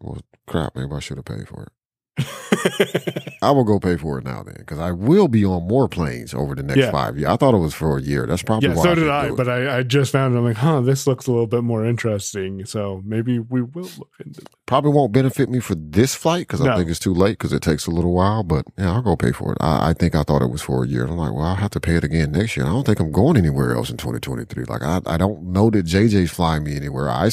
well, 0.00 0.20
crap. 0.46 0.74
Maybe 0.74 0.90
I 0.92 1.00
should 1.00 1.18
have 1.18 1.26
paid 1.26 1.46
for 1.46 1.64
it. 1.64 1.72
I 3.42 3.50
will 3.50 3.64
go 3.64 3.80
pay 3.80 3.96
for 3.96 4.18
it 4.18 4.24
now 4.24 4.42
then, 4.42 4.56
because 4.58 4.78
I 4.78 4.92
will 4.92 5.28
be 5.28 5.44
on 5.44 5.66
more 5.66 5.88
planes 5.88 6.34
over 6.34 6.54
the 6.54 6.62
next 6.62 6.78
Yeah. 6.78 6.90
five 6.90 7.16
years. 7.18 7.30
I 7.30 7.36
thought 7.36 7.54
it 7.54 7.58
was 7.58 7.72
for 7.74 7.96
a 7.98 8.02
year. 8.02 8.26
That's 8.26 8.42
probably 8.42 8.68
yeah, 8.68 8.74
why 8.74 8.82
so 8.82 8.90
I 8.90 8.94
did 8.94 9.08
I, 9.08 9.30
but 9.30 9.48
I, 9.48 9.78
I 9.78 9.82
just 9.82 10.12
found 10.12 10.34
it. 10.34 10.38
I'm 10.38 10.44
like, 10.44 10.56
huh, 10.56 10.80
this 10.82 11.06
looks 11.06 11.26
a 11.26 11.30
little 11.32 11.46
bit 11.46 11.62
more 11.64 11.84
interesting. 11.86 12.64
So 12.66 13.02
maybe 13.04 13.38
we 13.38 13.62
will 13.62 13.88
look 13.98 14.10
into 14.24 14.42
it. 14.42 14.48
probably 14.66 14.92
won't 14.92 15.12
benefit 15.12 15.48
me 15.48 15.58
for 15.60 15.74
this 15.74 16.14
flight 16.14 16.46
because 16.48 16.60
No. 16.60 16.72
I 16.72 16.76
think 16.76 16.90
it's 16.90 16.98
too 16.98 17.14
late 17.14 17.38
because 17.38 17.52
it 17.54 17.62
takes 17.62 17.86
a 17.86 17.90
little 17.90 18.12
while. 18.12 18.42
But 18.42 18.66
yeah, 18.76 18.92
I'll 18.92 19.02
go 19.02 19.16
pay 19.16 19.32
for 19.32 19.52
it. 19.52 19.58
I, 19.60 19.90
I 19.90 19.92
think 19.94 20.14
I 20.14 20.22
thought 20.22 20.42
it 20.42 20.50
was 20.50 20.60
for 20.62 20.84
a 20.84 20.86
year. 20.86 21.04
I'm 21.06 21.16
like, 21.16 21.32
well, 21.32 21.44
I'll 21.44 21.54
have 21.54 21.70
to 21.70 21.80
pay 21.80 21.96
it 21.96 22.04
again 22.04 22.32
next 22.32 22.56
year. 22.56 22.66
I 22.66 22.70
don't 22.70 22.84
think 22.84 23.00
I'm 23.00 23.12
going 23.12 23.36
anywhere 23.38 23.74
else 23.74 23.88
in 23.90 23.96
2023. 23.96 24.64
Like 24.64 24.82
I, 24.82 25.00
I 25.06 25.16
don't 25.16 25.44
know 25.44 25.70
that 25.70 25.86
JJ's 25.86 26.30
flying 26.30 26.64
me 26.64 26.76
anywhere. 26.76 27.08
I 27.08 27.30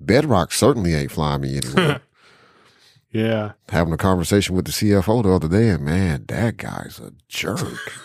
Bedrock 0.00 0.52
certainly 0.52 0.94
ain't 0.94 1.10
flying 1.12 1.40
me 1.42 1.56
anywhere. 1.56 2.00
Yeah. 3.12 3.52
Having 3.70 3.94
a 3.94 3.98
conversation 3.98 4.54
with 4.54 4.66
the 4.66 4.72
CFO 4.72 5.22
the 5.22 5.32
other 5.32 5.48
day, 5.48 5.70
and 5.70 5.84
man, 5.84 6.24
that 6.28 6.56
guy's 6.56 7.00
a 7.00 7.12
jerk. 7.28 7.58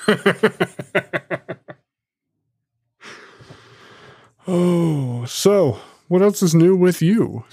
oh, 4.47 5.25
so 5.25 5.79
what 6.07 6.21
else 6.21 6.41
is 6.41 6.55
new 6.55 6.75
with 6.75 7.01
you? 7.01 7.43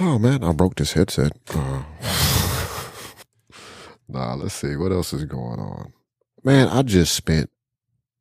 Oh 0.00 0.18
man, 0.18 0.42
I 0.44 0.52
broke 0.52 0.76
this 0.76 0.92
headset. 0.92 1.32
Uh, 1.52 1.82
nah, 4.08 4.34
let's 4.34 4.54
see 4.54 4.76
what 4.76 4.92
else 4.92 5.12
is 5.12 5.24
going 5.24 5.60
on. 5.60 5.92
Man, 6.44 6.68
I 6.68 6.82
just 6.82 7.14
spent 7.14 7.50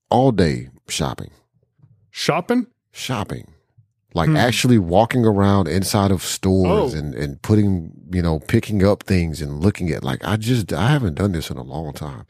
all 0.10 0.32
day 0.32 0.70
shopping, 0.88 1.32
Shopping? 2.10 2.68
shopping, 2.92 3.54
like 4.14 4.30
Hmm. 4.30 4.36
actually 4.38 4.78
walking 4.78 5.26
around 5.26 5.68
inside 5.68 6.12
of 6.12 6.22
stores 6.24 6.94
Oh. 6.94 6.98
and 6.98 7.14
and 7.16 7.42
putting, 7.42 7.92
you 8.12 8.22
know, 8.22 8.40
picking 8.40 8.86
up 8.86 9.04
things 9.04 9.42
and 9.42 9.62
looking 9.62 9.90
at. 9.92 10.04
Like 10.04 10.24
I 10.24 10.36
just 10.38 10.72
I 10.74 10.90
haven't 10.90 11.16
done 11.16 11.32
this 11.32 11.50
in 11.50 11.58
a 11.58 11.64
long 11.64 11.94
time. 11.94 12.26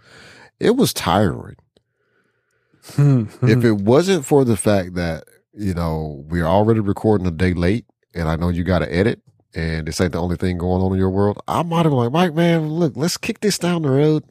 It 0.59 0.75
was 0.75 0.93
tiring. 0.93 1.55
Hmm. 2.95 3.25
if 3.43 3.63
it 3.63 3.73
wasn't 3.73 4.25
for 4.25 4.43
the 4.43 4.57
fact 4.57 4.95
that 4.95 5.25
you 5.53 5.73
know 5.75 6.25
we're 6.29 6.45
already 6.47 6.79
recording 6.79 7.27
a 7.27 7.31
day 7.31 7.53
late 7.53 7.85
and 8.15 8.27
i 8.27 8.35
know 8.35 8.49
you 8.49 8.63
got 8.63 8.79
to 8.79 8.91
edit 8.91 9.21
and 9.53 9.87
this 9.87 10.01
ain't 10.01 10.13
the 10.13 10.17
only 10.21 10.35
thing 10.35 10.57
going 10.57 10.81
on 10.81 10.91
in 10.93 10.97
your 10.97 11.11
world 11.11 11.39
i 11.47 11.61
might 11.61 11.83
have 11.85 11.91
been 11.91 11.99
like 11.99 12.11
mike 12.11 12.33
man 12.33 12.69
look 12.69 12.93
let's 12.95 13.17
kick 13.17 13.39
this 13.41 13.59
down 13.59 13.83
the 13.83 13.89
road 13.89 14.23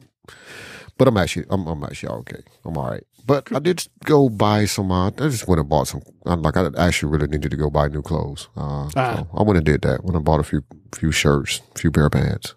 but 0.97 1.07
i'm 1.07 1.15
actually 1.15 1.45
i'm, 1.49 1.65
I'm 1.65 1.81
actually 1.85 2.09
okay 2.09 2.41
i'm 2.65 2.75
all 2.77 2.89
right 2.89 3.03
but 3.25 3.51
i 3.53 3.59
did 3.59 3.87
go 4.05 4.29
buy 4.29 4.65
some 4.65 4.91
uh, 4.91 5.07
i 5.07 5.11
just 5.29 5.47
went 5.47 5.59
and 5.59 5.69
bought 5.69 5.87
some 5.87 6.01
I'm 6.25 6.41
like 6.41 6.57
i 6.57 6.67
actually 6.77 7.11
really 7.11 7.27
needed 7.27 7.51
to 7.51 7.57
go 7.57 7.69
buy 7.69 7.87
new 7.87 8.01
clothes 8.01 8.49
uh, 8.57 8.89
Ah. 8.95 9.15
so 9.15 9.27
i 9.33 9.43
went 9.43 9.57
and 9.57 9.65
did 9.65 9.81
that 9.83 10.03
went 10.03 10.15
and 10.15 10.25
bought 10.25 10.39
a 10.39 10.43
few 10.43 10.63
few 10.93 11.11
shirts 11.11 11.61
a 11.75 11.79
few 11.79 11.91
pair 11.91 12.05
of 12.07 12.11
pants 12.13 12.55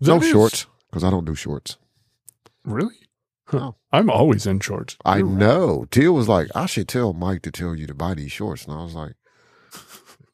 no 0.00 0.16
is- 0.18 0.28
shorts 0.28 0.66
because 0.90 1.04
i 1.04 1.10
don't 1.10 1.24
do 1.24 1.34
shorts 1.34 1.76
Really? 2.64 2.94
Huh. 3.46 3.58
No. 3.58 3.76
I'm 3.92 4.08
always 4.08 4.46
in 4.46 4.58
shorts. 4.60 4.96
I 5.04 5.18
You're 5.18 5.26
right. 5.26 5.36
know. 5.36 5.84
Teal 5.90 6.14
was 6.14 6.28
like, 6.30 6.48
I 6.54 6.64
should 6.64 6.88
tell 6.88 7.12
Mike 7.12 7.42
to 7.42 7.50
tell 7.50 7.74
you 7.76 7.86
to 7.86 7.92
buy 7.94 8.14
these 8.14 8.32
shorts. 8.32 8.64
And 8.64 8.72
I 8.72 8.82
was 8.82 8.94
like, 8.94 9.12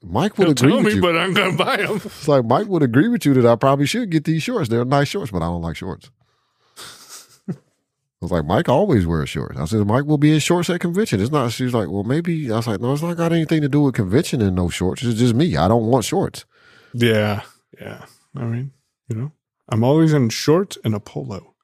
Mike 0.00 0.38
would 0.38 0.44
He'll 0.46 0.52
agree 0.52 0.70
tell 0.70 0.76
with 0.78 0.86
me, 0.86 0.94
you. 0.94 1.02
but 1.02 1.16
I'm 1.16 1.34
going 1.34 1.56
to 1.56 1.64
buy 1.64 1.78
them. 1.78 1.96
it's 2.04 2.28
like 2.28 2.44
Mike 2.44 2.68
would 2.68 2.84
agree 2.84 3.08
with 3.08 3.26
you 3.26 3.34
that 3.34 3.44
I 3.46 3.56
probably 3.56 3.86
should 3.86 4.10
get 4.10 4.24
these 4.24 4.44
shorts. 4.44 4.68
They're 4.68 4.84
nice 4.84 5.08
shorts, 5.08 5.32
but 5.32 5.38
I 5.42 5.46
don't 5.46 5.60
like 5.60 5.74
shorts. 5.76 6.10
I 8.20 8.26
was 8.26 8.32
like, 8.32 8.44
Mike 8.44 8.68
always 8.68 9.06
wears 9.06 9.30
shorts. 9.30 9.58
I 9.58 9.64
said, 9.64 9.86
Mike 9.86 10.04
will 10.04 10.18
be 10.18 10.34
in 10.34 10.40
shorts 10.40 10.68
at 10.68 10.80
convention. 10.80 11.22
It's 11.22 11.30
not, 11.30 11.52
she's 11.52 11.72
like, 11.72 11.88
well, 11.88 12.02
maybe. 12.02 12.52
I 12.52 12.56
was 12.56 12.66
like, 12.66 12.78
no, 12.78 12.92
it's 12.92 13.00
not 13.00 13.16
got 13.16 13.32
anything 13.32 13.62
to 13.62 13.68
do 13.68 13.80
with 13.80 13.94
convention 13.94 14.42
and 14.42 14.54
no 14.54 14.68
shorts. 14.68 15.02
It's 15.02 15.18
just 15.18 15.34
me. 15.34 15.56
I 15.56 15.68
don't 15.68 15.86
want 15.86 16.04
shorts. 16.04 16.44
Yeah. 16.92 17.42
Yeah. 17.80 18.04
I 18.36 18.44
mean, 18.44 18.72
you 19.08 19.16
know, 19.16 19.32
I'm 19.70 19.82
always 19.82 20.12
in 20.12 20.28
shorts 20.28 20.76
and 20.84 20.94
a 20.94 21.00
polo. 21.00 21.54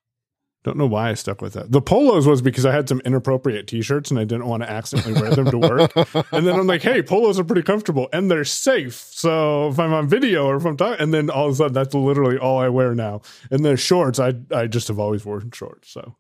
Don't 0.65 0.79
know 0.79 0.87
why 0.87 1.11
I 1.11 1.15
stuck 1.15 1.43
with 1.43 1.53
that. 1.53 1.71
The 1.71 1.83
polos 1.83 2.27
was 2.27 2.41
because 2.41 2.65
I 2.65 2.73
had 2.73 2.89
some 2.89 3.01
inappropriate 3.05 3.67
t-shirts 3.69 4.11
and 4.11 4.19
I 4.19 4.25
didn't 4.25 4.47
want 4.47 4.63
to 4.63 4.71
accidentally 4.71 5.21
wear 5.21 5.31
them 5.33 5.51
to 5.51 5.59
work. 5.59 5.93
And 6.33 6.47
then 6.47 6.59
I'm 6.59 6.67
like, 6.67 6.83
hey, 6.83 7.03
polos 7.03 7.39
are 7.39 7.45
pretty 7.45 7.63
comfortable 7.63 8.09
and 8.15 8.31
they're 8.31 8.45
safe. 8.45 8.95
So 8.95 9.69
if 9.69 9.79
I'm 9.79 9.93
on 9.93 10.09
video 10.09 10.47
or 10.47 10.57
if 10.57 10.65
I'm 10.65 10.77
talking, 10.77 11.01
and 11.01 11.13
then 11.13 11.29
all 11.29 11.47
of 11.47 11.53
a 11.53 11.55
sudden 11.57 11.75
that's 11.75 11.95
literally 11.95 12.39
all 12.39 12.59
I 12.59 12.69
wear 12.71 12.95
now. 12.95 13.21
And 13.51 13.65
then 13.65 13.77
shorts, 13.77 14.19
I 14.19 14.33
I 14.53 14.67
just 14.67 14.89
have 14.89 14.99
always 14.99 15.25
worn 15.25 15.51
shorts. 15.53 15.91
So 15.91 16.17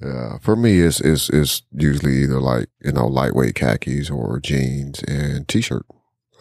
Yeah, 0.00 0.38
for 0.38 0.54
me, 0.54 0.80
it's 0.80 1.00
it's 1.00 1.28
it's 1.30 1.62
usually 1.72 2.22
either 2.22 2.40
like 2.40 2.68
you 2.82 2.92
know 2.92 3.06
lightweight 3.06 3.56
khakis 3.56 4.10
or 4.10 4.38
jeans 4.38 5.02
and 5.02 5.48
t-shirt. 5.48 5.84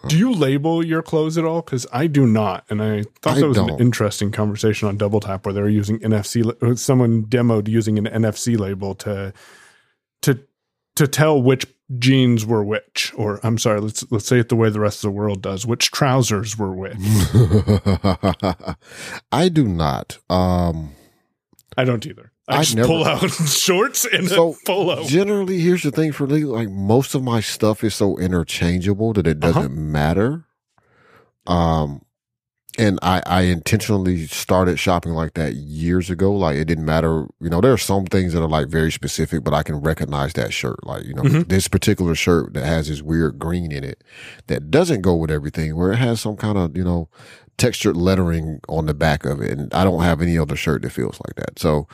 do 0.07 0.17
you 0.17 0.31
label 0.31 0.85
your 0.85 1.01
clothes 1.01 1.39
at 1.39 1.45
all? 1.45 1.61
Because 1.61 1.87
I 1.91 2.05
do 2.05 2.27
not. 2.27 2.65
And 2.69 2.83
I 2.83 3.03
thought 3.21 3.37
I 3.37 3.41
that 3.41 3.47
was 3.47 3.57
an 3.57 3.79
interesting 3.79 4.31
conversation 4.31 4.87
on 4.87 4.97
Double 4.97 5.19
Tap 5.19 5.45
where 5.45 5.53
they 5.53 5.61
were 5.61 5.69
using 5.69 5.99
NFC. 5.99 6.77
Someone 6.77 7.25
demoed 7.25 7.67
using 7.67 7.97
an 7.97 8.05
NFC 8.05 8.59
label 8.59 8.93
to 8.95 9.33
to 10.21 10.39
to 10.95 11.07
tell 11.07 11.41
which 11.41 11.65
jeans 11.97 12.45
were 12.45 12.63
which, 12.63 13.11
or 13.15 13.39
I'm 13.41 13.57
sorry, 13.57 13.81
let's 13.81 14.05
let's 14.11 14.27
say 14.27 14.39
it 14.39 14.49
the 14.49 14.55
way 14.55 14.69
the 14.69 14.79
rest 14.79 14.97
of 15.03 15.09
the 15.09 15.17
world 15.17 15.41
does. 15.41 15.65
Which 15.65 15.89
trousers 15.89 16.57
were 16.59 16.75
which? 16.75 16.95
I 19.31 19.49
do 19.49 19.67
not. 19.67 20.19
Um, 20.29 20.91
I 21.75 21.85
don't 21.85 22.05
either. 22.05 22.31
I 22.49 22.61
just 22.63 22.75
never- 22.75 22.87
pull 22.87 23.05
out 23.05 23.29
shorts 23.47 24.05
and 24.05 24.27
So, 24.29 24.51
a 24.61 24.65
polo. 24.65 25.03
generally, 25.05 25.59
here's 25.59 25.83
the 25.83 25.91
thing 25.91 26.11
for 26.11 26.27
me: 26.27 26.43
like 26.45 26.69
most 26.69 27.13
of 27.15 27.23
my 27.23 27.39
stuff 27.41 27.83
is 27.83 27.95
so 27.95 28.17
interchangeable 28.17 29.13
that 29.13 29.27
it 29.27 29.39
doesn't 29.39 29.63
Uh-huh. 29.65 29.69
matter. 29.69 30.45
Um, 31.45 32.01
and 32.79 32.99
I 33.01 33.23
I 33.25 33.41
intentionally 33.43 34.27
started 34.27 34.77
shopping 34.77 35.13
like 35.13 35.33
that 35.33 35.55
years 35.55 36.09
ago. 36.09 36.31
Like 36.31 36.57
it 36.57 36.65
didn't 36.65 36.85
matter. 36.85 37.25
You 37.39 37.49
know, 37.49 37.59
there 37.59 37.73
are 37.73 37.77
some 37.77 38.05
things 38.05 38.33
that 38.33 38.41
are 38.43 38.47
like 38.49 38.67
very 38.67 38.91
specific, 38.91 39.43
but 39.43 39.53
I 39.53 39.63
can 39.63 39.77
recognize 39.77 40.33
that 40.33 40.53
shirt. 40.53 40.85
Like 40.85 41.03
you 41.05 41.15
know, 41.15 41.23
Mhm. 41.23 41.47
this 41.49 41.67
particular 41.67 42.13
shirt 42.15 42.53
that 42.53 42.65
has 42.65 42.87
this 42.87 43.01
weird 43.01 43.39
green 43.39 43.71
in 43.71 43.83
it 43.83 44.03
that 44.45 44.69
doesn't 44.69 45.01
go 45.01 45.15
with 45.15 45.31
everything, 45.31 45.75
where 45.75 45.91
it 45.91 45.97
has 45.97 46.21
some 46.21 46.35
kind 46.35 46.57
of 46.57 46.77
you 46.77 46.83
know 46.83 47.09
textured 47.57 47.97
lettering 47.97 48.59
on 48.69 48.85
the 48.85 48.93
back 48.93 49.25
of 49.25 49.41
it. 49.41 49.51
And 49.57 49.73
I 49.73 49.83
don't 49.83 50.03
have 50.03 50.21
any 50.21 50.37
other 50.37 50.55
shirt 50.55 50.83
that 50.83 50.91
feels 50.91 51.19
like 51.25 51.35
that. 51.35 51.57
So, 51.59 51.87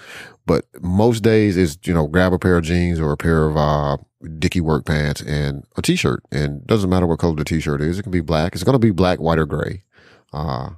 but 0.45 0.65
most 0.81 1.21
days 1.23 1.55
is, 1.57 1.77
you 1.85 1.93
know, 1.93 2.07
grab 2.07 2.33
a 2.33 2.39
pair 2.39 2.57
of 2.57 2.63
jeans 2.65 2.99
or 2.99 3.11
a 3.11 3.17
pair 3.17 3.45
of, 3.49 3.57
uh, 3.57 3.97
Dickie 4.39 4.61
work 4.61 4.85
pants 4.85 5.21
and 5.21 5.65
a 5.77 5.81
t-shirt. 5.81 6.23
And 6.31 6.65
doesn't 6.67 6.89
matter 6.89 7.07
what 7.07 7.19
color 7.19 7.35
the 7.35 7.43
t-shirt 7.43 7.81
is. 7.81 7.99
It 7.99 8.03
can 8.03 8.11
be 8.11 8.21
black. 8.21 8.53
It's 8.53 8.63
going 8.63 8.73
to 8.73 8.79
be 8.79 8.91
black, 8.91 9.19
white 9.19 9.39
or 9.39 9.45
gray. 9.45 9.83
Uh, 10.31 10.71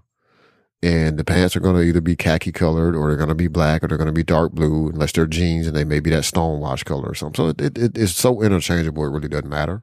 and 0.84 1.18
the 1.18 1.24
pants 1.24 1.56
are 1.56 1.60
going 1.60 1.76
to 1.76 1.82
either 1.82 2.02
be 2.02 2.16
khaki 2.16 2.52
colored 2.52 2.96
or 2.96 3.08
they're 3.08 3.18
going 3.18 3.30
to 3.30 3.36
be 3.36 3.48
black 3.48 3.84
or 3.84 3.88
they're 3.88 3.98
going 3.98 4.08
to 4.08 4.14
be 4.14 4.24
dark 4.24 4.52
blue 4.52 4.90
unless 4.90 5.12
they're 5.14 5.26
jeans 5.26 5.66
and 5.68 5.76
they 5.76 5.84
may 5.86 6.00
be 6.00 6.10
that 6.12 6.24
stonewash 6.24 6.86
color 6.86 7.10
or 7.10 7.16
something. 7.16 7.44
So 7.44 7.50
it, 7.50 7.78
it- 7.78 7.98
it's 7.98 8.14
so 8.14 8.42
interchangeable. 8.42 9.04
It 9.06 9.10
really 9.10 9.28
doesn't 9.30 9.50
matter. 9.50 9.82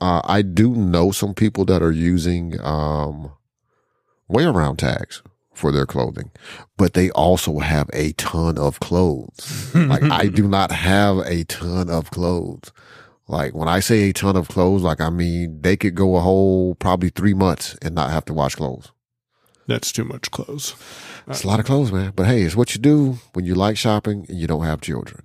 Uh, 0.00 0.20
I 0.24 0.42
do 0.42 0.74
know 0.74 1.10
some 1.10 1.34
people 1.34 1.64
that 1.66 1.82
are 1.82 1.92
using, 1.92 2.58
um, 2.60 3.32
WayAround 4.30 4.78
tags 4.78 5.22
for 5.52 5.72
their 5.72 5.86
clothing, 5.86 6.30
but 6.76 6.94
they 6.94 7.10
also 7.10 7.58
have 7.58 7.90
a 7.92 8.12
ton 8.12 8.56
of 8.56 8.80
clothes. 8.80 9.74
like 9.74 10.02
I 10.04 10.28
do 10.28 10.48
not 10.48 10.72
have 10.72 11.18
a 11.18 11.44
ton 11.44 11.90
of 11.90 12.10
clothes. 12.10 12.72
Like 13.28 13.54
when 13.54 13.68
I 13.68 13.80
say 13.80 14.08
a 14.08 14.12
ton 14.12 14.36
of 14.36 14.48
clothes, 14.48 14.82
like 14.82 15.00
I 15.00 15.10
mean 15.10 15.60
they 15.60 15.76
could 15.76 15.94
go 15.94 16.16
a 16.16 16.20
whole 16.20 16.74
probably 16.74 17.10
three 17.10 17.34
months 17.34 17.76
and 17.82 17.94
not 17.94 18.10
have 18.10 18.24
to 18.26 18.34
wash 18.34 18.54
clothes. 18.56 18.90
That's 19.66 19.92
too 19.92 20.04
much 20.04 20.30
clothes. 20.32 20.74
It's 21.28 21.44
a 21.44 21.46
lot 21.46 21.60
of 21.60 21.66
clothes, 21.66 21.92
man. 21.92 22.12
But 22.16 22.26
hey, 22.26 22.42
it's 22.42 22.56
what 22.56 22.74
you 22.74 22.80
do 22.80 23.18
when 23.34 23.44
you 23.44 23.54
like 23.54 23.76
shopping 23.76 24.26
and 24.28 24.36
you 24.36 24.48
don't 24.48 24.64
have 24.64 24.80
children. 24.80 25.22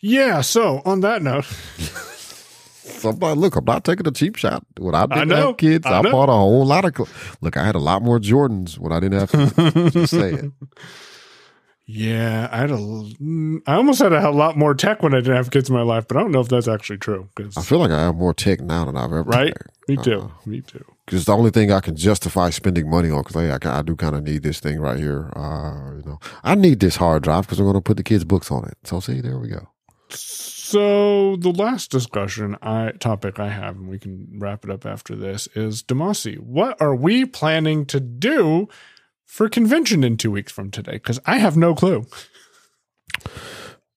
Yeah. 0.00 0.40
So 0.40 0.80
on 0.86 1.00
that 1.00 1.20
note, 1.22 1.44
So 2.88 3.10
I'm 3.10 3.18
like, 3.18 3.36
look, 3.36 3.56
I'm 3.56 3.64
not 3.64 3.84
taking 3.84 4.06
a 4.08 4.10
cheap 4.10 4.36
shot. 4.36 4.64
When 4.78 4.94
I 4.94 5.06
didn't 5.06 5.28
know. 5.28 5.46
have 5.48 5.56
kids, 5.56 5.86
I 5.86 5.98
I, 5.98 6.02
know. 6.02 6.10
bought 6.12 6.28
a 6.28 6.32
whole 6.32 6.64
lot 6.66 6.84
of. 6.84 6.94
cl- 6.96 7.08
Look, 7.40 7.56
I 7.56 7.64
had 7.64 7.74
a 7.74 7.78
lot 7.80 8.02
more 8.02 8.18
Jordans 8.18 8.78
when 8.78 8.92
I 8.92 9.00
didn't 9.00 9.20
have. 9.20 9.30
Kids. 9.32 9.92
Just 9.94 10.10
saying. 10.12 10.52
Yeah, 11.90 12.50
I 12.52 12.58
had 12.58 12.70
a. 12.70 12.74
l- 12.74 13.10
mm, 13.18 13.60
almost 13.66 14.00
had 14.00 14.12
a 14.12 14.30
lot 14.30 14.58
more 14.58 14.74
tech 14.74 15.02
when 15.02 15.14
I 15.14 15.20
didn't 15.20 15.36
have 15.36 15.50
kids 15.50 15.70
in 15.70 15.74
my 15.74 15.80
life, 15.80 16.06
but 16.06 16.18
I 16.18 16.20
don't 16.20 16.32
know 16.32 16.40
if 16.40 16.48
that's 16.48 16.68
actually 16.68 16.98
true. 16.98 17.30
I 17.56 17.62
feel 17.62 17.78
like 17.78 17.90
I 17.90 18.00
have 18.00 18.14
more 18.14 18.34
tech 18.34 18.60
now 18.60 18.84
than 18.84 18.94
I've 18.94 19.04
ever. 19.10 19.22
right, 19.22 19.56
had. 19.56 19.66
me 19.88 19.96
too, 19.96 20.20
Uh, 20.20 20.28
me 20.44 20.60
too. 20.60 20.84
because 21.06 21.20
it's 21.20 21.24
the 21.24 21.34
only 21.34 21.50
thing 21.50 21.72
I 21.72 21.80
can 21.80 21.96
justify 21.96 22.50
spending 22.50 22.90
money 22.90 23.08
on. 23.10 23.22
Because 23.22 23.36
hey, 23.36 23.50
I, 23.50 23.78
I 23.78 23.80
do 23.80 23.96
kind 23.96 24.14
of 24.16 24.22
need 24.22 24.42
this 24.42 24.60
thing 24.60 24.80
right 24.80 24.98
here. 24.98 25.30
Uh, 25.34 25.94
you 25.96 26.02
know, 26.04 26.18
I 26.44 26.56
need 26.56 26.80
this 26.80 26.96
hard 26.96 27.22
drive 27.22 27.46
because 27.46 27.58
I'm 27.58 27.64
going 27.64 27.72
to 27.76 27.80
put 27.80 27.96
the 27.96 28.02
kids' 28.02 28.24
books 28.24 28.50
on 28.50 28.66
it. 28.68 28.76
So 28.84 29.00
see, 29.00 29.22
there 29.22 29.38
we 29.38 29.48
go. 29.48 29.66
So 30.68 31.36
the 31.36 31.48
last 31.48 31.90
discussion 31.90 32.54
I 32.60 32.90
topic 33.00 33.40
I 33.40 33.48
have, 33.48 33.76
and 33.76 33.88
we 33.88 33.98
can 33.98 34.28
wrap 34.38 34.64
it 34.64 34.70
up 34.70 34.84
after 34.84 35.16
this, 35.16 35.48
is 35.54 35.82
Demasi. 35.82 36.38
What 36.38 36.78
are 36.78 36.94
we 36.94 37.24
planning 37.24 37.86
to 37.86 37.98
do 37.98 38.68
for 39.24 39.48
convention 39.48 40.04
in 40.04 40.18
two 40.18 40.30
weeks 40.30 40.52
from 40.52 40.70
today? 40.70 40.92
Because 40.92 41.20
I 41.24 41.38
have 41.38 41.56
no 41.56 41.74
clue. 41.74 42.04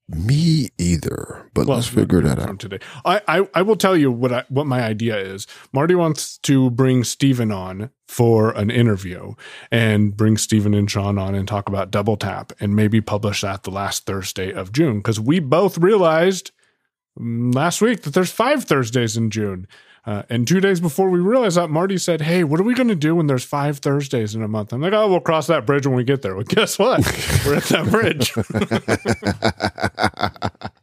Me 0.08 0.70
either, 0.78 1.50
but 1.54 1.68
Well, 1.68 1.76
let's 1.76 1.90
figure 1.90 2.22
that 2.22 2.40
out. 2.40 2.60
today. 2.60 2.80
I, 3.04 3.22
I 3.28 3.50
I 3.54 3.62
will 3.64 3.76
tell 3.76 3.98
you 3.98 4.10
what 4.10 4.32
I 4.32 4.46
what 4.48 4.66
my 4.66 4.82
idea 4.82 5.18
is. 5.18 5.48
Marty 5.74 5.96
wants 5.96 6.38
to 6.38 6.70
bring 6.70 7.04
Steven 7.04 7.52
on 7.52 7.90
for 8.08 8.52
an 8.52 8.72
interview 8.72 9.34
and 9.72 10.16
bring 10.16 10.38
Steven 10.38 10.74
and 10.74 10.90
Sean 10.90 11.18
on 11.18 11.36
and 11.36 11.50
talk 11.50 11.68
about 11.68 11.92
Double 11.92 12.16
Tap 12.16 12.54
and 12.62 12.78
maybe 12.78 13.02
publish 13.02 13.42
that 13.42 13.64
the 13.64 13.72
last 13.72 14.06
Thursday 14.06 14.54
of 14.54 14.72
June 14.72 15.00
because 15.00 15.20
we 15.20 15.40
both 15.42 15.78
realized 15.78 16.52
last 17.18 17.82
week 17.82 18.02
that 18.04 18.14
there's 18.14 18.32
five 18.32 18.64
Thursdays 18.64 19.18
in 19.18 19.30
June. 19.30 19.68
Uh, 20.04 20.24
and 20.30 20.48
two 20.48 20.60
days 20.60 20.80
before 20.80 21.12
we 21.12 21.20
realized 21.20 21.58
that, 21.58 21.70
Marty 21.70 21.98
said, 21.98 22.22
"Hey, 22.22 22.44
what 22.44 22.60
are 22.60 22.64
we 22.64 22.74
going 22.74 22.88
to 22.88 22.96
do 22.96 23.16
when 23.16 23.28
there's 23.28 23.44
five 23.44 23.78
Thursdays 23.78 24.34
in 24.34 24.42
a 24.42 24.48
month?" 24.48 24.74
I'm 24.74 24.82
like, 24.82 24.94
"Oh, 24.94 25.08
we'll 25.08 25.20
cross 25.20 25.46
that 25.46 25.68
bridge 25.68 25.86
when 25.86 25.96
we 25.96 26.04
get 26.04 26.24
there." 26.24 26.36
Well, 26.36 26.44
guess 26.48 26.80
what? 26.80 27.02
We're 27.46 27.58
at 27.58 27.64
that 27.66 27.92
bridge. 27.92 28.34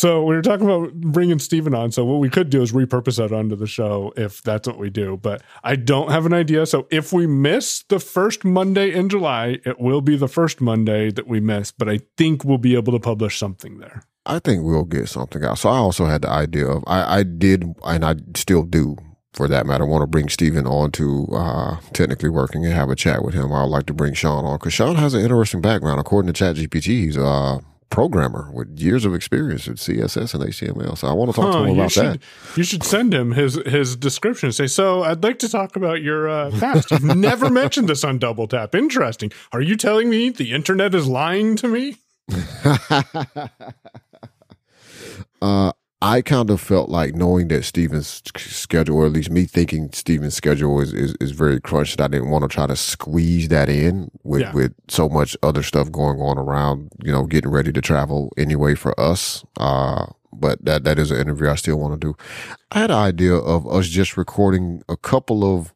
So 0.00 0.24
we 0.24 0.34
were 0.34 0.40
talking 0.40 0.64
about 0.64 0.94
bringing 0.94 1.38
Steven 1.38 1.74
on. 1.74 1.92
So 1.92 2.06
what 2.06 2.20
we 2.20 2.30
could 2.30 2.48
do 2.48 2.62
is 2.62 2.72
repurpose 2.72 3.18
that 3.18 3.32
onto 3.32 3.54
the 3.54 3.66
show 3.66 4.14
if 4.16 4.42
that's 4.42 4.66
what 4.66 4.78
we 4.78 4.88
do. 4.88 5.18
But 5.20 5.42
I 5.62 5.76
don't 5.76 6.10
have 6.10 6.24
an 6.24 6.32
idea. 6.32 6.64
So 6.64 6.86
if 6.90 7.12
we 7.12 7.26
miss 7.26 7.82
the 7.82 8.00
first 8.00 8.42
Monday 8.42 8.94
in 8.94 9.10
July, 9.10 9.58
it 9.66 9.78
will 9.78 10.00
be 10.00 10.16
the 10.16 10.26
first 10.26 10.62
Monday 10.62 11.10
that 11.10 11.26
we 11.26 11.38
miss. 11.38 11.70
But 11.70 11.90
I 11.90 12.00
think 12.16 12.46
we'll 12.46 12.56
be 12.56 12.76
able 12.76 12.94
to 12.94 12.98
publish 12.98 13.38
something 13.38 13.76
there. 13.76 14.04
I 14.26 14.38
think 14.38 14.62
we'll 14.64 14.84
get 14.84 15.08
something 15.08 15.42
out. 15.44 15.58
So 15.58 15.68
I 15.70 15.76
also 15.78 16.06
had 16.06 16.22
the 16.22 16.30
idea 16.30 16.66
of 16.66 16.84
I, 16.86 17.18
I 17.18 17.22
did 17.22 17.64
and 17.84 18.04
I 18.04 18.16
still 18.36 18.62
do 18.62 18.96
for 19.32 19.46
that 19.48 19.64
matter 19.64 19.86
want 19.86 20.02
to 20.02 20.06
bring 20.06 20.28
Steven 20.28 20.66
on 20.66 20.90
to 20.92 21.26
uh, 21.32 21.76
technically 21.92 22.28
working 22.28 22.64
and 22.64 22.74
have 22.74 22.90
a 22.90 22.96
chat 22.96 23.24
with 23.24 23.32
him. 23.34 23.52
I 23.52 23.62
would 23.62 23.70
like 23.70 23.86
to 23.86 23.94
bring 23.94 24.12
Shaun 24.14 24.44
on 24.44 24.58
because 24.58 24.72
Shaun 24.74 24.96
has 24.96 25.14
an 25.14 25.22
interesting 25.22 25.60
background. 25.60 26.00
According 26.00 26.32
to 26.32 26.44
ChatGPT, 26.44 26.82
he's 27.04 27.16
a 27.16 27.60
programmer 27.90 28.50
with 28.52 28.78
years 28.78 29.04
of 29.04 29.14
experience 29.14 29.66
with 29.66 29.78
CSS 29.78 30.34
and 30.34 30.44
HTML. 30.44 30.96
So 30.98 31.08
I 31.08 31.12
want 31.12 31.30
to 31.32 31.40
talk 31.40 31.52
to 31.52 31.58
Huh, 31.58 31.64
him 31.64 31.74
you 31.74 31.80
about 31.80 31.92
should 31.92 32.04
that. 32.04 32.20
you 32.56 32.62
should 32.64 32.82
send 32.84 33.14
him 33.14 33.32
his 33.32 33.54
his 33.66 33.96
description. 33.96 34.52
Say, 34.52 34.66
so 34.66 35.02
I'd 35.02 35.22
like 35.22 35.38
to 35.40 35.48
talk 35.48 35.76
about 35.76 36.02
your 36.02 36.28
uh, 36.28 36.50
past. 36.58 36.90
You've 36.90 37.02
never 37.16 37.50
mentioned 37.50 37.88
this 37.88 38.04
on 38.04 38.18
Double 38.18 38.46
Tap. 38.48 38.74
Interesting. 38.74 39.32
Are 39.52 39.60
you 39.62 39.76
telling 39.76 40.10
me 40.10 40.28
the 40.30 40.52
internet 40.52 40.94
is 40.94 41.06
lying 41.08 41.56
to 41.56 41.68
me? 41.68 41.96
uh, 45.42 45.72
I 46.02 46.22
kind 46.22 46.48
of 46.48 46.62
felt 46.62 46.88
like 46.88 47.14
knowing 47.14 47.48
that 47.48 47.64
Steven's 47.64 48.22
schedule, 48.38 48.96
or 48.96 49.06
at 49.06 49.12
least 49.12 49.30
me 49.30 49.44
thinking 49.44 49.90
Steven's 49.92 50.34
schedule 50.34 50.80
is, 50.80 50.94
is, 50.94 51.14
is 51.20 51.32
very 51.32 51.60
crunched. 51.60 52.00
I 52.00 52.08
didn't 52.08 52.30
want 52.30 52.42
to 52.42 52.48
try 52.48 52.66
to 52.66 52.74
squeeze 52.74 53.48
that 53.48 53.68
in 53.68 54.10
with, 54.22 54.40
Yeah. 54.40 54.52
with 54.54 54.72
so 54.88 55.10
much 55.10 55.36
other 55.42 55.62
stuff 55.62 55.92
going 55.92 56.18
on 56.20 56.38
around, 56.38 56.90
you 57.04 57.12
know, 57.12 57.26
getting 57.26 57.50
ready 57.50 57.70
to 57.72 57.82
travel 57.82 58.32
anyway 58.38 58.74
for 58.74 58.98
us. 58.98 59.44
Uh, 59.58 60.06
but 60.32 60.64
that, 60.64 60.84
that 60.84 60.98
is 60.98 61.10
an 61.10 61.20
interview 61.20 61.50
I 61.50 61.56
still 61.56 61.78
want 61.78 62.00
to 62.00 62.06
do. 62.08 62.16
I 62.70 62.78
had 62.80 62.90
an 62.90 62.96
idea 62.96 63.34
of 63.34 63.66
us 63.66 63.86
just 63.88 64.16
recording 64.16 64.82
a 64.88 64.96
couple 64.96 65.44
of 65.44 65.74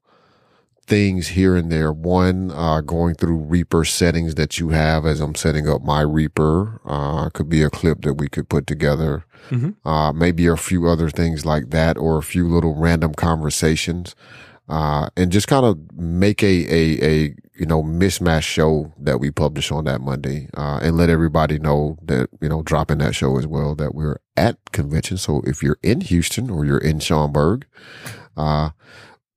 things 0.87 1.28
here 1.28 1.57
and 1.57 1.70
there. 1.70 1.93
One, 1.93 2.51
uh, 2.51 2.80
going 2.80 3.14
through 3.14 3.37
Reaper 3.37 3.85
settings 3.85 4.35
that 4.37 4.59
you 4.59 4.70
have 4.70 5.07
as 5.07 5.20
I'm 5.20 5.35
setting 5.35 5.68
up 5.68 5.82
my 5.82 6.01
Reaper, 6.01 6.80
uh, 6.85 7.30
could 7.30 7.49
be 7.49 7.62
a 7.62 7.70
clip 7.70 8.03
that 8.03 8.14
we 8.14 8.28
could 8.28 8.49
put 8.49 8.66
together. 8.66 9.24
Mhm. 9.51 9.74
Uh, 9.85 10.12
maybe 10.12 10.47
a 10.47 10.57
few 10.57 10.87
other 10.87 11.11
things 11.11 11.45
like 11.45 11.70
that 11.70 11.99
or 11.99 12.18
a 12.18 12.22
few 12.22 12.49
little 12.49 12.74
random 12.74 13.14
conversations. 13.14 14.14
Uh, 14.66 15.09
and 15.14 15.30
just 15.30 15.47
kind 15.47 15.66
of 15.66 15.78
make 15.95 16.43
a, 16.43 16.64
a, 16.72 17.05
a, 17.05 17.35
you 17.55 17.66
know, 17.66 17.82
mismatch 17.82 18.45
show 18.45 18.93
that 18.99 19.20
we 19.20 19.30
publish 19.30 19.70
on 19.70 19.85
that 19.85 20.01
Monday, 20.01 20.49
uh, 20.55 20.80
and 20.82 20.97
let 20.97 21.11
everybody 21.11 21.59
know 21.59 21.99
that, 22.03 22.30
you 22.41 22.49
know, 22.49 22.62
dropping 22.62 22.97
that 22.97 23.14
show 23.14 23.39
as 23.39 23.47
well, 23.47 23.74
that 23.74 23.95
we're 23.95 24.16
at 24.39 24.57
convention. 24.72 25.18
So 25.18 25.43
if 25.45 25.62
you're 25.62 25.76
in 25.82 26.01
Houston 26.01 26.49
or 26.49 26.64
you're 26.64 26.78
in 26.78 26.99
Schaumburg, 26.99 27.66
uh, 28.39 28.70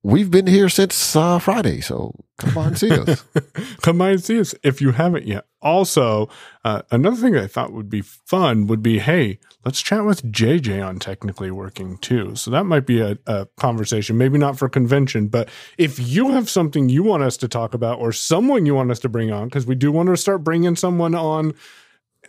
we've 0.08 0.30
been 0.30 0.46
here 0.46 0.70
since, 0.70 1.14
uh, 1.14 1.38
Friday. 1.38 1.80
So 1.80 2.14
come 2.38 2.56
and 2.56 2.78
see 2.78 2.90
us. 2.90 3.24
Come 3.82 4.00
and 4.00 4.22
see 4.22 4.40
us 4.40 4.54
if 4.62 4.80
you 4.80 4.92
haven't 4.92 5.26
yet. 5.26 5.44
Also, 5.60 6.28
uh, 6.64 6.82
another 6.90 7.16
thing 7.16 7.36
I 7.36 7.46
thought 7.46 7.72
would 7.72 7.90
be 7.90 8.00
fun 8.00 8.66
would 8.68 8.82
be, 8.82 9.00
hey, 9.00 9.38
let's 9.64 9.82
chat 9.82 10.04
with 10.04 10.24
JJ 10.24 10.84
on 10.86 10.98
technically 10.98 11.50
working 11.50 11.98
too. 11.98 12.36
So 12.36 12.50
that 12.50 12.64
might 12.64 12.86
be 12.86 13.00
a, 13.00 13.18
a 13.26 13.46
conversation, 13.56 14.16
maybe 14.16 14.38
not 14.38 14.58
for 14.58 14.68
convention, 14.68 15.28
but 15.28 15.48
if 15.76 15.98
you 15.98 16.30
have 16.32 16.48
something 16.48 16.88
you 16.88 17.02
want 17.02 17.22
us 17.22 17.36
to 17.38 17.48
talk 17.48 17.74
about 17.74 17.98
or 17.98 18.12
someone 18.12 18.66
you 18.66 18.74
want 18.74 18.90
us 18.90 19.00
to 19.00 19.08
bring 19.08 19.30
on, 19.30 19.48
because 19.48 19.66
we 19.66 19.74
do 19.74 19.92
want 19.92 20.08
to 20.08 20.16
start 20.16 20.44
bringing 20.44 20.76
someone 20.76 21.14
on. 21.14 21.54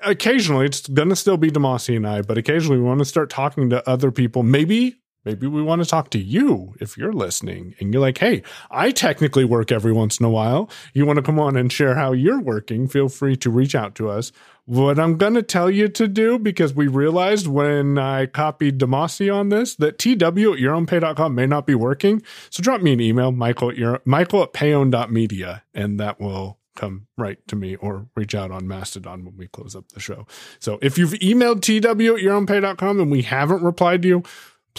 Occasionally, 0.03 0.65
it's 0.65 0.87
going 0.87 1.09
to 1.09 1.15
still 1.15 1.37
be 1.37 1.51
Demasi 1.51 1.95
and 1.95 2.07
I, 2.07 2.21
but 2.21 2.37
occasionally 2.37 2.77
we 2.77 2.85
want 2.85 2.99
to 2.99 3.05
start 3.05 3.29
talking 3.29 3.69
to 3.69 3.87
other 3.87 4.11
people. 4.11 4.43
Maybe 4.43 4.95
Maybe 5.25 5.47
we 5.47 5.61
want 5.61 5.83
to 5.83 5.89
talk 5.89 6.09
to 6.11 6.19
you 6.19 6.75
if 6.79 6.97
you're 6.97 7.13
listening 7.13 7.75
and 7.79 7.93
you're 7.93 8.01
like, 8.01 8.19
hey, 8.19 8.41
I 8.71 8.91
technically 8.91 9.43
work 9.43 9.71
every 9.71 9.91
once 9.91 10.17
in 10.17 10.25
a 10.25 10.29
while. 10.29 10.69
You 10.93 11.05
want 11.05 11.17
to 11.17 11.23
come 11.23 11.39
on 11.39 11.57
and 11.57 11.71
share 11.71 11.95
how 11.95 12.13
you're 12.13 12.39
working? 12.39 12.87
Feel 12.87 13.09
free 13.09 13.35
to 13.37 13.49
reach 13.49 13.75
out 13.75 13.95
to 13.95 14.09
us. 14.09 14.31
What 14.65 14.99
I'm 14.99 15.17
going 15.17 15.33
to 15.33 15.43
tell 15.43 15.69
you 15.69 15.87
to 15.89 16.07
do, 16.07 16.39
because 16.39 16.73
we 16.73 16.87
realized 16.87 17.47
when 17.47 17.97
I 17.97 18.27
copied 18.27 18.79
Demasi 18.79 19.33
on 19.33 19.49
this, 19.49 19.75
that 19.75 19.97
TW 19.97 20.13
at 20.13 20.59
yourownpay.com 20.59 21.35
may 21.35 21.47
not 21.47 21.65
be 21.65 21.75
working. 21.75 22.21
So 22.49 22.63
drop 22.63 22.81
me 22.81 22.93
an 22.93 23.01
email, 23.01 23.31
Michael 23.31 23.71
at, 23.71 23.77
your, 23.77 24.01
Michael 24.05 24.43
at 24.43 24.53
payown.media, 24.53 25.63
and 25.73 25.99
that 25.99 26.21
will 26.21 26.59
come 26.75 27.07
right 27.17 27.45
to 27.47 27.55
me 27.55 27.75
or 27.75 28.07
reach 28.15 28.33
out 28.33 28.51
on 28.51 28.67
Mastodon 28.67 29.25
when 29.25 29.35
we 29.35 29.47
close 29.47 29.75
up 29.75 29.89
the 29.89 29.99
show. 29.99 30.25
So 30.59 30.79
if 30.81 30.97
you've 30.97 31.11
emailed 31.13 31.61
TW 31.61 32.15
at 32.15 32.23
yourownpay.com 32.23 33.01
and 33.01 33.11
we 33.11 33.23
haven't 33.23 33.63
replied 33.63 34.01
to 34.03 34.07
you, 34.07 34.23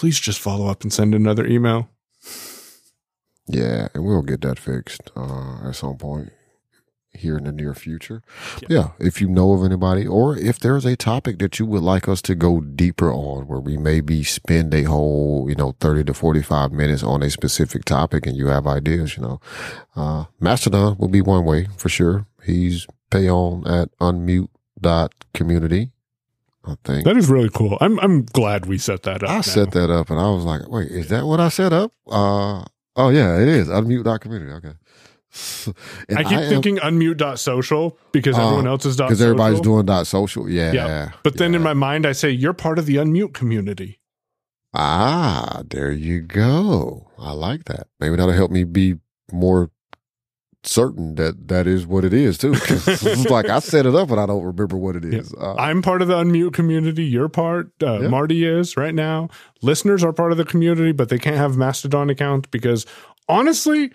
please 0.01 0.19
just 0.19 0.39
follow 0.41 0.67
up 0.67 0.83
and 0.83 0.91
send 0.91 1.15
another 1.15 1.47
email. 1.47 1.91
Yeah, 3.47 3.89
and 3.93 4.03
we'll 4.03 4.23
get 4.23 4.41
that 4.41 4.59
fixed 4.59 5.11
uh, 5.15 5.69
at 5.69 5.77
some 5.77 5.99
point 5.99 6.31
here 7.13 7.37
in 7.37 7.45
the 7.45 7.53
near 7.53 7.75
future. 7.75 8.23
Yeah. 8.67 8.93
if 8.99 9.21
you 9.21 9.29
know 9.29 9.53
of 9.53 9.63
anybody, 9.63 10.07
or 10.07 10.39
if 10.39 10.59
there's 10.59 10.87
a 10.87 10.97
topic 10.97 11.39
that 11.41 11.59
you 11.59 11.67
would 11.67 11.83
like 11.83 12.09
us 12.09 12.23
to 12.23 12.35
go 12.35 12.63
deeper 12.63 13.13
on, 13.13 13.47
where 13.47 13.61
we 13.61 13.77
maybe 13.77 14.25
spend 14.25 14.73
a 14.73 14.85
whole, 14.85 15.45
you 15.51 15.55
know, 15.55 15.75
30 15.81 16.05
to 16.05 16.15
45 16.15 16.73
minutes 16.73 17.03
on 17.03 17.23
a 17.23 17.29
specific 17.29 17.85
topic 17.85 18.27
and 18.27 18.39
you 18.39 18.47
have 18.47 18.67
ideas, 18.67 19.19
you 19.19 19.23
know, 19.23 19.41
uh, 19.97 20.25
Mastodon 20.41 20.97
will 20.97 21.09
be 21.09 21.21
one 21.21 21.45
way 21.45 21.69
for 21.77 21.91
sure. 21.91 22.27
He's 22.43 22.87
Payown 23.11 23.69
at 23.69 23.91
unmute 23.99 24.49
dot 24.81 25.13
community. 25.35 25.91
I 26.65 26.75
think. 26.85 27.05
That 27.05 27.17
is 27.17 27.29
really 27.31 27.49
cool. 27.53 27.79
I'm 27.81 27.99
I'm 28.01 28.25
glad 28.27 28.67
we 28.67 28.77
set 28.79 29.03
that 29.05 29.23
up. 29.23 29.31
I 29.31 29.37
now. 29.37 29.41
set 29.41 29.71
that 29.73 29.91
up 29.91 30.11
and 30.11 30.21
I 30.21 30.31
was 30.31 30.45
like, 30.45 30.69
wait, 30.69 30.91
is 30.91 31.09
that 31.09 31.25
what 31.27 31.41
I 31.41 31.49
set 31.49 31.73
up? 31.73 31.93
Uh, 32.07 32.65
oh 32.97 33.09
yeah, 33.09 33.39
it 33.39 33.49
is. 33.49 33.69
Unmute 33.69 34.05
dot 34.05 34.21
community. 34.21 34.53
Okay. 34.53 34.73
And 36.09 36.19
I 36.19 36.25
keep 36.25 36.49
thinking 36.49 36.79
am- 36.81 36.99
thinking 37.17 37.39
social 37.39 37.97
because 38.13 38.37
Uh, 38.37 38.43
everyone 38.45 38.67
else 38.67 38.85
is 38.85 38.97
dot 38.97 39.09
because 39.09 39.23
everybody's 39.23 39.61
doing 39.61 39.87
dot 39.87 40.07
social. 40.07 40.49
Yeah. 40.51 40.73
Yeah. 40.73 41.11
But 41.23 41.39
then 41.39 41.55
in 41.55 41.63
my 41.63 41.73
mind, 41.75 42.05
I 42.05 42.13
say 42.13 42.31
you're 42.31 42.53
part 42.53 42.79
of 42.79 42.87
the 42.87 42.97
unmute 42.97 43.33
community. 43.33 44.01
ah, 44.75 45.63
there 45.69 45.91
you 45.93 46.21
go. 46.21 47.11
I 47.19 47.33
like 47.33 47.65
that. 47.65 47.87
Maybe 48.01 48.17
that'll 48.17 48.33
help 48.35 48.51
me 48.51 48.65
be 48.65 48.97
more 49.33 49.71
certain 50.63 51.15
that 51.15 51.49
that 51.49 51.67
is 51.67 51.87
what 51.87 52.05
it 52.05 52.13
is 52.13 52.37
too. 52.39 52.53
it's 52.55 53.31
like 53.31 53.49
I 53.49 53.61
set 53.61 53.87
it 53.87 53.95
up 53.95 54.11
and 54.11 54.21
I 54.21 54.27
don't 54.27 54.45
remember 54.45 54.77
what 54.77 54.97
it 54.97 55.05
is. 55.05 55.35
Uh, 55.35 55.55
I'm 55.55 55.83
part 55.83 56.03
of 56.03 56.09
the 56.09 56.15
unmute 56.15 56.53
community. 56.53 57.05
You're 57.05 57.29
part. 57.29 57.71
Uh, 57.83 58.01
Yeah. 58.01 58.09
Marty 58.09 58.45
is 58.45 58.77
right 58.77 58.95
now. 58.95 59.29
Listeners 59.63 60.05
are 60.05 60.13
part 60.13 60.33
of 60.33 60.39
the 60.39 60.45
community, 60.45 60.93
but 60.93 61.09
they 61.09 61.19
can't 61.19 61.37
have 61.37 61.57
Mastodon 61.57 62.11
account 62.11 62.51
because 62.51 62.87
honestly, 63.29 63.91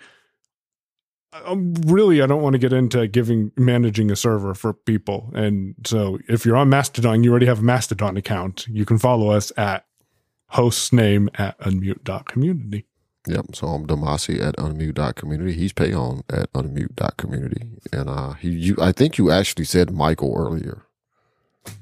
um, 1.44 1.74
really, 1.86 2.22
I 2.22 2.26
don't 2.26 2.42
want 2.42 2.54
to 2.54 2.58
get 2.58 2.72
into 2.72 3.06
giving 3.06 3.52
managing 3.56 4.10
a 4.10 4.16
server 4.16 4.54
for 4.54 4.72
people. 4.72 5.30
And 5.34 5.74
so, 5.84 6.18
if 6.28 6.46
you're 6.46 6.56
on 6.56 6.68
Mastodon, 6.70 7.22
you 7.24 7.30
already 7.30 7.46
have 7.46 7.58
a 7.58 7.62
Mastodon 7.62 8.16
account. 8.16 8.66
You 8.68 8.84
can 8.86 8.98
follow 8.98 9.30
us 9.30 9.52
at 9.56 9.84
host's 10.48 10.92
name 10.92 11.28
at 11.34 11.58
unmute.community. 11.60 12.85
Yep. 13.28 13.56
So 13.56 13.68
I'm 13.68 13.86
Damasi 13.86 14.40
at 14.42 14.56
unmute.community. 14.56 15.54
He's 15.54 15.74
Payown 15.74 16.22
at 16.30 16.52
unmute.community. 16.54 17.68
And 17.92 18.10
uh 18.10 18.34
he 18.34 18.50
you 18.50 18.76
I 18.80 18.92
think 18.92 19.18
you 19.18 19.32
actually 19.32 19.66
said 19.66 19.92
Michael 19.92 20.34
earlier. 20.38 20.85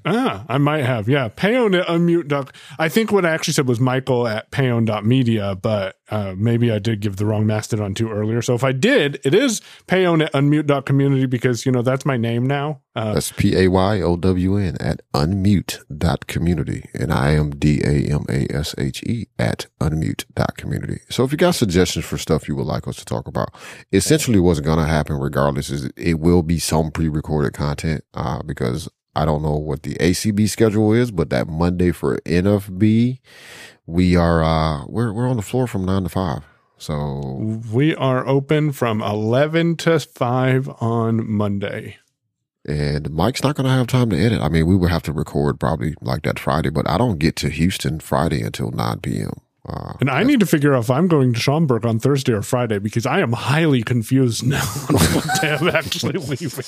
Ah, 0.04 0.44
I 0.48 0.58
might 0.58 0.84
have. 0.84 1.08
Yeah. 1.08 1.28
Payown 1.28 1.78
at 1.80 1.86
unmute. 1.86 2.50
I 2.78 2.88
think 2.88 3.10
what 3.10 3.24
I 3.24 3.30
actually 3.30 3.54
said 3.54 3.66
was 3.66 3.80
Michael 3.80 4.28
at 4.28 4.50
payown.media, 4.50 5.56
but 5.56 5.96
uh, 6.10 6.34
maybe 6.36 6.70
I 6.70 6.78
did 6.78 7.00
give 7.00 7.16
the 7.16 7.24
wrong 7.24 7.46
Mastodon 7.46 7.94
to 7.94 8.10
earlier. 8.10 8.42
So 8.42 8.54
if 8.54 8.62
I 8.62 8.72
did, 8.72 9.18
it 9.24 9.34
is 9.34 9.62
payown 9.86 10.22
at 10.22 10.32
unmute.community 10.32 11.26
because, 11.26 11.64
you 11.64 11.72
know, 11.72 11.80
that's 11.80 12.04
my 12.04 12.18
name 12.18 12.46
now. 12.46 12.82
Uh, 12.96 13.14
That's 13.14 13.32
P 13.32 13.56
A 13.56 13.68
Y 13.68 14.00
O 14.02 14.16
W 14.16 14.56
N 14.56 14.76
at 14.78 15.00
unmute.community. 15.14 16.88
And 16.94 17.12
I 17.12 17.30
am 17.32 17.50
D 17.50 17.80
A 17.82 18.12
M 18.12 18.24
A 18.28 18.46
S 18.54 18.74
H 18.78 19.02
E 19.02 19.26
at 19.38 19.66
unmute.community. 19.80 21.00
So 21.08 21.24
if 21.24 21.32
you 21.32 21.38
got 21.38 21.56
suggestions 21.56 22.04
for 22.04 22.18
stuff 22.18 22.46
you 22.46 22.54
would 22.54 22.66
like 22.66 22.86
us 22.86 22.96
to 22.96 23.04
talk 23.04 23.26
about, 23.26 23.48
essentially 23.92 24.38
what's 24.38 24.60
going 24.60 24.78
to 24.78 24.84
happen 24.84 25.16
regardless 25.16 25.70
is 25.70 25.90
it 25.96 26.20
will 26.20 26.42
be 26.42 26.58
some 26.60 26.90
pre-recorded 26.92 27.54
content, 27.54 28.04
uh, 28.14 28.42
because 28.44 28.88
I 29.16 29.24
don't 29.24 29.42
know 29.42 29.56
what 29.56 29.82
the 29.82 29.94
ACB 29.94 30.48
schedule 30.48 30.92
is, 30.92 31.10
but 31.10 31.30
that 31.30 31.46
Monday 31.48 31.92
for 31.92 32.18
NFB, 32.20 33.20
we 33.86 34.16
are, 34.16 34.42
uh, 34.42 34.84
we're, 34.86 35.12
we're 35.12 35.28
on 35.28 35.36
the 35.36 35.42
floor 35.42 35.66
from 35.66 35.84
nine 35.84 36.02
to 36.04 36.08
five. 36.08 36.42
So 36.78 37.60
we 37.72 37.94
are 37.94 38.26
open 38.26 38.72
from 38.72 39.00
11 39.02 39.76
to 39.76 40.00
5 40.00 40.68
on 40.80 41.30
Monday. 41.30 41.96
and 42.66 43.10
Mike's 43.10 43.42
not 43.42 43.54
going 43.54 43.64
to 43.66 43.70
have 43.72 43.86
time 43.86 44.10
to 44.10 44.16
edit. 44.18 44.40
I 44.42 44.48
mean, 44.48 44.66
we 44.66 44.74
would 44.76 44.90
have 44.90 45.02
to 45.04 45.12
record 45.12 45.60
probably 45.60 45.94
like 46.00 46.22
that 46.22 46.38
Friday, 46.38 46.70
but 46.70 46.88
I 46.90 46.98
don't 46.98 47.18
get 47.18 47.36
to 47.36 47.48
Houston 47.48 48.00
Friday 48.00 48.42
until 48.42 48.70
9 48.72 49.00
p.m. 49.00 49.30
Uh, 49.66 49.92
And 50.00 50.10
I 50.10 50.24
need 50.24 50.40
to 50.40 50.46
figure 50.46 50.74
out 50.74 50.84
if 50.84 50.90
I'm 50.90 51.06
going 51.08 51.32
to 51.34 51.40
Schaumburg 51.40 51.86
on 51.86 51.98
Thursday 52.00 52.32
or 52.32 52.42
Friday 52.42 52.78
because 52.80 53.06
I 53.06 53.20
am 53.20 53.32
highly 53.32 53.82
confused 53.82 54.44
now 54.46 54.60
on 54.88 54.94
what 54.96 55.40
day 55.40 55.56
I'm 55.58 55.68
actually 55.68 56.18
leaving. 56.18 56.64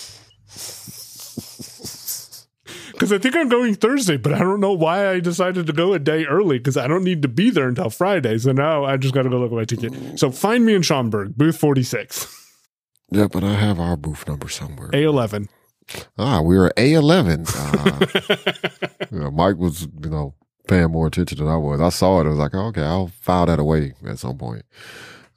Because 2.97 3.13
I 3.13 3.19
think 3.19 3.37
I'm 3.37 3.51
going 3.51 3.75
Thursday, 3.75 4.17
but 4.17 4.33
I 4.33 4.39
don't 4.39 4.59
know 4.59 4.73
why 4.73 5.11
I 5.11 5.21
decided 5.21 5.67
to 5.67 5.73
go 5.75 5.93
a 5.93 5.99
day 5.99 6.25
early 6.25 6.57
because 6.57 6.79
I 6.79 6.87
don't 6.87 7.05
need 7.05 7.21
to 7.23 7.29
be 7.29 7.51
there 7.51 7.69
until 7.69 7.91
Friday. 7.91 8.39
So 8.39 8.53
now 8.53 8.87
I 8.87 8.97
just 8.97 9.13
got 9.13 9.25
to 9.25 9.29
go 9.29 9.37
look 9.37 9.53
at 9.53 9.55
my 9.55 9.65
ticket. 9.67 10.19
So 10.19 10.31
find 10.31 10.65
me 10.65 10.75
in 10.75 10.81
Schaumburg, 10.81 11.37
booth 11.37 11.59
46, 11.59 12.35
yeah, 13.11 13.29
but 13.31 13.45
I 13.45 13.53
have 13.53 13.79
our 13.79 13.97
booth 13.97 14.27
number 14.27 14.49
somewhere. 14.49 14.89
A11. 14.93 15.49
Ah, 16.19 16.41
we 16.41 16.57
were 16.57 16.73
A11. 16.77 17.47
Uh, 17.55 19.07
you 19.13 19.19
know, 19.21 19.31
Mike 19.31 19.59
was, 19.59 19.83
you 20.03 20.11
know, 20.11 20.35
paying 20.67 20.91
more 20.91 21.07
attention 21.07 21.39
than 21.39 21.49
I 21.49 21.57
was. 21.57 21.81
I 21.81 21.91
saw 21.91 22.21
it. 22.21 22.27
I 22.27 22.31
was 22.31 22.39
like, 22.39 22.55
okay, 22.55 22.83
I'll 22.83 23.09
file 23.09 23.47
that 23.47 23.59
away 23.61 23.93
at 24.07 24.19
some 24.19 24.39
point. 24.39 24.65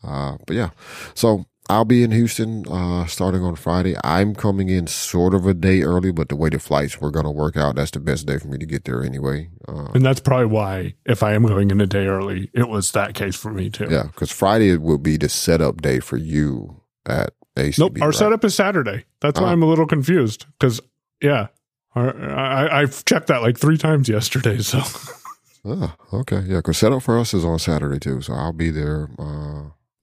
Uh, 0.02 0.38
but 0.48 0.56
yeah, 0.56 0.70
so 1.14 1.46
I'll 1.70 1.86
be 1.86 2.02
in 2.04 2.10
Houston, 2.12 2.66
uh, 2.68 3.06
starting 3.06 3.44
on 3.44 3.56
Friday. 3.56 3.96
I'm 4.04 4.34
coming 4.34 4.70
in 4.70 4.88
sort 4.88 5.34
of 5.36 5.46
a 5.46 5.54
day 5.54 5.84
early, 5.84 6.12
but 6.12 6.30
the 6.30 6.36
way 6.36 6.50
the 6.50 6.58
flights 6.60 7.00
were 7.00 7.12
going 7.12 7.26
to 7.26 7.32
work 7.32 7.56
out, 7.56 7.76
that's 7.76 7.92
the 7.92 8.00
best 8.00 8.26
day 8.26 8.40
for 8.40 8.48
me 8.48 8.58
to 8.58 8.66
get 8.66 8.86
there 8.86 9.04
anyway. 9.04 9.50
Uh, 9.68 9.86
And 9.94 10.04
that's 10.04 10.20
probably 10.20 10.48
why, 10.48 10.96
if 11.06 11.22
I 11.22 11.34
am 11.34 11.44
going 11.44 11.70
in 11.70 11.80
a 11.80 11.86
day 11.86 12.08
early, 12.08 12.50
it 12.56 12.68
was 12.70 12.92
that 12.94 13.14
case 13.14 13.36
for 13.36 13.52
me 13.54 13.70
too. 13.70 13.88
yeah, 13.90 14.04
because 14.04 14.32
Friday 14.32 14.76
will 14.78 14.98
be 14.98 15.16
the 15.18 15.30
setup 15.30 15.82
day 15.82 16.00
for 16.00 16.18
you 16.18 16.82
at 17.06 17.34
ACB. 17.56 17.78
Nope, 17.80 17.98
our 18.02 18.08
right? 18.10 18.16
setup 18.18 18.44
is 18.44 18.56
Saturday. 18.56 19.06
That's 19.22 19.40
why 19.40 19.48
Ah. 19.48 19.52
I'm 19.52 19.62
a 19.62 19.68
little 19.68 19.86
confused 19.88 20.46
because, 20.60 20.82
yeah, 21.22 21.48
our, 21.96 22.16
I, 22.32 22.82
I've 22.82 23.06
checked 23.06 23.28
that 23.28 23.42
like 23.44 23.58
three 23.60 23.78
times 23.78 24.10
yesterday. 24.10 24.58
So 24.60 24.82
Ah, 25.66 25.96
okay. 26.14 26.40
Yeah, 26.48 26.58
because 26.58 26.78
setup 26.78 27.04
for 27.04 27.20
us 27.20 27.34
is 27.34 27.44
on 27.46 27.60
Saturday 27.60 28.00
too. 28.00 28.22
So 28.22 28.34
I'll 28.34 28.54
be 28.54 28.72
there. 28.72 29.10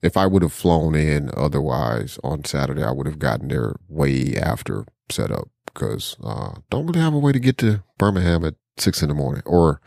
If 0.01 0.15
I 0.15 0.27
would 0.27 0.43
have 0.43 0.53
flown 0.53 0.93
in 0.95 1.31
otherwise 1.35 2.19
on 2.23 2.45
Saturday, 2.45 2.83
I 2.83 2.91
would 2.91 3.07
have 3.07 3.19
gotten 3.19 3.47
there 3.47 3.75
way 3.89 4.35
after 4.35 4.85
setup 5.09 5.49
because 5.65 6.15
uh, 6.23 6.55
don't 6.69 6.85
really 6.85 6.99
have 6.99 7.13
a 7.13 7.19
way 7.19 7.31
to 7.31 7.39
get 7.39 7.57
to 7.59 7.83
Birmingham 7.97 8.45
at 8.45 8.55
six 8.77 9.01
in 9.01 9.09
the 9.09 9.15
morning 9.15 9.41
or 9.45 9.81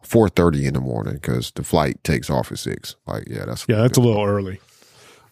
four 0.00 0.28
thirty 0.28 0.64
in 0.66 0.74
the 0.74 0.80
morning 0.80 1.14
because 1.14 1.50
the 1.50 1.64
flight 1.64 2.02
takes 2.04 2.30
off 2.30 2.52
at 2.52 2.58
six. 2.58 2.94
Like, 3.06 3.24
yeah, 3.26 3.46
that's 3.46 3.66
yeah, 3.68 3.78
that's 3.78 3.98
a 3.98 4.00
little 4.00 4.24
early. 4.24 4.60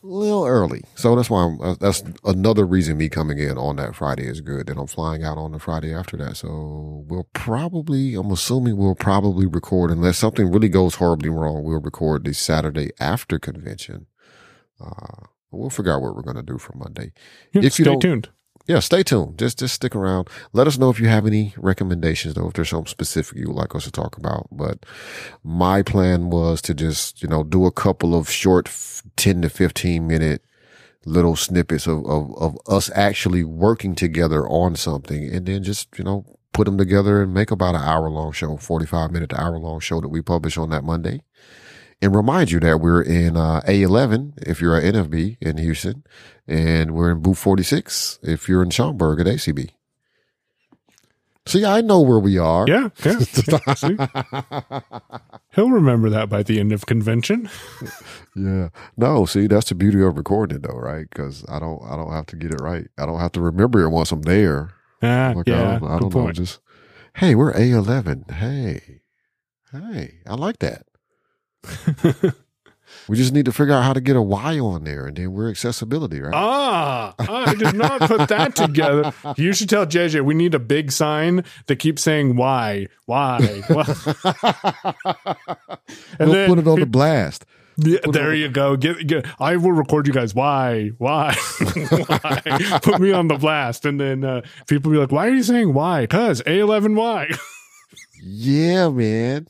a 0.02 0.06
little 0.06 0.44
early. 0.44 0.82
So 0.96 1.14
that's 1.14 1.30
why 1.30 1.44
I'm, 1.44 1.60
uh, 1.60 1.74
that's 1.78 2.02
another 2.24 2.66
reason 2.66 2.96
me 2.96 3.08
coming 3.08 3.38
in 3.38 3.56
on 3.58 3.76
that 3.76 3.94
Friday 3.94 4.26
is 4.26 4.40
good. 4.40 4.66
Then 4.66 4.78
I'm 4.78 4.86
flying 4.86 5.24
out 5.24 5.38
on 5.38 5.52
the 5.52 5.58
Friday 5.58 5.94
after 5.94 6.16
that. 6.18 6.36
So 6.36 7.04
we'll 7.06 7.28
probably, 7.32 8.14
I'm 8.14 8.30
assuming 8.30 8.76
we'll 8.76 8.94
probably 8.94 9.46
record 9.46 9.90
unless 9.90 10.18
something 10.18 10.50
really 10.50 10.68
goes 10.68 10.96
horribly 10.96 11.28
wrong. 11.30 11.62
We'll 11.62 11.80
record 11.80 12.24
the 12.24 12.34
Saturday 12.34 12.90
after 13.00 13.38
convention. 13.38 14.06
Uh, 14.80 15.26
we'll 15.50 15.70
figure 15.70 15.92
out 15.92 16.02
what 16.02 16.14
we're 16.14 16.22
going 16.22 16.36
to 16.36 16.42
do 16.42 16.58
for 16.58 16.76
Monday. 16.76 17.12
Yeah, 17.52 17.62
If 17.62 17.78
you 17.78 17.84
stay 17.84 17.96
tuned. 17.96 18.28
Yeah, 18.66 18.80
stay 18.80 19.04
tuned. 19.04 19.38
Just 19.38 19.60
just 19.60 19.74
stick 19.74 19.94
around. 19.94 20.28
Let 20.52 20.66
us 20.66 20.76
know 20.76 20.90
if 20.90 20.98
you 20.98 21.06
have 21.06 21.24
any 21.24 21.54
recommendations 21.56 22.34
though, 22.34 22.48
if 22.48 22.54
there's 22.54 22.70
something 22.70 22.90
specific 22.90 23.38
you 23.38 23.46
would 23.48 23.56
like 23.56 23.76
us 23.76 23.84
to 23.84 23.92
talk 23.92 24.16
about. 24.16 24.48
But 24.50 24.84
my 25.44 25.82
plan 25.82 26.30
was 26.30 26.60
to 26.62 26.74
just, 26.74 27.22
you 27.22 27.28
know, 27.28 27.44
do 27.44 27.64
a 27.64 27.70
couple 27.70 28.14
of 28.14 28.28
short 28.28 28.68
10 29.16 29.42
to 29.42 29.48
15 29.48 30.04
minute 30.06 30.42
little 31.04 31.36
snippets 31.36 31.86
of, 31.86 32.04
of, 32.06 32.36
of 32.36 32.58
us 32.66 32.90
actually 32.96 33.44
working 33.44 33.94
together 33.94 34.48
on 34.48 34.74
something 34.74 35.32
and 35.32 35.46
then 35.46 35.62
just, 35.62 35.96
you 35.96 36.02
know, 36.02 36.24
put 36.52 36.64
them 36.64 36.76
together 36.76 37.22
and 37.22 37.32
make 37.32 37.52
about 37.52 37.76
an 37.76 37.82
hour 37.82 38.10
long 38.10 38.32
show, 38.32 38.56
45 38.56 39.12
minute 39.12 39.30
to 39.30 39.40
hour 39.40 39.56
long 39.58 39.78
show 39.78 40.00
that 40.00 40.08
we 40.08 40.20
publish 40.20 40.58
on 40.58 40.70
that 40.70 40.82
Monday. 40.82 41.22
And 42.03 42.14
remind 42.14 42.51
you 42.51 42.61
that 42.61 42.80
we're 42.80 43.03
in 43.03 43.36
uh, 43.38 43.62
A11 43.62 44.47
if 44.47 44.61
you're 44.61 44.76
at 44.76 44.82
NFB 44.94 45.38
in 45.40 45.57
Houston, 45.57 46.05
and 46.47 46.90
we're 46.90 47.11
in 47.11 47.20
booth 47.22 47.38
46 47.38 48.18
if 48.22 48.49
you're 48.49 48.62
in 48.62 48.68
Schaumburg 48.70 49.18
at 49.20 49.26
ACB. 49.26 49.70
See, 51.47 51.64
I 51.64 51.80
know 51.80 52.01
where 52.01 52.18
we 52.18 52.38
are. 52.38 52.66
Yeah, 52.68 52.88
yeah. 53.05 53.20
yeah. 53.88 54.80
He'll 55.55 55.70
remember 55.70 56.11
that 56.11 56.28
by 56.28 56.42
the 56.42 56.59
end 56.59 56.72
of 56.72 56.86
convention. 56.86 57.49
Yeah. 58.34 58.68
No, 58.97 59.24
see, 59.26 59.47
that's 59.47 59.68
the 59.68 59.74
beauty 59.76 60.03
of 60.03 60.18
recording 60.18 60.57
it 60.57 60.62
though, 60.64 60.76
right? 60.76 61.07
Because 61.09 61.44
I 61.49 61.59
don't, 61.61 61.80
I 61.88 61.97
don't 61.97 62.12
have 62.12 62.26
to 62.26 62.36
get 62.36 62.51
it 62.53 62.61
right. 62.61 62.88
I 62.99 63.07
don't 63.07 63.20
have 63.20 63.32
to 63.32 63.40
remember 63.40 63.82
it 63.84 63.90
once 63.90 64.11
I'm 64.12 64.22
there. 64.22 64.74
Ah, 65.03 65.32
Like, 65.36 65.47
yeah, 65.47 65.76
I 65.76 65.78
don't, 65.78 65.90
I 65.90 65.99
don't 66.01 66.14
know. 66.14 66.32
Just, 66.32 66.59
hey, 67.14 67.34
we're 67.36 67.53
A11. 67.53 68.30
Hey, 68.32 69.01
hey, 69.72 70.18
I 70.26 70.34
like 70.34 70.59
that. 70.59 70.86
we 73.08 73.16
just 73.16 73.32
need 73.32 73.44
to 73.44 73.52
figure 73.52 73.74
out 73.74 73.84
how 73.84 73.92
to 73.92 74.00
get 74.00 74.16
a 74.16 74.22
Y 74.22 74.58
on 74.58 74.84
there 74.84 75.06
and 75.06 75.16
then 75.16 75.32
we're 75.32 75.50
accessibility, 75.50 76.20
right? 76.20 76.34
Ah, 76.34 77.14
I 77.18 77.54
did 77.54 77.74
not 77.74 78.00
put 78.02 78.28
that 78.28 78.56
together. 78.56 79.12
You 79.36 79.52
should 79.52 79.68
tell 79.68 79.86
JJ 79.86 80.24
we 80.24 80.34
need 80.34 80.54
a 80.54 80.58
big 80.58 80.92
sign 80.92 81.44
that 81.66 81.76
keeps 81.76 82.02
saying 82.02 82.36
why, 82.36 82.88
why, 83.06 83.62
why. 83.68 83.84
we'll 86.18 86.32
then 86.32 86.48
put 86.48 86.58
it 86.58 86.66
on 86.66 86.80
the 86.80 86.86
blast. 86.86 87.44
Yeah, 87.78 87.98
there 88.10 88.34
you 88.34 88.48
go. 88.48 88.76
Get, 88.76 89.06
get, 89.06 89.26
I 89.38 89.56
will 89.56 89.72
record 89.72 90.06
you 90.06 90.12
guys. 90.12 90.34
Why? 90.34 90.92
Why? 90.96 91.34
why? 92.06 92.40
Put 92.82 93.00
me 93.00 93.12
on 93.12 93.28
the 93.28 93.36
blast, 93.38 93.84
and 93.84 94.00
then 94.00 94.24
uh, 94.24 94.40
people 94.66 94.90
be 94.90 94.96
like, 94.96 95.12
"Why 95.12 95.26
are 95.26 95.34
you 95.34 95.42
saying 95.42 95.74
why?" 95.74 96.02
Because 96.02 96.40
A11Y. 96.42 97.38
Yeah, 98.28 98.88
man. 98.88 99.46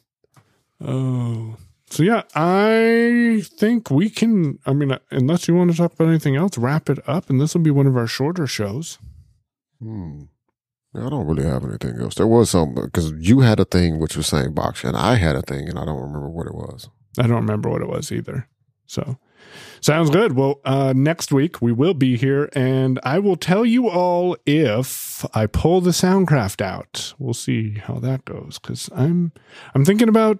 oh, 0.85 1.57
so 1.89 2.03
yeah, 2.03 2.23
I 2.35 3.43
think 3.45 3.91
we 3.91 4.11
can. 4.11 4.59
I 4.67 4.73
mean, 4.73 4.93
uh, 4.93 4.99
unless 5.11 5.49
you 5.49 5.55
want 5.55 5.71
to 5.71 5.77
talk 5.77 5.93
about 5.93 6.09
anything 6.09 6.37
else, 6.37 6.59
wrap 6.59 6.91
it 6.91 6.99
up, 7.09 7.31
and 7.31 7.41
this 7.41 7.55
will 7.55 7.63
be 7.63 7.71
one 7.71 7.87
of 7.87 7.97
our 7.97 8.07
shorter 8.07 8.47
shows. 8.47 8.99
Hmm. 9.81 10.23
I 10.95 11.11
don't 11.11 11.27
really 11.27 11.45
have 11.45 11.65
anything 11.65 12.01
else. 12.01 12.15
There 12.15 12.27
was 12.27 12.51
some 12.51 12.75
because 12.75 13.13
you 13.19 13.41
had 13.41 13.61
a 13.61 13.67
thing 13.67 13.99
which 13.99 14.17
was 14.17 14.27
saying 14.27 14.55
box, 14.55 14.83
and 14.83 14.97
I 14.97 15.17
had 15.17 15.37
a 15.37 15.43
thing, 15.43 15.69
and 15.69 15.79
I 15.79 15.85
don't 15.85 16.01
remember 16.01 16.31
what 16.31 16.47
it 16.47 16.55
was. 16.55 16.89
I 17.19 17.23
don't 17.23 17.37
remember 17.37 17.69
what 17.69 17.83
it 17.83 17.89
was 17.89 18.11
either. 18.11 18.49
So 18.87 19.19
sounds 19.81 20.11
good. 20.11 20.33
Well, 20.33 20.61
uh, 20.65 20.93
next 20.97 21.33
week 21.33 21.61
we 21.61 21.73
will 21.73 21.95
be 21.95 22.17
here 22.17 22.49
and 22.53 23.01
I 23.03 23.19
will 23.19 23.37
tell 23.37 23.65
you 23.65 23.89
all 23.89 24.37
if 24.47 25.25
I 25.35 25.47
pull 25.47 25.81
the 25.81 25.91
Soundcraft 25.91 26.61
out. 26.61 27.15
We'll 27.19 27.35
see 27.35 27.75
how 27.79 27.95
that 27.95 28.25
goes 28.25 28.59
because 28.59 28.89
I'm 28.95 29.33
I'm 29.75 29.85
thinking 29.85 30.09
about 30.09 30.39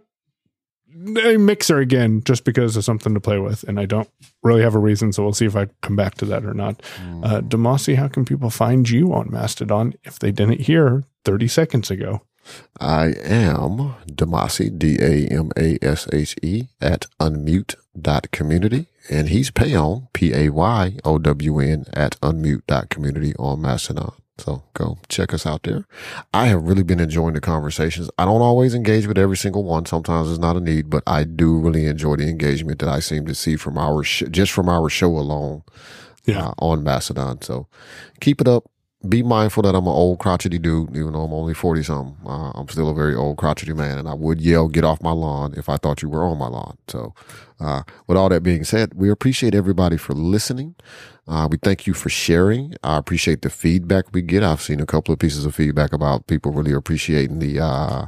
a 1.25 1.37
mixer 1.37 1.79
again 1.79 2.23
just 2.25 2.45
because 2.45 2.77
of 2.77 2.85
something 2.85 3.15
to 3.15 3.21
play 3.21 3.39
with 3.39 3.63
and 3.65 3.79
I 3.79 3.87
don't 3.87 4.09
really 4.43 4.63
have 4.63 4.75
a 4.75 4.79
reason. 4.79 5.13
So 5.13 5.23
we'll 5.23 5.33
see 5.33 5.47
if 5.47 5.57
I 5.57 5.67
come 5.83 5.97
back 5.97 6.15
to 6.17 6.25
that 6.27 6.45
or 6.45 6.55
not. 6.55 6.83
Uh, 7.23 7.41
Demasi, 7.41 7.97
how 7.97 8.09
can 8.09 8.25
people 8.25 8.51
find 8.51 8.89
you 8.89 9.13
on 9.13 9.31
Mastodon 9.31 9.95
if 10.05 10.19
they 10.19 10.31
didn't 10.33 10.61
hear 10.63 11.05
30 11.25 11.49
seconds 11.49 11.91
ago? 11.91 12.23
I 12.79 13.07
am 13.25 13.95
Damasi, 14.11 14.77
D 14.79 14.99
A 15.01 15.27
M 15.27 15.51
A 15.57 15.79
S 15.83 16.09
H 16.13 16.37
E, 16.43 16.69
at 16.81 17.07
unmute.community. 17.21 18.87
And 19.11 19.29
he's 19.29 19.51
Payown, 19.51 20.09
P 20.13 20.33
A 20.33 20.51
Y 20.51 20.97
O 21.05 21.19
W 21.19 21.59
N, 21.59 21.87
at 21.93 22.21
unmute.community 22.21 23.35
on 23.37 23.63
Mastodon. 23.63 24.13
So 24.39 24.63
go 24.75 24.99
check 25.09 25.33
us 25.33 25.47
out 25.47 25.63
there. 25.63 25.87
I 26.35 26.47
have 26.49 26.63
really 26.65 26.83
been 26.83 27.01
enjoying 27.01 27.33
the 27.35 27.41
conversations. 27.41 28.11
I 28.19 28.27
don't 28.27 28.43
always 28.43 28.75
engage 28.75 29.07
with 29.07 29.17
every 29.17 29.37
single 29.37 29.65
one. 29.65 29.87
Sometimes 29.87 30.29
it's 30.29 30.39
not 30.39 30.57
a 30.57 30.61
need, 30.61 30.91
but 30.91 31.03
I 31.07 31.25
do 31.25 31.59
really 31.59 31.87
enjoy 31.87 32.17
the 32.17 32.29
engagement 32.29 32.79
that 32.81 32.89
I 32.91 33.01
seem 33.01 33.25
to 33.27 33.35
see 33.35 33.57
from 33.57 33.79
our 33.79 34.03
sh- 34.05 34.25
just 34.31 34.53
from 34.53 34.69
our 34.69 34.91
show 34.91 35.09
alone 35.17 35.63
Yeah. 36.27 36.49
uh, 36.49 36.53
on 36.59 36.85
Mastodon. 36.85 37.41
So 37.41 37.67
keep 38.21 38.41
it 38.43 38.47
up. 38.49 38.65
Be 39.09 39.23
mindful 39.23 39.63
that 39.63 39.75
I'm 39.75 39.87
an 39.87 39.93
old 39.93 40.19
crotchety 40.19 40.59
dude, 40.59 40.97
even 40.97 41.13
though 41.13 41.23
I'm 41.23 41.33
only 41.33 41.55
40 41.55 41.83
something. 41.83 42.17
Uh, 42.27 42.51
I'm 42.55 42.69
still 42.69 42.89
a 42.89 42.95
very 42.95 43.15
old 43.15 43.37
crotchety 43.37 43.73
man, 43.73 43.99
and 43.99 44.09
I 44.09 44.15
would 44.15 44.41
yell, 44.41 44.69
get 44.69 44.85
off 44.85 45.03
my 45.03 45.13
lawn 45.13 45.55
if 45.57 45.69
I 45.69 45.77
thought 45.77 46.03
you 46.03 46.09
were 46.09 46.25
on 46.25 46.39
my 46.39 46.49
lawn. 46.49 46.79
So, 46.89 47.15
uh, 47.61 47.83
with 48.07 48.17
all 48.17 48.29
that 48.29 48.43
being 48.43 48.65
said, 48.65 48.95
we 48.95 49.11
appreciate 49.11 49.55
everybody 49.55 49.97
for 49.97 50.15
listening. 50.15 50.75
Uh, 51.29 51.49
we 51.51 51.59
thank 51.59 51.87
you 51.87 51.95
for 51.95 52.09
sharing. 52.09 52.75
I 52.83 52.97
appreciate 52.97 53.43
the 53.43 53.51
feedback 53.51 54.07
we 54.13 54.23
get. 54.23 54.43
I've 54.43 54.63
seen 54.63 54.81
a 54.81 54.87
couple 54.87 55.13
of 55.13 55.19
pieces 55.19 55.45
of 55.45 55.55
feedback 55.55 55.93
about 55.93 56.27
people 56.27 56.53
really 56.53 56.73
appreciating 56.73 57.41
the, 57.41 57.61
uh, 57.61 58.07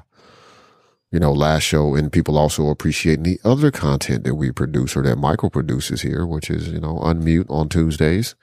you 1.11 1.19
know, 1.19 1.33
last 1.33 1.63
show 1.63 1.95
and 1.95 2.13
people 2.13 2.37
also 2.37 2.69
appreciating 2.69 3.25
the 3.25 3.41
other 3.43 3.71
content 3.71 4.25
that 4.25 4.35
we 4.35 4.53
produce 4.53 4.97
or 4.97 5.03
that 5.03 5.17
Michael 5.17 5.51
produces 5.51 6.03
here, 6.03 6.27
which 6.27 6.51
is, 6.51 6.69
you 6.69 6.81
know, 6.81 6.99
unmute 6.99 7.47
on 7.49 7.69
Tuesdays. 7.69 8.35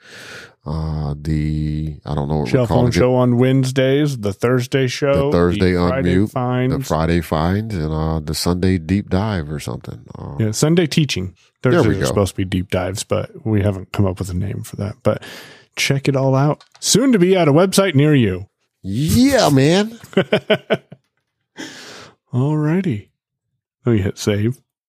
Uh, 0.66 1.14
the, 1.20 1.96
I 2.04 2.14
don't 2.16 2.28
know 2.28 2.38
what 2.38 2.48
Shell 2.48 2.66
phone 2.66 2.76
calling 2.76 2.88
it. 2.88 2.94
show 2.94 3.14
on 3.14 3.36
Wednesdays, 3.38 4.18
the 4.18 4.32
Thursday 4.32 4.88
show, 4.88 5.30
The 5.30 5.38
Thursday 5.38 5.74
Friday 5.74 6.14
unmute, 6.16 6.32
finds, 6.32 6.76
the 6.76 6.82
Friday 6.84 7.20
finds 7.20 7.72
and, 7.74 7.92
uh, 7.92 8.18
the 8.18 8.34
Sunday 8.34 8.78
deep 8.78 9.08
dive 9.08 9.52
or 9.52 9.60
something. 9.60 10.04
Uh, 10.18 10.34
yeah, 10.40 10.50
Sunday 10.50 10.86
teaching. 10.88 11.36
There 11.62 11.70
we 11.72 11.76
Thursdays 11.78 11.96
go. 11.98 12.02
are 12.02 12.06
supposed 12.06 12.30
to 12.32 12.36
be 12.38 12.44
deep 12.44 12.70
dives, 12.70 13.04
but 13.04 13.46
we 13.46 13.62
haven't 13.62 13.92
come 13.92 14.06
up 14.06 14.18
with 14.18 14.28
a 14.30 14.34
name 14.34 14.64
for 14.64 14.74
that. 14.76 14.96
But 15.04 15.22
check 15.76 16.08
it 16.08 16.16
all 16.16 16.34
out. 16.34 16.64
Soon 16.80 17.12
to 17.12 17.18
be 17.20 17.36
at 17.36 17.46
a 17.46 17.52
website 17.52 17.94
near 17.94 18.14
you. 18.14 18.48
yeah, 18.82 19.48
man. 19.50 19.96
Alrighty. 22.32 23.08
Let 23.84 23.92
me 23.92 23.98
hit 24.02 24.18
save. 24.18 24.60